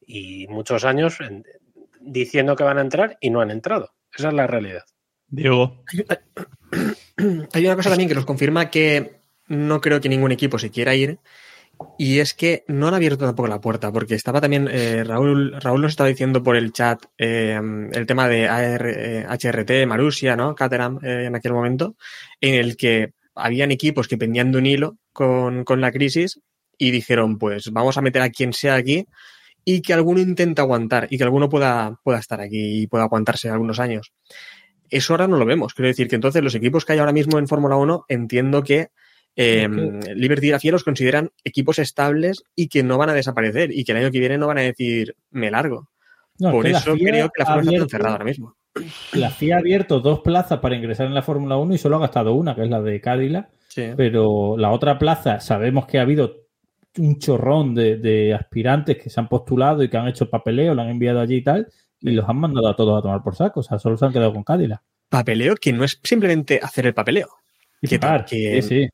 y 0.05 0.45
muchos 0.49 0.85
años 0.85 1.19
en- 1.19 1.45
diciendo 1.99 2.55
que 2.55 2.63
van 2.63 2.77
a 2.77 2.81
entrar 2.81 3.17
y 3.21 3.31
no 3.31 3.41
han 3.41 3.49
entrado. 3.49 3.95
Esa 4.15 4.27
es 4.27 4.35
la 4.35 4.45
realidad. 4.45 4.83
Diego. 5.29 5.83
Hay 7.53 7.65
una 7.65 7.75
cosa 7.75 7.89
también 7.89 8.09
que 8.09 8.15
nos 8.15 8.25
confirma 8.25 8.69
que 8.69 9.19
no 9.47 9.81
creo 9.81 10.01
que 10.01 10.09
ningún 10.09 10.31
equipo 10.31 10.59
se 10.59 10.71
quiera 10.71 10.95
ir. 10.95 11.19
Y 11.97 12.19
es 12.19 12.33
que 12.33 12.63
no 12.67 12.87
han 12.87 12.93
abierto 12.93 13.25
tampoco 13.25 13.47
la 13.47 13.59
puerta, 13.59 13.91
porque 13.91 14.15
estaba 14.15 14.39
también 14.39 14.69
eh, 14.71 15.03
Raúl, 15.03 15.59
Raúl 15.59 15.81
nos 15.81 15.91
estaba 15.91 16.07
diciendo 16.07 16.43
por 16.43 16.55
el 16.55 16.71
chat 16.71 17.03
eh, 17.17 17.59
el 17.91 18.05
tema 18.05 18.29
de 18.29 18.47
AR, 18.47 18.87
eh, 18.87 19.25
HRT, 19.27 19.87
Marusia, 19.87 20.35
¿no? 20.35 20.55
Caterham 20.55 20.99
eh, 21.03 21.25
en 21.25 21.35
aquel 21.35 21.51
momento, 21.51 21.95
en 22.39 22.55
el 22.55 22.77
que 22.77 23.13
habían 23.35 23.71
equipos 23.71 24.07
que 24.07 24.17
pendían 24.17 24.51
de 24.51 24.59
un 24.59 24.65
hilo 24.67 24.97
con, 25.11 25.63
con 25.63 25.81
la 25.81 25.91
crisis 25.91 26.39
y 26.77 26.91
dijeron, 26.91 27.37
pues 27.37 27.71
vamos 27.71 27.97
a 27.97 28.01
meter 28.01 28.21
a 28.21 28.29
quien 28.29 28.53
sea 28.53 28.75
aquí 28.75 29.05
y 29.65 29.81
que 29.81 29.93
alguno 29.93 30.19
intente 30.19 30.61
aguantar 30.61 31.07
y 31.09 31.17
que 31.17 31.23
alguno 31.23 31.49
pueda, 31.49 31.99
pueda 32.03 32.19
estar 32.19 32.39
aquí 32.39 32.83
y 32.83 32.87
pueda 32.87 33.05
aguantarse 33.05 33.49
algunos 33.49 33.79
años. 33.79 34.13
Eso 34.93 35.13
ahora 35.13 35.27
no 35.27 35.37
lo 35.37 35.45
vemos. 35.45 35.73
Quiero 35.73 35.87
decir 35.87 36.07
que 36.07 36.15
entonces 36.15 36.43
los 36.43 36.55
equipos 36.55 36.85
que 36.85 36.93
hay 36.93 36.99
ahora 36.99 37.11
mismo 37.11 37.39
en 37.39 37.47
Fórmula 37.47 37.75
1 37.75 38.05
entiendo 38.09 38.63
que 38.63 38.89
eh, 39.35 39.67
Liberty 40.15 40.51
y 40.61 40.71
los 40.71 40.83
consideran 40.83 41.31
equipos 41.43 41.79
estables 41.79 42.43
y 42.55 42.67
que 42.67 42.83
no 42.83 42.97
van 42.97 43.09
a 43.09 43.13
desaparecer 43.13 43.71
y 43.71 43.83
que 43.83 43.91
el 43.93 43.97
año 43.99 44.11
que 44.11 44.19
viene 44.19 44.37
no 44.37 44.47
van 44.47 44.59
a 44.59 44.61
decir 44.61 45.15
me 45.31 45.49
largo. 45.49 45.89
No, 46.37 46.51
Por 46.51 46.67
eso 46.67 46.93
creo 46.93 47.29
que 47.29 47.43
la 47.43 47.45
Fórmula 47.45 47.71
está 47.71 47.79
tan 47.79 47.89
cerrada 47.89 48.11
ahora 48.13 48.25
mismo. 48.25 48.55
La 49.13 49.29
FIA 49.29 49.55
ha 49.55 49.59
abierto 49.59 49.99
dos 49.99 50.21
plazas 50.21 50.59
para 50.59 50.75
ingresar 50.75 51.07
en 51.07 51.13
la 51.13 51.21
Fórmula 51.21 51.57
1 51.57 51.75
y 51.75 51.77
solo 51.77 51.97
ha 51.97 51.99
gastado 51.99 52.33
una, 52.33 52.55
que 52.55 52.63
es 52.63 52.69
la 52.69 52.81
de 52.81 53.01
Cadillac. 53.01 53.49
Sí. 53.67 53.89
Pero 53.95 54.55
la 54.57 54.71
otra 54.71 54.99
plaza, 54.99 55.39
sabemos 55.39 55.85
que 55.85 55.99
ha 55.99 56.03
habido 56.03 56.43
un 56.97 57.17
chorrón 57.17 57.73
de, 57.73 57.97
de 57.97 58.33
aspirantes 58.33 58.97
que 58.97 59.09
se 59.09 59.19
han 59.19 59.27
postulado 59.27 59.83
y 59.83 59.89
que 59.89 59.97
han 59.97 60.07
hecho 60.07 60.29
papeleo, 60.29 60.75
lo 60.75 60.81
han 60.81 60.89
enviado 60.89 61.19
allí 61.19 61.37
y 61.37 61.43
tal, 61.43 61.67
y 62.03 62.11
los 62.11 62.27
han 62.29 62.37
mandado 62.37 62.67
a 62.69 62.75
todos 62.75 62.99
a 62.99 63.01
tomar 63.01 63.23
por 63.23 63.35
saco. 63.35 63.61
O 63.61 63.63
sea, 63.63 63.79
solo 63.79 63.97
se 63.97 64.05
han 64.05 64.13
quedado 64.13 64.33
con 64.33 64.43
Cadillac. 64.43 64.81
Papeleo 65.09 65.55
que 65.55 65.73
no 65.73 65.83
es 65.83 65.99
simplemente 66.03 66.59
hacer 66.61 66.85
el 66.85 66.93
papeleo. 66.93 67.29
Y 67.81 67.87
Que- 67.87 67.97
pagar. 67.99 68.25
que- 68.25 68.61
Sí, 68.61 68.67
sí. 68.83 68.89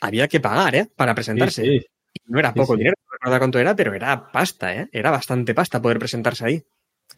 Había 0.00 0.28
que 0.28 0.40
pagar, 0.40 0.74
¿eh? 0.74 0.88
Para 0.96 1.14
presentarse. 1.14 1.62
Sí, 1.64 1.78
sí. 1.80 1.86
Y 2.14 2.32
no 2.32 2.38
era 2.38 2.54
poco 2.54 2.74
sí. 2.74 2.78
dinero, 2.78 2.94
no 3.04 3.12
recuerdo 3.12 3.38
cuánto 3.38 3.58
era, 3.58 3.74
pero 3.76 3.94
era 3.94 4.30
pasta, 4.30 4.74
¿eh? 4.74 4.88
Era 4.92 5.10
bastante 5.10 5.54
pasta 5.54 5.80
poder 5.82 5.98
presentarse 5.98 6.44
ahí. 6.46 6.54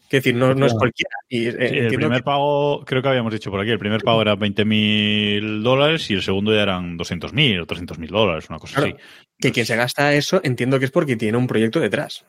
Es 0.03 0.09
decir, 0.23 0.35
no, 0.35 0.53
no 0.55 0.65
es 0.65 0.73
cualquiera. 0.73 1.15
Y, 1.27 1.47
eh, 1.47 1.51
Sí, 1.69 1.77
el 1.77 1.87
primer 1.95 2.17
que- 2.19 2.23
pago, 2.23 2.83
creo 2.85 3.01
que 3.01 3.09
habíamos 3.09 3.31
dicho 3.33 3.51
por 3.51 3.59
aquí, 3.59 3.69
el 3.71 3.79
primer 3.79 4.01
pago 4.01 4.21
era 4.21 4.35
20.000 4.35 5.61
dólares 5.63 6.09
y 6.09 6.13
el 6.15 6.21
segundo 6.21 6.53
ya 6.53 6.61
eran 6.61 6.97
200.000 6.97 7.59
o 7.61 7.65
300.000 7.65 8.09
dólares, 8.09 8.49
una 8.49 8.59
cosa 8.59 8.75
Claro. 8.81 8.95
así. 8.95 9.03
que 9.41 9.51
quien 9.53 9.65
se 9.65 9.75
gasta 9.77 10.13
eso, 10.13 10.41
entiendo 10.43 10.79
que 10.79 10.85
es 10.85 10.91
porque 10.91 11.15
tiene 11.15 11.37
un 11.37 11.47
proyecto 11.47 11.79
detrás. 11.79 12.25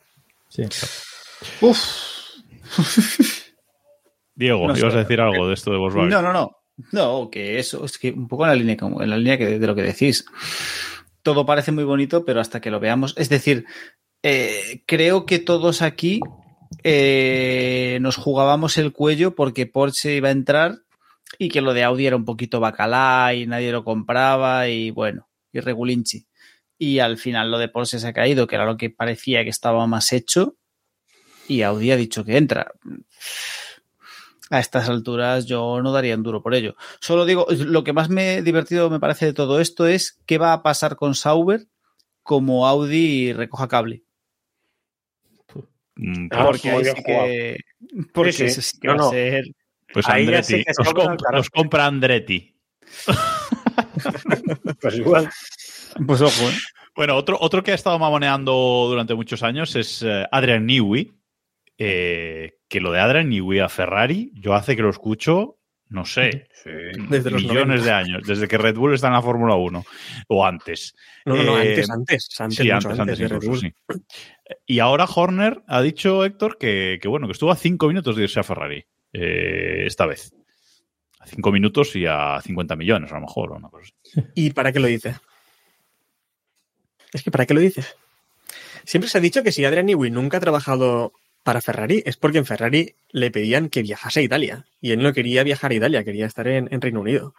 sí. 0.49 0.63
Diego, 4.35 4.67
No 4.69 4.75
sé. 4.75 4.81
ibas 4.81 4.95
a 4.95 4.99
decir 4.99 5.21
algo 5.21 5.49
de 5.49 5.55
esto 5.55 5.71
de 5.71 5.79
Volkswagen. 5.79 6.11
No, 6.11 6.23
no, 6.23 6.33
no. 6.33 6.57
No, 6.93 7.29
que 7.31 7.59
eso, 7.59 7.85
es 7.85 7.99
que 7.99 8.11
un 8.11 8.27
poco 8.27 8.45
en 8.45 8.51
la 8.51 8.55
línea, 8.57 8.77
como- 8.77 9.03
en 9.03 9.11
la 9.11 9.19
línea 9.19 9.37
que- 9.37 9.59
de 9.59 9.67
lo 9.67 9.75
que 9.75 9.83
decís. 9.83 10.25
Todo 11.23 11.45
parece 11.45 11.73
muy 11.73 11.85
bonito, 11.85 12.25
pero 12.25 12.41
hasta 12.41 12.61
que 12.61 12.71
lo 12.71 12.81
veamos. 12.81 13.15
Es 13.19 13.29
decir, 13.29 13.67
eh, 14.23 14.83
creo 14.87 15.27
que 15.27 15.39
todos 15.39 15.83
aquí 15.83 16.21
eh, 16.85 17.99
nos 18.01 18.17
jugábamos 18.17 18.79
el 18.79 18.93
cuello 18.93 19.35
porque 19.35 19.67
Porsche 19.67 20.15
iba 20.17 20.29
a 20.29 20.33
entrar 20.33 20.79
y 21.39 21.49
que 21.51 21.61
lo 21.61 21.75
de 21.75 21.85
Audi 21.85 22.07
era 22.07 22.17
un 22.17 22.25
poquito 22.25 22.61
bacalá 22.61 23.35
y 23.35 23.47
nadie 23.47 23.73
lo 23.73 23.85
compraba 23.85 24.69
y 24.69 24.91
bueno, 24.91 25.29
y 25.53 25.61
regulinchi. 25.61 26.27
Y 26.79 27.01
al 27.01 27.19
final 27.19 27.51
lo 27.51 27.59
de 27.59 27.69
Porsche 27.69 27.99
se 27.99 28.09
ha 28.09 28.13
caído, 28.15 28.47
que 28.47 28.55
era 28.55 28.65
lo 28.65 28.79
que 28.79 28.89
parecía 28.89 29.45
que 29.45 29.51
estaba 29.51 29.87
más 29.87 30.13
hecho, 30.15 30.57
y 31.49 31.63
Audi 31.63 31.91
ha 31.91 31.97
dicho 31.97 32.25
que 32.25 32.37
entra. 32.37 32.73
A 34.53 34.59
estas 34.59 34.89
alturas 34.89 35.47
yo 35.47 35.81
no 35.81 35.93
daría 35.93 36.17
un 36.17 36.25
duro 36.25 36.43
por 36.43 36.55
ello. 36.55 36.75
Solo 37.01 37.25
digo, 37.25 37.47
lo 37.51 37.85
que 37.85 37.93
más 37.93 38.09
me 38.09 38.43
divertido 38.43 38.91
me 38.91 38.99
parece 38.99 39.27
de 39.27 39.33
todo 39.33 39.61
esto 39.61 39.87
es 39.87 40.19
qué 40.27 40.39
va 40.39 40.53
a 40.53 40.63
pasar 40.65 40.97
con 40.97 41.15
Sauber 41.15 41.67
como 42.25 42.67
Audi 42.67 43.33
recoja 43.33 43.69
cable. 43.69 44.03
Mm, 45.95 46.29
Ah, 46.33 46.47
Porque 46.47 46.71
ahí 46.71 46.85
sí 46.85 47.03
que, 47.05 47.57
porque 48.13 48.33
Sí, 48.33 48.51
sí. 48.51 48.79
que 48.81 48.89
No, 48.89 48.95
va 48.95 48.99
no. 48.99 49.07
a 49.07 49.11
ser 49.11 49.45
Pues 49.93 50.09
Ahí 50.09 50.27
ya 50.27 50.39
Andretti. 50.39 50.65
compra 50.95 51.31
los 51.37 51.51
compra 51.51 51.87
Andretti. 51.87 52.55
Pues 54.81 54.95
igual. 54.97 55.29
Pues 56.07 56.21
ojo, 56.23 56.49
¿eh? 56.49 56.55
Bueno, 56.97 57.17
otro, 57.17 57.37
otro 57.41 57.63
que 57.63 57.73
ha 57.73 57.75
estado 57.75 57.99
mamoneando 57.99 58.53
durante 58.89 59.15
muchos 59.15 59.43
años 59.43 59.77
es 59.77 60.03
eh, 60.03 60.25
Adrian 60.33 60.65
Newey. 60.67 61.13
Eh, 61.83 62.59
que 62.69 62.81
lo 62.81 62.93
de 62.93 63.01
Adrian 63.01 63.29
Newey 63.31 63.59
a 63.61 63.69
Ferrari, 63.69 64.31
yo 64.35 64.55
hace 64.55 64.77
que 64.77 64.83
lo 64.83 64.91
escucho, 64.91 65.57
no 65.89 66.05
sé, 66.05 66.47
Desde 67.09 67.31
los 67.31 67.43
millones 67.43 67.81
90. 67.81 67.85
de 67.85 67.91
años, 67.93 68.23
desde 68.27 68.47
que 68.47 68.59
Red 68.59 68.77
Bull 68.77 68.95
está 68.95 69.07
en 69.09 69.15
la 69.15 69.23
Fórmula 69.23 69.57
1 69.57 69.85
o 70.29 70.47
antes. 70.47 70.95
No, 71.25 71.35
no, 71.37 71.43
no, 71.43 71.59
Eh, 71.61 71.71
antes, 71.71 71.91
antes. 71.91 72.29
Antes, 72.39 72.57
sí, 72.59 72.63
mucho 72.65 72.75
antes, 72.75 72.87
antes, 72.87 73.01
antes 73.01 73.19
de 73.19 73.29
Red 73.29 73.43
incluso, 73.43 73.51
Bull. 73.63 73.73
sí. 73.99 74.55
Y 74.67 74.79
ahora 74.79 75.05
Horner 75.13 75.63
ha 75.67 75.81
dicho, 75.83 76.25
Héctor, 76.25 76.59
que, 76.59 76.99
que 77.03 77.09
bueno, 77.09 77.27
que 77.27 77.33
estuvo 77.33 77.51
a 77.51 77.57
cinco 77.57 77.89
minutos 77.89 78.15
de 78.15 78.23
irse 78.25 78.39
a 78.39 78.45
Ferrari 78.45 78.85
eh, 79.13 79.85
esta 79.87 80.07
vez. 80.07 80.33
A 81.19 81.27
cinco 81.27 81.51
minutos 81.51 81.97
y 81.97 82.07
a 82.07 82.41
50 82.43 82.77
millones, 82.77 83.11
a 83.11 83.17
lo 83.17 83.23
mejor, 83.23 83.53
o 83.53 83.57
una 83.57 83.69
cosa 83.69 83.91
así. 84.05 84.21
¿Y 84.35 84.51
para 84.51 84.73
qué 84.73 84.81
lo 84.81 84.87
dice? 84.87 85.17
Es 87.13 87.23
que 87.23 87.31
¿para 87.31 87.47
qué 87.47 87.55
lo 87.55 87.61
dices? 87.61 87.97
Siempre 88.85 89.09
se 89.11 89.19
ha 89.19 89.21
dicho 89.21 89.43
que 89.43 89.53
si 89.53 89.65
Adrian 89.65 89.87
Newey 89.87 90.11
nunca 90.11 90.37
ha 90.37 90.41
trabajado 90.41 91.13
para 91.43 91.61
Ferrari 91.61 92.03
es 92.07 92.17
porque 92.17 92.39
en 92.39 92.47
Ferrari 92.47 92.95
le 93.11 93.31
pedían 93.31 93.69
que 93.69 93.83
viajase 93.83 94.21
a 94.21 94.23
Italia 94.23 94.65
y 94.81 94.93
él 94.93 95.03
no 95.03 95.13
quería 95.13 95.43
viajar 95.43 95.71
a 95.71 95.75
Italia, 95.75 96.05
quería 96.05 96.27
estar 96.27 96.47
en, 96.49 96.69
en 96.71 96.81
Reino 96.81 97.01
Unido. 97.01 97.35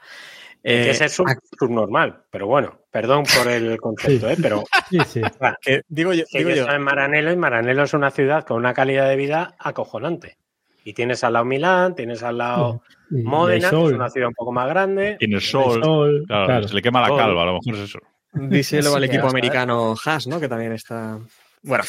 Eh, 0.63 0.83
que 0.85 0.89
ese 0.91 1.05
es 1.05 1.13
sub- 1.13 1.27
subnormal, 1.59 2.23
pero 2.29 2.45
bueno, 2.47 2.79
perdón 2.91 3.23
por 3.35 3.51
el 3.51 3.77
concepto, 3.81 4.29
¿eh? 4.29 4.37
pero 4.41 4.63
Sí, 4.89 4.99
sí. 5.07 5.21
que 5.61 5.81
digo 5.87 6.13
yo, 6.13 6.23
que 6.31 6.37
digo 6.39 6.51
yo 6.51 6.69
en 6.69 6.81
Maranello 6.83 7.31
y 7.31 7.35
Maranello 7.35 7.83
es 7.83 7.93
una 7.93 8.11
ciudad 8.11 8.43
con 8.45 8.57
una 8.57 8.73
calidad 8.73 9.07
de 9.09 9.15
vida 9.15 9.55
acojonante. 9.59 10.37
Y 10.83 10.93
tienes 10.93 11.23
al 11.23 11.33
lado 11.33 11.45
Milán, 11.45 11.93
tienes 11.95 12.23
al 12.23 12.39
lado 12.39 12.81
Módena, 13.11 13.69
que 13.69 13.75
es 13.85 13.91
una 13.91 14.09
ciudad 14.09 14.29
un 14.29 14.33
poco 14.33 14.51
más 14.51 14.67
grande. 14.67 15.15
Tiene 15.19 15.39
sol, 15.39 15.83
sol, 15.83 16.23
claro, 16.27 16.45
claro. 16.47 16.67
se 16.67 16.73
le 16.73 16.81
quema 16.81 17.01
la 17.01 17.15
calva, 17.15 17.43
a 17.43 17.45
lo 17.45 17.53
mejor 17.59 17.75
es 17.75 17.89
eso. 17.89 17.99
díselo 18.33 18.89
Sí, 18.89 18.95
al 18.97 19.03
equipo 19.03 19.27
americano 19.27 19.93
Haas, 20.03 20.25
¿no? 20.25 20.39
Que 20.39 20.47
también 20.47 20.71
está. 20.73 21.19
Bueno, 21.63 21.83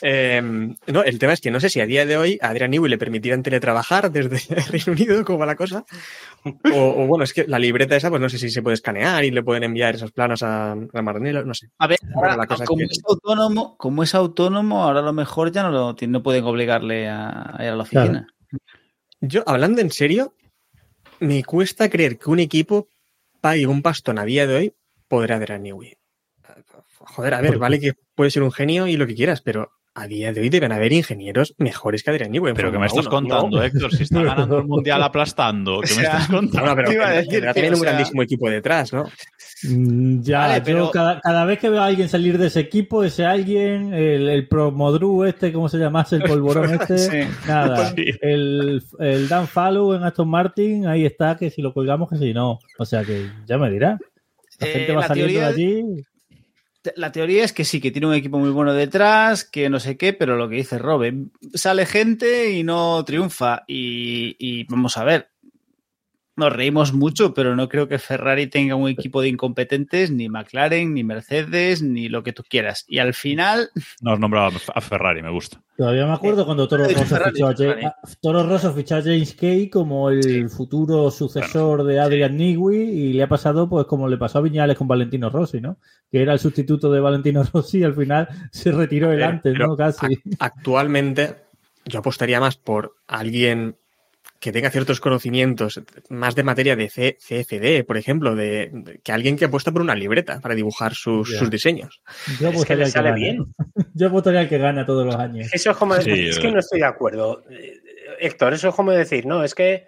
eh, 0.00 0.40
no, 0.86 1.02
el 1.04 1.18
tema 1.18 1.34
es 1.34 1.40
que 1.42 1.50
no 1.50 1.60
sé 1.60 1.68
si 1.68 1.80
a 1.80 1.86
día 1.86 2.06
de 2.06 2.16
hoy 2.16 2.38
a 2.40 2.48
Adrian 2.48 2.70
Newey 2.70 2.88
le 2.90 2.96
permitieran 2.96 3.42
teletrabajar 3.42 4.10
desde 4.10 4.38
Reino 4.70 4.92
Unido, 4.92 5.22
cómo 5.24 5.38
va 5.40 5.46
la 5.46 5.54
cosa. 5.56 5.84
O, 6.44 7.02
o 7.02 7.06
bueno, 7.06 7.24
es 7.24 7.34
que 7.34 7.46
la 7.46 7.58
libreta 7.58 7.94
esa, 7.94 8.08
pues 8.08 8.22
no 8.22 8.28
sé 8.30 8.38
si 8.38 8.48
se 8.48 8.62
puede 8.62 8.74
escanear 8.74 9.24
y 9.24 9.30
le 9.30 9.42
pueden 9.42 9.64
enviar 9.64 9.94
esos 9.96 10.12
planos 10.12 10.42
a, 10.42 10.72
a 10.72 11.02
Maranello, 11.02 11.44
no 11.44 11.52
sé. 11.52 11.68
A 11.78 11.86
ver, 11.86 11.98
ahora, 12.14 12.36
la 12.36 12.46
cosa 12.46 12.64
es 12.64 12.68
como 12.68 12.78
que- 12.78 12.84
es 12.90 13.02
autónomo, 13.06 13.76
como 13.76 14.02
es 14.02 14.14
autónomo, 14.14 14.82
ahora 14.82 15.00
a 15.00 15.02
lo 15.02 15.12
mejor 15.12 15.52
ya 15.52 15.62
no 15.62 15.70
lo 15.70 15.94
no 16.08 16.22
pueden 16.22 16.44
obligarle 16.44 17.08
a, 17.08 17.54
a 17.54 17.64
ir 17.64 17.70
a 17.70 17.76
la 17.76 17.84
Claro. 17.84 18.10
oficina. 18.10 18.26
Yo, 19.20 19.42
hablando 19.46 19.80
en 19.82 19.90
serio, 19.90 20.34
me 21.20 21.44
cuesta 21.44 21.90
creer 21.90 22.18
que 22.18 22.30
un 22.30 22.38
equipo 22.38 22.88
pague 23.42 23.66
un 23.66 23.82
pastón 23.82 24.18
a 24.18 24.24
día 24.24 24.46
de 24.46 24.54
hoy 24.54 24.74
por 25.06 25.30
Adrian 25.32 25.64
Newey. 25.64 25.96
Joder, 27.14 27.34
a 27.34 27.40
ver, 27.40 27.58
vale 27.58 27.80
que 27.80 27.92
puede 28.14 28.30
ser 28.30 28.42
un 28.42 28.52
genio 28.52 28.86
y 28.86 28.96
lo 28.96 29.06
que 29.06 29.14
quieras, 29.14 29.40
pero 29.40 29.70
a 29.94 30.06
día 30.06 30.32
de 30.32 30.40
hoy 30.42 30.48
deben 30.48 30.70
haber 30.70 30.92
ingenieros 30.92 31.54
mejores 31.58 32.04
que 32.04 32.10
Adrian 32.10 32.30
Newey. 32.30 32.54
Pero 32.54 32.70
que 32.70 32.78
me 32.78 32.86
estás 32.86 33.06
1. 33.06 33.10
contando, 33.10 33.60
Héctor, 33.62 33.92
si 33.92 34.04
está 34.04 34.22
ganando 34.22 34.58
el 34.58 34.64
mundial 34.66 35.02
aplastando, 35.02 35.80
que 35.80 35.94
me 35.96 36.02
estás 36.04 36.28
contando. 36.28 36.68
No, 36.70 36.76
pero 36.76 36.90
que 36.90 36.98
decir 36.98 37.40
que, 37.40 37.46
también 37.46 37.74
un 37.74 37.80
sea- 37.80 37.90
grandísimo 37.90 38.22
equipo 38.22 38.48
detrás, 38.48 38.92
¿no? 38.92 39.04
Mm, 39.64 40.20
Ya, 40.22 40.38
Vale, 40.46 40.62
yo 40.72 40.90
cada, 40.92 41.20
cada 41.20 41.44
vez 41.44 41.58
que 41.58 41.68
veo 41.68 41.80
a 41.80 41.86
alguien 41.86 42.08
salir 42.08 42.38
de 42.38 42.46
ese 42.46 42.60
equipo, 42.60 43.02
ese 43.02 43.24
alguien, 43.24 43.92
el, 43.92 44.28
el 44.28 44.46
Promodru 44.46 45.24
este, 45.24 45.52
¿cómo 45.52 45.68
se 45.68 45.78
llamase? 45.78 46.16
El 46.16 46.22
polvorón 46.22 46.74
este, 46.80 46.98
Sí. 46.98 47.28
nada. 47.48 47.92
Sí. 47.92 48.04
El, 48.20 48.80
el 49.00 49.28
Dan 49.28 49.48
Fallow 49.48 49.94
en 49.94 50.04
Aston 50.04 50.28
Martin, 50.28 50.86
ahí 50.86 51.04
está, 51.06 51.36
que 51.36 51.50
si 51.50 51.60
lo 51.60 51.72
colgamos, 51.74 52.08
que 52.08 52.18
si 52.18 52.32
no. 52.32 52.60
O 52.78 52.84
sea 52.84 53.02
que 53.02 53.26
ya 53.46 53.58
me 53.58 53.68
dirá. 53.68 53.98
La 54.60 54.66
Eh, 54.68 54.70
gente 54.72 54.92
va 54.92 55.00
la 55.00 55.08
saliendo 55.08 55.40
de 55.40 55.44
allí. 55.46 55.84
La 56.94 57.12
teoría 57.12 57.44
es 57.44 57.52
que 57.52 57.64
sí, 57.64 57.80
que 57.80 57.90
tiene 57.90 58.06
un 58.06 58.14
equipo 58.14 58.38
muy 58.38 58.50
bueno 58.50 58.72
detrás, 58.72 59.44
que 59.44 59.68
no 59.68 59.80
sé 59.80 59.96
qué, 59.96 60.12
pero 60.12 60.36
lo 60.36 60.48
que 60.48 60.56
dice 60.56 60.78
Robe, 60.78 61.26
sale 61.54 61.86
gente 61.86 62.52
y 62.52 62.62
no 62.62 63.04
triunfa. 63.04 63.64
Y, 63.66 64.36
y 64.38 64.64
vamos 64.64 64.96
a 64.96 65.04
ver, 65.04 65.30
nos 66.38 66.52
reímos 66.52 66.92
mucho, 66.94 67.34
pero 67.34 67.54
no 67.56 67.68
creo 67.68 67.88
que 67.88 67.98
Ferrari 67.98 68.46
tenga 68.46 68.74
un 68.76 68.88
equipo 68.88 69.20
de 69.20 69.28
incompetentes, 69.28 70.10
ni 70.10 70.28
McLaren, 70.28 70.94
ni 70.94 71.04
Mercedes, 71.04 71.82
ni 71.82 72.08
lo 72.08 72.22
que 72.22 72.32
tú 72.32 72.42
quieras. 72.48 72.84
Y 72.88 72.98
al 72.98 73.12
final, 73.14 73.70
No 74.00 74.12
has 74.12 74.18
nombrado 74.20 74.56
a 74.74 74.80
Ferrari, 74.80 75.22
me 75.22 75.30
gusta. 75.30 75.60
Todavía 75.76 76.06
me 76.06 76.12
acuerdo 76.12 76.44
cuando 76.46 76.66
Toro 76.66 76.84
Eh, 76.86 76.88
Rosso, 76.94 77.04
Ferrari, 77.06 77.32
fichó 77.32 77.46
a, 77.46 77.50
Ja- 77.50 77.56
Ferrari. 77.56 77.84
a- 77.86 77.96
Toro 78.20 78.42
Rosso 78.48 78.72
fichó 78.72 78.96
a 78.96 79.02
James 79.02 79.34
Kay 79.34 79.68
como 79.70 80.10
el 80.10 80.48
futuro 80.50 81.10
sucesor 81.10 81.84
de 81.84 82.00
Adrian 82.00 82.36
Newey 82.36 82.78
y 82.82 83.12
le 83.12 83.22
ha 83.22 83.28
pasado 83.28 83.68
pues 83.68 83.86
como 83.86 84.08
le 84.08 84.16
pasó 84.16 84.38
a 84.38 84.42
Viñales 84.42 84.76
con 84.78 84.88
Valentino 84.88 85.30
Rossi, 85.30 85.60
¿no? 85.60 85.78
Que 86.10 86.22
era 86.22 86.32
el 86.32 86.38
sustituto 86.38 86.90
de 86.90 87.00
Valentino 87.00 87.42
Rossi 87.52 87.78
y 87.78 87.84
al 87.84 87.94
final 87.94 88.28
se 88.50 88.72
retiró 88.72 89.10
el 89.12 89.18
Pero- 89.18 89.28
antes, 89.28 89.58
¿no? 89.58 89.76
Casi. 89.76 90.06
Actualmente, 90.38 91.36
yo 91.84 92.00
apostaría 92.00 92.40
más 92.40 92.56
por 92.56 92.96
alguien 93.06 93.76
que 94.40 94.52
tenga 94.52 94.70
ciertos 94.70 95.00
conocimientos 95.00 95.82
más 96.10 96.34
de 96.36 96.42
materia 96.44 96.76
de 96.76 96.88
C- 96.88 97.16
CFD, 97.20 97.84
por 97.84 97.96
ejemplo, 97.96 98.36
de, 98.36 98.70
de- 98.72 98.98
que 99.00 99.10
alguien 99.12 99.36
que 99.36 99.46
apuesta 99.46 99.72
por 99.72 99.82
una 99.82 99.94
libreta 99.96 100.40
para 100.40 100.54
dibujar 100.54 100.94
sus, 100.94 101.36
sus 101.36 101.50
diseños. 101.50 102.00
Yo 102.40 102.50
Es 102.50 102.64
que 102.64 102.76
le 102.76 102.86
sale 102.86 103.08
gana. 103.10 103.16
bien. 103.20 103.44
Yo 103.94 104.10
votaría 104.10 104.40
al 104.40 104.48
que 104.48 104.58
gana 104.58 104.86
todos 104.86 105.04
los 105.04 105.16
años. 105.16 105.48
Eso 105.52 105.72
es 105.72 105.76
como 105.76 105.94
Sí, 105.96 106.28
es 106.28 106.38
que 106.38 106.52
no 106.52 106.60
estoy 106.60 106.78
de 106.80 106.86
acuerdo. 106.86 107.42
Eh, 107.50 107.80
Héctor, 108.20 108.54
eso 108.54 108.68
es 108.68 108.74
como 108.74 108.92
decir, 108.92 109.26
no, 109.26 109.42
es 109.42 109.54
que 109.54 109.86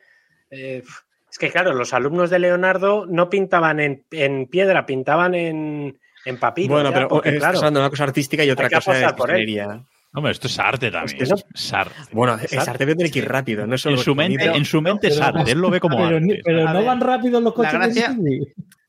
eh, 0.50 0.82
es 1.30 1.38
que 1.38 1.48
claro, 1.50 1.72
los 1.72 1.92
alumnos 1.94 2.28
de 2.30 2.40
Leonardo 2.40 3.06
no 3.06 3.30
pintaban 3.30 3.78
en, 3.78 4.04
en 4.10 4.46
piedra, 4.46 4.84
pintaban 4.84 5.34
en, 5.36 5.96
en 6.24 6.36
papiro. 6.38 6.74
bueno, 6.74 6.90
ya, 6.90 6.94
pero 6.96 7.08
porque, 7.08 7.36
claro, 7.38 7.60
una 7.68 7.88
cosa 7.88 8.02
artística 8.04 8.44
y 8.44 8.50
otra 8.50 8.68
cosa 8.68 8.92
de 8.94 9.04
él. 9.38 9.82
Hombre, 10.12 10.32
esto 10.32 10.48
es 10.48 10.58
arte 10.58 10.90
también. 10.90 11.22
Es 11.22 11.32
Es 11.54 11.72
arte. 11.72 11.94
Bueno, 12.12 12.34
Es 12.34 12.52
es 12.52 12.66
arte. 12.68 12.84
tiene 12.84 13.10
que 13.10 13.18
ir 13.20 13.28
rápido, 13.28 13.66
no 13.66 13.74
es 13.76 13.80
solo 13.80 13.96
En 13.96 14.02
su 14.02 14.14
mente, 14.14 14.44
en 14.44 14.64
su 14.64 14.80
mente 14.82 15.08
es 15.08 15.14
pero- 15.18 15.38
arte, 15.38 15.52
él 15.52 15.58
lo 15.58 15.70
ve 15.70 15.78
como 15.80 15.96
Pero, 15.98 16.16
arte. 16.16 16.40
pero 16.44 16.72
no 16.72 16.84
van 16.84 17.00
rápido 17.00 17.40
los 17.40 17.52
coches 17.54 17.72
la 17.72 17.78
de 17.88 17.94
gracia- 17.94 18.16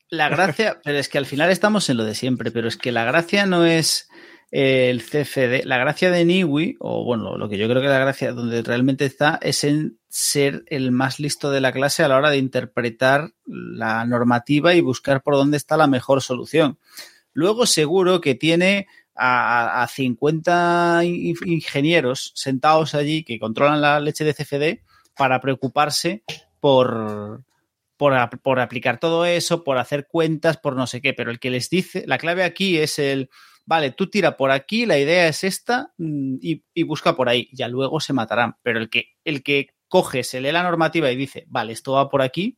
la 0.08 0.28
gracia, 0.28 0.80
pero 0.84 0.98
es 0.98 1.08
que 1.08 1.18
al 1.18 1.26
final 1.26 1.50
estamos 1.50 1.88
en 1.88 1.96
lo 1.96 2.04
de 2.04 2.14
siempre, 2.14 2.50
pero 2.50 2.68
es 2.68 2.76
que 2.76 2.92
la 2.92 3.04
gracia 3.04 3.46
no 3.46 3.64
es 3.64 4.08
eh, 4.54 4.90
el 4.90 5.00
CFD, 5.02 5.64
la 5.64 5.78
gracia 5.78 6.10
de 6.10 6.26
Niwi, 6.26 6.76
o 6.78 7.04
bueno, 7.04 7.38
lo 7.38 7.48
que 7.48 7.56
yo 7.56 7.66
creo 7.70 7.80
que 7.80 7.88
la 7.88 7.98
gracia 8.00 8.32
donde 8.32 8.60
realmente 8.62 9.06
está 9.06 9.38
es 9.40 9.64
en 9.64 9.96
ser 10.10 10.64
el 10.66 10.90
más 10.92 11.18
listo 11.20 11.50
de 11.50 11.62
la 11.62 11.72
clase 11.72 12.02
a 12.04 12.08
la 12.08 12.18
hora 12.18 12.28
de 12.28 12.36
interpretar 12.36 13.30
la 13.46 14.04
normativa 14.04 14.74
y 14.74 14.82
buscar 14.82 15.22
por 15.22 15.36
dónde 15.36 15.56
está 15.56 15.78
la 15.78 15.86
mejor 15.86 16.20
solución. 16.20 16.76
Luego 17.32 17.64
seguro 17.64 18.20
que 18.20 18.34
tiene 18.34 18.88
a, 19.14 19.82
a 19.82 19.88
50 19.88 21.00
in- 21.04 21.34
ingenieros 21.46 22.32
sentados 22.34 22.94
allí 22.94 23.24
que 23.24 23.38
controlan 23.38 23.80
la 23.80 24.00
leche 24.00 24.24
de 24.24 24.34
CFD 24.34 24.82
para 25.16 25.40
preocuparse 25.40 26.22
por, 26.60 27.44
por, 27.96 28.14
ap- 28.14 28.40
por 28.42 28.60
aplicar 28.60 28.98
todo 28.98 29.24
eso, 29.26 29.64
por 29.64 29.78
hacer 29.78 30.06
cuentas, 30.08 30.56
por 30.56 30.76
no 30.76 30.86
sé 30.86 31.00
qué, 31.00 31.12
pero 31.14 31.30
el 31.30 31.38
que 31.40 31.50
les 31.50 31.68
dice, 31.70 32.04
la 32.06 32.18
clave 32.18 32.44
aquí 32.44 32.78
es 32.78 32.98
el, 32.98 33.28
vale, 33.66 33.90
tú 33.90 34.08
tira 34.08 34.36
por 34.36 34.50
aquí, 34.50 34.86
la 34.86 34.98
idea 34.98 35.28
es 35.28 35.44
esta 35.44 35.92
mm, 35.98 36.36
y, 36.40 36.64
y 36.74 36.82
busca 36.84 37.14
por 37.14 37.28
ahí, 37.28 37.48
ya 37.52 37.68
luego 37.68 38.00
se 38.00 38.12
matarán, 38.12 38.56
pero 38.62 38.78
el 38.78 38.88
que, 38.88 39.08
el 39.24 39.42
que 39.42 39.74
coge, 39.88 40.24
se 40.24 40.40
lee 40.40 40.52
la 40.52 40.62
normativa 40.62 41.10
y 41.10 41.16
dice, 41.16 41.44
vale, 41.48 41.72
esto 41.74 41.92
va 41.92 42.08
por 42.08 42.22
aquí, 42.22 42.56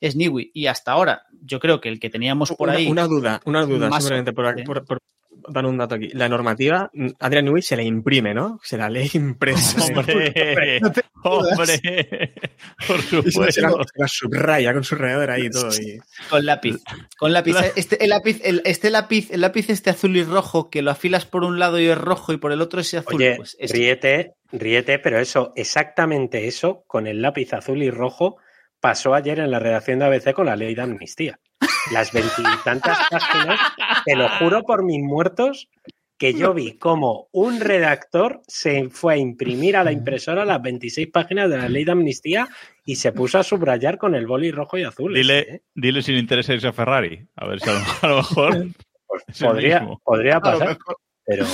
es 0.00 0.14
Niwi. 0.16 0.52
Y 0.54 0.66
hasta 0.66 0.92
ahora, 0.92 1.26
yo 1.42 1.58
creo 1.58 1.80
que 1.80 1.88
el 1.88 1.98
que 1.98 2.08
teníamos 2.10 2.52
por 2.52 2.68
una, 2.68 2.78
ahí... 2.78 2.86
una 2.86 3.06
duda, 3.06 3.40
una 3.44 3.62
duda, 3.66 3.88
simplemente 4.00 4.32
por- 4.64 4.84
por 4.86 4.98
dar 5.30 5.64
un 5.66 5.78
dato 5.78 5.94
aquí. 5.94 6.08
La 6.12 6.28
normativa, 6.28 6.90
Adrian 7.18 7.44
Newey 7.44 7.62
se 7.62 7.76
la 7.76 7.82
imprime, 7.82 8.34
¿no? 8.34 8.58
Se 8.62 8.76
la 8.76 8.88
lee 8.90 9.10
impresa. 9.14 9.78
Hombre, 9.94 10.32
hombre, 11.22 12.34
por 12.86 13.00
se, 13.02 13.60
la, 13.60 13.70
supuesto. 13.70 13.84
se 13.84 14.00
la 14.00 14.08
subraya 14.08 14.72
con 14.72 14.84
su 14.84 14.94
rayador 14.94 15.30
ahí 15.30 15.46
y 15.46 15.50
todo. 15.50 15.68
y- 15.74 15.98
Con 16.28 16.44
lápiz. 16.46 16.76
Con 17.18 17.32
lápiz. 17.32 17.54
Este, 17.76 18.02
el 18.04 18.10
lápiz, 18.10 18.40
el, 18.44 18.62
este 18.64 18.90
lápiz, 18.90 19.30
el 19.30 19.40
lápiz 19.42 19.70
este 19.70 19.90
azul 19.90 20.16
y 20.16 20.22
rojo, 20.24 20.70
que 20.70 20.82
lo 20.82 20.90
afilas 20.90 21.26
por 21.26 21.44
un 21.44 21.58
lado 21.58 21.78
y 21.80 21.86
es 21.88 21.98
rojo 21.98 22.32
y 22.32 22.36
por 22.38 22.52
el 22.52 22.60
otro 22.62 22.80
es 22.80 22.94
azul. 22.94 23.14
Oye, 23.16 23.36
pues 23.36 23.56
es- 23.58 23.70
ríete, 23.72 24.34
ríete, 24.52 24.98
pero 24.98 25.18
eso, 25.18 25.52
exactamente 25.56 26.46
eso, 26.48 26.84
con 26.86 27.06
el 27.06 27.20
lápiz 27.22 27.52
azul 27.52 27.82
y 27.82 27.90
rojo, 27.90 28.36
pasó 28.80 29.14
ayer 29.14 29.38
en 29.40 29.50
la 29.50 29.58
redacción 29.58 29.98
de 29.98 30.06
ABC 30.06 30.32
con 30.32 30.46
la 30.46 30.56
ley 30.56 30.74
de 30.74 30.82
amnistía. 30.82 31.38
Las 31.92 32.12
veintitantas 32.12 32.98
páginas, 33.10 33.58
te 34.04 34.16
lo 34.16 34.28
juro 34.38 34.62
por 34.62 34.84
mis 34.84 35.02
muertos, 35.02 35.68
que 36.20 36.34
yo 36.34 36.52
vi 36.52 36.76
como 36.76 37.28
un 37.32 37.60
redactor 37.60 38.42
se 38.46 38.90
fue 38.90 39.14
a 39.14 39.16
imprimir 39.16 39.76
a 39.76 39.84
la 39.84 39.90
impresora 39.90 40.44
las 40.44 40.60
26 40.60 41.08
páginas 41.08 41.48
de 41.48 41.56
la 41.56 41.68
ley 41.68 41.84
de 41.84 41.92
amnistía 41.92 42.46
y 42.84 42.96
se 42.96 43.12
puso 43.12 43.38
a 43.38 43.42
subrayar 43.42 43.96
con 43.96 44.14
el 44.14 44.26
boli 44.26 44.50
rojo 44.50 44.76
y 44.76 44.84
azul. 44.84 45.14
Dile, 45.14 45.38
¿eh? 45.38 45.62
dile 45.74 46.02
si 46.02 46.12
le 46.12 46.18
interesa 46.18 46.52
irse 46.52 46.68
a 46.68 46.74
Ferrari. 46.74 47.26
A 47.36 47.46
ver 47.46 47.60
si 47.60 47.70
a 47.70 47.72
lo, 47.72 47.78
a 48.02 48.06
lo 48.08 48.16
mejor. 48.16 48.66
Pues 49.06 49.24
podría, 49.40 49.88
podría 50.04 50.40
pasar, 50.40 50.76
pero 51.24 51.46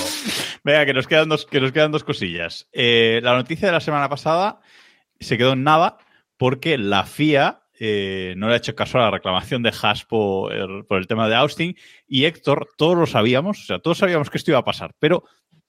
Venga, 0.63 0.85
que 0.85 0.93
nos 0.93 1.07
quedan 1.07 1.29
dos, 1.29 1.45
que 1.45 1.61
nos 1.61 1.71
quedan 1.71 1.91
dos 1.91 2.03
cosillas. 2.03 2.67
Eh, 2.73 3.21
la 3.23 3.35
noticia 3.35 3.67
de 3.67 3.71
la 3.71 3.79
semana 3.79 4.09
pasada 4.09 4.59
se 5.19 5.37
quedó 5.37 5.53
en 5.53 5.63
nada 5.63 5.97
porque 6.35 6.77
la 6.77 7.05
FIA 7.05 7.61
eh, 7.79 8.33
no 8.37 8.47
le 8.47 8.53
ha 8.53 8.57
hecho 8.57 8.75
caso 8.75 8.97
a 8.97 9.01
la 9.01 9.11
reclamación 9.11 9.63
de 9.63 9.73
Haas 9.81 10.05
por, 10.05 10.85
por, 10.87 10.97
el 10.97 11.07
tema 11.07 11.27
de 11.27 11.35
Austin. 11.35 11.75
Y 12.07 12.25
Héctor, 12.25 12.69
todos 12.77 12.97
lo 12.97 13.05
sabíamos, 13.05 13.61
o 13.61 13.65
sea, 13.65 13.79
todos 13.79 13.99
sabíamos 13.99 14.29
que 14.29 14.37
esto 14.37 14.51
iba 14.51 14.59
a 14.59 14.65
pasar, 14.65 14.95
pero 14.99 15.23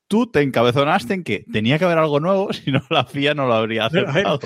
tú 0.08 0.26
te 0.26 0.40
encabezonaste 0.40 1.14
en 1.14 1.22
que 1.22 1.44
tenía 1.52 1.78
que 1.78 1.84
haber 1.84 1.98
algo 1.98 2.18
nuevo, 2.18 2.52
si 2.52 2.72
no 2.72 2.82
la 2.90 3.04
FIA 3.04 3.34
no 3.34 3.46
lo 3.46 3.54
habría 3.54 3.86
aceptado. 3.86 4.40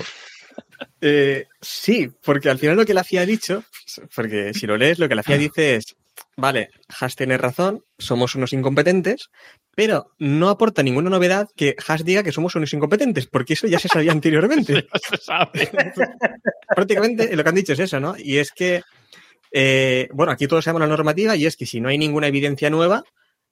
Eh, 1.01 1.47
sí, 1.61 2.11
porque 2.23 2.49
al 2.49 2.59
final 2.59 2.75
lo 2.75 2.85
que 2.85 2.93
la 2.93 3.03
FIA 3.03 3.21
ha 3.21 3.25
dicho, 3.25 3.63
porque 4.15 4.53
si 4.53 4.67
lo 4.67 4.77
lees, 4.77 4.99
lo 4.99 5.09
que 5.09 5.15
la 5.15 5.23
FIA 5.23 5.37
dice 5.37 5.75
es, 5.77 5.95
vale, 6.37 6.69
Haas 6.87 7.15
tiene 7.15 7.37
razón, 7.37 7.83
somos 7.97 8.35
unos 8.35 8.53
incompetentes, 8.53 9.29
pero 9.75 10.11
no 10.19 10.49
aporta 10.49 10.83
ninguna 10.83 11.09
novedad 11.09 11.47
que 11.55 11.75
Haas 11.87 12.03
diga 12.03 12.23
que 12.23 12.31
somos 12.31 12.55
unos 12.55 12.73
incompetentes, 12.73 13.27
porque 13.27 13.53
eso 13.53 13.67
ya 13.67 13.79
se 13.79 13.87
sabía 13.87 14.11
anteriormente. 14.13 14.87
se 15.09 15.17
sabe. 15.17 15.71
Prácticamente 16.75 17.35
lo 17.35 17.43
que 17.43 17.49
han 17.49 17.55
dicho 17.55 17.73
es 17.73 17.79
eso, 17.79 17.99
¿no? 17.99 18.15
Y 18.17 18.37
es 18.37 18.51
que, 18.51 18.81
eh, 19.51 20.07
bueno, 20.13 20.31
aquí 20.31 20.47
todos 20.47 20.63
sabemos 20.63 20.81
la 20.81 20.95
normativa 20.95 21.35
y 21.35 21.45
es 21.45 21.55
que 21.55 21.65
si 21.65 21.81
no 21.81 21.89
hay 21.89 21.97
ninguna 21.97 22.27
evidencia 22.27 22.69
nueva, 22.69 23.03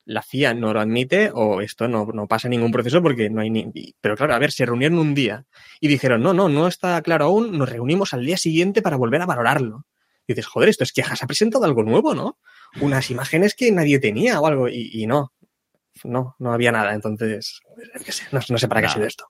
la 0.05 0.21
FIA 0.21 0.53
no 0.53 0.73
lo 0.73 0.79
admite 0.79 1.31
o 1.33 1.61
esto 1.61 1.87
no, 1.87 2.05
no 2.13 2.27
pasa 2.27 2.49
ningún 2.49 2.71
proceso 2.71 3.01
porque 3.01 3.29
no 3.29 3.41
hay 3.41 3.49
ni... 3.49 3.71
Pero 4.01 4.15
claro, 4.15 4.33
a 4.33 4.39
ver, 4.39 4.51
se 4.51 4.65
reunieron 4.65 4.97
un 4.99 5.13
día 5.13 5.45
y 5.79 5.87
dijeron, 5.87 6.21
no, 6.21 6.33
no, 6.33 6.49
no 6.49 6.67
está 6.67 7.01
claro 7.01 7.25
aún, 7.25 7.57
nos 7.57 7.69
reunimos 7.69 8.13
al 8.13 8.25
día 8.25 8.37
siguiente 8.37 8.81
para 8.81 8.97
volver 8.97 9.21
a 9.21 9.25
valorarlo. 9.25 9.85
Y 10.27 10.33
dices, 10.33 10.47
joder, 10.47 10.69
esto 10.69 10.83
es 10.83 10.91
que 10.91 11.01
Haas 11.01 11.23
ha 11.23 11.27
presentado 11.27 11.65
algo 11.65 11.83
nuevo, 11.83 12.15
¿no? 12.15 12.37
Unas 12.79 13.11
imágenes 13.11 13.53
que 13.53 13.71
nadie 13.71 13.99
tenía 13.99 14.39
o 14.39 14.47
algo 14.47 14.69
y, 14.69 14.89
y 14.93 15.07
no, 15.07 15.33
no, 16.03 16.35
no 16.39 16.53
había 16.53 16.71
nada. 16.71 16.93
Entonces, 16.93 17.61
no, 18.31 18.39
no 18.49 18.57
sé 18.57 18.67
para 18.67 18.81
qué 18.81 18.87
ha 18.87 18.91
sido 18.91 19.05
esto. 19.05 19.25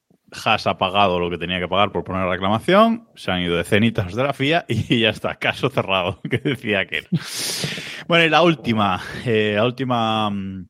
Haas 0.45 0.65
ha 0.65 0.77
pagado 0.77 1.19
lo 1.19 1.29
que 1.29 1.37
tenía 1.37 1.59
que 1.59 1.67
pagar 1.67 1.91
por 1.91 2.03
poner 2.03 2.23
la 2.23 2.31
reclamación, 2.31 3.09
se 3.15 3.31
han 3.31 3.41
ido 3.41 3.57
de 3.57 3.65
cenitas 3.65 4.15
de 4.15 4.23
la 4.23 4.33
FIA 4.33 4.65
y 4.69 5.01
ya 5.01 5.09
está, 5.09 5.35
caso 5.35 5.69
cerrado, 5.69 6.21
que 6.29 6.37
decía 6.37 6.85
que 6.85 7.05
Bueno, 8.07 8.25
y 8.25 8.29
la 8.29 8.41
última, 8.41 9.01
eh, 9.25 9.53
la 9.55 9.65
última, 9.65 10.29
mm, 10.29 10.67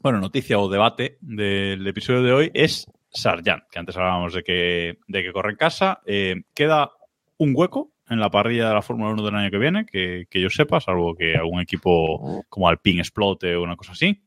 bueno, 0.00 0.20
noticia 0.20 0.58
o 0.58 0.68
debate 0.68 1.16
del 1.20 1.86
episodio 1.86 2.22
de 2.22 2.32
hoy 2.32 2.50
es 2.52 2.86
Sargent, 3.10 3.62
que 3.70 3.78
antes 3.78 3.96
hablábamos 3.96 4.34
de 4.34 4.42
que, 4.42 4.98
de 5.06 5.22
que 5.22 5.32
corre 5.32 5.52
en 5.52 5.56
casa. 5.56 6.00
Eh, 6.04 6.42
queda 6.54 6.90
un 7.38 7.52
hueco 7.56 7.92
en 8.10 8.20
la 8.20 8.30
parrilla 8.30 8.68
de 8.68 8.74
la 8.74 8.82
Fórmula 8.82 9.12
1 9.12 9.22
del 9.22 9.34
año 9.34 9.50
que 9.50 9.58
viene, 9.58 9.86
que, 9.86 10.26
que 10.30 10.40
yo 10.40 10.50
sepa, 10.50 10.80
salvo 10.80 11.14
que 11.14 11.36
algún 11.36 11.60
equipo 11.60 12.44
como 12.48 12.68
Alpine 12.68 13.00
explote 13.00 13.54
o 13.56 13.62
una 13.62 13.76
cosa 13.76 13.92
así. 13.92 14.22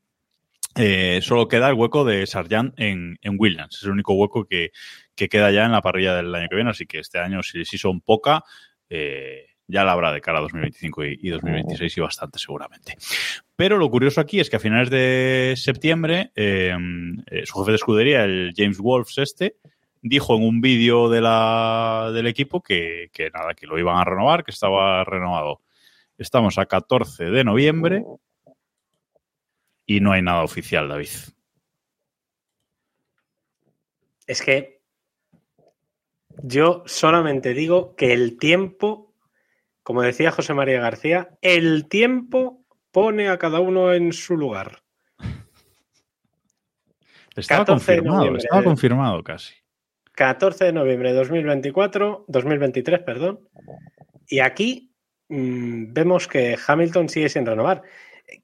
Eh, 0.75 1.19
solo 1.21 1.47
queda 1.47 1.67
el 1.67 1.75
hueco 1.75 2.05
de 2.05 2.25
Sargent 2.25 2.73
en, 2.79 3.17
en, 3.21 3.35
Williams. 3.37 3.75
Es 3.75 3.83
el 3.83 3.91
único 3.91 4.13
hueco 4.13 4.45
que, 4.45 4.71
que, 5.15 5.27
queda 5.27 5.51
ya 5.51 5.65
en 5.65 5.71
la 5.73 5.81
parrilla 5.81 6.15
del 6.15 6.33
año 6.33 6.47
que 6.49 6.55
viene. 6.55 6.69
Así 6.69 6.85
que 6.85 6.99
este 6.99 7.19
año, 7.19 7.43
si, 7.43 7.65
si 7.65 7.77
son 7.77 7.99
poca, 7.99 8.43
eh, 8.89 9.47
ya 9.67 9.83
la 9.83 9.91
habrá 9.93 10.13
de 10.13 10.21
cara 10.21 10.39
a 10.39 10.41
2025 10.41 11.05
y, 11.05 11.19
y, 11.21 11.29
2026 11.29 11.97
y 11.97 12.01
bastante 12.01 12.39
seguramente. 12.39 12.95
Pero 13.55 13.77
lo 13.77 13.89
curioso 13.89 14.21
aquí 14.21 14.39
es 14.39 14.49
que 14.49 14.57
a 14.57 14.59
finales 14.59 14.89
de 14.89 15.55
septiembre, 15.57 16.31
eh, 16.35 16.75
su 17.43 17.59
jefe 17.59 17.71
de 17.71 17.75
escudería, 17.75 18.23
el 18.23 18.53
James 18.55 18.79
Wolfs 18.79 19.17
este, 19.17 19.57
dijo 20.01 20.35
en 20.35 20.43
un 20.43 20.61
vídeo 20.61 21.09
de 21.09 21.21
la, 21.21 22.11
del 22.13 22.27
equipo 22.27 22.61
que, 22.61 23.09
que 23.13 23.29
nada, 23.29 23.53
que 23.53 23.67
lo 23.67 23.77
iban 23.77 23.97
a 23.97 24.03
renovar, 24.03 24.43
que 24.43 24.51
estaba 24.51 25.03
renovado. 25.03 25.61
Estamos 26.17 26.57
a 26.57 26.65
14 26.65 27.25
de 27.25 27.43
noviembre 27.43 28.03
y 29.85 29.99
no 29.99 30.11
hay 30.11 30.21
nada 30.21 30.43
oficial, 30.43 30.87
David. 30.87 31.09
Es 34.27 34.41
que 34.41 34.81
yo 36.43 36.83
solamente 36.85 37.53
digo 37.53 37.95
que 37.95 38.13
el 38.13 38.37
tiempo, 38.37 39.13
como 39.83 40.01
decía 40.01 40.31
José 40.31 40.53
María 40.53 40.79
García, 40.79 41.37
el 41.41 41.87
tiempo 41.87 42.63
pone 42.91 43.29
a 43.29 43.37
cada 43.37 43.59
uno 43.59 43.93
en 43.93 44.13
su 44.13 44.37
lugar. 44.37 44.83
Estaba 47.35 47.65
confirmado, 47.65 48.35
estaba 48.35 48.63
confirmado 48.63 49.23
casi. 49.23 49.60
14 50.13 50.65
de 50.65 50.73
noviembre 50.73 51.09
de 51.09 51.15
2024, 51.17 52.25
2023, 52.27 52.99
perdón. 53.01 53.39
Y 54.27 54.39
aquí 54.39 54.93
mmm, 55.29 55.93
vemos 55.93 56.27
que 56.27 56.57
Hamilton 56.67 57.09
sigue 57.09 57.29
sin 57.29 57.45
renovar 57.45 57.83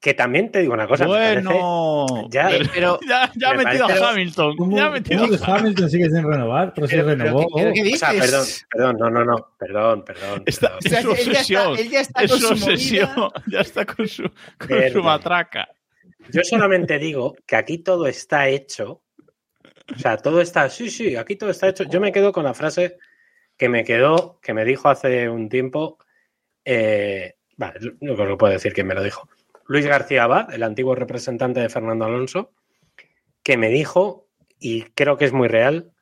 que 0.00 0.14
también 0.14 0.50
te 0.50 0.60
digo 0.60 0.74
una 0.74 0.86
cosa. 0.86 1.06
Bueno, 1.06 2.28
ya, 2.30 2.50
pero, 2.72 2.98
ya, 3.08 3.30
ya 3.36 3.50
ha 3.50 3.54
metido 3.54 3.86
parece, 3.86 4.04
a 4.04 4.10
Hamilton. 4.10 4.56
¿Cómo, 4.56 4.76
ya 4.76 4.86
ha 4.86 4.90
metido 4.90 5.26
¿cómo 5.28 5.44
a 5.44 5.56
Hamilton 5.56 5.90
sigue 5.90 6.10
sin 6.10 6.24
renovar? 6.24 6.74
Pero, 6.74 6.86
pero 6.88 7.02
se 7.04 7.08
renovó. 7.08 7.46
Pero, 7.54 7.72
¿qué, 7.72 7.82
qué 7.82 7.94
o 7.94 7.96
sea, 7.96 8.10
perdón, 8.10 8.46
perdón, 8.70 8.96
no, 8.98 9.10
no, 9.10 9.24
no, 9.24 9.54
perdón, 9.58 10.04
perdón. 10.04 10.42
Está, 10.46 10.78
perdón. 10.78 10.98
Es 10.98 11.02
su 11.02 11.10
obsesión. 11.10 11.78
Él 11.78 11.90
ya 11.90 12.00
está, 12.00 12.22
es 12.22 12.30
con 12.30 12.40
su 12.40 12.48
obsesión. 12.48 13.10
movida. 13.16 13.42
Ya 13.46 13.60
está 13.60 13.86
con 13.86 14.08
su, 14.08 14.30
con 14.58 14.90
su 14.92 15.02
matraca. 15.02 15.68
Yo 16.30 16.44
solamente 16.44 16.98
digo 16.98 17.34
que 17.46 17.56
aquí 17.56 17.78
todo 17.78 18.06
está 18.06 18.48
hecho. 18.48 19.02
O 19.94 19.98
sea, 19.98 20.16
todo 20.16 20.40
está, 20.40 20.68
sí, 20.68 20.90
sí, 20.90 21.16
aquí 21.16 21.36
todo 21.36 21.50
está 21.50 21.68
hecho. 21.68 21.84
Yo 21.84 22.00
me 22.00 22.12
quedo 22.12 22.32
con 22.32 22.44
la 22.44 22.54
frase 22.54 22.98
que 23.56 23.68
me 23.68 23.84
quedó, 23.84 24.38
que 24.40 24.54
me 24.54 24.64
dijo 24.64 24.88
hace 24.88 25.28
un 25.28 25.48
tiempo. 25.48 25.98
Eh, 26.64 27.36
vale, 27.56 27.80
no 28.00 28.14
creo 28.14 28.28
que 28.28 28.36
puedo 28.36 28.52
decir 28.52 28.72
quién 28.72 28.86
me 28.86 28.94
lo 28.94 29.02
dijo. 29.02 29.28
Luis 29.66 29.86
García 29.86 30.24
Abad, 30.24 30.52
el 30.52 30.62
antiguo 30.62 30.94
representante 30.94 31.60
de 31.60 31.68
Fernando 31.68 32.04
Alonso, 32.04 32.52
que 33.42 33.56
me 33.56 33.68
dijo, 33.68 34.28
y 34.58 34.82
creo 34.92 35.16
que 35.16 35.26
es 35.26 35.32
muy 35.32 35.48
real, 35.48 35.92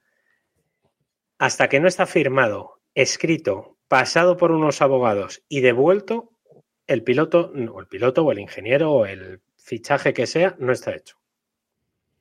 hasta 1.39 1.69
que 1.69 1.81
no 1.81 1.89
está 1.89 2.07
firmado, 2.07 2.81
escrito, 2.95 3.77
pasado 3.89 4.37
por 4.37 4.53
unos 4.53 4.83
abogados 4.83 5.43
y 5.49 5.61
devuelto, 5.61 6.31
el 6.87 7.03
piloto, 7.03 7.53
o 7.73 7.81
el 7.81 7.89
piloto, 7.89 8.25
o 8.25 8.33
el 8.33 8.39
ingeniero, 8.39 8.93
o 8.93 9.07
el 9.07 9.41
fichaje 9.57 10.15
que 10.15 10.27
sea, 10.27 10.55
no 10.59 10.73
está 10.73 10.95
hecho. 10.95 11.17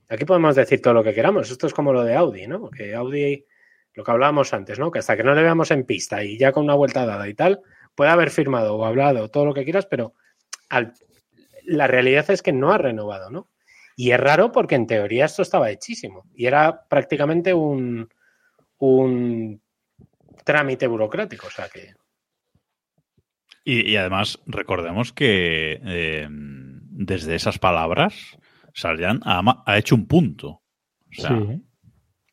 Aquí 0.10 0.26
podemos 0.26 0.56
decir 0.56 0.82
todo 0.82 0.94
lo 0.94 1.04
que 1.04 1.14
queramos. 1.14 1.50
Esto 1.50 1.68
es 1.68 1.74
como 1.74 1.92
lo 1.92 2.04
de 2.04 2.16
Audi, 2.16 2.48
¿no? 2.48 2.70
Que 2.70 2.94
Audi, 2.96 3.46
lo 3.94 4.04
que 4.04 4.12
hablábamos 4.12 4.54
antes, 4.54 4.78
¿no? 4.78 4.92
Que 4.92 5.00
hasta 5.00 5.18
que 5.18 5.24
no 5.24 5.34
le 5.34 5.42
veamos 5.42 5.72
en 5.72 5.86
pista 5.86 6.24
y 6.24 6.38
ya 6.38 6.52
con 6.52 6.64
una 6.64 6.76
vuelta 6.76 7.06
dada 7.06 7.28
y 7.28 7.34
tal, 7.34 7.62
puede 7.96 8.12
haber 8.12 8.30
firmado 8.30 8.76
o 8.76 8.86
hablado 8.86 9.30
todo 9.30 9.46
lo 9.46 9.54
que 9.54 9.64
quieras, 9.64 9.86
pero 9.86 10.14
la 11.64 11.88
realidad 11.88 12.30
es 12.30 12.42
que 12.42 12.52
no 12.52 12.72
ha 12.72 12.78
renovado, 12.78 13.30
¿no? 13.30 13.50
Y 13.96 14.12
es 14.12 14.20
raro 14.20 14.52
porque 14.52 14.76
en 14.76 14.88
teoría 14.88 15.26
esto 15.26 15.42
estaba 15.42 15.72
hechísimo 15.72 16.26
y 16.36 16.46
era 16.46 16.86
prácticamente 16.90 17.54
un, 17.54 18.10
un 18.78 19.62
trámite 20.44 20.88
burocrático, 20.88 21.48
o 21.48 21.52
sea 21.52 21.70
que... 21.70 21.94
Y, 23.64 23.90
y 23.90 23.96
además, 23.96 24.40
recordemos 24.46 25.12
que 25.12 25.80
eh, 25.84 26.28
desde 26.30 27.36
esas 27.36 27.58
palabras, 27.58 28.38
Sarjan 28.76 29.22
ha, 29.24 29.64
ha, 29.66 29.78
hecho 29.78 29.96
un 29.96 30.06
punto. 30.06 30.50
O 30.50 31.22
sea, 31.22 31.30
sí. 31.30 31.62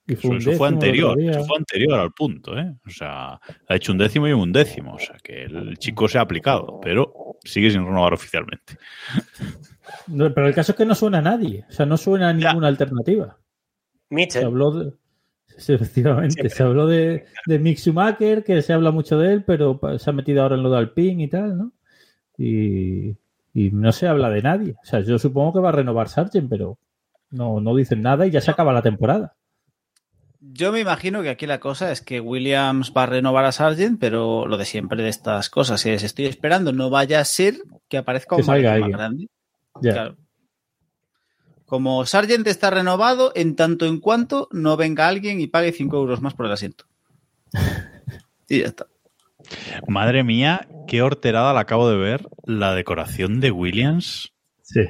Y 0.05 0.15
eso, 0.15 0.35
eso, 0.35 0.53
fue 0.53 0.67
anterior, 0.67 1.19
eso 1.21 1.45
fue 1.45 1.59
anterior 1.59 1.95
al 1.95 2.13
punto, 2.13 2.59
¿eh? 2.59 2.75
O 2.85 2.91
sea, 2.91 3.35
ha 3.35 3.75
hecho 3.75 3.93
un 3.93 3.99
décimo 3.99 4.27
y 4.27 4.33
un 4.33 4.53
décimo. 4.53 4.95
O 4.95 4.99
sea, 4.99 5.17
que 5.23 5.45
el 5.45 5.79
chico 5.79 6.09
se 6.09 6.19
ha 6.19 6.23
aplicado, 6.23 6.81
pero 6.83 7.37
sigue 7.45 7.71
sin 7.71 7.85
renovar 7.87 8.13
oficialmente. 8.13 8.77
No, 10.09 10.33
pero 10.35 10.49
el 10.49 10.55
caso 10.55 10.73
es 10.73 10.79
que 10.79 10.87
no 10.87 10.97
suena 10.97 11.19
a 11.19 11.23
nadie. 11.23 11.65
O 11.69 11.73
sea, 11.73 11.87
no 11.87 11.97
suena 11.97 12.31
a 12.31 12.33
ninguna 12.33 12.67
ya. 12.67 12.69
alternativa. 12.69 13.39
Mitchell. 14.11 14.43
Se 14.43 14.47
habló 14.47 14.71
de, 14.73 14.93
sí, 15.57 15.73
efectivamente. 15.73 16.35
Siempre. 16.35 16.57
Se 16.57 16.63
habló 16.65 16.87
de, 16.87 17.25
de 17.47 17.59
Mick 17.61 17.79
Schumacher, 17.79 18.43
que 18.43 18.61
se 18.63 18.73
habla 18.73 18.91
mucho 18.91 19.19
de 19.19 19.33
él, 19.33 19.45
pero 19.45 19.79
se 19.99 20.11
ha 20.11 20.13
metido 20.13 20.43
ahora 20.43 20.57
en 20.57 20.65
lo 20.65 20.71
de 20.71 20.79
Alpine 20.79 21.23
y 21.23 21.29
tal, 21.29 21.57
¿no? 21.57 21.73
Y, 22.37 23.17
y 23.55 23.71
no 23.71 23.93
se 23.93 24.09
habla 24.09 24.31
de 24.31 24.43
nadie. 24.43 24.75
O 24.83 24.87
sea, 24.87 25.01
yo 25.01 25.19
supongo 25.19 25.55
que 25.55 25.61
va 25.61 25.71
a 25.71 25.73
renovar 25.73 26.09
Sargent, 26.09 26.49
pero 26.49 26.79
no, 27.31 27.61
no 27.61 27.75
dicen 27.75 28.03
nada 28.03 28.27
y 28.27 28.31
ya 28.31 28.41
se 28.41 28.51
acaba 28.51 28.73
la 28.73 28.83
temporada. 28.83 29.35
Yo 30.41 30.73
me 30.73 30.81
imagino 30.81 31.23
que 31.23 31.31
aquí 31.31 31.47
la 31.47 31.61
cosa 31.61 31.93
es 31.93 32.01
que 32.01 32.21
Williams 32.21 32.93
va 32.97 33.05
a 33.05 33.07
renovar 33.07 33.45
a 33.45 33.53
Sargent, 33.53 34.01
pero 34.01 34.47
lo 34.47 34.57
de 34.57 34.65
siempre 34.65 35.03
de 35.03 35.09
estas 35.09 35.49
cosas 35.51 35.87
es 35.87 36.03
estoy 36.03 36.27
esperando, 36.27 36.73
no 36.73 36.91
vaya 36.91 37.21
a 37.21 37.25
ser 37.25 37.59
que 37.89 37.99
aparezca 37.99 38.35
un 38.35 38.43
que 38.43 38.49
más 38.49 38.61
grande. 38.61 39.29
Yeah. 39.81 39.93
Claro. 39.93 40.17
Como 41.65 42.05
Sargent 42.05 42.47
está 42.49 42.71
renovado, 42.71 43.33
en 43.35 43.55
tanto 43.55 43.87
en 43.87 44.01
cuanto 44.01 44.49
no 44.51 44.77
venga 44.77 45.09
alguien 45.09 45.41
y 45.41 45.47
pague 45.47 45.73
5 45.73 45.97
euros 45.97 46.21
más 46.21 46.35
por 46.35 46.47
el 46.47 46.53
asiento. 46.53 46.87
y 48.49 48.61
ya 48.61 48.67
está. 48.67 48.87
Madre 49.89 50.25
mía, 50.25 50.67
qué 50.87 51.03
horterada 51.03 51.53
la 51.53 51.61
acabo 51.61 51.89
de 51.89 51.97
ver. 51.97 52.29
La 52.45 52.75
decoración 52.75 53.41
de 53.41 53.51
Williams. 53.51 54.33
Sí. 54.63 54.83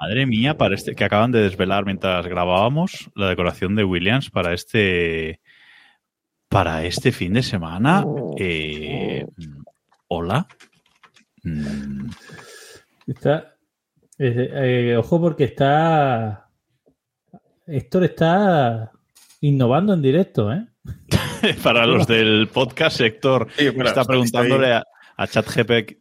Madre 0.00 0.26
mía, 0.26 0.56
para 0.56 0.74
este 0.74 0.94
que 0.94 1.04
acaban 1.04 1.32
de 1.32 1.42
desvelar 1.42 1.84
mientras 1.84 2.26
grabábamos 2.26 3.10
la 3.14 3.28
decoración 3.28 3.74
de 3.74 3.84
Williams 3.84 4.30
para 4.30 4.54
este 4.54 5.40
para 6.48 6.84
este 6.84 7.12
fin 7.12 7.32
de 7.32 7.42
semana. 7.42 8.04
Eh, 8.38 9.26
hola. 10.06 10.46
Mm. 11.42 12.10
Está, 13.06 13.56
eh, 14.18 14.50
eh, 14.52 14.96
ojo 14.96 15.20
porque 15.20 15.44
está 15.44 16.48
Héctor 17.66 18.04
está 18.04 18.92
innovando 19.40 19.92
en 19.92 20.02
directo, 20.02 20.52
¿eh? 20.52 20.66
para 21.62 21.86
los 21.86 22.06
del 22.06 22.48
podcast, 22.52 22.98
Sí, 22.98 23.68
bueno, 23.70 23.84
está 23.88 24.04
preguntándole 24.04 24.72
a, 24.74 24.84
a 25.16 25.26
ChatGPT 25.26 25.98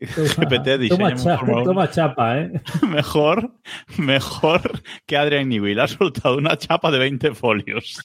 Toma, 0.90 1.16
cha- 1.16 1.38
Fórmula 1.38 1.62
1 1.62 1.64
toma 1.64 1.90
chapa, 1.92 2.40
¿eh? 2.40 2.52
mejor, 2.88 3.52
mejor 3.98 4.82
que 5.06 5.18
Adrian 5.18 5.50
Newey. 5.50 5.74
Le 5.74 5.82
ha 5.84 5.88
soltado 5.88 6.38
una 6.38 6.58
chapa 6.58 6.92
de 6.92 7.00
20 7.00 7.34
folios. 7.34 8.00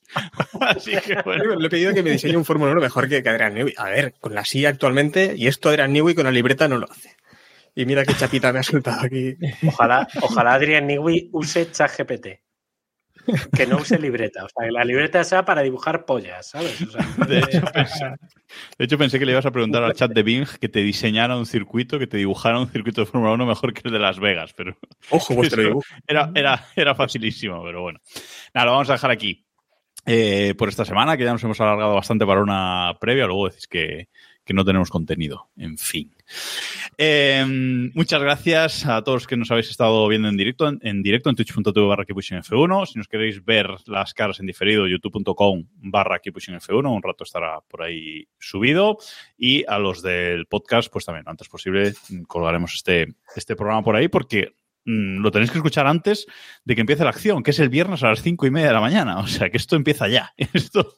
Así 0.60 0.92
que 0.92 1.20
bueno. 1.24 1.54
Le 1.56 1.66
he 1.66 1.70
pedido 1.70 1.92
que 1.94 2.02
me 2.02 2.10
diseñe 2.10 2.36
un 2.36 2.44
Fórmula 2.44 2.72
1 2.72 2.80
mejor 2.80 3.09
que, 3.09 3.22
que 3.22 3.28
Adrian 3.28 3.54
Newey. 3.54 3.74
A 3.76 3.90
ver, 3.90 4.14
con 4.20 4.34
la 4.34 4.44
SIA 4.44 4.70
actualmente, 4.70 5.34
y 5.36 5.46
esto 5.46 5.68
Adrian 5.68 5.92
Newey 5.92 6.14
con 6.14 6.24
la 6.24 6.30
libreta 6.30 6.66
no 6.68 6.78
lo 6.78 6.90
hace. 6.90 7.16
Y 7.74 7.86
mira 7.86 8.04
qué 8.04 8.14
chapita 8.14 8.52
me 8.52 8.59
ha 8.59 8.62
soltado 8.62 9.00
aquí. 9.02 9.34
Ojalá, 9.66 10.06
ojalá 10.20 10.54
Adrian 10.54 10.86
Newey 10.86 11.30
use 11.32 11.70
ChatGPT. 11.70 12.26
Que 13.57 13.66
no 13.66 13.77
use 13.77 13.99
libreta. 13.99 14.44
O 14.44 14.49
sea, 14.49 14.66
que 14.66 14.73
la 14.73 14.85
libreta 14.85 15.23
sea 15.24 15.44
para 15.44 15.62
dibujar 15.62 16.05
pollas, 16.05 16.51
¿sabes? 16.51 16.81
O 16.82 16.90
sea, 16.90 17.07
De 17.27 17.39
hecho, 17.39 17.62
pensé, 17.73 18.05
de 18.78 18.85
hecho, 18.85 18.99
pensé 18.99 19.19
que 19.19 19.27
le 19.27 19.32
ibas 19.32 19.47
a 19.47 19.51
preguntar 19.51 19.82
al 19.85 19.94
chat 19.94 20.12
de 20.12 20.23
Bing 20.23 20.47
que 20.61 20.69
te 20.69 20.81
diseñara 20.81 21.36
un 21.36 21.47
circuito, 21.47 21.99
que 21.99 22.07
te 22.07 22.16
dibujara 22.16 22.59
un 22.59 22.69
circuito 22.69 23.01
de 23.03 23.07
Fórmula 23.07 23.32
1 23.32 23.47
mejor 23.47 23.73
que 23.73 23.82
el 23.85 23.93
de 23.93 23.99
Las 23.99 24.19
Vegas, 24.19 24.53
pero 24.55 24.77
Ojo, 25.11 25.35
vuestro 25.35 25.62
dibujo. 25.62 25.86
Era, 26.07 26.31
era, 26.35 26.66
era 26.77 26.94
facilísimo, 26.94 27.62
pero 27.62 27.82
bueno. 27.82 28.01
Nada, 28.55 28.66
lo 28.66 28.73
vamos 28.73 28.90
a 28.90 28.94
dejar 28.94 29.11
aquí 29.11 29.44
eh, 30.07 30.55
por 30.59 30.69
esta 30.69 30.85
semana, 30.85 31.16
que 31.16 31.24
ya 31.24 31.32
nos 31.32 31.44
hemos 31.44 31.61
alargado 31.61 31.94
bastante 31.94 32.27
para 32.27 32.43
una 32.43 32.97
previa. 33.01 33.27
Luego 33.27 33.49
decís 33.49 33.69
que, 33.69 34.09
que 34.44 34.55
no 34.55 34.64
tenemos 34.64 34.90
contenido. 34.90 35.48
En 35.56 35.78
fin. 35.78 36.14
Eh, 36.98 37.44
muchas 37.94 38.20
gracias 38.20 38.86
a 38.86 39.02
todos 39.02 39.27
que 39.27 39.36
nos 39.36 39.51
habéis 39.51 39.70
estado 39.70 40.06
viendo 40.09 40.28
en 40.28 40.36
directo, 40.36 40.69
en, 40.69 40.78
en 40.82 41.02
directo 41.02 41.31
en 41.31 41.36
twitch.tv 41.36 41.86
barra 41.86 42.05
F1. 42.05 42.86
Si 42.86 42.98
nos 42.98 43.09
queréis 43.09 43.44
ver 43.44 43.69
las 43.86 44.14
caras 44.14 44.40
en 44.40 44.47
diferido, 44.47 44.86
youtube.com 44.86 45.64
barra 45.77 46.20
F1. 46.20 46.94
Un 46.94 47.02
rato 47.02 47.24
estará 47.24 47.60
por 47.69 47.82
ahí 47.82 48.27
subido. 48.39 48.98
Y 49.36 49.64
a 49.66 49.78
los 49.78 50.02
del 50.02 50.47
podcast, 50.47 50.93
pues 50.93 51.05
también, 51.05 51.28
antes 51.28 51.48
posible, 51.48 51.94
colgaremos 52.27 52.74
este, 52.74 53.14
este 53.36 53.56
programa 53.56 53.82
por 53.82 53.97
ahí 53.97 54.09
porque 54.09 54.55
lo 54.84 55.30
tenéis 55.30 55.50
que 55.50 55.59
escuchar 55.59 55.86
antes 55.86 56.26
de 56.64 56.74
que 56.74 56.80
empiece 56.80 57.04
la 57.04 57.10
acción, 57.10 57.42
que 57.42 57.52
es 57.52 57.59
el 57.60 57.68
viernes 57.68 58.02
a 58.02 58.09
las 58.09 58.22
cinco 58.22 58.46
y 58.46 58.50
media 58.50 58.68
de 58.68 58.72
la 58.74 58.80
mañana. 58.80 59.18
O 59.22 59.26
sea 59.26 59.48
que 59.50 59.56
esto 59.56 59.76
empieza 59.76 60.09
ya. 60.09 60.32
Esto 60.52 60.92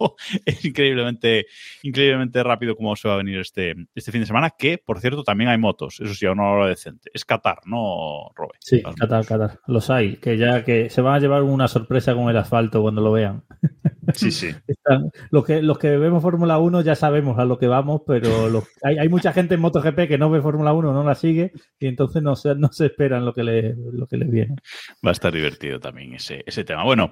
es 0.44 0.64
increíblemente, 0.64 1.46
increíblemente 1.82 2.42
rápido 2.42 2.76
cómo 2.76 2.96
se 2.96 3.08
va 3.08 3.14
a 3.14 3.18
venir 3.18 3.38
este, 3.38 3.74
este 3.94 4.10
fin 4.12 4.20
de 4.22 4.26
semana, 4.26 4.50
que 4.50 4.78
por 4.78 5.00
cierto 5.00 5.22
también 5.22 5.50
hay 5.50 5.58
motos, 5.58 6.00
eso 6.00 6.14
sí, 6.14 6.26
a 6.26 6.32
una 6.32 6.44
hora 6.50 6.68
decente. 6.68 7.10
Es 7.12 7.24
Qatar, 7.24 7.58
¿no, 7.66 8.30
Robe? 8.34 8.54
Sí, 8.60 8.80
Las 8.82 8.94
Qatar, 8.94 9.24
Qatar. 9.26 9.60
Los 9.66 9.90
hay, 9.90 10.16
que 10.16 10.36
ya 10.38 10.64
que 10.64 10.90
se 10.90 11.00
van 11.00 11.14
a 11.14 11.18
llevar 11.20 11.42
una 11.42 11.68
sorpresa 11.68 12.14
con 12.14 12.28
el 12.30 12.36
asfalto 12.36 12.80
cuando 12.82 13.00
lo 13.02 13.12
vean. 13.12 13.42
Sí, 14.12 14.30
sí. 14.30 14.50
Están- 14.68 15.10
los, 15.30 15.46
que, 15.46 15.62
los 15.62 15.78
que 15.78 15.96
vemos 15.96 16.20
Fórmula 16.22 16.58
1 16.58 16.82
ya 16.82 16.94
sabemos 16.94 17.38
a 17.38 17.46
lo 17.46 17.58
que 17.58 17.66
vamos, 17.68 18.02
pero 18.06 18.50
los- 18.50 18.64
hay, 18.82 18.98
hay 18.98 19.08
mucha 19.08 19.32
gente 19.32 19.54
en 19.54 19.62
MotoGP 19.62 20.06
que 20.06 20.18
no 20.18 20.28
ve 20.28 20.42
Fórmula 20.42 20.74
1, 20.74 20.92
no 20.92 21.02
la 21.04 21.14
sigue, 21.14 21.52
y 21.80 21.86
entonces 21.86 22.22
no 22.22 22.36
se, 22.36 22.54
no 22.54 22.70
se 22.70 22.84
esperan 22.86 23.24
lo 23.24 23.32
que, 23.32 23.42
le, 23.44 23.73
lo 23.76 24.06
que 24.06 24.16
les 24.16 24.30
viene. 24.30 24.56
Va 25.04 25.10
a 25.10 25.12
estar 25.12 25.32
divertido 25.32 25.80
también 25.80 26.14
ese, 26.14 26.44
ese 26.46 26.64
tema. 26.64 26.84
Bueno, 26.84 27.10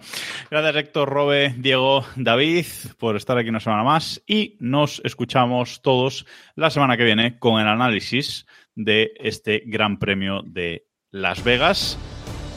gracias 0.50 0.76
Héctor, 0.76 1.08
Robe, 1.08 1.54
Diego, 1.58 2.04
David 2.16 2.66
por 2.98 3.16
estar 3.16 3.38
aquí 3.38 3.48
una 3.48 3.60
semana 3.60 3.84
más 3.84 4.22
y 4.26 4.56
nos 4.60 5.00
escuchamos 5.04 5.80
todos 5.82 6.26
la 6.54 6.70
semana 6.70 6.96
que 6.96 7.04
viene 7.04 7.38
con 7.38 7.60
el 7.60 7.68
análisis 7.68 8.46
de 8.74 9.12
este 9.16 9.62
Gran 9.66 9.98
Premio 9.98 10.42
de 10.44 10.86
Las 11.10 11.44
Vegas 11.44 11.98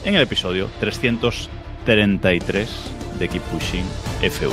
en 0.04 0.14
el 0.14 0.22
episodio 0.22 0.70
333 0.80 2.92
de 3.18 3.28
Keep 3.28 3.42
Pushing 3.42 3.84
F1. 4.22 4.52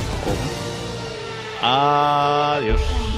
Adiós. 1.61 3.12